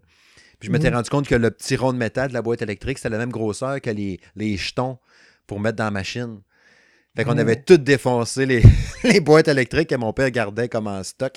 Puis 0.63 0.69
je 0.69 0.71
m'étais 0.71 0.91
mhm. 0.91 0.95
rendu 0.95 1.09
compte 1.09 1.27
que 1.27 1.35
le 1.35 1.51
petit 1.51 1.75
rond 1.75 1.91
de 1.91 1.97
métal 1.97 2.29
de 2.29 2.33
la 2.33 2.41
boîte 2.41 2.61
électrique, 2.61 2.97
c'était 2.97 3.09
la 3.09 3.17
même 3.17 3.33
grosseur 3.33 3.81
que 3.81 3.89
les, 3.89 4.21
les 4.37 4.55
jetons 4.55 4.97
pour 5.45 5.59
mettre 5.59 5.75
dans 5.75 5.83
la 5.83 5.91
machine. 5.91 6.39
Fait 7.17 7.25
qu'on 7.25 7.37
avait 7.37 7.61
tout 7.61 7.75
défoncé 7.75 8.45
les, 8.45 8.63
les, 9.03 9.19
boîtes 9.19 9.49
électriques 9.49 9.89
que 9.89 9.95
mon 9.95 10.13
père 10.13 10.31
gardait 10.31 10.69
comme 10.69 10.87
en 10.87 11.03
stock. 11.03 11.35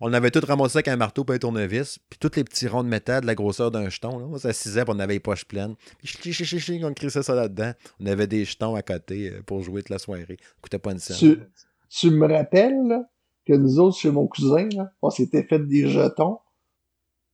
On 0.00 0.12
avait 0.12 0.30
tout 0.30 0.38
ramassé 0.46 0.76
avec 0.76 0.86
un 0.86 0.94
marteau 0.94 1.26
et 1.30 1.32
un 1.32 1.38
tournevis. 1.38 1.98
Puis 2.08 2.20
tous 2.20 2.30
les 2.36 2.44
petits 2.44 2.68
ronds 2.68 2.84
de 2.84 2.88
métal 2.88 3.22
de 3.22 3.26
la 3.26 3.34
grosseur 3.34 3.72
d'un 3.72 3.88
jeton. 3.88 4.20
Là. 4.20 4.26
On 4.30 4.38
s'assisait 4.38 4.84
on 4.86 5.00
avait 5.00 5.14
les 5.14 5.20
poches 5.20 5.46
pleines. 5.46 5.74
Puis 5.98 6.84
on 6.84 6.94
crissait 6.94 7.24
ça 7.24 7.34
là-dedans. 7.34 7.72
On 7.98 8.06
avait 8.06 8.28
des 8.28 8.44
jetons 8.44 8.76
à 8.76 8.82
côté 8.82 9.30
euh, 9.30 9.42
pour 9.44 9.62
jouer 9.64 9.82
toute 9.82 9.90
la 9.90 9.98
soirée. 9.98 10.26
Ça 10.28 10.46
coûtait 10.62 10.78
pas 10.78 10.92
une 10.92 11.00
scène. 11.00 11.16
Tu, 11.16 11.40
tu 11.88 12.10
me 12.12 12.32
rappelles 12.32 13.00
que 13.48 13.54
nous 13.54 13.80
autres, 13.80 13.98
chez 13.98 14.12
mon 14.12 14.28
cousin, 14.28 14.68
on 15.02 15.10
s'était 15.10 15.42
fait 15.42 15.58
des 15.58 15.88
jetons 15.88 16.38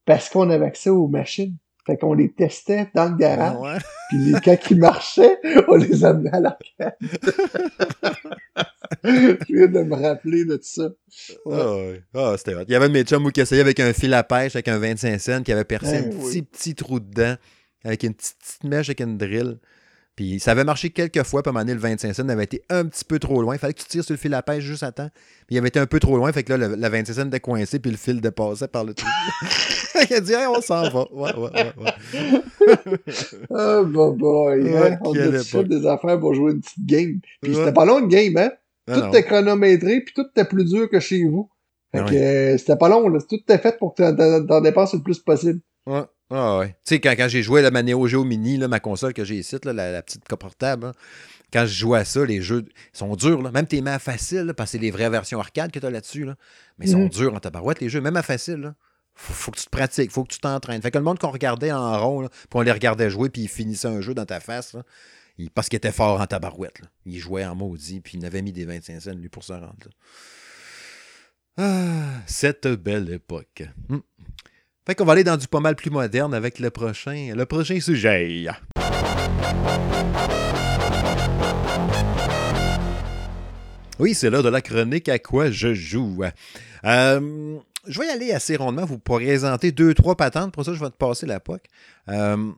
parce 0.07 0.29
qu'on 0.29 0.49
avait 0.49 0.65
accès 0.65 0.89
aux 0.89 1.07
machines. 1.07 1.55
Fait 1.85 1.97
qu'on 1.97 2.13
les 2.13 2.33
testait 2.33 2.89
dans 2.95 3.09
le 3.09 3.15
garage. 3.15 3.81
Puis 4.09 4.17
les, 4.17 4.33
quand 4.41 4.57
ils 4.71 4.77
marchaient, 4.77 5.37
on 5.67 5.75
les 5.75 6.03
amenait 6.03 6.33
à 6.33 6.39
l'arcade. 6.39 6.95
Je 9.03 9.37
viens 9.49 9.67
de 9.67 9.83
me 9.83 9.95
rappeler 9.95 10.43
de 10.43 10.55
tout 10.57 10.63
ça. 10.63 10.89
Ah, 12.13 12.35
c'était 12.37 12.55
hot. 12.55 12.63
Il 12.67 12.73
y 12.73 12.75
avait 12.75 12.89
mes 12.89 13.03
chums 13.03 13.31
qui 13.31 13.41
essayaient 13.41 13.61
avec 13.61 13.79
un 13.79 13.93
fil 13.93 14.13
à 14.13 14.23
pêche, 14.23 14.55
avec 14.55 14.67
un 14.67 14.79
25 14.79 15.19
cents, 15.19 15.43
qui 15.43 15.51
avait 15.51 15.63
percé 15.63 15.97
un 15.97 16.03
petit, 16.03 16.41
petit 16.41 16.75
trou 16.75 16.99
dedans, 16.99 17.35
avec 17.83 18.03
une 18.03 18.13
petite, 18.13 18.37
petite 18.37 18.63
mèche, 18.63 18.89
avec 18.89 19.01
une 19.01 19.17
drill. 19.17 19.59
Puis 20.17 20.39
ça 20.39 20.51
avait 20.51 20.63
marché 20.63 20.89
quelques 20.89 21.21
fois, 21.21 21.43
puis 21.43 21.49
à 21.49 21.51
un 21.51 21.53
moment 21.53 21.63
donné, 21.63 21.75
le 21.75 21.79
25 21.79 22.11
cents 22.11 22.27
avait 22.27 22.43
été 22.43 22.63
un 22.71 22.85
petit 22.85 23.05
peu 23.05 23.19
trop 23.19 23.39
loin. 23.39 23.53
Il 23.53 23.59
fallait 23.59 23.75
que 23.75 23.81
tu 23.81 23.85
tires 23.85 24.03
sur 24.03 24.13
le 24.13 24.17
fil 24.17 24.33
à 24.33 24.41
pêche 24.41 24.63
juste 24.63 24.81
à 24.81 24.91
temps. 24.91 25.11
Puis 25.45 25.55
il 25.55 25.57
avait 25.59 25.67
été 25.67 25.79
un 25.79 25.85
peu 25.85 25.99
trop 25.99 26.17
loin, 26.17 26.31
fait 26.31 26.41
que 26.41 26.53
là, 26.53 26.67
le, 26.67 26.75
25 26.75 27.13
cents 27.13 27.27
était 27.27 27.39
coincé, 27.39 27.77
puis 27.77 27.91
le 27.91 27.97
fil 27.97 28.19
dépassait 28.19 28.67
par 28.67 28.83
le 28.83 28.95
trou. 28.95 29.07
il 30.09 30.15
a 30.15 30.19
dit, 30.19 30.33
on 30.49 30.59
s'en 30.59 30.89
va. 30.89 31.05
Ouais, 31.13 31.35
ouais, 31.35 31.51
ouais. 31.53 31.73
ouais. 31.77 33.05
oh, 33.51 33.85
boy. 33.85 34.75
Hein? 34.75 34.97
On 35.05 35.13
a 35.13 35.43
fait 35.43 35.63
des 35.65 35.85
affaires 35.85 36.19
pour 36.19 36.33
jouer 36.33 36.53
une 36.53 36.61
petite 36.61 36.85
game. 36.85 37.19
Puis 37.43 37.53
c'était 37.53 37.73
pas 37.73 37.85
long 37.85 37.99
une 37.99 38.07
game, 38.07 38.35
hein? 38.37 38.49
Ah 38.89 38.99
tout 38.99 39.07
était 39.09 39.23
chronométré, 39.23 40.01
puis 40.01 40.15
tout 40.15 40.25
était 40.31 40.45
plus 40.45 40.65
dur 40.65 40.89
que 40.89 40.99
chez 40.99 41.25
vous. 41.25 41.47
Fait 41.91 41.99
ah 41.99 42.09
que 42.09 42.15
euh, 42.15 42.57
c'était 42.57 42.77
pas 42.77 42.89
long, 42.89 43.07
là. 43.07 43.19
Tout 43.19 43.35
était 43.35 43.59
fait 43.59 43.77
pour 43.77 43.93
que 43.93 44.47
t'en 44.47 44.61
dépenses 44.61 44.95
le 44.95 45.01
plus 45.01 45.19
possible. 45.19 45.59
Ouais. 45.85 46.01
Ah 46.29 46.57
ouais. 46.57 46.69
Tu 46.69 46.95
sais, 46.95 46.99
quand, 46.99 47.13
quand 47.15 47.27
j'ai 47.29 47.41
joué 47.41 47.61
la 47.61 47.71
Neo 47.83 48.05
Geo 48.07 48.23
Mini, 48.23 48.57
là, 48.57 48.67
ma 48.67 48.79
console 48.79 49.13
que 49.13 49.23
j'ai 49.23 49.35
ici, 49.35 49.55
là, 49.63 49.71
la, 49.71 50.01
petite 50.01 50.25
portable, 50.25 50.91
quand 51.53 51.65
je 51.65 51.73
joue 51.73 51.95
à 51.95 52.03
ça, 52.03 52.25
les 52.25 52.41
jeux 52.41 52.65
sont 52.91 53.15
durs. 53.15 53.41
Là. 53.41 53.51
Même 53.51 53.67
tes 53.67 53.81
mains 53.81 53.99
faciles, 53.99 54.53
parce 54.55 54.71
que 54.71 54.77
c'est 54.77 54.83
les 54.83 54.91
vraies 54.91 55.09
versions 55.09 55.39
arcade 55.39 55.71
que 55.71 55.79
tu 55.79 55.85
as 55.85 55.89
là-dessus. 55.89 56.25
Là. 56.25 56.35
Mais 56.77 56.87
ils 56.87 56.91
sont 56.91 57.03
mhm. 57.03 57.09
durs 57.09 57.33
en 57.33 57.39
tabarouette, 57.39 57.79
les 57.79 57.89
jeux, 57.89 58.01
même 58.01 58.17
à 58.17 58.23
facile. 58.23 58.57
Là. 58.57 58.75
Faut, 59.15 59.33
faut, 59.33 59.51
que 59.51 59.57
tu 59.57 59.65
te 59.65 59.69
pratiques, 59.69 60.11
faut 60.11 60.25
que 60.25 60.33
tu 60.33 60.39
t'entraînes. 60.39 60.81
Fait 60.81 60.91
que 60.91 60.97
le 60.97 61.03
monde 61.03 61.17
qu'on 61.17 61.31
regardait 61.31 61.71
en 61.71 61.99
rond, 61.99 62.27
puis 62.27 62.47
on 62.53 62.61
les 62.61 62.73
regardait 62.73 63.09
jouer, 63.09 63.29
puis 63.29 63.43
ils 63.43 63.49
finissaient 63.49 63.87
un 63.87 64.01
jeu 64.01 64.13
dans 64.13 64.25
ta 64.25 64.39
face, 64.41 64.73
là, 64.73 64.83
parce 65.55 65.69
qu'il 65.69 65.77
était 65.77 65.93
fort 65.93 66.19
en 66.19 66.27
tabarouette. 66.27 66.81
Là. 66.81 66.87
Il 67.05 67.17
jouait 67.17 67.45
en 67.45 67.55
maudit, 67.55 68.01
puis 68.01 68.17
il 68.17 68.25
avait 68.25 68.41
mis 68.41 68.51
des 68.51 68.65
25 68.65 69.01
cents, 69.01 69.15
lui, 69.15 69.29
pour 69.29 69.43
se 69.43 69.53
rendre. 69.53 69.89
Ah, 71.57 72.21
cette 72.27 72.67
belle 72.67 73.09
époque. 73.11 73.63
Hum. 73.89 74.01
Fait 74.87 74.95
qu'on 74.95 75.03
va 75.03 75.11
aller 75.11 75.25
dans 75.25 75.35
du 75.35 75.49
pas 75.49 75.59
mal 75.59 75.75
plus 75.75 75.89
moderne 75.89 76.33
avec 76.33 76.59
le 76.59 76.69
prochain, 76.69 77.33
le 77.35 77.45
prochain 77.45 77.77
sujet. 77.81 78.47
Oui, 83.99 84.13
c'est 84.13 84.29
là 84.29 84.41
de 84.41 84.47
la 84.47 84.61
chronique 84.61 85.09
à 85.09 85.19
quoi 85.19 85.51
je 85.51 85.73
joue. 85.73 86.23
Euh, 86.85 87.57
je 87.85 87.99
vais 87.99 88.07
y 88.07 88.09
aller 88.09 88.31
assez 88.31 88.55
rondement, 88.55 88.85
vous 88.85 88.97
présenter 88.97 89.73
deux, 89.73 89.93
trois 89.93 90.15
patentes. 90.15 90.53
Pour 90.53 90.63
ça, 90.63 90.71
je 90.71 90.79
vais 90.79 90.89
te 90.89 90.95
passer 90.95 91.25
la 91.25 91.41
POC. 91.41 91.63
Euh, 92.07 92.49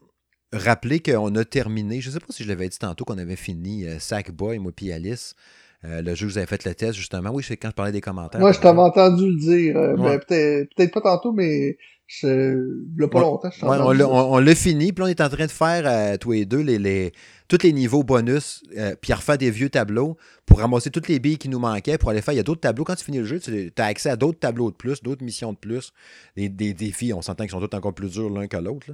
rappelez 0.53 0.99
qu'on 0.99 1.33
a 1.33 1.43
terminé, 1.43 1.99
je 1.99 2.09
ne 2.09 2.13
sais 2.13 2.19
pas 2.19 2.27
si 2.29 2.43
je 2.43 2.47
l'avais 2.47 2.69
dit 2.69 2.77
tantôt 2.77 3.05
qu'on 3.05 3.17
avait 3.17 3.37
fini 3.37 3.87
euh, 3.87 3.97
Sackboy, 3.97 4.59
moi 4.59 4.71
puis 4.75 4.91
Alice. 4.91 5.33
le 5.81 6.13
jeu, 6.13 6.27
vous 6.27 6.37
avez 6.37 6.45
fait 6.45 6.63
le 6.63 6.75
test, 6.75 6.93
justement. 6.93 7.31
Oui, 7.31 7.43
c'est 7.43 7.57
quand 7.57 7.69
je 7.69 7.75
parlais 7.75 7.91
des 7.91 8.01
commentaires. 8.01 8.39
Moi, 8.39 8.51
je 8.51 8.59
t'avais 8.59 8.77
entendu 8.77 9.31
le 9.31 9.39
dire. 9.39 9.73
Ben, 9.97 10.19
peut-être 10.19 10.75
peut 10.75 11.01
pas 11.01 11.17
tantôt, 11.17 11.31
mais 11.31 11.75
longtemps. 13.21 13.51
Je 13.51 14.03
on 14.03 14.39
l'a 14.39 14.55
fini, 14.55 14.91
puis 14.91 15.03
on 15.03 15.07
est 15.07 15.21
en 15.21 15.29
train 15.29 15.45
de 15.45 15.51
faire, 15.51 16.17
tous 16.17 16.31
les 16.31 16.45
deux, 16.45 16.61
les, 16.61 16.79
les, 16.79 17.13
tous 17.47 17.59
les 17.63 17.71
niveaux 17.71 18.03
bonus, 18.03 18.63
euh, 18.77 18.95
puis 18.99 19.13
refaire 19.13 19.37
des 19.37 19.51
vieux 19.51 19.69
tableaux 19.69 20.17
pour 20.45 20.59
ramasser 20.59 20.89
toutes 20.89 21.07
les 21.07 21.19
billes 21.19 21.37
qui 21.37 21.49
nous 21.49 21.59
manquaient 21.59 21.99
pour 21.99 22.09
aller 22.09 22.21
faire. 22.21 22.33
Il 22.33 22.37
y 22.37 22.39
a 22.39 22.43
d'autres 22.43 22.61
tableaux. 22.61 22.83
Quand 22.83 22.95
tu 22.95 23.05
finis 23.05 23.19
le 23.19 23.25
jeu, 23.25 23.39
tu 23.39 23.71
as 23.77 23.85
accès 23.85 24.09
à 24.09 24.15
d'autres 24.15 24.39
tableaux 24.39 24.71
de 24.71 24.75
plus, 24.75 25.03
d'autres 25.03 25.23
missions 25.23 25.53
de 25.53 25.57
plus, 25.57 25.93
des, 26.35 26.49
des 26.49 26.73
défis. 26.73 27.13
On 27.13 27.21
s'entend 27.21 27.43
qu'ils 27.43 27.51
sont 27.51 27.65
tous 27.65 27.75
encore 27.75 27.93
plus 27.93 28.11
durs 28.11 28.29
l'un 28.29 28.47
que 28.47 28.57
l'autre. 28.57 28.87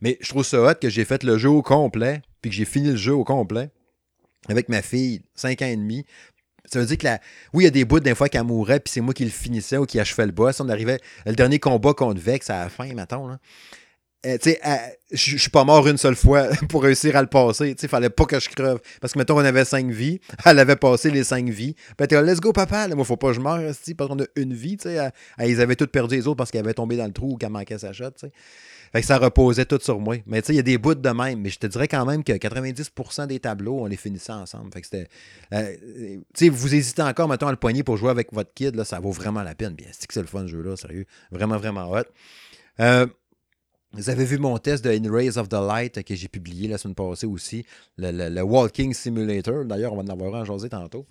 Mais 0.00 0.18
je 0.20 0.28
trouve 0.30 0.44
ça 0.44 0.60
hot 0.60 0.74
que 0.80 0.88
j'ai 0.88 1.04
fait 1.04 1.22
le 1.22 1.38
jeu 1.38 1.50
au 1.50 1.62
complet, 1.62 2.22
puis 2.42 2.50
que 2.50 2.56
j'ai 2.56 2.64
fini 2.64 2.90
le 2.90 2.96
jeu 2.96 3.14
au 3.14 3.24
complet 3.24 3.70
avec 4.48 4.68
ma 4.68 4.82
fille, 4.82 5.22
5 5.34 5.62
ans 5.62 5.66
et 5.66 5.76
demi, 5.76 6.04
ça 6.70 6.80
veut 6.80 6.86
dire 6.86 6.98
que 6.98 7.04
la... 7.04 7.20
oui, 7.52 7.64
il 7.64 7.66
y 7.66 7.68
a 7.68 7.70
des 7.70 7.84
bouts 7.84 8.00
des 8.00 8.14
fois 8.14 8.28
qu'elle 8.28 8.44
mourait, 8.44 8.80
puis 8.80 8.92
c'est 8.92 9.00
moi 9.00 9.14
qui 9.14 9.24
le 9.24 9.30
finissais 9.30 9.76
ou 9.76 9.86
qui 9.86 10.00
achevait 10.00 10.26
le 10.26 10.32
boss. 10.32 10.60
On 10.60 10.68
arrivait, 10.68 11.00
le 11.24 11.34
dernier 11.34 11.58
combat 11.58 11.94
contre 11.94 12.20
Vex 12.20 12.50
à 12.50 12.64
la 12.64 12.68
fin, 12.68 12.92
mettons. 12.94 13.28
Là. 13.28 13.38
Euh, 14.26 14.38
tu 14.38 14.50
sais, 14.50 14.60
je 15.12 15.36
suis 15.36 15.50
pas 15.50 15.64
mort 15.64 15.86
une 15.86 15.98
seule 15.98 16.16
fois 16.16 16.48
pour 16.68 16.82
réussir 16.82 17.14
à 17.16 17.22
le 17.22 17.28
passer. 17.28 17.76
Il 17.80 17.88
fallait 17.88 18.10
pas 18.10 18.24
que 18.24 18.40
je 18.40 18.48
creve. 18.48 18.80
Parce 19.00 19.12
que, 19.12 19.18
mettons, 19.18 19.36
on 19.36 19.44
avait 19.44 19.64
cinq 19.64 19.90
vies. 19.90 20.20
Elle 20.44 20.58
avait 20.58 20.76
passé 20.76 21.10
les 21.10 21.22
cinq 21.22 21.48
vies. 21.48 21.74
Puis 21.96 22.08
elle 22.10 22.24
let's 22.24 22.40
go, 22.40 22.52
papa. 22.52 22.88
Moi, 22.88 23.04
faut 23.04 23.16
pas 23.16 23.28
que 23.28 23.34
je 23.34 23.40
meure, 23.40 23.60
parce 23.96 24.08
qu'on 24.08 24.18
a 24.18 24.26
une 24.34 24.54
vie. 24.54 24.76
ils 25.38 25.60
avaient 25.60 25.76
toutes 25.76 25.92
perdu 25.92 26.16
les 26.16 26.26
autres 26.26 26.36
parce 26.36 26.50
qu'elle 26.50 26.64
avait 26.64 26.74
tombé 26.74 26.96
dans 26.96 27.06
le 27.06 27.12
trou 27.12 27.34
ou 27.34 27.36
qu'elle 27.36 27.50
manquait 27.50 27.78
sa 27.78 27.92
shot. 27.92 28.10
Fait 28.92 29.00
que 29.00 29.06
ça 29.06 29.18
reposait 29.18 29.64
tout 29.64 29.78
sur 29.80 29.98
moi. 30.00 30.16
Mais 30.26 30.42
tu 30.42 30.48
sais, 30.48 30.52
il 30.54 30.56
y 30.56 30.60
a 30.60 30.62
des 30.62 30.78
bouts 30.78 30.94
de 30.94 31.08
même. 31.10 31.40
Mais 31.40 31.50
je 31.50 31.58
te 31.58 31.66
dirais 31.66 31.88
quand 31.88 32.04
même 32.04 32.24
que 32.24 32.32
90% 32.32 33.26
des 33.26 33.40
tableaux, 33.40 33.80
on 33.80 33.86
les 33.86 33.96
finissait 33.96 34.32
ensemble. 34.32 34.72
Fait 34.72 34.80
que 34.80 34.86
c'était. 34.86 35.08
Euh, 35.52 35.76
tu 36.34 36.46
sais, 36.46 36.48
vous 36.48 36.74
hésitez 36.74 37.02
encore, 37.02 37.28
mettons, 37.28 37.48
à 37.48 37.50
le 37.50 37.56
poignet 37.56 37.82
pour 37.82 37.96
jouer 37.96 38.10
avec 38.10 38.32
votre 38.32 38.52
kid, 38.54 38.74
là, 38.74 38.84
ça 38.84 39.00
vaut 39.00 39.12
vraiment 39.12 39.42
la 39.42 39.54
peine. 39.54 39.74
Bien, 39.74 39.88
c'est 39.92 40.06
que 40.06 40.14
c'est 40.14 40.20
le 40.20 40.26
fun, 40.26 40.42
ce 40.42 40.52
jeu-là, 40.52 40.76
sérieux. 40.76 41.06
Vraiment, 41.30 41.56
vraiment 41.56 41.90
hot. 41.90 42.04
Euh, 42.80 43.06
vous 43.92 44.10
avez 44.10 44.24
vu 44.24 44.36
mon 44.38 44.58
test 44.58 44.84
de 44.84 44.90
In 44.90 45.10
Rays 45.10 45.38
of 45.38 45.48
the 45.48 45.54
Light 45.54 46.04
que 46.04 46.14
j'ai 46.14 46.28
publié 46.28 46.68
la 46.68 46.76
semaine 46.76 46.94
passée 46.94 47.26
aussi, 47.26 47.64
le, 47.96 48.42
Walking 48.42 48.92
Simulator. 48.92 49.64
D'ailleurs, 49.64 49.94
on 49.94 49.96
va 49.96 50.02
en 50.02 50.08
avoir 50.08 50.34
un 50.34 50.46
en 50.46 50.58
tantôt. 50.68 51.06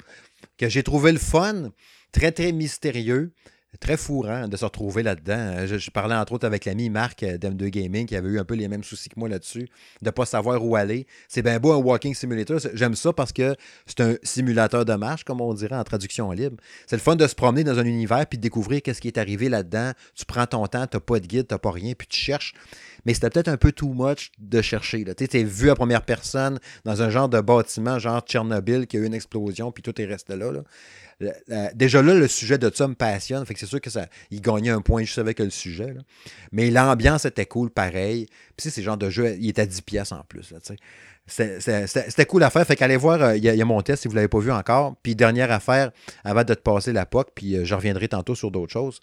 Que 0.58 0.70
j'ai 0.70 0.84
trouvé 0.84 1.12
le 1.12 1.18
fun, 1.18 1.72
très 2.12 2.32
très 2.32 2.52
mystérieux 2.52 3.34
très 3.78 3.98
fourrant 3.98 4.48
de 4.48 4.58
se 4.58 4.66
retrouver 4.66 5.04
là-dedans. 5.04 5.66
Je, 5.66 5.90
parlais 5.92 6.16
entre 6.16 6.34
autres 6.34 6.46
avec 6.46 6.66
l'ami 6.66 6.90
Marc 6.90 7.24
euh, 7.24 7.38
d'M2 7.38 7.68
Gaming 7.68 8.06
qui 8.06 8.16
avait 8.16 8.30
eu 8.30 8.40
un 8.40 8.46
peu 8.46 8.56
les 8.56 8.68
mêmes 8.68 8.84
soucis 8.84 9.10
que 9.10 9.20
moi 9.20 9.30
là-dessus, 9.30 9.68
de 10.02 10.06
ne 10.06 10.12
pas 10.12 10.26
savoir 10.26 10.64
où 10.64 10.76
aller. 10.76 11.08
C'est 11.28 11.42
bien 11.42 11.60
beau 11.60 11.74
un 11.74 11.78
walking 11.78 12.14
simulator. 12.14 12.60
J'aime 12.74 12.96
ça 12.96 13.14
parce 13.14 13.32
que 13.32 13.56
c'est 13.86 14.02
un 14.02 14.16
simulateur 14.24 14.86
de 14.86 14.94
marche, 14.94 15.24
comme 15.24 15.42
on 15.42 15.54
dirait 15.54 15.76
en 15.76 15.84
traduction 15.84 16.32
libre. 16.32 16.58
C'est 16.88 16.96
le 16.96 17.02
fun 17.02 17.16
de 17.16 17.28
se 17.28 17.36
promener 17.36 17.64
dans 17.64 17.80
un 17.80 17.86
univers 17.86 18.26
puis 18.28 18.38
de 18.38 18.44
découvrir 18.44 18.82
qu'est-ce 18.82 19.02
qui 19.02 19.08
est 19.08 19.18
arrivé 19.18 19.50
là-dedans. 19.50 19.92
Tu 20.16 20.26
prends 20.26 20.46
ton 20.46 20.66
temps, 20.68 20.88
tu 20.88 20.98
n'as 20.98 21.02
pas 21.02 21.20
de 21.20 21.28
guide, 21.28 21.48
tu 21.48 21.58
pas 21.58 21.72
rien, 21.72 21.94
puis 21.98 22.08
tu 22.08 22.20
cherches. 22.20 22.54
Mais 23.06 23.14
c'était 23.14 23.30
peut-être 23.30 23.48
un 23.48 23.58
peu 23.58 23.72
too 23.72 23.94
much 23.94 24.32
de 24.40 24.62
chercher. 24.62 25.06
Tu 25.16 25.38
es 25.38 25.44
vu 25.44 25.70
à 25.70 25.76
première 25.76 26.02
personne 26.02 26.60
dans 26.84 27.02
un 27.02 27.10
genre 27.10 27.30
de 27.30 27.40
bâtiment, 27.40 28.00
genre 28.00 28.22
Tchernobyl, 28.22 28.88
qui 28.88 28.98
a 28.98 29.00
eu 29.00 29.06
une 29.06 29.14
explosion, 29.14 29.72
puis 29.72 29.84
tout 29.84 30.00
est 30.02 30.06
resté 30.06 30.36
là 30.36 30.52
déjà 31.74 32.02
là, 32.02 32.14
le 32.14 32.28
sujet 32.28 32.58
de 32.58 32.72
ça 32.74 32.88
me 32.88 32.96
passionne. 32.96 33.46
Fait 33.46 33.54
que 33.54 33.60
c'est 33.60 33.66
sûr 33.66 33.82
que 33.82 33.90
ça, 33.90 34.08
il 34.32 34.42
gagnait 34.42 34.72
un 34.72 34.82
point 34.82 35.04
juste 35.04 35.20
avec 35.20 35.40
le 35.40 35.50
sujet. 35.50 35.94
Mais 36.52 36.70
l'ambiance 36.72 37.26
était 37.26 37.46
cool, 37.46 37.70
pareil. 37.70 38.28
Puis 38.58 38.70
c'est 38.70 38.82
genre 38.82 38.98
de 38.98 39.10
jeu, 39.10 39.36
il 39.40 39.50
était 39.50 39.64
à 39.64 39.66
10 39.66 39.82
pièces 39.82 40.12
en 40.12 40.24
plus. 40.24 40.54
C'était 41.28 42.26
cool 42.28 42.44
à 42.44 42.50
faire. 42.50 42.66
Fait 42.68 42.76
qu'allez 42.76 42.98
voir, 42.98 43.22
euh, 43.22 43.38
il 43.38 43.44
y, 43.44 43.62
a 43.62 43.66
mon 43.66 43.82
test 43.82 44.04
si 44.04 44.08
vous 44.08 44.14
ne 44.14 44.18
l'avez 44.18 44.28
pas 44.28 44.40
vu 44.40 44.52
encore. 44.52 44.96
Puis 45.02 45.16
dernière 45.16 45.52
affaire, 45.52 45.92
avant 46.24 46.44
de 46.44 46.54
te 46.54 46.60
passer 46.60 46.94
la 46.94 47.06
POC, 47.06 47.30
puis 47.34 47.56
euh, 47.56 47.66
je 47.66 47.74
reviendrai 47.74 48.08
tantôt 48.08 48.36
sur 48.36 48.52
d'autres 48.52 48.72
choses. 48.72 49.00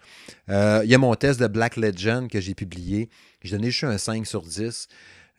Euh, 0.48 0.82
il 0.84 0.90
y 0.90 0.94
a 0.94 0.98
mon 0.98 1.14
test 1.14 1.40
de 1.40 1.48
Black 1.48 1.76
Legend 1.76 2.30
que 2.30 2.40
j'ai 2.40 2.54
publié. 2.54 3.08
J'ai 3.42 3.56
donné 3.56 3.70
juste 3.70 3.84
un 3.84 3.98
5 3.98 4.26
sur 4.26 4.42
10. 4.42 4.88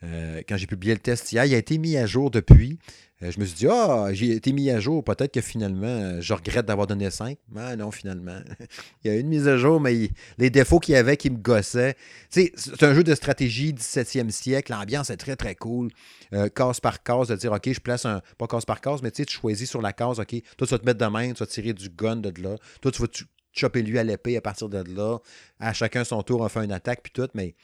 Quand 0.02 0.56
j'ai 0.56 0.66
publié 0.66 0.92
le 0.94 1.00
test 1.00 1.32
hier, 1.32 1.44
il 1.46 1.54
a 1.54 1.58
été 1.58 1.78
mis 1.78 1.96
à 1.96 2.06
jour 2.06 2.30
depuis. 2.30 2.78
Euh, 3.24 3.30
je 3.30 3.40
me 3.40 3.44
suis 3.44 3.54
dit, 3.54 3.66
ah, 3.68 4.08
j'ai 4.12 4.32
été 4.32 4.52
mis 4.52 4.70
à 4.70 4.80
jour. 4.80 5.02
Peut-être 5.04 5.32
que 5.32 5.40
finalement, 5.40 5.86
euh, 5.86 6.20
je 6.20 6.34
regrette 6.34 6.66
d'avoir 6.66 6.86
donné 6.86 7.10
5. 7.10 7.38
Mais 7.50 7.76
non, 7.76 7.90
finalement. 7.90 8.40
il 9.04 9.10
y 9.10 9.14
a 9.14 9.18
une 9.18 9.28
mise 9.28 9.48
à 9.48 9.56
jour, 9.56 9.80
mais 9.80 10.10
les 10.38 10.50
défauts 10.50 10.80
qu'il 10.80 10.94
y 10.94 10.96
avait 10.96 11.16
qui 11.16 11.30
me 11.30 11.38
gossaient. 11.38 11.96
c'est 12.28 12.52
un 12.82 12.94
jeu 12.94 13.04
de 13.04 13.14
stratégie 13.14 13.72
17e 13.72 14.30
siècle. 14.30 14.72
L'ambiance 14.72 15.10
est 15.10 15.16
très, 15.16 15.36
très 15.36 15.54
cool. 15.54 15.90
Euh, 16.32 16.48
case 16.48 16.80
par 16.80 17.02
case, 17.02 17.28
de 17.28 17.36
dire, 17.36 17.52
OK, 17.52 17.72
je 17.72 17.80
place 17.80 18.04
un. 18.04 18.20
Pas 18.36 18.46
case 18.46 18.64
par 18.64 18.80
case, 18.80 19.00
mais 19.02 19.10
tu 19.10 19.24
choisis 19.28 19.70
sur 19.70 19.80
la 19.80 19.92
case, 19.92 20.18
OK, 20.18 20.34
toi, 20.56 20.66
tu 20.66 20.74
vas 20.74 20.78
te 20.78 20.84
mettre 20.84 20.98
de 20.98 21.06
main, 21.06 21.32
tu 21.32 21.38
vas 21.38 21.46
tirer 21.46 21.72
du 21.72 21.88
gun 21.88 22.16
de 22.16 22.32
là. 22.42 22.56
Toi, 22.80 22.90
tu 22.90 23.00
vas 23.00 23.08
choper 23.52 23.82
lui 23.82 23.98
à 23.98 24.02
l'épée 24.02 24.36
à 24.36 24.40
partir 24.40 24.68
de 24.68 24.82
là. 24.94 25.18
À 25.60 25.72
chacun 25.72 26.02
son 26.02 26.22
tour, 26.22 26.40
on 26.40 26.48
fait 26.48 26.64
une 26.64 26.72
attaque, 26.72 27.00
puis 27.02 27.12
tout. 27.12 27.28
Mais 27.34 27.54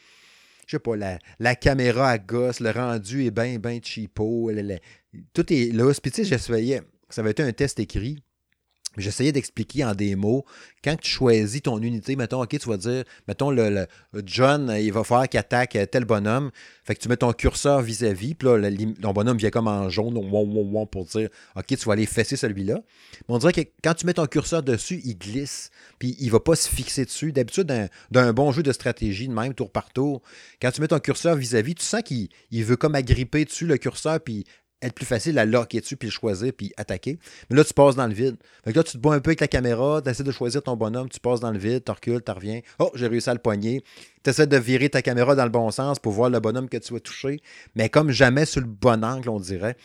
je 0.71 0.77
sais 0.77 0.79
pas, 0.79 1.19
la, 1.41 1.57
caméra 1.57 2.11
à 2.11 2.19
gosse, 2.19 2.61
le 2.61 2.71
rendu 2.71 3.25
est 3.25 3.33
bien, 3.33 3.59
bien 3.59 3.81
cheapo. 3.83 4.53
tout 5.33 5.53
est 5.53 5.73
là. 5.73 5.93
Puis 6.01 6.13
j'essayais, 6.25 6.83
ça 7.09 7.23
avait 7.23 7.33
été 7.33 7.43
un 7.43 7.53
test 7.53 7.81
écrit. 7.81 8.23
J'essayais 8.97 9.31
d'expliquer 9.31 9.85
en 9.85 9.95
des 9.95 10.17
mots. 10.17 10.45
Quand 10.83 10.97
tu 10.97 11.09
choisis 11.09 11.63
ton 11.63 11.79
unité, 11.81 12.17
mettons, 12.17 12.43
OK, 12.43 12.59
tu 12.59 12.69
vas 12.69 12.77
dire, 12.77 13.05
mettons, 13.29 13.51
le, 13.51 13.87
John, 14.25 14.75
il 14.77 14.93
va 14.93 15.05
faire 15.05 15.29
qu'il 15.29 15.39
attaque 15.39 15.79
tel 15.93 16.05
bonhomme. 16.05 16.51
Fait 16.85 16.97
que 16.97 17.01
tu 17.01 17.09
mets 17.09 17.17
ton 17.17 17.33
curseur 17.33 17.83
vis-à-vis, 17.83 18.35
puis 18.35 18.49
là, 18.49 18.71
ton 19.01 19.13
bonhomme 19.13 19.37
vient 19.37 19.51
comme 19.51 19.69
en 19.69 19.89
jaune, 19.91 20.15
pour 20.91 21.05
dire, 21.05 21.29
OK, 21.55 21.67
tu 21.67 21.77
vas 21.77 21.93
aller 21.93 22.07
fesser 22.07 22.37
celui-là. 22.37 22.81
Mais 23.29 23.35
on 23.35 23.39
dirait 23.39 23.53
que 23.53 23.61
quand 23.85 23.95
tu 23.95 24.07
mets 24.07 24.15
ton 24.15 24.27
curseur 24.27 24.63
dessus, 24.63 25.01
il 25.05 25.17
glisse, 25.17 25.71
puis 26.01 26.17
il 26.19 26.31
va 26.31 26.41
pas 26.41 26.57
se 26.57 26.69
fixer 26.69 27.05
dessus. 27.05 27.31
D'habitude, 27.31 27.73
d'un 28.11 28.33
bon 28.33 28.51
jeu 28.51 28.65
de 28.65 28.73
stratégie, 28.73 29.29
de 29.29 29.35
même, 29.35 29.55
tour 29.55 29.71
par 29.71 29.93
tour, 29.93 30.21
quand 30.61 30.73
tu 30.73 30.81
mets 30.81 30.89
ton 30.89 30.99
curseur 30.99 31.37
vis-à-vis, 31.37 31.77
tu 31.77 31.85
sens 31.85 32.03
qu'il 32.03 32.29
veut 32.65 32.77
comme 32.77 32.97
agripper 32.97 33.45
dessus 33.45 33.67
le 33.67 33.77
curseur, 33.77 34.19
puis 34.21 34.45
être 34.83 34.95
plus 34.95 35.07
facile 35.07 35.39
à 35.39 35.45
locker 35.45 35.81
dessus, 35.81 35.97
puis 35.97 36.09
le 36.09 36.13
choisir, 36.13 36.53
puis 36.57 36.73
attaquer. 36.77 37.19
Mais 37.49 37.57
là, 37.57 37.65
tu 37.65 37.75
passes 37.75 37.97
dans 37.97 38.07
le 38.07 38.15
vide. 38.15 38.37
Fait 38.65 38.73
là, 38.73 38.83
tu 38.83 38.93
te 38.93 38.99
bois 38.99 39.15
un 39.15 39.21
peu 39.21 39.31
avec 39.31 39.41
la 39.41 39.49
caméra, 39.49 40.01
tu 40.03 40.11
essaies 40.11 40.25
de 40.25 40.33
choisir 40.33 40.63
ton 40.63 40.77
bonhomme, 40.77 41.09
tu 41.09 41.21
passes 41.21 41.41
dans 41.41 41.51
le 41.51 41.59
vide, 41.59 41.85
tu 41.85 41.93
recules, 41.93 42.23
tu 42.23 42.33
reviens. 42.33 42.61
Oh, 42.79 42.91
j'ai 42.95 43.07
réussi 43.07 43.31
à 43.31 43.35
le 43.35 43.41
poigner. 43.41 43.83
Tu 44.23 44.31
essaies 44.31 44.47
de 44.47 44.57
virer 44.57 44.89
ta 44.89 45.03
caméra 45.03 45.35
dans 45.35 45.45
le 45.45 45.51
bon 45.51 45.71
sens 45.71 45.99
pour 45.99 46.13
voir 46.13 46.31
le 46.31 46.41
bonhomme 46.41 46.69
que 46.69 46.77
tu 46.77 46.93
vas 46.93 47.01
toucher, 47.01 47.41
mais 47.75 47.89
comme 47.89 48.11
jamais 48.11 48.45
sur 48.45 48.61
le 48.61 48.67
bon 48.67 49.05
angle, 49.05 49.29
on 49.29 49.41
dirait. 49.41 49.77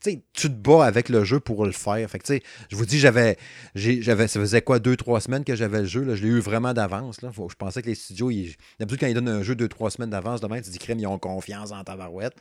Tu 0.00 0.48
te 0.48 0.48
bats 0.48 0.84
avec 0.84 1.08
le 1.08 1.24
jeu 1.24 1.40
pour 1.40 1.64
le 1.64 1.72
faire. 1.72 2.08
Fait 2.10 2.18
que, 2.18 2.38
je 2.68 2.76
vous 2.76 2.86
dis, 2.86 2.98
j'avais, 2.98 3.36
j'avais, 3.74 4.28
ça 4.28 4.40
faisait 4.40 4.62
quoi, 4.62 4.78
deux, 4.78 4.96
trois 4.96 5.20
semaines 5.20 5.44
que 5.44 5.54
j'avais 5.54 5.80
le 5.80 5.86
jeu. 5.86 6.02
Là, 6.02 6.14
je 6.14 6.22
l'ai 6.22 6.28
eu 6.28 6.40
vraiment 6.40 6.72
d'avance. 6.72 7.22
Là. 7.22 7.30
je 7.34 7.54
pensais 7.54 7.82
que 7.82 7.88
les 7.88 7.94
studios, 7.94 8.30
ils, 8.30 8.54
d'habitude, 8.78 9.00
quand 9.00 9.06
ils 9.06 9.14
donnent 9.14 9.28
un 9.28 9.42
jeu 9.42 9.54
deux, 9.54 9.68
trois 9.68 9.90
semaines 9.90 10.10
d'avance, 10.10 10.40
demain, 10.40 10.60
tu 10.60 10.70
dis, 10.70 10.78
crème, 10.78 10.98
ils 10.98 11.06
ont 11.06 11.18
confiance 11.18 11.72
en 11.72 11.82
ta 11.84 11.96
barouette. 11.96 12.34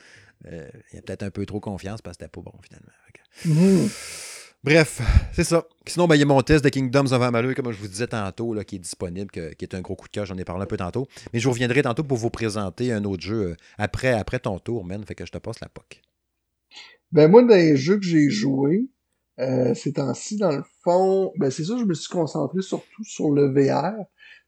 Euh, 0.45 0.67
il 0.91 0.95
y 0.95 0.99
a 0.99 1.01
peut-être 1.01 1.23
un 1.23 1.31
peu 1.31 1.45
trop 1.45 1.59
confiance 1.59 2.01
parce 2.01 2.17
que 2.17 2.23
c'était 2.23 2.31
pas 2.31 2.41
bon, 2.41 2.53
finalement. 2.61 2.91
Mhm. 3.45 3.89
Bref, 4.63 5.01
c'est 5.33 5.43
ça. 5.43 5.65
Sinon, 5.85 6.07
ben, 6.07 6.15
il 6.15 6.19
y 6.19 6.23
a 6.23 6.25
mon 6.25 6.41
test 6.41 6.63
de 6.63 6.69
Kingdoms 6.69 7.11
of 7.11 7.21
Amalur, 7.21 7.53
comme 7.55 7.71
je 7.71 7.77
vous 7.77 7.87
disais 7.87 8.07
tantôt, 8.07 8.53
là, 8.53 8.63
qui 8.63 8.75
est 8.75 8.79
disponible, 8.79 9.29
qui 9.31 9.39
est 9.39 9.75
un 9.75 9.81
gros 9.81 9.95
coup 9.95 10.07
de 10.07 10.11
cœur. 10.11 10.25
J'en 10.25 10.37
ai 10.37 10.43
parlé 10.43 10.63
un 10.63 10.65
peu 10.65 10.77
tantôt. 10.77 11.07
Mais 11.31 11.39
je 11.39 11.45
vous 11.45 11.51
reviendrai 11.51 11.83
tantôt 11.83 12.03
pour 12.03 12.17
vous 12.17 12.29
présenter 12.29 12.91
un 12.91 13.03
autre 13.05 13.23
jeu 13.23 13.51
euh, 13.51 13.55
après, 13.77 14.11
après 14.13 14.39
ton 14.39 14.59
tour, 14.59 14.83
man. 14.83 15.03
Fait 15.05 15.15
que 15.15 15.25
je 15.25 15.31
te 15.31 15.37
passe 15.37 15.59
la 15.61 15.69
POC. 15.69 16.01
Ben 17.11 17.29
moi, 17.29 17.41
dans 17.43 17.55
les 17.55 17.77
jeux 17.77 17.97
que 17.97 18.05
j'ai 18.05 18.29
joués, 18.29 18.89
euh, 19.39 19.73
ces 19.73 19.93
temps-ci, 19.93 20.37
dans 20.37 20.55
le 20.55 20.63
fond, 20.83 21.31
ben 21.37 21.49
c'est 21.49 21.63
ça, 21.63 21.77
je 21.77 21.85
me 21.85 21.93
suis 21.93 22.09
concentré 22.09 22.61
surtout 22.61 23.03
sur 23.03 23.31
le 23.31 23.47
VR. 23.47 23.93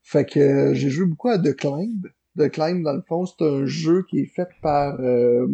Fait 0.03 0.25
que 0.25 0.39
euh, 0.39 0.73
j'ai 0.73 0.89
joué 0.89 1.05
beaucoup 1.05 1.29
à 1.29 1.37
The 1.37 1.55
Climb. 1.55 2.07
The 2.37 2.49
Climb, 2.49 2.83
dans 2.83 2.93
le 2.93 3.03
fond, 3.07 3.25
c'est 3.25 3.45
un 3.45 3.65
jeu 3.65 4.05
qui 4.09 4.19
est 4.19 4.33
fait 4.33 4.47
par 4.61 4.99
euh, 4.99 5.47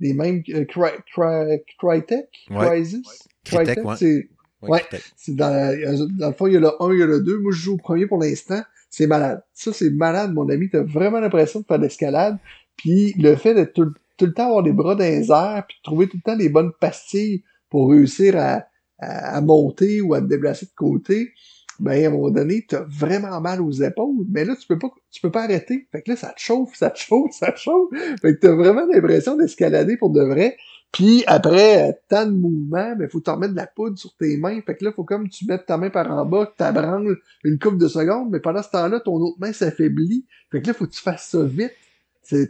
les 0.00 0.14
mêmes 0.14 0.42
euh, 0.50 0.64
Crytek, 0.64 2.30
Crysis? 2.48 3.28
Crytek, 3.44 3.78
c'est 3.96 4.28
ouais, 4.62 4.82
c'est 5.16 5.34
dans, 5.34 6.08
dans 6.18 6.28
le 6.28 6.34
fond, 6.34 6.46
il 6.46 6.54
y 6.54 6.56
a 6.56 6.60
le 6.60 6.70
1, 6.82 6.92
il 6.92 6.98
y 6.98 7.02
a 7.02 7.06
le 7.06 7.20
2. 7.20 7.38
Moi, 7.38 7.52
je 7.52 7.60
joue 7.60 7.74
au 7.74 7.78
premier 7.78 8.06
pour 8.06 8.18
l'instant. 8.18 8.62
C'est 8.90 9.06
malade. 9.06 9.42
Ça, 9.52 9.72
c'est 9.72 9.90
malade, 9.90 10.32
mon 10.32 10.48
ami. 10.48 10.68
T'as 10.70 10.82
vraiment 10.82 11.20
l'impression 11.20 11.60
de 11.60 11.64
faire 11.66 11.78
de 11.78 11.84
l'escalade. 11.84 12.38
Puis 12.76 13.14
le 13.18 13.36
fait 13.36 13.54
d'être 13.54 13.72
tout, 13.72 13.92
tout 14.16 14.26
le 14.26 14.32
temps 14.32 14.46
avoir 14.46 14.62
les 14.62 14.72
bras 14.72 14.94
dans 14.94 15.04
les 15.04 15.26
puis 15.66 15.76
trouver 15.82 16.08
tout 16.08 16.16
le 16.16 16.22
temps 16.22 16.36
les 16.36 16.48
bonnes 16.48 16.72
pastilles 16.80 17.42
pour 17.68 17.90
réussir 17.90 18.36
à, 18.36 18.66
à, 18.98 19.40
monter 19.40 20.00
ou 20.00 20.14
à 20.14 20.20
te 20.20 20.26
déplacer 20.26 20.66
de 20.66 20.72
côté, 20.76 21.32
ben 21.80 22.04
à 22.04 22.08
un 22.08 22.10
moment 22.10 22.30
donné, 22.30 22.64
t'as 22.68 22.82
vraiment 22.82 23.40
mal 23.40 23.60
aux 23.60 23.72
épaules, 23.72 24.26
mais 24.30 24.44
là, 24.44 24.54
tu 24.54 24.66
peux 24.66 24.78
pas 24.78 24.90
tu 25.10 25.20
peux 25.20 25.30
pas 25.30 25.44
arrêter. 25.44 25.88
Fait 25.90 26.02
que 26.02 26.10
là, 26.10 26.16
ça 26.16 26.28
te 26.28 26.40
chauffe, 26.40 26.74
ça 26.74 26.90
te 26.90 26.98
chauffe, 26.98 27.32
ça 27.38 27.50
te 27.52 27.58
chauffe. 27.58 27.90
Fait 28.20 28.34
que 28.34 28.40
t'as 28.40 28.54
vraiment 28.54 28.86
l'impression 28.86 29.36
d'escalader 29.36 29.96
pour 29.96 30.10
de 30.10 30.22
vrai. 30.22 30.56
Puis 30.92 31.24
après 31.26 32.00
tant 32.08 32.26
de 32.26 32.32
mouvements, 32.32 32.94
ben 32.96 33.08
faut 33.08 33.20
t'en 33.20 33.38
mettre 33.38 33.52
de 33.52 33.56
la 33.56 33.66
poudre 33.66 33.98
sur 33.98 34.14
tes 34.16 34.36
mains. 34.36 34.60
Fait 34.60 34.76
que 34.76 34.84
là, 34.84 34.92
faut 34.92 35.04
comme 35.04 35.28
tu 35.28 35.46
mettes 35.46 35.64
ta 35.66 35.78
main 35.78 35.88
par 35.88 36.10
en 36.10 36.26
bas, 36.26 36.46
que 36.46 36.56
t'abranles 36.56 37.16
une 37.44 37.58
coupe 37.58 37.78
de 37.78 37.88
secondes, 37.88 38.28
mais 38.30 38.40
pendant 38.40 38.62
ce 38.62 38.70
temps-là, 38.70 39.00
ton 39.00 39.14
autre 39.14 39.38
main 39.40 39.52
s'affaiblit. 39.52 40.26
Fait 40.50 40.60
que 40.60 40.68
là, 40.68 40.74
faut 40.74 40.86
que 40.86 40.92
tu 40.92 41.00
fasses 41.00 41.28
ça 41.30 41.42
vite. 41.42 41.72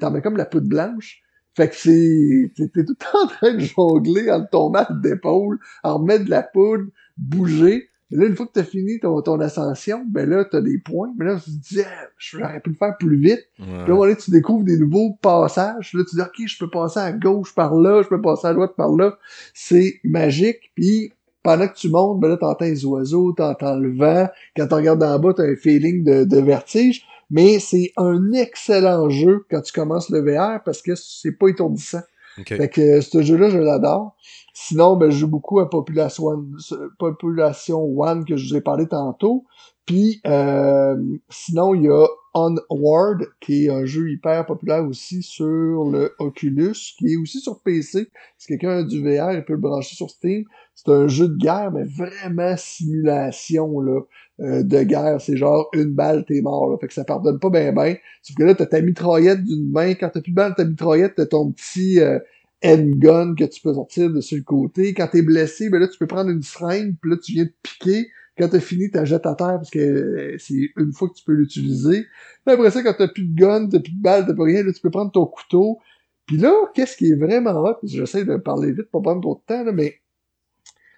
T'en 0.00 0.10
mets 0.10 0.20
comme 0.20 0.36
la 0.36 0.44
poudre 0.44 0.68
blanche. 0.68 1.21
Fait 1.54 1.68
que 1.68 1.76
c'est, 1.76 2.50
t'es 2.56 2.68
tout 2.68 2.80
le 2.88 2.94
temps 2.94 3.24
en 3.24 3.26
train 3.26 3.54
de 3.54 3.60
jongler 3.60 4.30
ton 4.50 4.70
mat 4.70 4.88
d'épaule, 5.02 5.58
en 5.82 5.98
remettre 5.98 6.24
de 6.24 6.30
la 6.30 6.42
poudre, 6.42 6.84
bouger. 7.16 7.88
Et 8.10 8.16
là, 8.16 8.26
une 8.26 8.36
fois 8.36 8.46
que 8.46 8.52
t'as 8.52 8.64
fini 8.64 9.00
ton, 9.00 9.20
ton 9.22 9.40
ascension, 9.40 10.04
ben 10.06 10.28
là, 10.28 10.44
t'as 10.44 10.60
des 10.60 10.78
points. 10.78 11.12
Mais 11.16 11.24
là, 11.24 11.36
tu 11.42 11.50
te 11.50 11.74
dis, 11.74 11.80
ah, 11.80 12.08
j'aurais 12.18 12.60
pu 12.60 12.70
le 12.70 12.76
faire 12.76 12.96
plus 12.98 13.16
vite. 13.16 13.46
Puis 13.56 13.92
là, 13.92 14.06
là, 14.06 14.14
tu 14.14 14.30
découvres 14.30 14.64
des 14.64 14.78
nouveaux 14.78 15.18
passages. 15.22 15.94
Là, 15.94 16.02
tu 16.08 16.16
dis, 16.16 16.22
OK, 16.22 16.46
je 16.46 16.58
peux 16.58 16.68
passer 16.68 17.00
à 17.00 17.12
gauche 17.12 17.54
par 17.54 17.74
là, 17.74 18.02
je 18.02 18.08
peux 18.08 18.20
passer 18.20 18.48
à 18.48 18.54
droite 18.54 18.74
par 18.76 18.90
là. 18.92 19.16
C'est 19.54 20.00
magique. 20.04 20.72
Puis 20.74 21.12
pendant 21.42 21.66
que 21.66 21.74
tu 21.74 21.88
montes, 21.88 22.20
ben 22.20 22.28
là, 22.28 22.36
t'entends 22.36 22.64
les 22.64 22.84
oiseaux, 22.84 23.32
t'entends 23.32 23.76
le 23.76 23.96
vent. 23.96 24.28
Quand 24.56 24.68
tu 24.68 24.74
regardes 24.74 25.02
en 25.02 25.18
bas, 25.18 25.32
t'as 25.34 25.44
un 25.44 25.56
feeling 25.56 26.04
de, 26.04 26.24
de 26.24 26.38
vertige. 26.38 27.06
Mais 27.32 27.58
c'est 27.58 27.92
un 27.96 28.32
excellent 28.32 29.08
jeu 29.08 29.46
quand 29.50 29.62
tu 29.62 29.72
commences 29.72 30.10
le 30.10 30.20
VR 30.20 30.62
parce 30.62 30.82
que 30.82 30.94
c'est 30.94 31.32
pas 31.32 31.48
étourdissant. 31.48 32.02
Fait 32.46 32.68
que 32.68 32.80
euh, 32.80 33.00
ce 33.00 33.22
jeu-là, 33.22 33.48
je 33.48 33.58
l'adore. 33.58 34.16
Sinon, 34.54 34.96
ben, 34.96 35.10
je 35.10 35.18
joue 35.18 35.28
beaucoup 35.28 35.58
à 35.58 35.68
Population 35.68 36.24
One, 36.24 36.56
Population 36.98 37.82
One 37.82 38.24
que 38.24 38.36
je 38.36 38.48
vous 38.48 38.56
ai 38.56 38.60
parlé 38.60 38.86
tantôt. 38.86 39.44
Puis 39.86 40.20
euh, 40.26 40.96
sinon, 41.30 41.74
il 41.74 41.84
y 41.84 41.88
a 41.88 42.06
Onward, 42.34 43.26
qui 43.40 43.64
est 43.64 43.70
un 43.70 43.84
jeu 43.84 44.10
hyper 44.10 44.46
populaire 44.46 44.84
aussi 44.84 45.22
sur 45.22 45.84
le 45.90 46.14
Oculus, 46.18 46.76
qui 46.98 47.12
est 47.12 47.16
aussi 47.16 47.40
sur 47.40 47.60
PC. 47.60 48.08
Si 48.38 48.46
quelqu'un 48.46 48.78
a 48.78 48.82
du 48.84 49.02
VR, 49.02 49.32
il 49.32 49.44
peut 49.44 49.54
le 49.54 49.58
brancher 49.58 49.96
sur 49.96 50.08
Steam. 50.10 50.44
C'est 50.74 50.90
un 50.90 51.08
jeu 51.08 51.28
de 51.28 51.36
guerre, 51.36 51.72
mais 51.72 51.84
vraiment 51.84 52.56
simulation 52.56 53.80
là, 53.80 54.00
euh, 54.42 54.62
de 54.62 54.82
guerre. 54.82 55.20
C'est 55.20 55.36
genre 55.36 55.68
une 55.72 55.94
balle, 55.94 56.24
t'es 56.26 56.40
mort. 56.40 56.70
Là. 56.70 56.76
Fait 56.80 56.88
que 56.88 56.94
ça 56.94 57.04
pardonne 57.04 57.38
pas 57.38 57.50
bien 57.50 57.72
bien. 57.72 57.96
Sauf 58.22 58.36
que 58.36 58.42
là, 58.42 58.54
t'as 58.54 58.66
ta 58.66 58.80
mitraillette 58.80 59.44
d'une 59.44 59.70
main. 59.70 59.94
Quand 59.94 60.10
t'as 60.10 60.20
plus 60.20 60.32
de 60.32 60.36
balle, 60.36 60.54
ta 60.54 60.64
mitraillette, 60.64 61.14
t'as 61.16 61.26
ton 61.26 61.52
petit 61.52 62.00
euh, 62.00 62.18
handgun 62.64 63.34
que 63.34 63.44
tu 63.44 63.60
peux 63.60 63.74
sortir 63.74 64.10
de 64.10 64.20
sur 64.20 64.36
le 64.36 64.42
côté. 64.42 64.94
Quand 64.94 65.08
t'es 65.08 65.22
blessé, 65.22 65.70
ben 65.70 65.78
là, 65.78 65.88
tu 65.88 65.98
peux 65.98 66.06
prendre 66.06 66.30
une 66.30 66.42
seringue, 66.42 66.94
puis 67.00 67.10
là, 67.10 67.16
tu 67.22 67.32
viens 67.32 67.44
de 67.44 67.54
piquer 67.62 68.08
quand 68.38 68.48
t'as 68.48 68.60
fini, 68.60 68.90
t'as 68.90 69.04
jettes 69.04 69.26
à 69.26 69.34
terre 69.34 69.56
parce 69.56 69.70
que 69.70 69.78
euh, 69.78 70.36
c'est 70.38 70.70
une 70.76 70.92
fois 70.92 71.08
que 71.08 71.14
tu 71.14 71.24
peux 71.24 71.32
l'utiliser. 71.32 72.06
Après 72.46 72.70
ça, 72.70 72.82
quand 72.82 72.94
t'as 72.96 73.08
plus 73.08 73.24
de 73.24 73.34
gun, 73.34 73.68
t'as 73.68 73.80
plus 73.80 73.92
de 73.92 74.02
balles, 74.02 74.26
t'as 74.26 74.34
plus 74.34 74.42
rien, 74.42 74.62
là, 74.62 74.72
tu 74.72 74.80
peux 74.80 74.90
prendre 74.90 75.12
ton 75.12 75.26
couteau. 75.26 75.78
Puis 76.26 76.38
là, 76.38 76.52
qu'est-ce 76.74 76.96
qui 76.96 77.10
est 77.10 77.14
vraiment 77.14 77.52
hot, 77.52 77.76
j'essaie 77.82 78.24
de 78.24 78.36
parler 78.36 78.72
vite 78.72 78.90
pour 78.90 79.02
prendre 79.02 79.20
trop 79.20 79.34
de 79.34 79.54
temps, 79.54 79.64
là, 79.64 79.72
mais 79.72 80.01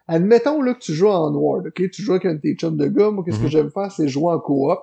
admettons 0.07 0.63
là 0.63 0.75
que 0.75 0.81
tu 0.81 0.93
joues 0.93 1.09
en 1.09 1.33
Ward, 1.35 1.67
ok? 1.67 1.91
Tu 1.91 2.03
joues 2.03 2.13
avec 2.13 2.27
un 2.27 2.35
de 2.35 2.41
tes 2.41 2.55
chums 2.55 2.77
de 2.77 2.87
gars, 2.87 3.11
moi, 3.11 3.25
qu'est-ce 3.25 3.39
que 3.39 3.45
mhm. 3.45 3.51
j'aime 3.51 3.71
faire, 3.71 3.91
c'est 3.91 4.09
jouer 4.09 4.33
en 4.33 4.41
coop. 4.41 4.81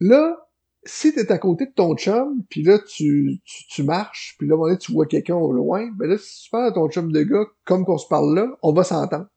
Là, 0.00 0.48
si 0.84 1.14
t'es 1.14 1.30
à 1.30 1.38
côté 1.38 1.66
de 1.66 1.72
ton 1.72 1.96
chum, 1.96 2.42
puis 2.50 2.62
là, 2.62 2.78
tu, 2.78 3.40
tu, 3.44 3.82
marches, 3.84 4.34
puis 4.38 4.48
là, 4.48 4.56
tu 4.76 4.92
vois 4.92 5.06
quelqu'un 5.06 5.36
au 5.36 5.52
loin, 5.52 5.88
ben 5.96 6.08
là, 6.08 6.16
si 6.18 6.44
tu 6.44 6.50
parles 6.50 6.66
à 6.66 6.72
ton 6.72 6.88
chum 6.88 7.12
de 7.12 7.22
gars, 7.22 7.44
comme 7.64 7.84
qu'on 7.84 7.98
se 7.98 8.08
parle 8.08 8.34
là, 8.34 8.48
on 8.62 8.72
va 8.72 8.82
s'entendre. 8.82 9.28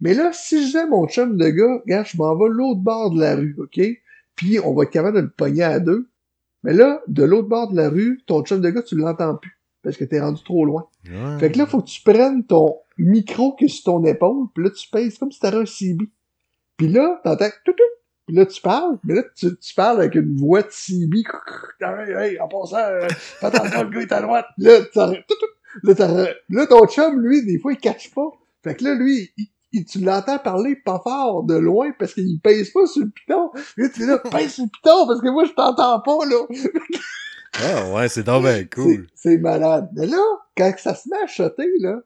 Mais 0.00 0.14
là, 0.14 0.30
si 0.32 0.70
j'ai 0.70 0.86
mon 0.86 1.06
chum 1.06 1.36
de 1.36 1.48
gars, 1.48 1.80
regarde, 1.84 2.06
je 2.06 2.16
m'en 2.16 2.36
vais 2.36 2.48
l'autre 2.48 2.80
bord 2.80 3.10
de 3.10 3.20
la 3.20 3.36
rue, 3.36 3.56
OK? 3.58 3.80
Puis 4.36 4.58
on 4.60 4.74
va 4.74 4.84
être 4.84 4.90
capable 4.90 5.16
de 5.16 5.22
le 5.22 5.30
pogner 5.30 5.62
à 5.62 5.80
deux. 5.80 6.10
Mais 6.62 6.72
là, 6.72 7.02
de 7.08 7.24
l'autre 7.24 7.48
bord 7.48 7.70
de 7.70 7.76
la 7.76 7.88
rue, 7.88 8.22
ton 8.26 8.42
chum 8.42 8.60
de 8.60 8.70
gars, 8.70 8.82
tu 8.82 8.96
l'entends 8.96 9.36
plus. 9.36 9.58
Parce 9.82 9.96
que 9.96 10.04
t'es 10.04 10.20
rendu 10.20 10.42
trop 10.42 10.64
loin. 10.64 10.88
Fait 11.38 11.52
que 11.52 11.58
là, 11.58 11.66
faut 11.66 11.82
que 11.82 11.88
tu 11.88 12.00
prennes 12.02 12.44
ton 12.44 12.76
micro 12.98 13.54
qui 13.56 13.66
est 13.66 13.68
sur 13.68 13.84
ton 13.84 14.04
épaule, 14.04 14.46
puis 14.54 14.64
là, 14.64 14.70
tu 14.70 14.88
pèses 14.90 15.18
comme 15.18 15.32
si 15.32 15.40
t'avais 15.40 15.58
un 15.58 15.66
CB. 15.66 16.04
Puis 16.76 16.88
là, 16.88 17.20
t'entends 17.24 17.50
tout, 17.64 17.72
tout, 17.72 17.82
puis 18.26 18.36
là, 18.36 18.46
tu 18.46 18.60
parles, 18.60 18.98
mais 19.04 19.14
là, 19.14 19.22
tu, 19.36 19.56
tu 19.56 19.74
parles 19.74 20.00
avec 20.00 20.14
une 20.14 20.36
voix 20.36 20.62
de 20.62 20.70
CB. 20.70 21.24
Hey, 21.80 22.12
hey, 22.12 22.40
en 22.40 22.48
passant, 22.48 22.78
euh, 22.78 23.06
fais 23.10 23.46
attention, 23.46 23.82
le 23.84 23.90
gars 23.90 24.00
est 24.00 24.12
à 24.12 24.22
droite. 24.22 24.46
Là, 24.58 24.80
là, 25.84 26.34
là, 26.48 26.66
ton 26.66 26.86
chum, 26.86 27.20
lui, 27.20 27.44
des 27.44 27.58
fois, 27.58 27.72
il 27.72 27.78
cache 27.78 28.14
pas. 28.14 28.30
Fait 28.62 28.74
que 28.74 28.84
là, 28.84 28.94
lui, 28.94 29.30
il, 29.72 29.84
tu 29.84 29.98
l'entends 29.98 30.38
parler 30.38 30.76
pas 30.76 31.00
fort 31.02 31.44
de 31.44 31.54
loin 31.54 31.90
parce 31.98 32.14
qu'il 32.14 32.40
pèse 32.40 32.70
pas 32.70 32.86
sur 32.86 33.02
le 33.04 33.10
piton. 33.10 33.50
Là, 33.76 33.88
tu 33.92 34.02
es 34.04 34.06
là, 34.06 34.18
pèse 34.18 34.54
sur 34.54 34.64
le 34.64 34.70
piton 34.70 35.06
parce 35.06 35.20
que 35.20 35.28
moi, 35.28 35.44
je 35.44 35.52
t'entends 35.52 36.00
pas, 36.00 36.24
là. 36.24 36.46
ah 37.54 37.92
ouais, 37.92 38.08
c'est 38.08 38.22
donc 38.22 38.44
bien 38.44 38.64
cool. 38.72 39.06
C'est 39.14 39.38
malade. 39.38 39.90
Mais 39.94 40.06
là, 40.06 40.22
quand 40.56 40.72
ça 40.78 40.94
se 40.94 41.08
met 41.10 41.22
à 41.22 41.26
shotter, 41.26 41.70
là, 41.80 42.00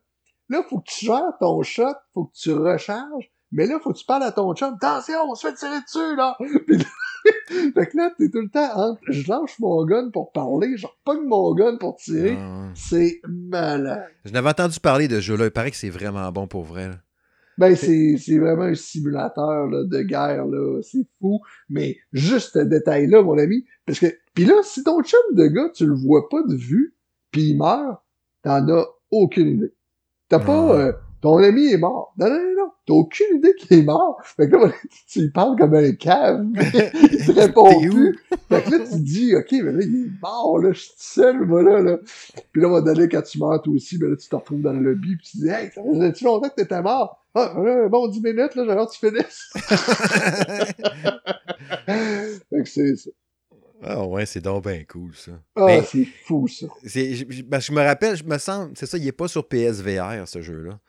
là, 0.49 0.62
faut 0.68 0.78
que 0.80 0.90
tu 0.90 1.07
gères 1.07 1.36
ton 1.40 1.62
shot, 1.62 1.94
faut 2.14 2.24
que 2.24 2.34
tu 2.34 2.53
recharges. 2.53 3.30
Mais 3.51 3.66
là, 3.66 3.78
faut 3.80 3.92
que 3.92 3.99
tu 3.99 4.05
parles 4.05 4.24
à 4.24 4.32
ton 4.32 4.55
chum. 4.55 4.74
Attention, 4.74 5.18
on 5.26 5.34
se 5.34 5.46
fait 5.46 5.55
tirer 5.55 5.80
dessus, 5.80 6.16
là! 6.16 6.36
fait 7.49 7.86
que 7.86 7.96
là, 7.96 8.11
t'es 8.16 8.30
tout 8.30 8.40
le 8.40 8.49
temps 8.49 8.70
entre, 8.74 9.01
je 9.09 9.28
lâche 9.28 9.59
mon 9.59 9.84
gun 9.84 10.11
pour 10.11 10.32
parler, 10.32 10.76
je 10.76 10.86
repogne 10.86 11.26
mon 11.26 11.55
gun 11.55 11.76
pour 11.76 11.96
tirer. 11.96 12.36
Ah 12.38 12.70
c'est 12.74 13.20
malade. 13.26 14.07
Je 14.24 14.32
n'avais 14.32 14.51
entendu 14.51 14.80
parler 14.80 15.09
de 15.09 15.16
ce 15.16 15.20
jeu-là. 15.20 15.46
Il 15.46 15.51
paraît 15.51 15.70
que 15.70 15.76
c'est 15.76 15.90
vraiment 15.90 16.30
bon 16.32 16.46
pour 16.46 16.64
vrai. 16.64 16.88
Là. 16.88 16.96
Ben, 17.57 17.74
c'est, 17.74 18.16
c'est 18.18 18.38
vraiment 18.38 18.64
un 18.64 18.74
simulateur 18.74 19.66
là, 19.66 19.84
de 19.84 20.03
guerre, 20.03 20.46
là. 20.46 20.80
C'est 20.82 21.07
fou. 21.20 21.40
Mais 21.68 21.96
juste 22.12 22.53
ce 22.53 22.61
détail-là, 22.61 23.22
mon 23.22 23.36
ami. 23.36 23.64
Parce 23.84 23.99
que. 23.99 24.07
Puis 24.34 24.44
là, 24.44 24.55
si 24.62 24.84
ton 24.84 25.03
chum 25.03 25.20
de 25.32 25.46
gars, 25.46 25.68
tu 25.74 25.86
le 25.86 25.94
vois 25.94 26.28
pas 26.28 26.42
de 26.44 26.55
vue, 26.55 26.94
puis 27.32 27.51
il 27.51 27.57
meurt, 27.57 28.01
t'en 28.42 28.68
as 28.68 28.86
aucune 29.11 29.49
idée. 29.49 29.74
T'as 30.29 30.39
pas. 30.39 30.74
Euh, 30.74 30.93
ton 31.20 31.39
ami 31.39 31.72
est 31.72 31.79
mort. 31.79 32.14
Non, 32.16 32.29
non, 32.29 32.37
non, 32.37 32.55
non. 32.57 32.70
T'as 32.87 32.95
aucune 32.95 33.39
idée 33.39 33.53
qu'il 33.59 33.79
est 33.79 33.83
mort. 33.83 34.20
Fait 34.22 34.49
que 34.49 34.55
là, 34.57 34.70
tu 35.09 35.22
lui 35.22 35.31
parles 35.31 35.59
comme 35.59 35.74
un 35.74 35.91
cave. 35.93 36.47
il 36.55 37.26
te 37.26 37.33
répond 37.33 37.81
plus. 37.81 38.16
Fait 38.49 38.62
que 38.62 38.70
là, 38.70 38.79
tu 38.79 38.91
te 38.91 38.97
dis, 38.97 39.35
OK, 39.35 39.51
mais 39.53 39.72
là, 39.72 39.81
il 39.83 40.07
est 40.07 40.11
mort, 40.22 40.59
là. 40.59 40.72
Je 40.72 40.81
suis 40.81 40.93
seul, 40.97 41.45
moi, 41.45 41.62
là, 41.62 41.81
là. 41.81 41.99
Puis 42.53 42.62
là, 42.62 42.68
on 42.68 42.72
va 42.72 42.83
donner 42.83 43.09
quand 43.09 43.22
tu 43.22 43.39
meurs, 43.39 43.61
toi 43.62 43.74
aussi, 43.74 43.99
ben 43.99 44.11
là, 44.11 44.16
tu 44.16 44.29
te 44.29 44.37
retrouves 44.37 44.61
dans 44.61 44.72
le 44.72 44.81
lobby, 44.81 45.16
puis 45.16 45.26
tu 45.31 45.39
dis, 45.39 45.49
hey, 45.49 45.70
ça 45.74 45.83
faisait-tu 45.83 46.24
longtemps 46.24 46.49
que 46.49 46.55
t'étais 46.55 46.83
mort? 46.83 47.24
Ah, 47.35 47.53
bon, 47.91 48.09
10 48.09 48.22
minutes, 48.22 48.55
là, 48.55 48.79
hâte 48.79 48.91
que 48.91 48.95
tu 48.95 49.11
finisses. 49.11 49.51
fait 52.51 52.62
que 52.62 52.68
c'est 52.68 52.97
ça. 52.97 53.11
Ah 53.83 54.05
ouais, 54.05 54.26
c'est 54.26 54.41
donc 54.41 54.64
bien 54.64 54.83
cool, 54.89 55.14
ça. 55.14 55.33
Ah, 55.55 55.81
c'est 55.83 56.07
fou, 56.24 56.49
ça. 56.49 56.66
Je, 56.83 57.43
ben, 57.43 57.61
je 57.61 57.72
me 57.72 57.81
rappelle, 57.81 58.16
je 58.16 58.24
me 58.24 58.39
sens, 58.39 58.70
c'est 58.74 58.87
ça, 58.87 58.99
il 58.99 59.07
est 59.07 59.12
pas 59.12 59.29
sur 59.29 59.47
PSVR, 59.47 60.26
ce 60.26 60.43
jeu-là. 60.43 60.81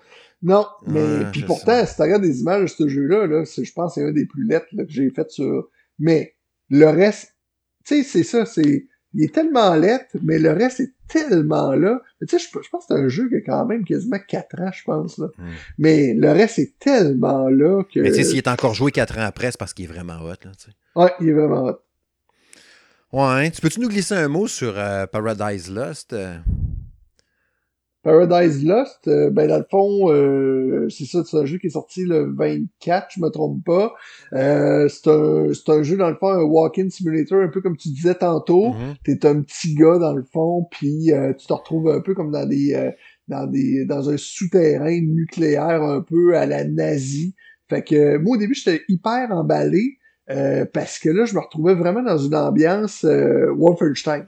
Non, 0.42 0.66
mais 0.88 1.26
puis 1.32 1.44
pourtant, 1.44 1.86
si 1.86 1.96
tu 1.96 2.02
regardes 2.02 2.24
des 2.24 2.40
images 2.40 2.62
de 2.62 2.68
ce 2.68 2.88
jeu-là, 2.88 3.28
là, 3.28 3.44
je 3.44 3.72
pense 3.74 3.96
que 3.96 4.02
c'est 4.02 4.08
un 4.08 4.12
des 4.12 4.26
plus 4.26 4.46
lettres 4.46 4.68
que 4.72 4.84
j'ai 4.88 5.10
fait 5.10 5.30
sur. 5.30 5.70
Mais 6.00 6.36
le 6.70 6.86
reste, 6.86 7.36
tu 7.86 7.96
sais, 7.96 8.04
c'est 8.04 8.24
ça, 8.24 8.46
c'est. 8.46 8.88
Il 9.16 9.24
est 9.24 9.34
tellement 9.34 9.74
lettre, 9.74 10.16
mais 10.22 10.38
le 10.38 10.52
reste 10.52 10.82
est 10.82 10.94
tellement 11.08 11.74
là. 11.74 12.00
Tu 12.22 12.28
sais, 12.28 12.38
je, 12.38 12.70
pense 12.70 12.86
que 12.86 12.94
c'est 12.94 12.94
un 12.94 13.08
jeu 13.08 13.28
qui 13.28 13.38
a 13.38 13.42
quand 13.42 13.66
même 13.66 13.84
quasiment 13.84 14.20
4 14.26 14.62
ans, 14.62 14.72
je 14.72 14.84
pense. 14.84 15.18
Là. 15.18 15.30
Hmm. 15.36 15.50
Mais 15.80 16.14
le 16.14 16.32
reste 16.32 16.60
est 16.60 16.78
tellement 16.78 17.50
là 17.50 17.84
que. 17.92 18.00
Mais 18.00 18.12
tu 18.12 18.18
sais, 18.18 18.24
s'il 18.24 18.38
est 18.38 18.48
encore 18.48 18.76
joué 18.76 18.92
4 18.92 19.18
ans 19.18 19.24
après, 19.24 19.50
c'est 19.50 19.60
parce 19.60 19.74
qu'il 19.74 19.86
est 19.86 19.88
vraiment 19.92 20.22
hot. 20.22 20.28
Là, 20.28 20.52
tu 20.58 20.66
sais. 20.66 20.72
Ouais, 20.96 21.12
il 21.20 21.30
est 21.30 21.34
vraiment 21.34 21.66
hot. 21.66 21.80
Ouais, 23.12 23.50
tu 23.52 23.62
peux-tu 23.62 23.80
nous 23.80 23.90
glisser 23.90 24.16
un 24.16 24.28
mot 24.28 24.48
sur 24.48 24.78
euh, 24.78 25.08
Paradise 25.08 25.72
Lost? 25.72 26.14
Paradise 28.02 28.64
Lost, 28.64 29.08
euh, 29.08 29.30
ben 29.30 29.48
dans 29.48 29.58
le 29.58 29.66
fond, 29.70 30.10
euh, 30.10 30.88
c'est 30.90 31.06
ça, 31.06 31.22
c'est 31.26 31.36
un 31.36 31.46
jeu 31.46 31.58
qui 31.58 31.68
est 31.68 31.72
sorti 31.72 32.06
le 32.06 32.34
24, 32.34 33.08
je 33.16 33.20
me 33.20 33.30
trompe 33.30 33.64
pas. 33.66 33.94
Euh, 34.34 34.88
c'est 34.88 35.10
un, 35.10 35.54
c'est 35.54 35.70
un 35.70 35.84
jeu 35.84 35.98
dans 35.98 36.10
le 36.10 36.16
fond, 36.16 36.30
un 36.30 36.44
walk-in 36.44 36.90
simulator, 36.90 37.42
un 37.42 37.50
peu 37.50 37.62
comme 37.62 37.76
tu 37.76 37.90
disais 37.90 38.16
tantôt. 38.16 38.70
Mm-hmm. 38.70 38.96
T'es 39.04 39.26
un 39.26 39.42
petit 39.42 39.76
gars 39.76 39.98
dans 39.98 40.14
le 40.14 40.24
fond, 40.24 40.68
puis 40.72 41.12
tu 41.38 41.46
te 41.46 41.54
retrouves 41.54 41.90
un 41.90 42.00
peu 42.00 42.14
comme 42.14 42.32
dans 42.32 42.46
des, 42.46 42.92
dans 43.28 43.46
des, 43.48 43.86
dans 43.86 44.10
un 44.10 44.18
souterrain 44.18 45.02
nucléaire 45.02 45.84
un 45.84 46.02
peu 46.02 46.38
à 46.38 46.46
la 46.46 46.64
nazie. 46.64 47.36
Fait 47.70 47.84
que 47.84 48.18
moi 48.18 48.38
au 48.38 48.40
début 48.40 48.56
j'étais 48.56 48.82
hyper 48.88 49.30
emballé 49.32 49.99
parce 50.74 51.00
que 51.00 51.10
là 51.10 51.26
je 51.26 51.34
me 51.34 51.40
retrouvais 51.40 51.74
vraiment 51.74 52.04
dans 52.04 52.18
une 52.18 52.36
ambiance 52.36 53.04
Wolfenstein 53.04 54.26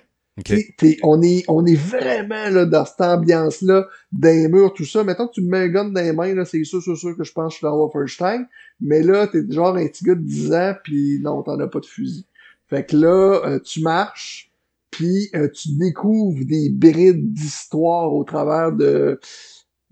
on, 1.03 1.21
est, 1.21 1.43
on 1.47 1.65
est 1.65 1.75
vraiment 1.75 2.49
là, 2.49 2.65
dans 2.65 2.85
cette 2.85 3.01
ambiance-là, 3.01 3.87
d'un 4.11 4.47
mur, 4.47 4.73
tout 4.73 4.85
ça. 4.85 5.03
Mettons 5.03 5.27
que 5.27 5.33
tu 5.33 5.41
me 5.41 5.49
mets 5.49 5.59
un 5.59 5.67
gun 5.67 5.85
dans 5.85 6.01
les 6.01 6.13
mains, 6.13 6.33
là, 6.33 6.45
c'est 6.45 6.63
sûr, 6.63 6.81
c'est 6.81 6.95
sûr 6.95 7.15
que 7.15 7.23
je 7.23 7.31
pense 7.31 7.47
que 7.47 7.51
je 7.53 7.57
suis 7.57 7.65
dans 7.65 7.77
Wolfenstein. 7.77 8.47
Mais 8.79 9.03
là, 9.03 9.27
t'es 9.27 9.43
genre 9.49 9.75
un 9.75 9.87
petit 9.87 10.03
gars 10.03 10.15
de 10.15 10.21
10 10.21 10.53
ans, 10.53 10.73
puis 10.83 11.19
non, 11.21 11.43
t'en 11.43 11.59
as 11.59 11.67
pas 11.67 11.79
de 11.79 11.85
fusil. 11.85 12.25
Fait 12.69 12.85
que 12.85 12.95
là, 12.95 13.41
euh, 13.45 13.59
tu 13.59 13.81
marches, 13.81 14.51
puis 14.89 15.29
euh, 15.35 15.49
tu 15.49 15.77
découvres 15.77 16.45
des 16.45 16.69
brides 16.69 17.33
d'histoire 17.33 18.13
au 18.13 18.23
travers 18.23 18.71
de... 18.71 19.19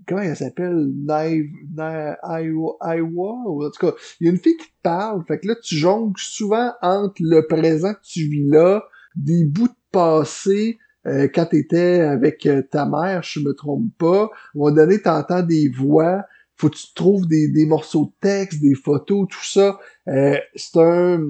Comment 0.10 0.22
elle 0.22 0.36
s'appelle? 0.36 0.92
Iowa? 1.08 1.44
Ou 3.46 3.64
en 3.64 3.70
tout 3.70 3.80
cas, 3.80 3.94
il 4.20 4.26
y 4.26 4.28
a 4.28 4.32
une 4.32 4.40
fille 4.40 4.58
qui 4.58 4.66
te 4.66 4.82
parle. 4.82 5.24
Fait 5.28 5.40
que 5.40 5.48
là, 5.48 5.56
tu 5.62 5.76
jongles 5.76 6.18
souvent 6.18 6.74
entre 6.82 7.22
le 7.22 7.46
présent 7.46 7.94
que 7.94 8.02
tu 8.02 8.22
vis 8.22 8.50
là, 8.50 8.84
des 9.16 9.46
bouts 9.46 9.68
de 9.68 9.74
passé 9.92 10.80
euh, 11.06 11.28
quand 11.34 11.46
tu 11.46 11.58
étais 11.58 12.02
avec 12.02 12.48
euh, 12.48 12.64
ta 12.64 12.88
mère, 12.88 13.22
je 13.22 13.40
me 13.40 13.54
trompe 13.54 13.92
pas. 14.00 14.24
À 14.24 14.26
un 14.26 14.30
moment 14.56 14.72
donné, 14.72 15.00
tu 15.00 15.10
entends 15.10 15.44
des 15.44 15.70
voix, 15.70 16.26
faut 16.56 16.70
que 16.70 16.76
tu 16.76 16.92
trouves 16.96 17.28
des, 17.28 17.48
des 17.48 17.68
morceaux 17.68 18.06
de 18.06 18.28
texte, 18.28 18.62
des 18.62 18.74
photos, 18.74 19.28
tout 19.30 19.46
ça. 19.46 19.80
Euh, 20.08 20.38
c'est 20.56 20.80
un... 20.80 21.24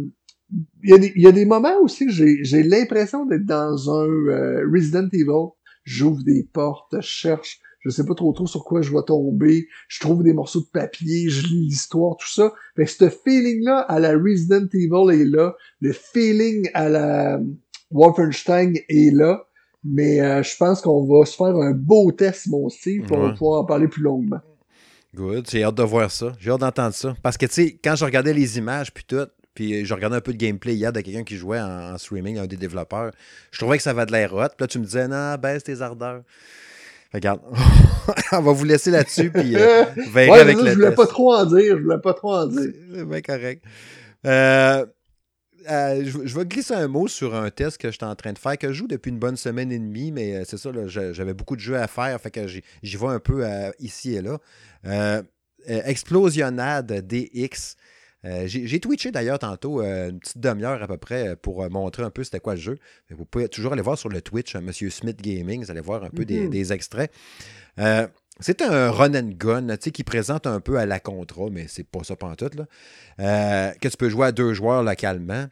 Il 0.84 0.90
y, 0.90 0.94
a 0.94 0.98
des, 0.98 1.12
il 1.16 1.22
y, 1.22 1.28
a 1.28 1.32
des, 1.32 1.46
moments 1.46 1.80
aussi 1.84 2.08
que 2.08 2.12
j'ai 2.12 2.64
l'impression 2.64 3.26
d'être 3.28 3.46
dans 3.46 3.92
un 3.92 4.08
Resident 4.74 5.08
Evil. 5.14 5.52
j'ouvre 5.84 6.24
des 6.24 6.50
portes, 6.52 6.96
je 6.96 7.02
cherche, 7.02 7.60
je 7.80 7.90
sais 7.90 8.06
pas 8.06 8.14
trop 8.14 8.32
trop 8.34 8.48
sur 8.48 8.64
quoi 8.64 8.82
je 8.82 8.92
vais 8.92 9.04
tomber, 9.06 9.68
je 9.88 10.00
trouve 10.00 10.24
des 10.24 10.34
morceaux 10.34 10.62
de 10.62 10.70
papier, 10.72 11.30
je 11.30 11.48
lis 11.48 11.68
l'histoire, 11.68 12.18
tout 12.18 12.30
ça. 12.30 12.54
Fait 12.76 12.86
que 12.86 12.92
ce 12.92 13.10
feeling-là 13.10 13.80
à 13.80 14.00
la 14.00 14.12
Resident 14.14 14.68
Evil 14.74 15.22
est 15.22 15.26
là, 15.26 15.56
le 15.82 15.94
feeling 15.94 16.70
à 16.74 16.90
la 16.90 17.40
Wolfenstein 17.92 18.76
est 18.88 19.14
là, 19.14 19.46
mais 19.84 20.22
euh, 20.22 20.44
je 20.44 20.56
pense 20.58 20.82
qu'on 20.82 21.06
va 21.06 21.26
se 21.26 21.36
faire 21.36 21.56
un 21.56 21.72
beau 21.72 22.12
test, 22.12 22.48
mon 22.48 22.70
Steve, 22.70 23.06
pour 23.06 23.34
pouvoir 23.34 23.62
en 23.62 23.66
parler 23.66 23.88
plus 23.88 24.04
longuement. 24.04 24.40
Good, 25.16 25.50
j'ai 25.50 25.64
hâte 25.64 25.76
de 25.76 25.84
voir 25.84 26.12
ça. 26.12 26.34
J'ai 26.40 26.52
hâte 26.52 26.60
d'entendre 26.60 26.94
ça. 26.94 27.16
Parce 27.24 27.38
que, 27.38 27.48
tu 27.48 27.54
sais, 27.54 27.80
quand 27.84 27.96
je 27.96 28.06
regardais 28.06 28.34
les 28.34 28.58
images, 28.58 28.94
puis 28.94 29.04
tout, 29.08 29.28
puis 29.56 29.84
je 29.84 29.94
regardais 29.94 30.18
un 30.18 30.22
peu 30.22 30.34
de 30.34 30.38
gameplay 30.38 30.76
hier 30.76 30.94
de 30.94 31.02
quelqu'un 31.02 31.24
qui 31.24 31.36
jouait 31.36 31.60
en, 31.60 31.98
streaming, 31.98 32.38
un 32.38 32.46
des 32.46 32.58
développeurs, 32.58 33.12
je 33.52 33.60
trouvais 33.60 33.78
que 33.78 33.84
ça 33.84 33.94
va 33.94 34.06
de 34.06 34.12
l'air 34.12 34.34
hot. 34.34 34.50
Puis 34.50 34.62
là, 34.62 34.68
tu 34.68 34.80
me 34.80 34.86
disais, 34.86 35.08
non, 35.08 35.36
baisse 35.36 35.64
tes 35.64 35.82
ardeurs. 35.82 36.22
Regarde, 37.14 37.42
on 38.32 38.42
va 38.42 38.52
vous 38.52 38.66
laisser 38.66 38.92
là-dessus, 38.92 39.32
puis 39.32 39.56
euh, 39.56 39.86
ouais, 40.14 40.30
avec 40.30 40.58
le 40.58 40.68
Je 40.68 40.76
voulais 40.76 40.94
pas 40.94 41.08
trop 41.08 41.34
en 41.34 41.46
dire, 41.46 41.78
je 41.78 41.84
voulais 41.84 42.00
pas 42.02 42.14
trop 42.14 42.34
en 42.36 42.46
dire. 42.46 42.72
C'est 42.94 43.06
bien 43.06 43.22
correct. 43.22 43.64
Euh, 44.26 44.86
euh, 45.70 46.04
je, 46.06 46.38
vais 46.38 46.46
glisser 46.46 46.74
un 46.74 46.88
mot 46.88 47.08
sur 47.08 47.36
un 47.36 47.50
test 47.50 47.78
que 47.78 47.92
j'étais 47.92 48.06
en 48.06 48.16
train 48.16 48.34
de 48.34 48.38
faire, 48.38 48.58
que 48.58 48.68
je 48.68 48.74
joue 48.74 48.88
depuis 48.88 49.10
une 49.10 49.20
bonne 49.20 49.38
semaine 49.38 49.72
et 49.72 49.80
demie, 49.80 50.12
mais 50.12 50.36
euh, 50.36 50.44
c'est 50.46 50.58
ça, 50.58 50.70
j'avais 50.88 51.34
beaucoup 51.34 51.56
de 51.56 51.62
jeux 51.62 51.78
à 51.78 51.88
faire, 51.88 52.20
fait 52.22 52.32
que 52.32 52.48
j'y 52.48 52.98
vais 52.98 53.08
un 53.08 53.20
peu 53.20 53.44
ici 53.80 54.16
et 54.16 54.22
là. 54.22 55.24
Explosionnade 55.66 57.06
DX. 57.08 57.76
J'ai 58.24 58.80
twitché 58.80 59.12
d'ailleurs 59.12 59.40
tantôt 59.40 59.82
une 59.82 60.20
petite 60.20 60.40
demi-heure 60.40 60.84
à 60.84 60.88
peu 60.88 60.98
près 60.98 61.36
pour 61.36 61.70
montrer 61.70 62.04
un 62.04 62.10
peu 62.10 62.24
c'était 62.24 62.40
quoi 62.40 62.56
le 62.56 62.62
jeu. 62.62 62.78
Vous 63.10 63.26
pouvez 63.26 63.48
toujours 63.48 63.74
aller 63.74 63.82
voir 63.82 63.98
sur 63.98 64.10
le 64.10 64.22
Twitch, 64.22 64.56
Monsieur 64.56 64.90
Smith 64.90 65.22
Gaming, 65.22 65.64
vous 65.64 65.72
allez 65.72 65.82
voir 65.82 66.04
un 66.04 66.10
peu 66.10 66.26
des, 66.26 66.48
mm-hmm. 66.48 66.50
des, 66.50 66.74
extraits. 66.74 67.12
C'est 68.42 68.62
un 68.62 68.90
run 68.90 69.14
and 69.16 69.32
gun 69.38 69.76
qui 69.78 70.04
présente 70.04 70.48
un 70.48 70.62
peu 70.62 70.78
à 70.78 70.86
la 70.86 71.00
Contra, 71.00 71.50
mais 71.52 71.68
c'est 71.68 71.84
pas 71.84 72.04
ça 72.04 72.16
pantoute. 72.16 72.56
Là. 72.56 72.66
Euh, 73.20 73.72
que 73.82 73.90
tu 73.90 73.98
peux 73.98 74.08
jouer 74.08 74.28
à 74.28 74.32
deux 74.32 74.54
joueurs 74.54 74.82
localement. 74.82 75.48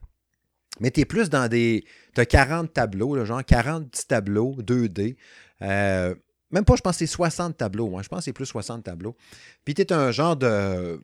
Mais 0.79 0.91
tu 0.91 1.01
es 1.01 1.05
plus 1.05 1.29
dans 1.29 1.49
des. 1.49 1.83
Tu 2.15 2.21
as 2.21 2.25
40 2.25 2.71
tableaux, 2.71 3.23
genre 3.25 3.43
40 3.43 3.91
petits 3.91 4.07
tableaux 4.07 4.55
2D. 4.59 5.17
Euh, 5.63 6.15
même 6.51 6.63
pas, 6.63 6.75
je 6.77 6.81
pense 6.81 6.93
que 6.93 6.99
c'est 6.99 7.07
60 7.07 7.57
tableaux. 7.57 7.89
Moi. 7.89 8.03
Je 8.03 8.07
pense 8.07 8.19
que 8.19 8.25
c'est 8.25 8.33
plus 8.33 8.45
60 8.45 8.83
tableaux. 8.85 9.17
Puis 9.65 9.73
tu 9.73 9.81
es 9.81 9.91
un 9.91 10.11
genre 10.11 10.37
de. 10.37 11.01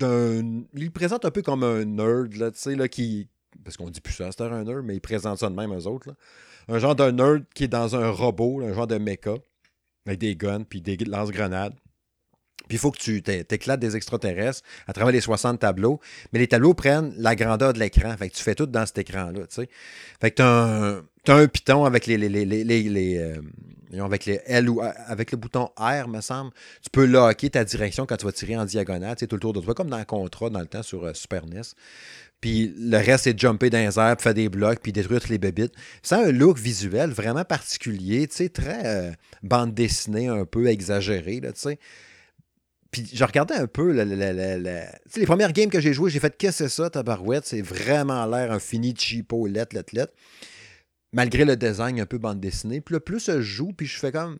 Il 0.00 0.90
présente 0.92 1.24
un 1.24 1.30
peu 1.30 1.42
comme 1.42 1.64
un 1.64 1.84
nerd, 1.84 2.34
là, 2.34 2.50
tu 2.50 2.58
sais, 2.58 2.88
qui. 2.88 3.28
Parce 3.64 3.76
qu'on 3.76 3.90
dit 3.90 4.00
plus 4.00 4.14
ça, 4.14 4.30
c'est 4.32 4.42
un 4.42 4.64
nerd, 4.64 4.82
mais 4.84 4.96
il 4.96 5.00
présente 5.00 5.38
ça 5.38 5.50
de 5.50 5.54
même, 5.54 5.72
eux 5.72 5.86
autres. 5.86 6.14
Un 6.68 6.78
genre 6.78 6.94
de 6.94 7.10
nerd 7.10 7.44
qui 7.54 7.64
est 7.64 7.68
dans 7.68 7.96
un 7.96 8.10
robot, 8.10 8.62
un 8.62 8.72
genre 8.72 8.86
de 8.86 8.98
mecha 8.98 9.34
avec 10.06 10.18
des 10.18 10.36
guns 10.36 10.64
puis 10.64 10.80
des 10.80 10.96
lance-grenades. 10.96 11.74
Puis 12.68 12.76
il 12.76 12.78
faut 12.78 12.90
que 12.90 12.98
tu 12.98 13.22
t'éclates 13.22 13.80
des 13.80 13.96
extraterrestres 13.96 14.62
à 14.86 14.92
travers 14.92 15.12
les 15.12 15.20
60 15.20 15.60
tableaux. 15.60 16.00
Mais 16.32 16.38
les 16.38 16.48
tableaux 16.48 16.74
prennent 16.74 17.12
la 17.16 17.34
grandeur 17.34 17.72
de 17.72 17.78
l'écran. 17.78 18.16
Fait 18.16 18.28
que 18.28 18.34
tu 18.34 18.42
fais 18.42 18.54
tout 18.54 18.66
dans 18.66 18.86
cet 18.86 18.98
écran-là. 18.98 19.40
Tu 19.40 19.46
sais. 19.48 19.68
Fait 20.20 20.30
que 20.30 20.36
tu 20.36 20.42
as, 21.30 21.34
un 21.34 21.46
piton 21.48 21.84
avec 21.84 22.06
les, 22.06 22.18
euh, 22.18 24.04
avec 24.04 24.24
les 24.26 24.40
L 24.46 24.70
ou 24.70 24.80
avec 24.80 25.32
le 25.32 25.38
bouton 25.38 25.70
R, 25.76 26.08
me 26.08 26.20
semble. 26.20 26.50
Tu 26.82 26.90
peux 26.90 27.04
locker 27.04 27.50
ta 27.50 27.64
direction 27.64 28.06
quand 28.06 28.16
tu 28.16 28.24
vas 28.24 28.32
tirer 28.32 28.56
en 28.56 28.64
diagonale. 28.64 29.16
Tu 29.16 29.20
sais, 29.20 29.26
tout 29.26 29.36
le 29.36 29.40
tour 29.40 29.52
de 29.52 29.60
toi, 29.60 29.74
comme 29.74 29.90
dans 29.90 29.98
le 29.98 30.04
contrat 30.04 30.50
dans 30.50 30.60
le 30.60 30.66
temps 30.66 30.82
sur 30.82 31.04
euh, 31.04 31.14
Super 31.14 31.46
NES. 31.46 31.62
Puis 32.42 32.74
le 32.76 32.96
reste, 32.96 33.24
c'est 33.24 33.34
de 33.34 33.38
jumper 33.38 33.70
dans 33.70 33.78
les 33.78 33.98
airs, 34.00 34.16
puis 34.16 34.24
faire 34.24 34.34
des 34.34 34.48
blocs, 34.48 34.80
puis 34.82 34.92
détruire 34.92 35.20
toutes 35.20 35.30
les 35.30 35.38
bébites. 35.38 35.72
C'est 36.02 36.16
un 36.16 36.32
look 36.32 36.58
visuel 36.58 37.10
vraiment 37.10 37.44
particulier, 37.44 38.26
tu 38.26 38.36
sais, 38.36 38.48
très 38.48 38.84
euh, 38.84 39.12
bande 39.44 39.74
dessinée, 39.74 40.26
un 40.26 40.44
peu 40.44 40.66
exagéré, 40.66 41.40
là, 41.40 41.52
tu 41.52 41.60
sais. 41.60 41.78
Puis 42.92 43.08
je 43.12 43.24
regardais 43.24 43.54
un 43.54 43.66
peu 43.66 43.90
les 43.90 45.26
premières 45.26 45.52
games 45.52 45.70
que 45.70 45.80
j'ai 45.80 45.92
jouées, 45.94 46.10
j'ai 46.10 46.20
fait 46.20 46.36
qu'est-ce 46.36 46.64
que 46.64 46.68
c'est 46.68 46.74
ça, 46.74 46.90
tabarouette? 46.90 47.46
C'est 47.46 47.62
vraiment 47.62 48.24
l'air 48.26 48.52
un 48.52 48.58
fini 48.58 48.94
cheapo, 48.96 49.46
let, 49.46 49.68
let, 49.72 49.86
let. 49.92 50.06
Malgré 51.12 51.44
le 51.44 51.56
design 51.56 52.00
un 52.00 52.06
peu 52.06 52.18
bande 52.18 52.38
dessinée. 52.38 52.80
Puis 52.80 52.92
le 52.92 53.00
plus 53.00 53.26
je 53.26 53.40
joue, 53.40 53.72
puis 53.72 53.86
je 53.86 53.98
fais 53.98 54.12
comme. 54.12 54.38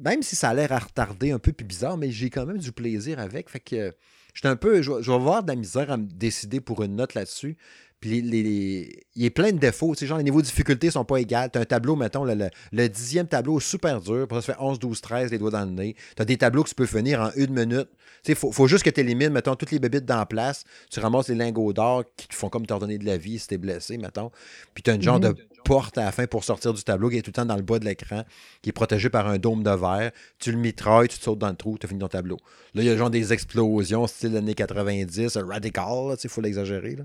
Même 0.00 0.22
si 0.22 0.34
ça 0.34 0.48
a 0.48 0.54
l'air 0.54 0.72
à 0.72 0.78
retarder 0.78 1.30
un 1.30 1.38
peu 1.38 1.52
puis 1.52 1.64
bizarre, 1.64 1.96
mais 1.96 2.10
j'ai 2.10 2.28
quand 2.28 2.46
même 2.46 2.58
du 2.58 2.72
plaisir 2.72 3.20
avec. 3.20 3.48
Fait 3.48 3.60
que 3.60 3.94
J'étais 4.34 4.48
un 4.48 4.56
peu. 4.56 4.82
Je 4.82 4.90
vais, 4.90 5.12
avoir 5.12 5.42
de 5.42 5.48
la 5.48 5.54
misère 5.54 5.90
à 5.90 5.96
me 5.96 6.06
décider 6.06 6.60
pour 6.60 6.82
une 6.82 6.96
note 6.96 7.14
là-dessus. 7.14 7.56
Puis 8.04 8.20
les, 8.20 9.06
il 9.16 9.22
y 9.22 9.26
a 9.26 9.30
plein 9.30 9.50
de 9.50 9.56
défauts. 9.56 9.94
Genre, 9.94 10.18
les 10.18 10.24
niveaux 10.24 10.42
de 10.42 10.46
difficulté 10.46 10.90
sont 10.90 11.06
pas 11.06 11.20
égaux. 11.20 11.48
Tu 11.50 11.58
as 11.58 11.62
un 11.62 11.64
tableau, 11.64 11.96
mettons, 11.96 12.26
le, 12.26 12.88
dixième 12.88 13.26
tableau 13.26 13.60
super 13.60 13.98
dur. 13.98 14.28
Pour 14.28 14.42
ça, 14.42 14.42
ça 14.42 14.52
fait 14.52 14.60
11, 14.60 14.78
12, 14.78 15.00
13, 15.00 15.30
les 15.30 15.38
doigts 15.38 15.50
dans 15.50 15.64
le 15.64 15.70
nez. 15.70 15.96
Tu 16.14 16.20
as 16.20 16.26
des 16.26 16.36
tableaux 16.36 16.64
que 16.64 16.68
tu 16.68 16.74
peux 16.74 16.84
finir 16.84 17.22
en 17.22 17.30
une 17.34 17.54
minute. 17.54 17.88
Il 18.28 18.34
faut, 18.34 18.52
faut, 18.52 18.68
juste 18.68 18.84
que 18.84 18.90
tu 18.90 19.00
élimines, 19.00 19.30
mettons, 19.30 19.56
toutes 19.56 19.70
les 19.70 19.78
bébites 19.78 20.04
dans 20.04 20.18
la 20.18 20.26
place. 20.26 20.64
Tu 20.90 21.00
ramasses 21.00 21.28
les 21.28 21.34
lingots 21.34 21.72
d'or 21.72 22.04
qui 22.14 22.28
te 22.28 22.34
font 22.34 22.50
comme 22.50 22.66
t'ordonner 22.66 22.98
de 22.98 23.06
la 23.06 23.16
vie 23.16 23.38
si 23.38 23.46
t'es 23.46 23.56
blessé, 23.56 23.96
mettons. 23.96 24.30
Puis 24.74 24.82
tu 24.82 24.90
as 24.90 24.94
une 24.96 25.02
genre 25.02 25.18
de 25.18 25.34
porte 25.64 25.98
à 25.98 26.04
la 26.04 26.12
fin 26.12 26.26
pour 26.26 26.44
sortir 26.44 26.72
du 26.72 26.82
tableau 26.84 27.08
qui 27.08 27.16
est 27.16 27.22
tout 27.22 27.30
le 27.30 27.34
temps 27.34 27.46
dans 27.46 27.56
le 27.56 27.62
bas 27.62 27.78
de 27.78 27.84
l'écran, 27.84 28.24
qui 28.62 28.68
est 28.68 28.72
protégé 28.72 29.08
par 29.08 29.26
un 29.26 29.38
dôme 29.38 29.62
de 29.62 29.70
verre. 29.70 30.12
Tu 30.38 30.52
le 30.52 30.58
mitrailles, 30.58 31.08
tu 31.08 31.18
te 31.18 31.24
sautes 31.24 31.38
dans 31.38 31.48
le 31.48 31.56
trou, 31.56 31.78
tu 31.78 31.86
as 31.86 31.88
fini 31.88 32.00
ton 32.00 32.08
tableau. 32.08 32.36
Là, 32.74 32.82
il 32.82 32.86
y 32.86 32.90
a 32.90 32.96
genre 32.96 33.10
des 33.10 33.32
explosions, 33.32 34.06
style 34.06 34.36
années 34.36 34.54
90, 34.54 35.38
radical, 35.38 36.16
il 36.22 36.30
faut 36.30 36.40
l'exagérer. 36.40 36.96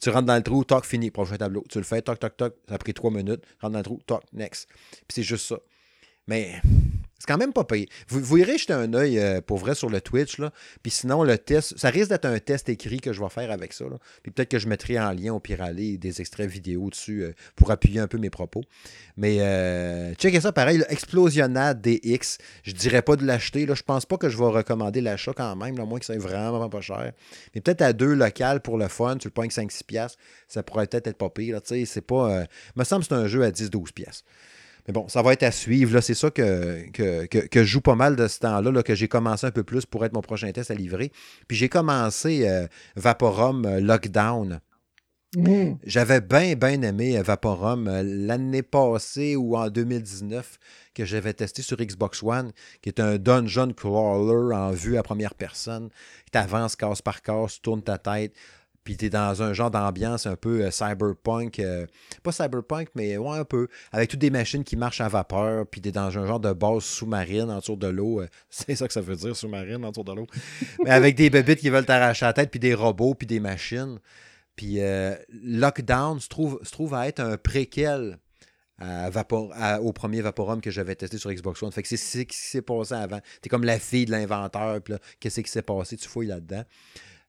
Tu 0.00 0.10
rentres 0.10 0.26
dans 0.26 0.36
le 0.36 0.42
trou, 0.42 0.64
toc, 0.64 0.84
fini, 0.84 1.10
prochain 1.10 1.36
tableau. 1.36 1.64
Tu 1.68 1.78
le 1.78 1.84
fais, 1.84 2.02
toc, 2.02 2.18
toc, 2.18 2.36
toc, 2.36 2.54
ça 2.68 2.74
a 2.74 2.78
pris 2.78 2.92
trois 2.92 3.10
minutes, 3.10 3.42
rentre 3.60 3.72
dans 3.72 3.78
le 3.78 3.84
trou, 3.84 4.00
toc, 4.04 4.22
next. 4.32 4.68
Puis 4.90 5.14
c'est 5.14 5.22
juste 5.22 5.46
ça. 5.46 5.58
Mais 6.26 6.60
c'est 7.18 7.26
quand 7.26 7.38
même 7.38 7.52
pas 7.52 7.64
payé. 7.64 7.88
Vous, 8.08 8.20
vous 8.20 8.38
irez 8.38 8.58
jeter 8.58 8.72
un 8.72 8.94
œil 8.94 9.18
euh, 9.18 9.40
pour 9.40 9.58
vrai 9.58 9.74
sur 9.74 9.90
le 9.90 10.00
Twitch. 10.00 10.38
Là. 10.38 10.52
Puis 10.82 10.92
sinon, 10.92 11.24
le 11.24 11.36
test, 11.36 11.76
ça 11.76 11.90
risque 11.90 12.10
d'être 12.10 12.26
un 12.26 12.38
test 12.38 12.68
écrit 12.68 13.00
que 13.00 13.12
je 13.12 13.20
vais 13.20 13.28
faire 13.28 13.50
avec 13.50 13.72
ça. 13.72 13.84
Là. 13.84 13.98
Puis 14.22 14.30
peut-être 14.30 14.50
que 14.50 14.58
je 14.58 14.68
mettrai 14.68 14.98
en 15.00 15.10
lien 15.12 15.34
au 15.34 15.40
pire 15.40 15.60
aller 15.62 15.98
des 15.98 16.20
extraits 16.20 16.48
vidéo 16.48 16.90
dessus 16.90 17.22
euh, 17.22 17.32
pour 17.56 17.70
appuyer 17.70 18.00
un 18.00 18.06
peu 18.06 18.18
mes 18.18 18.30
propos. 18.30 18.62
Mais 19.16 19.38
euh, 19.40 20.14
checkez 20.14 20.40
ça 20.40 20.52
pareil, 20.52 20.84
Explosionnade 20.88 21.80
DX. 21.80 22.38
Je 22.62 22.72
dirais 22.72 23.02
pas 23.02 23.16
de 23.16 23.24
l'acheter. 23.24 23.66
Je 23.68 23.82
pense 23.82 24.06
pas 24.06 24.16
que 24.16 24.28
je 24.28 24.38
vais 24.38 24.44
recommander 24.44 25.00
l'achat 25.00 25.32
quand 25.36 25.56
même, 25.56 25.78
à 25.80 25.84
moins 25.84 25.98
que 25.98 26.04
ça 26.04 26.14
soit 26.14 26.22
vraiment 26.22 26.68
pas 26.68 26.80
cher. 26.80 27.12
Mais 27.54 27.60
peut-être 27.60 27.82
à 27.82 27.92
deux 27.92 28.14
locales 28.14 28.60
pour 28.60 28.78
le 28.78 28.88
fun, 28.88 29.16
tu 29.16 29.28
le 29.28 29.32
pognes 29.32 29.50
5-6 29.50 29.84
piastres, 29.84 30.18
ça 30.46 30.62
pourrait 30.62 30.86
peut-être 30.86 31.08
être 31.08 31.18
pas 31.18 31.30
pire. 31.30 31.60
C'est 31.64 32.00
pas. 32.00 32.30
Euh, 32.30 32.44
me 32.76 32.84
semble 32.84 33.02
que 33.02 33.08
c'est 33.08 33.14
un 33.14 33.26
jeu 33.26 33.42
à 33.42 33.50
10-12 33.50 33.92
pièces. 33.92 34.24
Mais 34.88 34.92
bon, 34.92 35.06
ça 35.06 35.20
va 35.20 35.34
être 35.34 35.42
à 35.42 35.50
suivre. 35.50 36.00
C'est 36.00 36.14
ça 36.14 36.30
que, 36.30 36.88
que, 36.90 37.62
je 37.62 37.62
joue 37.62 37.82
pas 37.82 37.94
mal 37.94 38.16
de 38.16 38.26
ce 38.26 38.40
temps-là, 38.40 38.82
que 38.82 38.94
j'ai 38.94 39.06
commencé 39.06 39.46
un 39.46 39.50
peu 39.50 39.62
plus 39.62 39.84
pour 39.84 40.02
être 40.06 40.14
mon 40.14 40.22
prochain 40.22 40.50
test 40.50 40.70
à 40.70 40.74
livrer. 40.74 41.12
Puis 41.46 41.58
j'ai 41.58 41.68
commencé 41.68 42.48
euh, 42.48 42.66
Vaporum 42.96 43.66
euh, 43.66 43.80
Lockdown. 43.80 44.60
Mm. 45.36 45.74
J'avais 45.84 46.22
bien, 46.22 46.54
bien 46.54 46.80
aimé 46.80 47.18
euh, 47.18 47.22
Vaporum 47.22 47.84
l'année 48.02 48.62
passée 48.62 49.36
ou 49.36 49.58
en 49.58 49.68
2019 49.68 50.58
que 50.94 51.04
j'avais 51.04 51.34
testé 51.34 51.60
sur 51.60 51.76
Xbox 51.76 52.22
One, 52.22 52.52
qui 52.80 52.88
est 52.88 52.98
un 52.98 53.18
dungeon 53.18 53.74
crawler 53.74 54.56
en 54.56 54.70
vue 54.70 54.96
à 54.96 55.02
première 55.02 55.34
personne. 55.34 55.90
Tu 56.32 56.38
avances 56.38 56.76
case 56.76 57.02
par 57.02 57.20
case, 57.20 57.56
tu 57.56 57.60
tournes 57.60 57.82
ta 57.82 57.98
tête 57.98 58.32
puis 58.88 58.96
tu 58.96 59.04
es 59.04 59.10
dans 59.10 59.42
un 59.42 59.52
genre 59.52 59.70
d'ambiance 59.70 60.24
un 60.24 60.36
peu 60.36 60.62
euh, 60.62 60.70
cyberpunk, 60.70 61.58
euh, 61.58 61.86
pas 62.22 62.32
cyberpunk, 62.32 62.88
mais 62.94 63.18
ouais, 63.18 63.36
un 63.36 63.44
peu, 63.44 63.68
avec 63.92 64.08
toutes 64.08 64.20
des 64.20 64.30
machines 64.30 64.64
qui 64.64 64.76
marchent 64.76 65.02
à 65.02 65.08
vapeur, 65.08 65.66
puis 65.66 65.82
tu 65.82 65.90
es 65.90 65.92
dans 65.92 66.06
un 66.06 66.26
genre 66.26 66.40
de 66.40 66.54
base 66.54 66.84
sous-marine 66.84 67.50
en 67.50 67.58
dessous 67.58 67.76
de 67.76 67.86
l'eau. 67.86 68.22
Euh, 68.22 68.28
c'est 68.48 68.74
ça 68.76 68.86
que 68.86 68.94
ça 68.94 69.02
veut 69.02 69.14
dire, 69.14 69.36
sous-marine 69.36 69.82
dessous 69.90 70.04
de 70.04 70.12
l'eau. 70.14 70.26
mais 70.84 70.88
avec 70.88 71.16
des 71.16 71.28
bébites 71.28 71.58
qui 71.58 71.68
veulent 71.68 71.84
t'arracher 71.84 72.24
la 72.24 72.32
tête, 72.32 72.50
puis 72.50 72.60
des 72.60 72.72
robots, 72.72 73.12
puis 73.12 73.26
des 73.26 73.40
machines. 73.40 73.98
Puis 74.56 74.78
Lockdown 75.44 76.18
se 76.18 76.28
trouve, 76.28 76.58
se 76.62 76.70
trouve 76.70 76.94
à 76.94 77.08
être 77.08 77.20
un 77.20 77.36
préquel 77.36 78.18
à 78.78 79.10
Vapor, 79.10 79.52
au 79.82 79.92
premier 79.92 80.22
Vaporum 80.22 80.62
que 80.62 80.70
j'avais 80.70 80.94
testé 80.94 81.18
sur 81.18 81.30
Xbox 81.30 81.62
One. 81.62 81.72
Fait 81.72 81.82
que 81.82 81.88
c'est 81.88 81.98
ce 81.98 82.20
qui 82.20 82.36
s'est 82.38 82.62
passé 82.62 82.94
avant. 82.94 83.20
T'es 83.42 83.50
comme 83.50 83.64
la 83.64 83.78
fille 83.78 84.06
de 84.06 84.12
l'inventeur, 84.12 84.80
puis 84.80 84.94
là, 84.94 84.98
qu'est-ce 85.20 85.42
qui 85.42 85.50
s'est 85.50 85.60
passé? 85.60 85.98
Tu 85.98 86.08
fouilles 86.08 86.28
là-dedans. 86.28 86.64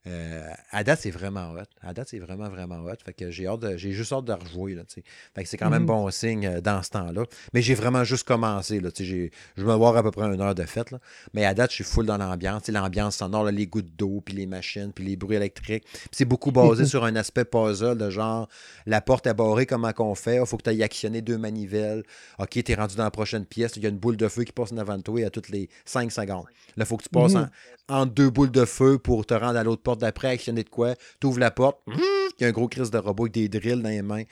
Euh, 0.07 0.49
à 0.71 0.83
date, 0.83 0.99
c'est 1.01 1.11
vraiment 1.11 1.51
hot. 1.51 1.65
À 1.81 1.93
date, 1.93 2.07
c'est 2.09 2.19
vraiment, 2.19 2.47
vraiment 2.49 2.77
hot. 2.85 2.95
Fait 3.03 3.13
que 3.13 3.29
j'ai 3.31 3.47
hâte 3.47 3.75
j'ai 3.75 3.91
juste 3.91 4.13
hâte 4.13 4.25
de 4.25 4.33
rejouer. 4.33 4.75
Là, 4.75 4.83
fait 4.87 5.03
que 5.43 5.49
c'est 5.49 5.57
quand 5.57 5.69
même 5.69 5.81
mhm. 5.81 5.87
bon 5.87 6.11
signe 6.11 6.45
euh, 6.47 6.61
dans 6.61 6.81
ce 6.81 6.89
temps-là. 6.91 7.23
Mais 7.53 7.61
j'ai 7.61 7.75
vraiment 7.75 8.03
juste 8.03 8.25
commencé. 8.25 8.79
Là, 8.79 8.89
je 8.97 9.29
vais 9.57 9.75
voir 9.77 9.97
à 9.97 10.03
peu 10.03 10.11
près 10.11 10.25
une 10.25 10.41
heure 10.41 10.55
de 10.55 10.63
fête. 10.63 10.91
Là. 10.91 10.99
Mais 11.33 11.45
à 11.45 11.53
date, 11.53 11.71
je 11.71 11.75
suis 11.75 11.83
full 11.83 12.05
dans 12.05 12.17
l'ambiance. 12.17 12.67
L'ambiance 12.69 13.17
sonore, 13.17 13.43
là, 13.43 13.51
les 13.51 13.67
gouttes 13.67 13.95
d'eau, 13.97 14.21
puis 14.23 14.35
les 14.35 14.45
machines, 14.45 14.93
puis 14.93 15.03
les 15.03 15.15
bruits 15.17 15.35
électriques. 15.35 15.85
c'est 16.11 16.25
beaucoup 16.25 16.51
basé 16.51 16.85
sur 16.85 17.03
un 17.03 17.15
aspect 17.15 17.45
puzzle 17.45 17.97
de 17.97 18.09
genre 18.09 18.47
la 18.85 19.01
porte 19.01 19.27
est 19.27 19.33
barrée, 19.33 19.65
comment 19.65 19.91
qu'on 19.91 20.15
fait? 20.15 20.37
Il 20.37 20.45
faut 20.45 20.57
que 20.57 20.63
tu 20.63 20.69
ailles 20.69 20.83
actionner 20.83 21.21
deux 21.21 21.37
manivelles. 21.37 22.03
OK, 22.39 22.63
tu 22.63 22.71
es 22.71 22.75
rendu 22.75 22.95
dans 22.95 23.03
la 23.03 23.11
prochaine 23.11 23.45
pièce. 23.45 23.73
Il 23.75 23.83
y 23.83 23.85
a 23.85 23.89
une 23.89 23.97
boule 23.97 24.17
de 24.17 24.27
feu 24.27 24.43
qui 24.43 24.51
passe 24.51 24.71
en 24.71 24.77
avant 24.77 24.97
de 24.97 25.01
toi 25.01 25.25
à 25.25 25.29
toutes 25.29 25.49
les 25.49 25.69
cinq 25.85 26.11
secondes. 26.11 26.45
Là, 26.77 26.83
il 26.83 26.85
faut 26.85 26.97
que 26.97 27.03
tu 27.03 27.09
passes 27.09 27.33
mhm. 27.33 27.49
en, 27.89 28.05
deux 28.05 28.29
boules 28.29 28.51
de 28.51 28.65
feu 28.65 28.97
pour 28.97 29.25
te 29.25 29.33
rendre 29.33 29.57
à 29.57 29.63
l'autre 29.63 29.83
porte 29.89 30.01
d'après, 30.01 30.27
actionner 30.29 30.63
de 30.63 30.69
quoi, 30.69 30.93
tu 31.19 31.27
ouvres 31.27 31.39
la 31.39 31.49
porte, 31.49 31.79
il 31.87 32.43
y 32.43 32.45
a 32.45 32.47
un 32.47 32.51
gros 32.51 32.67
crise 32.67 32.91
de 32.91 32.97
robot 32.99 33.23
avec 33.23 33.33
des 33.33 33.49
drills 33.49 33.81
dans 33.81 33.89
les 33.89 34.03
mains. 34.03 34.23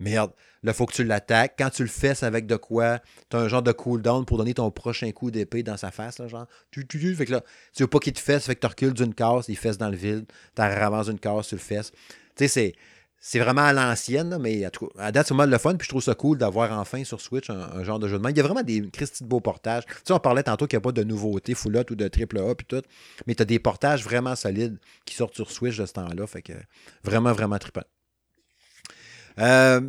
merde, 0.00 0.32
là, 0.64 0.72
faut 0.72 0.84
que 0.84 0.92
tu 0.92 1.04
l'attaques. 1.04 1.54
Quand 1.56 1.70
tu 1.70 1.82
le 1.82 1.88
fesses 1.88 2.24
avec 2.24 2.46
de 2.46 2.56
quoi, 2.56 2.98
tu 3.30 3.36
as 3.36 3.40
un 3.40 3.48
genre 3.48 3.62
de 3.62 3.70
cooldown 3.72 4.24
pour 4.24 4.36
donner 4.36 4.52
ton 4.52 4.70
prochain 4.72 5.10
coup 5.12 5.30
d'épée 5.30 5.62
dans 5.62 5.76
sa 5.76 5.92
face, 5.92 6.18
là, 6.18 6.26
genre. 6.26 6.46
Tu, 6.72 6.86
tu, 6.86 7.14
fait 7.14 7.24
que 7.24 7.32
là, 7.32 7.42
tu 7.74 7.84
veux 7.84 7.86
pas 7.86 8.00
qu'il 8.00 8.12
te 8.12 8.20
fesse, 8.20 8.46
fait 8.46 8.56
que 8.56 8.60
tu 8.60 8.66
recules 8.66 8.92
d'une 8.92 9.14
case, 9.14 9.46
il 9.48 9.56
fesse 9.56 9.78
dans 9.78 9.88
le 9.88 9.96
vide, 9.96 10.26
tu 10.54 10.62
ramasses 10.62 11.08
une 11.08 11.20
case, 11.20 11.48
tu 11.48 11.54
le 11.54 11.60
fesses. 11.60 11.92
Tu 11.92 11.98
sais, 12.36 12.48
c'est. 12.48 12.74
C'est 13.18 13.38
vraiment 13.38 13.62
à 13.62 13.72
l'ancienne, 13.72 14.38
mais 14.40 14.64
à, 14.98 15.10
date, 15.10 15.26
c'est 15.26 15.34
vraiment 15.34 15.50
le 15.50 15.58
fun. 15.58 15.74
Puis 15.74 15.86
je 15.86 15.88
trouve 15.90 16.02
ça 16.02 16.14
cool 16.14 16.38
d'avoir 16.38 16.78
enfin 16.78 17.02
sur 17.02 17.20
Switch 17.20 17.50
un, 17.50 17.82
genre 17.82 17.98
de 17.98 18.06
jeu 18.06 18.18
de 18.18 18.22
main. 18.22 18.30
Il 18.30 18.36
y 18.36 18.40
a 18.40 18.42
vraiment 18.42 18.62
des 18.62 18.88
Christy 18.90 19.24
de 19.24 19.28
beaux 19.28 19.40
portages. 19.40 19.84
Tu 19.86 19.94
sais, 20.04 20.12
on 20.12 20.20
parlait 20.20 20.42
tantôt 20.42 20.66
qu'il 20.66 20.76
n'y 20.76 20.82
a 20.82 20.84
pas 20.84 20.92
de 20.92 21.02
nouveautés 21.02 21.54
full 21.54 21.76
ou 21.76 21.94
de 21.94 22.08
triple 22.08 22.38
A 22.38 22.54
puis 22.54 22.66
tout. 22.66 22.82
Mais 23.26 23.34
tu 23.34 23.42
as 23.42 23.46
des 23.46 23.58
portages 23.58 24.04
vraiment 24.04 24.36
solides 24.36 24.78
qui 25.04 25.16
sortent 25.16 25.34
sur 25.34 25.50
Switch 25.50 25.76
de 25.76 25.86
ce 25.86 25.94
temps-là. 25.94 26.26
Fait 26.26 26.42
que 26.42 26.52
vraiment, 27.02 27.32
vraiment 27.32 27.58
trippant. 27.58 27.84
Euh, 29.38 29.80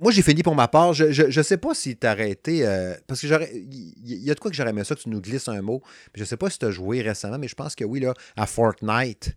moi, 0.00 0.12
j'ai 0.12 0.22
fini 0.22 0.42
pour 0.42 0.54
ma 0.54 0.68
part. 0.68 0.92
Je 0.92 1.36
ne 1.36 1.42
sais 1.42 1.56
pas 1.56 1.74
si 1.74 1.96
tu 1.96 2.06
as 2.06 2.10
arrêté. 2.10 2.66
Euh, 2.66 2.94
parce 3.06 3.20
que 3.20 3.26
j'aurais. 3.26 3.50
Il 3.54 3.94
y, 4.04 4.30
a 4.30 4.34
de 4.34 4.40
quoi 4.40 4.50
que 4.50 4.56
j'aurais 4.56 4.70
aimé 4.70 4.84
ça 4.84 4.94
que 4.94 5.00
tu 5.00 5.08
nous 5.08 5.20
glisses 5.20 5.48
un 5.48 5.62
mot. 5.62 5.82
Je 6.14 6.20
je 6.20 6.24
sais 6.24 6.36
pas 6.36 6.50
si 6.50 6.58
tu 6.58 6.66
as 6.66 6.70
joué 6.70 7.02
récemment, 7.02 7.38
mais 7.38 7.48
je 7.48 7.54
pense 7.54 7.74
que 7.74 7.84
oui, 7.84 8.00
là, 8.00 8.14
à 8.36 8.46
Fortnite. 8.46 9.36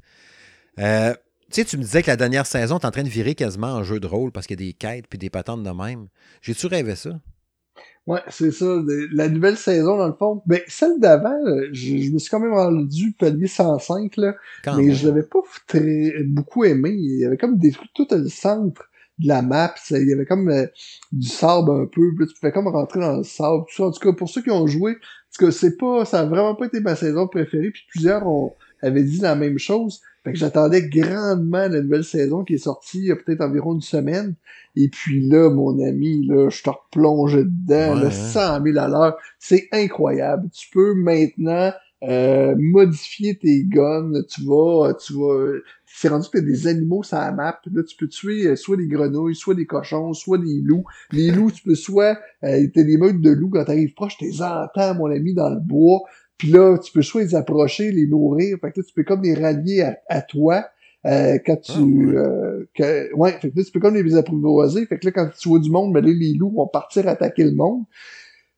Euh, 0.79 1.13
tu 1.49 1.61
sais, 1.61 1.65
tu 1.65 1.77
me 1.77 1.83
disais 1.83 2.03
que 2.03 2.07
la 2.07 2.17
dernière 2.17 2.45
saison, 2.45 2.77
tu 2.77 2.83
es 2.83 2.87
en 2.87 2.91
train 2.91 3.03
de 3.03 3.09
virer 3.09 3.33
quasiment 3.33 3.67
en 3.67 3.83
jeu 3.83 3.99
de 3.99 4.07
rôle 4.07 4.31
parce 4.31 4.47
qu'il 4.47 4.59
y 4.59 4.63
a 4.63 4.67
des 4.67 4.73
quêtes 4.73 5.07
puis 5.07 5.17
des 5.17 5.29
patentes 5.29 5.63
de 5.63 5.69
même. 5.69 6.07
J'ai-tu 6.41 6.67
rêvé 6.67 6.95
ça? 6.95 7.11
Ouais, 8.05 8.21
c'est 8.29 8.51
ça. 8.51 8.81
La 9.11 9.27
nouvelle 9.27 9.57
saison, 9.57 9.97
dans 9.97 10.07
le 10.07 10.13
fond. 10.13 10.41
Ben, 10.45 10.61
celle 10.67 10.99
d'avant, 10.99 11.37
je, 11.73 12.11
me 12.11 12.17
suis 12.19 12.29
quand 12.29 12.39
même 12.39 12.53
rendu 12.53 13.11
palier 13.19 13.47
105, 13.47 14.15
là. 14.15 14.33
mais 14.77 14.93
je 14.93 15.07
l'avais 15.07 15.23
pas 15.23 15.39
très, 15.67 16.13
beaucoup 16.25 16.63
aimé. 16.63 16.91
Il 16.91 17.19
y 17.19 17.25
avait 17.25 17.37
comme 17.37 17.57
détruit 17.57 17.89
tout 17.93 18.07
le 18.09 18.29
centre 18.29 18.89
de 19.19 19.27
la 19.27 19.41
map. 19.41 19.75
il 19.91 20.07
y 20.07 20.13
avait 20.13 20.25
comme 20.25 20.49
euh, 20.49 20.67
du 21.11 21.27
sable 21.27 21.69
un 21.71 21.85
peu. 21.85 22.13
Puis 22.15 22.27
tu 22.27 22.33
pouvais 22.39 22.53
comme 22.53 22.69
rentrer 22.69 23.01
dans 23.01 23.17
le 23.17 23.23
sable. 23.23 23.65
Tout 23.67 23.75
ça. 23.75 23.83
En 23.83 23.91
tout 23.91 23.99
cas, 23.99 24.13
pour 24.13 24.29
ceux 24.29 24.41
qui 24.41 24.51
ont 24.51 24.67
joué, 24.67 24.93
parce 24.93 25.37
que 25.37 25.51
c'est 25.51 25.75
pas, 25.75 26.05
ça 26.05 26.21
a 26.21 26.25
vraiment 26.25 26.55
pas 26.55 26.67
été 26.67 26.79
ma 26.79 26.95
saison 26.95 27.27
préférée. 27.27 27.71
Puis 27.71 27.83
plusieurs 27.89 28.25
ont, 28.25 28.53
avaient 28.81 29.03
dit 29.03 29.19
la 29.19 29.35
même 29.35 29.59
chose. 29.59 29.99
Fait 30.27 30.33
que 30.33 30.39
j'attendais 30.39 30.81
grandement 30.89 31.69
la 31.69 31.81
nouvelle 31.81 32.03
saison 32.03 32.43
qui 32.43 32.55
est 32.55 32.57
sortie 32.57 32.97
il 32.97 33.05
y 33.05 33.11
a 33.11 33.15
peut-être 33.15 33.39
environ 33.39 33.75
une 33.75 33.81
semaine. 33.81 34.35
Et 34.75 34.89
puis 34.89 35.25
là, 35.25 35.49
mon 35.49 35.79
ami, 35.79 36.25
là, 36.27 36.49
je 36.49 36.63
te 36.63 36.69
replonge 36.69 37.37
dedans, 37.37 37.95
là, 37.95 38.11
100 38.11 38.61
000 38.61 38.77
à 38.77 38.89
l'heure. 38.89 39.17
C'est 39.39 39.69
incroyable. 39.71 40.49
Tu 40.51 40.67
peux 40.73 40.95
maintenant 40.95 41.71
euh, 42.03 42.55
modifier 42.57 43.37
tes 43.37 43.63
guns. 43.63 44.11
Tu 44.29 44.43
vas, 44.43 44.93
tu 44.95 45.13
vas, 45.13 45.59
c'est 45.85 46.09
rendu 46.09 46.27
que 46.27 46.39
t'as 46.39 46.43
des 46.43 46.67
animaux 46.67 47.03
sur 47.03 47.15
la 47.15 47.31
map. 47.31 47.61
Là, 47.71 47.83
tu 47.83 47.95
peux 47.95 48.09
tuer 48.09 48.47
euh, 48.47 48.57
soit 48.57 48.75
des 48.75 48.87
grenouilles, 48.87 49.33
soit 49.33 49.55
des 49.55 49.65
cochons, 49.65 50.11
soit 50.11 50.39
des 50.39 50.59
loups. 50.61 50.83
Les 51.13 51.31
loups, 51.31 51.51
tu 51.51 51.63
peux 51.63 51.75
soit, 51.75 52.19
euh, 52.43 52.67
t'as 52.75 52.83
des 52.83 52.97
meutes 52.97 53.21
de 53.21 53.31
loups 53.31 53.51
quand 53.51 53.63
t'arrives 53.63 53.93
proche, 53.93 54.17
t'es 54.17 54.41
entends, 54.41 54.93
mon 54.95 55.09
ami, 55.09 55.33
dans 55.33 55.49
le 55.49 55.61
bois. 55.61 56.01
Puis 56.37 56.49
là, 56.49 56.77
tu 56.77 56.91
peux 56.91 57.01
soit 57.01 57.23
les 57.23 57.35
approcher, 57.35 57.91
les 57.91 58.07
nourrir. 58.07 58.57
Fait 58.61 58.71
que 58.71 58.79
là, 58.79 58.85
tu 58.87 58.93
peux 58.93 59.03
comme 59.03 59.23
les 59.23 59.33
rallier 59.33 59.93
à, 60.09 60.21
toi. 60.21 60.65
Euh, 61.05 61.37
quand 61.45 61.57
tu 61.61 62.17
ah, 62.17 62.21
euh, 62.21 63.07
ouais 63.13 63.31
fait 63.33 63.51
que 63.51 63.57
là, 63.57 63.63
tu 63.63 63.71
peux 63.71 63.79
comme 63.79 63.95
les 63.95 64.17
apprivoiser 64.17 64.87
fait 64.87 64.97
que 64.97 65.05
là 65.05 65.11
quand 65.11 65.29
tu 65.39 65.47
vois 65.47 65.59
du 65.59 65.69
monde 65.69 65.93
ben 65.93 66.03
là, 66.03 66.11
les 66.11 66.33
loups 66.33 66.49
vont 66.49 66.67
partir 66.67 67.07
attaquer 67.07 67.43
le 67.43 67.51
monde 67.51 67.83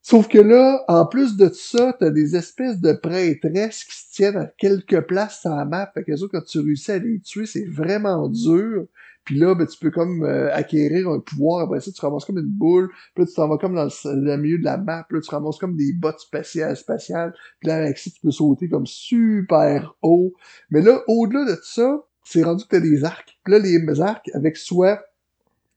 Sauf 0.01 0.27
que 0.27 0.39
là, 0.39 0.83
en 0.87 1.05
plus 1.05 1.35
de 1.35 1.49
ça, 1.49 1.95
t'as 1.99 2.09
des 2.09 2.35
espèces 2.35 2.79
de 2.79 2.93
prêtresses 2.93 3.83
qui 3.83 3.95
se 3.95 4.11
tiennent 4.11 4.37
à 4.37 4.45
quelques 4.45 5.01
places 5.01 5.41
sur 5.41 5.51
la 5.51 5.65
map. 5.65 5.91
Fait 5.93 6.03
que 6.03 6.15
ça, 6.15 6.25
quand 6.31 6.41
tu 6.41 6.59
réussis 6.59 6.91
à 6.91 6.97
les 6.97 7.19
tuer, 7.19 7.45
c'est 7.45 7.65
vraiment 7.65 8.27
dur. 8.27 8.85
Puis 9.29 9.37
là, 9.37 9.53
ben, 9.53 9.67
tu 9.67 9.77
peux 9.77 9.91
comme 9.91 10.23
euh, 10.23 10.51
acquérir 10.55 11.07
un 11.07 11.19
pouvoir. 11.19 11.65
Après 11.65 11.79
ça, 11.81 11.91
tu 11.91 12.01
ramasses 12.01 12.25
comme 12.25 12.39
une 12.39 12.49
boule. 12.49 12.89
Puis 13.13 13.23
là, 13.23 13.27
tu 13.27 13.35
t'en 13.35 13.47
vas 13.47 13.59
comme 13.59 13.75
dans 13.75 13.85
le, 13.85 14.37
milieu 14.37 14.57
de 14.57 14.63
la 14.63 14.77
map. 14.77 15.05
Puis 15.07 15.19
là, 15.19 15.21
tu 15.21 15.29
ramasses 15.29 15.59
comme 15.59 15.75
des 15.75 15.93
bottes 15.93 16.19
spatiales, 16.19 16.75
spatiales. 16.75 17.31
Puis 17.59 17.69
là, 17.69 17.75
avec 17.75 17.99
ça, 17.99 18.09
tu 18.09 18.19
peux 18.21 18.31
sauter 18.31 18.69
comme 18.69 18.87
super 18.87 19.95
haut. 20.01 20.33
Mais 20.71 20.81
là, 20.81 21.03
au-delà 21.07 21.45
de 21.45 21.59
ça, 21.61 22.03
c'est 22.23 22.41
rendu 22.41 22.63
que 22.63 22.69
t'as 22.69 22.79
des 22.79 23.03
arcs. 23.03 23.37
Puis 23.43 23.53
là, 23.53 23.59
les 23.59 24.01
arcs, 24.01 24.31
avec 24.33 24.57
soit 24.57 24.99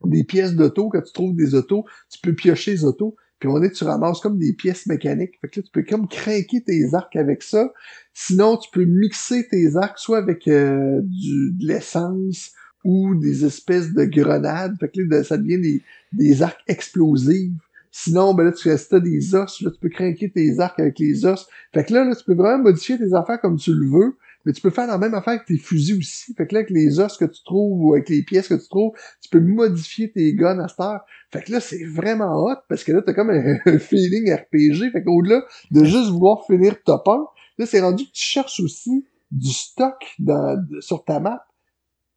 des 0.03 0.23
pièces 0.23 0.55
d'auto, 0.55 0.89
quand 0.89 1.03
tu 1.03 1.13
trouves 1.13 1.35
des 1.35 1.53
autos, 1.53 1.85
tu 2.09 2.19
peux 2.23 2.33
piocher 2.33 2.71
les 2.71 2.85
autos. 2.85 3.15
Puis 3.37 3.49
on 3.49 3.61
est, 3.61 3.69
tu 3.69 3.83
ramasses 3.83 4.19
comme 4.19 4.39
des 4.39 4.53
pièces 4.53 4.87
mécaniques. 4.87 5.39
Fait 5.41 5.47
que 5.47 5.59
là, 5.59 5.63
tu 5.63 5.71
peux 5.71 5.83
comme 5.83 6.07
craquer 6.07 6.63
tes 6.63 6.95
arcs 6.95 7.15
avec 7.15 7.43
ça. 7.43 7.71
Sinon, 8.15 8.57
tu 8.57 8.71
peux 8.71 8.85
mixer 8.85 9.47
tes 9.47 9.75
arcs 9.75 9.99
soit 9.99 10.17
avec 10.17 10.47
euh, 10.47 11.01
du, 11.03 11.51
de 11.51 11.67
l'essence 11.67 12.53
ou 12.83 13.15
des 13.15 13.45
espèces 13.45 13.93
de 13.93 14.05
grenades. 14.05 14.75
Fait 14.79 14.89
que 14.89 15.01
là, 15.01 15.23
ça 15.23 15.37
devient 15.37 15.59
des, 15.59 15.81
des 16.11 16.41
arcs 16.41 16.63
explosifs. 16.67 17.51
Sinon, 17.91 18.33
ben 18.33 18.45
là, 18.45 18.51
tu 18.51 18.69
restes 18.69 18.95
des 18.95 19.35
os. 19.35 19.61
Là, 19.61 19.71
tu 19.71 19.79
peux 19.79 19.89
craquer 19.89 20.29
tes 20.31 20.59
arcs 20.59 20.79
avec 20.79 20.97
les 20.97 21.25
os. 21.25 21.47
Fait 21.73 21.85
que 21.85 21.93
là, 21.93 22.03
là, 22.03 22.15
tu 22.15 22.23
peux 22.23 22.33
vraiment 22.33 22.63
modifier 22.63 22.97
tes 22.97 23.13
affaires 23.13 23.39
comme 23.39 23.57
tu 23.57 23.73
le 23.73 23.87
veux. 23.87 24.17
Mais 24.45 24.51
tu 24.51 24.61
peux 24.61 24.71
faire 24.71 24.87
la 24.87 24.97
même 24.97 25.13
affaire 25.13 25.35
avec 25.35 25.45
tes 25.45 25.57
fusils 25.57 25.99
aussi. 25.99 26.33
Fait 26.33 26.47
que 26.47 26.53
là, 26.53 26.59
avec 26.61 26.71
les 26.71 26.99
os 26.99 27.15
que 27.15 27.25
tu 27.25 27.43
trouves 27.43 27.81
ou 27.81 27.93
avec 27.93 28.09
les 28.09 28.23
pièces 28.23 28.47
que 28.47 28.55
tu 28.55 28.67
trouves, 28.67 28.91
tu 29.21 29.29
peux 29.29 29.39
modifier 29.39 30.11
tes 30.11 30.33
guns 30.33 30.59
à 30.59 30.67
cette 30.67 30.79
heure. 30.79 31.01
Fait 31.31 31.43
que 31.43 31.51
là, 31.51 31.59
c'est 31.59 31.85
vraiment 31.85 32.43
hot 32.43 32.57
parce 32.67 32.83
que 32.83 32.91
là, 32.91 33.01
t'as 33.05 33.13
comme 33.13 33.29
un, 33.29 33.59
feeling 33.79 34.33
RPG. 34.33 34.91
Fait 34.91 35.03
qu'au-delà 35.03 35.43
de 35.71 35.85
juste 35.85 36.09
vouloir 36.09 36.45
finir 36.45 36.81
top 36.83 37.07
1, 37.07 37.25
là, 37.59 37.65
c'est 37.65 37.79
rendu 37.79 38.05
que 38.05 38.11
tu 38.11 38.23
cherches 38.23 38.59
aussi 38.59 39.05
du 39.31 39.51
stock 39.51 39.95
dans, 40.19 40.61
sur 40.81 41.05
ta 41.05 41.19
map 41.19 41.45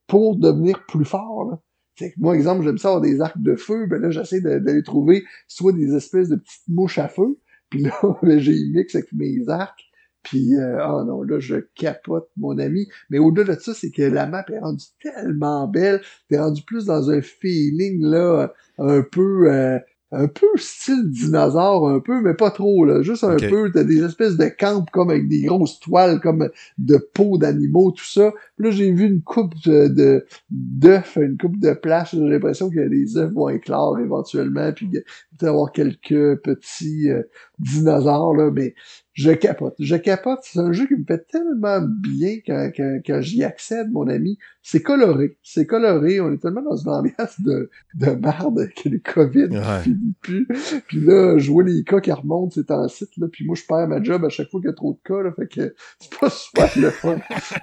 pour 0.06 0.36
devenir 0.36 0.84
plus 0.86 1.04
fort. 1.04 1.50
Là. 1.50 2.08
moi, 2.18 2.34
exemple, 2.34 2.64
j'aime 2.64 2.78
ça 2.78 2.88
avoir 2.88 3.02
des 3.02 3.20
arcs 3.20 3.40
de 3.40 3.56
feu, 3.56 3.86
ben 3.86 4.00
là, 4.00 4.10
j'essaie 4.10 4.40
d'aller 4.40 4.82
trouver 4.82 5.24
soit 5.48 5.72
des 5.72 5.94
espèces 5.94 6.28
de 6.28 6.36
petites 6.36 6.68
mouches 6.68 6.98
à 6.98 7.08
feu, 7.08 7.38
puis 7.70 7.82
là, 7.82 7.92
ben, 8.22 8.38
j'ai 8.38 8.56
mix 8.72 8.94
avec 8.94 9.12
mes 9.12 9.48
arcs, 9.48 9.86
puis, 10.26 10.56
euh, 10.56 10.84
oh 10.84 11.04
non, 11.04 11.22
là, 11.22 11.38
je 11.38 11.54
capote, 11.76 12.28
mon 12.36 12.58
ami. 12.58 12.88
Mais 13.10 13.18
au-delà 13.18 13.54
de 13.54 13.60
ça, 13.60 13.74
c'est 13.74 13.92
que 13.92 14.02
la 14.02 14.26
map 14.26 14.44
est 14.52 14.58
rendue 14.58 14.84
tellement 15.00 15.68
belle. 15.68 16.00
T'es 16.28 16.36
rendu 16.36 16.62
plus 16.64 16.86
dans 16.86 17.10
un 17.10 17.22
feeling, 17.22 18.02
là, 18.02 18.52
un 18.78 19.02
peu... 19.02 19.52
Euh, 19.52 19.78
un 20.12 20.28
peu 20.28 20.46
style 20.56 21.10
dinosaure, 21.10 21.88
un 21.88 22.00
peu, 22.00 22.20
mais 22.22 22.34
pas 22.34 22.50
trop, 22.50 22.84
là. 22.84 23.02
Juste 23.02 23.24
un 23.24 23.36
peu, 23.36 23.70
t'as 23.72 23.82
des 23.82 24.04
espèces 24.04 24.36
de 24.36 24.46
camps 24.46 24.84
comme 24.92 25.10
avec 25.10 25.28
des 25.28 25.42
grosses 25.42 25.80
toiles, 25.80 26.20
comme 26.20 26.48
de 26.78 26.96
peau 26.96 27.38
d'animaux, 27.38 27.90
tout 27.90 28.04
ça. 28.04 28.32
Là, 28.58 28.70
j'ai 28.70 28.90
vu 28.90 29.06
une 29.06 29.22
coupe 29.22 29.54
de 29.64 30.24
d'œufs, 30.50 31.16
une 31.16 31.36
coupe 31.36 31.58
de 31.58 31.72
plages. 31.72 32.10
J'ai 32.12 32.20
l'impression 32.20 32.70
que 32.70 32.80
les 32.80 33.16
œufs 33.16 33.32
vont 33.32 33.48
éclore 33.48 33.98
éventuellement, 33.98 34.72
puis 34.72 34.90
y 34.92 35.46
avoir 35.46 35.72
quelques 35.72 36.40
petits 36.42 37.10
euh, 37.10 37.22
dinosaures, 37.58 38.34
là. 38.34 38.50
Mais 38.50 38.74
je 39.12 39.32
capote. 39.32 39.74
Je 39.78 39.96
capote. 39.96 40.40
C'est 40.42 40.58
un 40.58 40.72
jeu 40.72 40.86
qui 40.86 40.94
me 40.94 41.04
fait 41.04 41.26
tellement 41.26 41.80
bien 41.80 42.36
quand, 42.46 42.70
quand, 42.76 42.98
quand 43.06 43.20
j'y 43.22 43.44
accède, 43.44 43.90
mon 43.90 44.08
ami. 44.08 44.38
C'est 44.62 44.82
coloré. 44.82 45.38
C'est 45.42 45.64
coloré. 45.64 46.20
On 46.20 46.32
est 46.32 46.38
tellement 46.38 46.62
dans 46.62 46.76
une 46.76 46.90
ambiance 46.90 47.40
de, 47.40 47.70
de 47.94 48.10
merde 48.10 48.68
que 48.76 48.88
les 48.88 49.00
COVID 49.00 49.48
ouais. 49.48 49.80
finit 49.82 50.14
plus. 50.20 50.46
Puis 50.86 51.00
là, 51.00 51.38
je 51.38 51.50
vois 51.50 51.64
les 51.64 51.82
cas 51.82 52.00
qui 52.00 52.12
remontent, 52.12 52.50
c'est 52.54 52.70
en 52.70 52.88
site, 52.88 53.16
là. 53.16 53.26
Puis 53.30 53.46
moi, 53.46 53.56
je 53.56 53.64
perds 53.66 53.88
ma 53.88 54.02
job 54.02 54.24
à 54.24 54.28
chaque 54.28 54.50
fois 54.50 54.60
qu'il 54.60 54.68
y 54.68 54.72
a 54.72 54.74
trop 54.74 54.92
de 54.92 54.98
cas, 55.02 55.22
là. 55.22 55.32
Fait 55.32 55.46
que 55.46 55.74
c'est 55.98 56.18
pas 56.18 56.30
super 56.30 56.70
le 56.76 56.90
fun. 56.90 57.18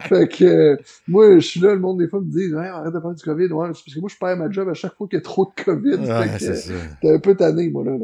fait 0.09 0.27
que 0.27 0.77
moi, 1.07 1.39
je 1.39 1.45
suis 1.45 1.59
là, 1.59 1.73
le 1.73 1.79
monde, 1.79 1.99
des 1.99 2.07
fois, 2.07 2.21
me 2.21 2.29
dit, 2.29 2.53
ouais, 2.53 2.67
arrête 2.67 2.93
de 2.93 2.99
faire 2.99 3.13
du 3.13 3.23
COVID. 3.23 3.47
Ouais, 3.53 3.67
c'est 3.73 3.83
parce 3.83 3.95
que 3.95 3.99
moi, 3.99 4.09
je 4.11 4.17
perds 4.17 4.37
ma 4.37 4.49
job 4.49 4.69
à 4.69 4.73
chaque 4.73 4.95
fois 4.95 5.07
qu'il 5.07 5.17
y 5.17 5.21
a 5.21 5.23
trop 5.23 5.45
de 5.45 5.63
COVID. 5.63 5.95
Ouais, 5.95 6.27
que 6.37 7.01
t'es 7.01 7.11
un 7.11 7.19
peu 7.19 7.35
tanné, 7.35 7.69
moi, 7.69 7.83
là. 7.83 7.97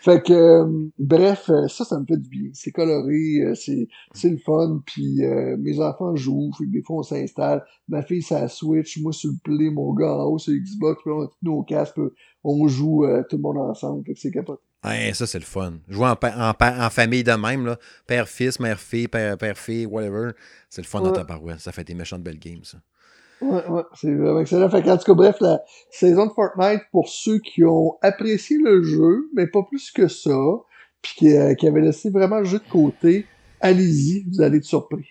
Fait 0.00 0.22
que, 0.22 0.32
euh, 0.32 0.88
bref, 0.98 1.50
ça, 1.68 1.84
ça 1.84 1.98
me 1.98 2.04
fait 2.06 2.16
du 2.16 2.28
bien. 2.28 2.50
C'est 2.52 2.70
coloré 2.70 3.16
euh, 3.40 3.54
c'est, 3.54 3.88
c'est 4.12 4.30
le 4.30 4.38
fun, 4.38 4.82
puis 4.84 5.24
euh, 5.24 5.56
mes 5.58 5.80
enfants 5.80 6.14
jouent, 6.16 6.50
fait 6.56 6.66
des 6.66 6.82
fois 6.82 6.98
on 6.98 7.02
s'installe, 7.02 7.64
ma 7.88 8.02
fille 8.02 8.22
ça 8.22 8.48
Switch, 8.48 9.00
moi 9.00 9.12
sur 9.12 9.30
le 9.30 9.38
Play, 9.42 9.70
mon 9.70 9.92
gars 9.94 10.14
en 10.14 10.24
haut 10.24 10.38
sur 10.38 10.52
Xbox, 10.52 11.02
puis 11.02 11.12
on 11.12 11.22
a 11.22 11.26
tous 11.26 11.36
nos 11.42 11.62
casques, 11.62 11.98
on 12.46 12.68
joue 12.68 13.04
euh, 13.04 13.22
tout 13.28 13.36
le 13.36 13.42
monde 13.42 13.58
ensemble, 13.58 14.04
fait 14.06 14.14
que 14.14 14.20
c'est 14.20 14.30
capote. 14.30 14.60
Ouais, 14.84 15.12
ça 15.14 15.26
c'est 15.26 15.40
le 15.40 15.44
fun. 15.44 15.74
Jouer 15.88 16.06
en, 16.06 16.16
en, 16.26 16.52
en, 16.60 16.90
famille 16.90 17.24
de 17.24 17.32
même, 17.32 17.66
là. 17.66 17.76
père-fils, 18.06 18.60
mère-fille, 18.60 19.08
père-fille, 19.08 19.86
whatever, 19.86 20.30
c'est 20.70 20.80
le 20.80 20.86
fun 20.86 21.00
dans 21.00 21.12
ta 21.12 21.24
paroisse, 21.24 21.62
ça 21.62 21.72
fait 21.72 21.84
des 21.84 21.94
méchantes 21.94 22.22
belles 22.22 22.38
games, 22.38 22.62
ça. 22.62 22.78
Ouais, 23.42 23.66
ouais, 23.68 23.82
c'est 23.94 24.14
vraiment 24.14 24.40
excellent. 24.40 24.70
Fait 24.70 24.88
en 24.90 24.96
tout 24.96 25.04
cas, 25.04 25.14
bref, 25.14 25.36
la 25.40 25.60
saison 25.90 26.26
de 26.26 26.32
Fortnite, 26.32 26.82
pour 26.90 27.08
ceux 27.08 27.38
qui 27.38 27.64
ont 27.64 27.98
apprécié 28.00 28.56
le 28.62 28.82
jeu, 28.82 29.28
mais 29.34 29.46
pas 29.46 29.62
plus 29.62 29.90
que 29.90 30.08
ça, 30.08 30.38
puis 31.02 31.36
euh, 31.36 31.54
qui, 31.54 31.66
avait 31.66 31.82
laissé 31.82 32.08
vraiment 32.08 32.38
le 32.38 32.46
jeu 32.46 32.58
de 32.58 32.70
côté, 32.70 33.26
allez-y, 33.60 34.24
vous 34.30 34.40
allez 34.40 34.58
être 34.58 34.64
surpris. 34.64 35.08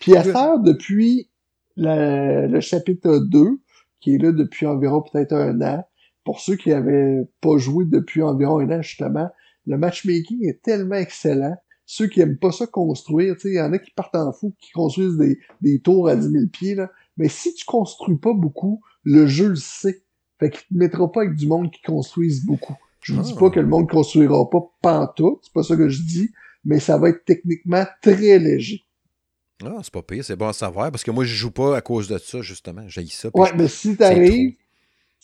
Puis 0.00 0.14
à 0.14 0.22
faire 0.22 0.58
depuis 0.58 1.30
le 1.76 2.60
chapitre 2.60 3.18
2, 3.18 3.58
qui 4.00 4.16
est 4.16 4.18
là 4.18 4.32
depuis 4.32 4.66
environ 4.66 5.00
peut-être 5.00 5.32
un 5.32 5.62
an, 5.62 5.86
pour 6.24 6.40
ceux 6.40 6.56
qui 6.56 6.72
avaient 6.72 7.28
pas 7.40 7.58
joué 7.58 7.84
depuis 7.84 8.22
environ 8.22 8.58
un 8.58 8.70
an, 8.70 8.82
justement, 8.82 9.28
le 9.66 9.78
matchmaking 9.78 10.46
est 10.46 10.62
tellement 10.62 10.96
excellent. 10.96 11.56
Ceux 11.86 12.06
qui 12.06 12.20
aiment 12.20 12.38
pas 12.38 12.52
ça 12.52 12.66
construire, 12.66 13.34
tu 13.34 13.42
sais, 13.42 13.48
il 13.50 13.56
y 13.56 13.60
en 13.60 13.72
a 13.72 13.78
qui 13.78 13.90
partent 13.90 14.16
en 14.16 14.32
fou, 14.32 14.54
qui 14.58 14.72
construisent 14.72 15.18
des, 15.18 15.38
des 15.60 15.80
tours 15.80 16.08
à 16.08 16.16
10 16.16 16.30
000 16.30 16.46
pieds, 16.50 16.74
là. 16.74 16.90
Mais 17.16 17.28
si 17.28 17.54
tu 17.54 17.64
construis 17.64 18.16
pas 18.16 18.32
beaucoup, 18.32 18.80
le 19.04 19.26
jeu 19.26 19.48
le 19.48 19.56
sait. 19.56 20.02
Fait 20.40 20.50
qu'il 20.50 20.62
te 20.62 20.74
mettra 20.74 21.10
pas 21.12 21.22
avec 21.22 21.36
du 21.36 21.46
monde 21.46 21.70
qui 21.70 21.80
construise 21.82 22.44
beaucoup. 22.44 22.74
Je 23.00 23.12
vous 23.12 23.22
dis 23.22 23.34
pas 23.34 23.46
ah. 23.46 23.50
que 23.50 23.60
le 23.60 23.66
monde 23.66 23.88
construira 23.88 24.48
pas 24.48 24.62
pantoute, 24.80 25.40
c'est 25.42 25.52
pas 25.52 25.62
ça 25.62 25.76
que 25.76 25.88
je 25.88 26.02
dis, 26.02 26.30
mais 26.64 26.80
ça 26.80 26.96
va 26.96 27.10
être 27.10 27.24
techniquement 27.24 27.84
très 28.00 28.38
léger. 28.38 28.82
Ah, 29.62 29.78
c'est 29.82 29.92
pas 29.92 30.02
pire, 30.02 30.24
c'est 30.24 30.36
bon 30.36 30.48
à 30.48 30.52
savoir, 30.52 30.90
parce 30.90 31.04
que 31.04 31.10
moi, 31.10 31.24
je 31.24 31.34
joue 31.34 31.50
pas 31.50 31.76
à 31.76 31.80
cause 31.80 32.08
de 32.08 32.18
ça, 32.18 32.40
justement. 32.40 32.82
J'ai 32.88 33.06
ça. 33.06 33.28
Ouais, 33.34 33.50
mais 33.56 33.68
si 33.68 33.96
t'arrives, 33.96 34.54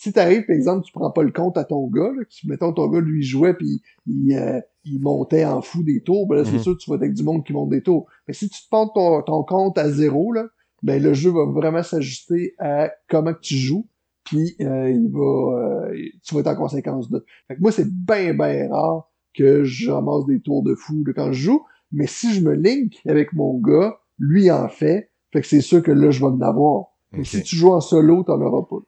si 0.01 0.14
t'arrives, 0.14 0.47
par 0.47 0.56
exemple, 0.56 0.86
tu 0.86 0.93
prends 0.93 1.10
pas 1.10 1.22
le 1.22 1.31
compte 1.31 1.59
à 1.59 1.64
ton 1.64 1.86
gars, 1.86 2.10
là, 2.16 2.24
que, 2.24 2.48
mettons, 2.48 2.72
ton 2.72 2.89
gars, 2.89 3.01
lui, 3.01 3.22
jouait, 3.22 3.52
puis 3.52 3.82
il, 4.06 4.35
euh, 4.35 4.59
il 4.86 4.98
montait 4.98 5.44
en 5.44 5.60
fou 5.60 5.82
des 5.82 6.02
tours, 6.02 6.27
ben 6.27 6.36
là, 6.36 6.44
c'est 6.47 6.52
mhm. 6.52 6.62
sûr 6.62 6.72
que 6.72 6.82
tu 6.82 6.89
vas 6.89 6.97
avec 6.97 7.12
du 7.12 7.22
monde 7.22 7.44
qui 7.44 7.52
monte 7.52 7.68
des 7.68 7.82
tours. 7.82 8.06
Mais 8.27 8.32
si 8.32 8.48
tu 8.48 8.62
te 8.62 8.68
prends 8.70 8.89
ton, 8.89 9.20
ton 9.20 9.43
compte 9.43 9.77
à 9.77 9.90
zéro, 9.90 10.32
là, 10.32 10.47
ben 10.82 11.02
le 11.02 11.12
jeu 11.12 11.31
va 11.31 11.44
vraiment 11.44 11.82
s'ajuster 11.82 12.55
à 12.59 12.90
comment 13.10 13.35
que 13.35 13.40
tu 13.40 13.56
joues, 13.56 13.89
puis 14.24 14.56
euh, 14.62 14.89
il 14.89 15.10
va, 15.12 15.90
euh, 15.90 15.94
tu 16.24 16.35
vas 16.35 16.40
être 16.40 16.47
en 16.47 16.56
conséquence 16.56 17.10
de. 17.10 17.22
Fait 17.48 17.56
que 17.56 17.60
moi, 17.60 17.70
c'est 17.70 17.93
bien, 17.93 18.32
bien 18.32 18.70
rare 18.70 19.10
que 19.35 19.64
je 19.64 19.90
ramasse 19.90 20.24
des 20.24 20.40
tours 20.40 20.62
de 20.62 20.74
fou 20.74 21.05
quand 21.14 21.31
je 21.31 21.43
joue, 21.43 21.62
mais 21.93 22.06
si 22.06 22.32
je 22.32 22.40
me 22.40 22.55
link 22.55 22.94
avec 23.06 23.35
mon 23.35 23.59
gars, 23.59 23.98
lui 24.18 24.51
en 24.51 24.70
fait, 24.70 25.10
fait 25.31 25.43
que 25.43 25.47
c'est 25.47 25.60
sûr 25.60 25.82
que 25.82 25.93
là, 25.93 26.10
je 26.10 26.20
vais 26.20 26.32
en 26.32 26.40
avoir. 26.40 26.86
Mais 27.12 27.24
si 27.24 27.43
tu 27.43 27.55
joues 27.56 27.72
en 27.74 27.82
solo, 27.82 28.22
t'en 28.22 28.40
auras 28.40 28.66
pas. 28.66 28.82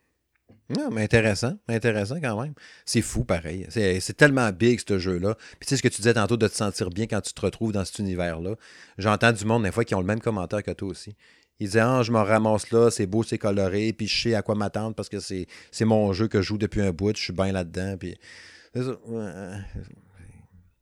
Non, 0.76 0.90
mais 0.90 1.02
intéressant, 1.02 1.54
intéressant 1.68 2.20
quand 2.20 2.40
même. 2.40 2.54
C'est 2.84 3.02
fou 3.02 3.24
pareil. 3.24 3.66
C'est 3.68 4.16
tellement 4.16 4.50
big 4.50 4.80
ce 4.86 4.98
jeu-là. 4.98 5.34
Puis 5.34 5.60
tu 5.60 5.68
sais 5.68 5.76
ce 5.76 5.82
que 5.82 5.88
tu 5.88 5.96
disais 5.96 6.14
tantôt 6.14 6.36
de 6.36 6.48
te 6.48 6.54
sentir 6.54 6.90
bien 6.90 7.06
quand 7.06 7.20
tu 7.20 7.32
te 7.32 7.40
retrouves 7.40 7.72
dans 7.72 7.84
cet 7.84 7.98
univers-là. 7.98 8.54
J'entends 8.98 9.32
du 9.32 9.44
monde 9.44 9.64
des 9.64 9.72
fois 9.72 9.84
qui 9.84 9.94
ont 9.94 10.00
le 10.00 10.06
même 10.06 10.20
commentaire 10.20 10.62
que 10.62 10.70
toi 10.70 10.88
aussi. 10.88 11.14
Ils 11.60 11.66
disent 11.68 11.78
Ah, 11.78 12.02
je 12.02 12.12
me 12.12 12.18
ramasse 12.18 12.70
là, 12.70 12.90
c'est 12.90 13.06
beau, 13.06 13.22
c'est 13.22 13.38
coloré, 13.38 13.92
puis 13.92 14.06
je 14.06 14.22
sais 14.22 14.34
à 14.34 14.42
quoi 14.42 14.54
m'attendre 14.54 14.94
parce 14.94 15.08
que 15.08 15.18
c'est 15.20 15.46
mon 15.84 16.12
jeu 16.12 16.28
que 16.28 16.40
je 16.40 16.46
joue 16.46 16.58
depuis 16.58 16.80
un 16.80 16.92
bout, 16.92 17.16
je 17.16 17.22
suis 17.22 17.32
bien 17.32 17.52
là-dedans. 17.52 17.96
Puis. 17.98 18.16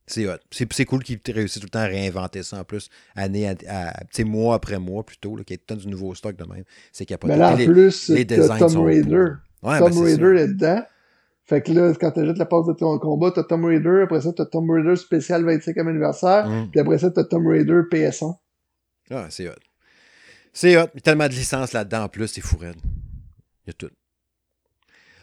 C'est 0.07 0.27
C'est 0.51 0.85
cool 0.85 1.03
qu'ils 1.05 1.21
réussissent 1.29 1.61
tout 1.61 1.67
le 1.67 1.71
temps 1.71 1.81
à 1.81 1.87
réinventer 1.87 2.43
ça 2.43 2.59
en 2.59 2.65
plus, 2.65 2.89
année 3.15 3.49
à, 3.69 3.93
mois 4.25 4.55
après 4.57 4.79
mois 4.79 5.05
plutôt, 5.05 5.37
qu'il 5.37 5.51
y 5.51 5.55
ait 5.55 5.57
tout 5.59 5.65
le 5.71 5.77
temps 5.77 5.83
du 5.83 5.89
nouveau 5.89 6.15
stock 6.15 6.37
de 6.37 6.45
même. 6.45 6.65
C'est 6.93 7.07
qu'il 7.07 7.15
n'y 7.15 7.17
a 7.17 7.19
pas 7.19 7.29
de. 7.29 7.33
Mais 7.33 7.39
là, 7.39 7.53
en 7.53 7.57
plus, 7.57 8.09
les, 8.09 8.27
Tom 8.27 8.79
Raider. 8.79 9.35
Tom 9.63 9.91
ben, 9.91 10.03
Raider 10.05 10.41
est 10.41 10.49
dedans. 10.49 10.83
Fait 11.45 11.63
que 11.63 11.73
là, 11.73 11.93
quand 12.01 12.13
t'ajoutes 12.13 12.39
la 12.39 12.47
passe 12.47 12.67
de 12.67 12.73
ton 12.75 12.99
combat, 12.99 13.33
t'as 13.35 13.43
Tom 13.43 13.65
Raider, 13.65 14.03
après 14.05 14.21
ça, 14.21 14.33
t'as 14.33 14.47
Tom 14.47 14.71
Raider 14.71 14.95
spécial 14.97 15.45
25e 15.45 15.89
anniversaire, 15.89 16.49
mm. 16.49 16.71
puis 16.71 16.81
après 16.81 16.99
ça, 16.99 17.11
t'as 17.11 17.25
Tom 17.25 17.47
Raider 17.49 17.81
PS1. 17.91 18.37
Ah, 19.11 19.27
c'est 19.31 19.49
hot. 19.49 19.55
C'est 20.53 20.77
hot. 20.77 20.87
Il 20.95 20.99
y 20.99 20.99
a 20.99 21.01
tellement 21.01 21.27
de 21.27 21.33
licences 21.33 21.73
là-dedans 21.73 22.05
en 22.05 22.09
plus, 22.09 22.29
c'est 22.29 22.41
fou 22.41 22.57
Il 22.63 22.69
y 23.67 23.71
a 23.71 23.73
tout. 23.73 23.91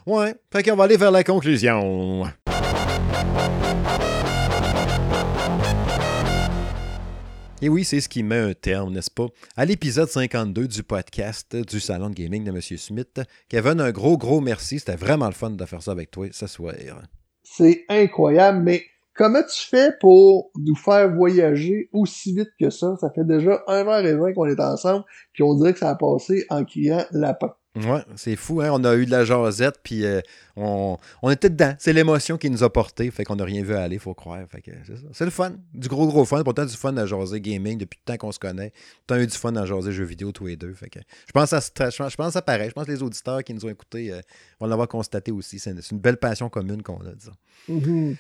Ouais. 0.06 0.36
Fait 0.52 0.64
qu'on 0.64 0.76
va 0.76 0.84
aller 0.86 0.98
vers 0.98 1.12
la 1.12 1.24
conclusion. 1.24 2.26
Et 7.60 7.70
oui, 7.70 7.84
c'est 7.84 8.02
ce 8.02 8.08
qui 8.08 8.22
met 8.22 8.38
un 8.38 8.54
terme, 8.54 8.94
n'est-ce 8.94 9.10
pas, 9.10 9.26
à 9.56 9.66
l'épisode 9.66 10.08
52 10.08 10.68
du 10.68 10.84
podcast 10.84 11.56
du 11.56 11.80
Salon 11.80 12.12
de 12.12 12.14
Gaming 12.14 12.44
de 12.44 12.52
M. 12.52 12.62
Smith. 12.62 13.20
Kevin, 13.50 13.82
un 13.82 13.90
gros, 13.90 14.16
gros 14.16 14.42
merci. 14.42 14.78
C'était 14.78 14.96
vraiment 14.96 15.26
le 15.26 15.32
fun 15.32 15.50
de 15.50 15.66
faire 15.66 15.82
ça 15.82 15.92
avec 15.92 16.12
toi 16.12 16.28
ce 16.32 16.46
soir. 16.46 16.76
C'est 17.42 17.84
incroyable, 17.90 18.60
mais 18.60 18.84
comment 19.16 19.42
tu 19.42 19.68
fais 19.68 19.90
pour 20.00 20.52
nous 20.56 20.76
faire 20.76 21.12
voyager 21.12 21.90
aussi 21.94 22.36
vite 22.36 22.52
que 22.60 22.70
ça? 22.70 22.96
Ça 23.02 23.10
fait 23.10 23.26
déjà 23.26 23.64
1h20 23.68 24.36
qu'on 24.36 24.46
est 24.46 24.60
ensemble, 24.60 25.04
puis 25.34 25.42
on 25.42 25.56
dirait 25.56 25.74
que 25.74 25.80
ça 25.80 25.90
a 25.90 25.96
passé 25.96 26.46
en 26.52 26.64
criant 26.64 27.06
lapin. 27.10 27.56
Ouais, 27.86 28.02
c'est 28.16 28.36
fou, 28.36 28.62
hein? 28.62 28.70
On 28.72 28.84
a 28.84 28.96
eu 28.96 29.06
de 29.06 29.12
la 29.12 29.24
jasette, 29.24 29.80
puis 29.84 30.06
euh, 30.06 30.22
on, 30.56 30.98
était 31.30 31.50
dedans. 31.50 31.76
C'est 31.80 31.94
l'émotion 31.94 32.38
qui 32.38 32.50
nous 32.50 32.64
a 32.64 32.72
porté, 32.72 33.12
fait 33.12 33.24
qu'on 33.24 33.36
n'a 33.36 33.44
rien 33.44 33.64
vu 33.64 33.76
aller, 33.76 34.00
faut 34.00 34.14
croire. 34.14 34.40
Fait 34.50 34.62
que 34.62 34.72
c'est 35.14 35.26
le 35.26 35.32
fun. 35.32 35.54
Du 35.74 35.88
gros, 35.88 36.08
gros 36.08 36.26
fun. 36.26 36.44
Pourtant, 36.44 36.66
du 36.66 36.76
fun 36.76 36.96
à 36.98 37.06
jaser 37.06 37.42
gaming 37.42 37.78
depuis 37.78 38.00
le 38.06 38.14
temps 38.14 38.18
qu'on 38.18 38.32
se 38.32 38.40
connaît. 38.40 38.72
T'as 39.06 39.20
eu 39.20 39.28
du 39.28 39.38
fun 39.38 39.56
à 39.56 39.66
jaser 39.66 39.92
jeux 39.92 40.06
vidéo 40.06 40.32
tous 40.32 40.48
les 40.48 40.56
deux. 40.56 40.74
Fait 40.74 40.90
que 40.90 41.00
je 41.00 41.32
pense 41.32 41.54
à 41.54 41.60
je 41.60 42.16
pense 42.16 42.36
à 42.36 42.42
pareil. 42.42 42.70
Je 42.70 42.74
pense 42.74 42.86
que 42.86 42.92
les 42.92 43.04
auditeurs 43.04 43.44
qui 43.44 43.54
nous 43.54 43.66
ont 43.66 43.70
écoutés 43.70 44.12
euh, 44.12 44.22
vont 44.60 44.68
l'avoir 44.68 44.88
constaté 44.88 45.32
aussi. 45.32 45.60
C'est 45.60 45.72
une, 45.92 46.00
belle 46.00 46.18
passion 46.18 46.50
commune 46.50 46.82
qu'on 46.82 47.02
a, 47.02 47.14
disons. 47.14 47.34
Mm-hmm. 47.70 48.16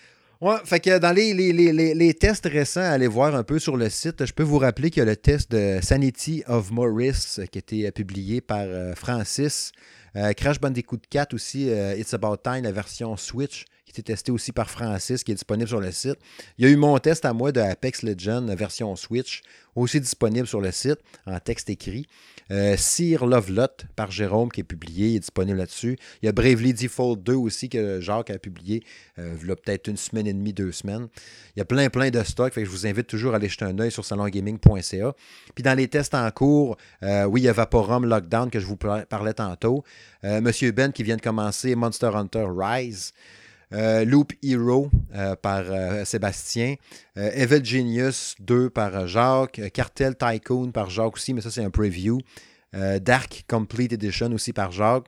Fait 0.65 0.80
que 0.80 0.99
dans 0.99 1.15
les, 1.15 1.34
les, 1.34 2.14
tests 2.14 2.45
récents, 2.45 2.81
allez 2.81 3.07
voir 3.07 3.35
un 3.35 3.43
peu 3.43 3.57
sur 3.57 3.76
le 3.76 3.89
site. 3.89 4.23
Je 4.23 4.34
peux 4.34 4.43
vous 4.43 4.59
rappeler 4.59 4.91
qu'il 4.91 4.99
y 4.99 5.01
a 5.01 5.05
le 5.05 5.15
test 5.15 5.51
de 5.51 5.80
Sanity 5.81 6.43
of 6.47 6.69
Morris 6.69 7.39
qui 7.51 7.57
a 7.57 7.59
été 7.59 7.91
publié 7.91 8.39
par 8.39 8.61
euh, 8.61 8.93
Francis. 8.93 9.72
Euh, 10.15 10.34
Crash 10.34 10.59
Bandicoot 10.59 10.99
4 11.09 11.34
aussi, 11.34 11.69
euh, 11.69 11.97
It's 11.97 12.14
About 12.14 12.38
Time, 12.38 12.64
la 12.64 12.72
version 12.72 13.18
Switch, 13.18 13.65
qui 13.85 13.91
était 13.91 14.14
testée 14.14 14.31
aussi 14.31 14.51
par 14.51 14.69
Francis, 14.69 15.23
qui 15.23 15.31
est 15.31 15.35
disponible 15.35 15.68
sur 15.68 15.81
le 15.81 15.91
site. 15.91 16.18
Il 16.57 16.65
y 16.65 16.68
a 16.68 16.72
eu 16.72 16.76
mon 16.76 16.97
test 16.99 17.26
à 17.26 17.34
moi 17.34 17.51
de 17.51 17.59
Apex 17.59 18.03
Legends, 18.03 18.45
version 18.55 18.95
Switch, 18.95 19.41
aussi 19.76 19.99
disponible 19.99 20.47
sur 20.47 20.61
le 20.61 20.72
site 20.72 20.99
en 21.26 21.39
texte 21.39 21.69
écrit. 21.69 22.05
Euh, 22.52 22.78
Sir 22.78 23.26
Lovelot 23.26 23.68
par 23.95 24.11
Jérôme 24.11 24.49
qui 24.49 24.61
est 24.61 24.64
publié, 24.64 25.10
il 25.10 25.15
est 25.18 25.19
disponible 25.19 25.57
là-dessus. 25.57 25.98
Il 26.22 26.26
y 26.26 26.30
a 26.30 26.32
Bravely 26.32 26.74
Default 26.74 27.18
2 27.18 27.34
aussi 27.34 27.69
que 27.69 27.99
Jacques 27.99 28.30
a 28.30 28.40
publié 28.40 28.84
euh, 29.19 29.36
il 29.41 29.48
peut-être 29.48 29.88
une 29.88 29.98
semaine 29.98 30.28
et 30.28 30.34
demie, 30.34 30.53
deux 30.53 30.72
semaines. 30.72 31.07
Il 31.56 31.60
y 31.60 31.61
a 31.61 31.65
plein, 31.65 31.90
plein 31.90 32.10
de 32.10 32.24
stocks. 32.24 32.53
Fait 32.53 32.65
je 32.65 32.69
vous 32.69 32.88
invite 32.88 33.07
toujours 33.07 33.34
à 33.34 33.38
aller 33.38 33.49
jeter 33.49 33.65
un 33.65 33.78
œil 33.80 33.91
sur 33.91 34.06
salongaming.ca. 34.06 35.14
Puis 35.56 35.64
dans 35.64 35.78
les 35.78 35.88
tests 35.88 36.15
en 36.15 36.30
cours, 36.32 36.78
euh, 37.03 37.26
oui, 37.26 37.41
il 37.41 37.44
y 37.45 37.49
a 37.49 37.53
Vaporum 37.53 38.06
Lockdown 38.06 38.49
que 38.49 38.60
je 38.60 38.65
vous 38.65 38.78
parlais 38.78 39.34
tantôt. 39.34 39.84
Monsieur 40.24 40.72
Ben 40.72 40.91
qui 40.91 41.03
vient 41.03 41.15
de 41.15 41.22
commencer 41.22 41.76
Monster 41.76 42.11
Hunter 42.14 42.48
Rise. 42.49 43.14
Loop 43.72 44.34
Hero 44.41 44.89
par 45.41 45.64
Sébastien, 46.06 46.76
Evil 47.15 47.64
Genius 47.64 48.35
2 48.39 48.69
par 48.69 49.07
Jacques, 49.07 49.61
Cartel 49.73 50.15
Tycoon 50.15 50.72
par 50.72 50.89
Jacques 50.89 51.15
aussi, 51.15 51.34
mais 51.34 51.41
ça 51.41 51.52
c'est 51.52 51.64
un 51.64 51.69
preview. 51.69 52.19
Dark 52.73 53.45
Complete 53.48 53.94
Edition 53.94 54.31
aussi 54.31 54.53
par 54.53 54.72
Jacques. 54.72 55.07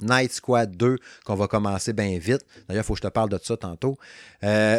Night 0.00 0.32
Squad 0.32 0.76
2 0.76 0.96
qu'on 1.24 1.34
va 1.34 1.48
commencer 1.48 1.92
bien 1.92 2.18
vite. 2.18 2.42
D'ailleurs, 2.68 2.84
il 2.84 2.86
faut 2.86 2.94
que 2.94 2.98
je 2.98 3.08
te 3.08 3.12
parle 3.12 3.30
de 3.30 3.38
ça 3.42 3.56
tantôt. 3.56 3.96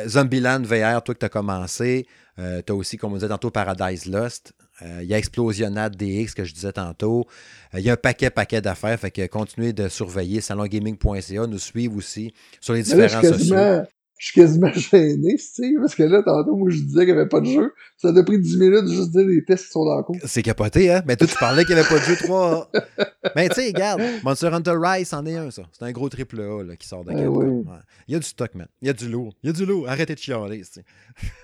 Zombieland 0.07 0.61
VR, 0.61 1.03
toi 1.03 1.14
que 1.14 1.19
tu 1.19 1.26
as 1.26 1.30
commencé. 1.30 2.07
tu 2.38 2.72
as 2.72 2.73
aussi, 2.73 2.98
comme 2.98 3.11
on 3.11 3.15
disait 3.15 3.27
tantôt, 3.27 3.52
Paradise 3.52 4.06
Lost. 4.06 4.53
Il 4.81 5.07
y 5.07 5.14
a 5.14 5.18
Explosionade 5.18 5.95
DX 5.95 6.34
que 6.34 6.43
je 6.43 6.53
disais 6.53 6.72
tantôt. 6.72 7.27
Il 7.73 7.81
y 7.81 7.89
a 7.89 7.93
un 7.93 7.97
paquet, 7.97 8.30
paquet 8.30 8.61
d'affaires. 8.61 8.99
Fait 8.99 9.11
que 9.11 9.26
continuez 9.27 9.73
de 9.73 9.89
surveiller 9.89 10.41
salongaming.ca, 10.41 11.47
nous 11.47 11.60
suivre 11.60 11.97
aussi 11.97 12.34
sur 12.61 12.73
les 12.73 12.84
différents 12.84 13.22
sociaux 13.22 13.56
je 14.20 14.26
suis 14.26 14.41
quasiment 14.41 14.72
gêné, 14.74 15.38
tu 15.38 15.80
parce 15.80 15.96
que 15.96 16.04
là, 16.04 16.22
tantôt, 16.22 16.58
moi, 16.58 16.70
je 16.70 16.82
disais 16.82 17.06
qu'il 17.06 17.16
n'y 17.16 17.20
avait 17.22 17.30
pas 17.30 17.40
de 17.40 17.46
jeu. 17.46 17.74
Ça 17.96 18.10
a 18.10 18.24
pris 18.24 18.38
10 18.38 18.58
minutes 18.58 18.84
de 18.84 18.91
juste 18.91 19.12
dire 19.12 19.26
les 19.26 19.46
tests 19.46 19.68
qui 19.68 19.72
sont 19.72 19.86
dans 19.86 19.96
le 19.96 20.04
cours. 20.04 20.18
C'est 20.26 20.44
capoté, 20.44 20.91
hein? 20.91 21.02
Mais 21.08 21.16
toi, 21.16 21.26
tu 21.26 21.36
parlais 21.40 21.64
qu'il 21.64 21.74
n'y 21.74 21.80
avait 21.80 21.90
pas 21.90 22.00
de 22.00 22.04
jeu 22.04 22.18
3 22.18 22.70
Mais 23.38 23.48
tu 23.48 23.56
sais, 23.56 23.68
regarde, 23.68 24.02
Monster 24.24 24.48
Hunter 24.48 24.76
Rise, 24.76 25.08
c'en 25.08 25.26
est 25.26 25.38
un, 25.38 25.50
ça. 25.52 25.64
C'est 25.72 25.86
un 25.86 25.91
gros 25.94 26.10
triple 26.10 26.41
A 26.41 26.64
là, 26.64 26.76
qui 26.76 26.86
sort 26.86 27.06
de 27.06 27.14
eh 27.14 27.64
Il 28.10 28.14
y 28.14 28.16
a 28.16 28.20
du 28.20 28.26
stock, 28.26 28.54
man. 28.56 28.68
Il 28.82 28.88
y 28.88 28.90
a 28.90 28.94
du 28.94 29.08
lourd. 29.08 29.34
Il 29.41 29.48
y 29.48 29.50
a 29.52 29.54
du 29.54 29.66
lourd. 29.66 29.88
Arrêtez 29.88 30.16
de 30.16 30.20
chialer, 30.20 30.64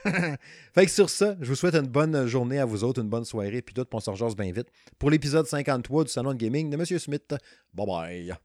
Fait 0.73 0.85
que 0.85 0.91
sur 0.91 1.09
ça, 1.09 1.37
je 1.39 1.47
vous 1.47 1.55
souhaite 1.55 1.75
une 1.75 1.87
bonne 1.87 2.27
journée 2.27 2.59
à 2.59 2.65
vous 2.65 2.83
autres, 2.83 3.01
une 3.01 3.09
bonne 3.09 3.25
soirée, 3.25 3.61
puis 3.61 3.73
d'autres, 3.73 3.89
on 3.93 3.99
se 3.99 4.35
bien 4.35 4.51
vite 4.51 4.67
pour 4.99 5.09
l'épisode 5.09 5.47
53 5.47 6.03
du 6.03 6.11
Salon 6.11 6.33
de 6.33 6.37
Gaming 6.37 6.69
de 6.69 6.75
M. 6.75 6.85
Smith. 6.99 7.33
Bye 7.73 7.85
bye. 7.87 8.35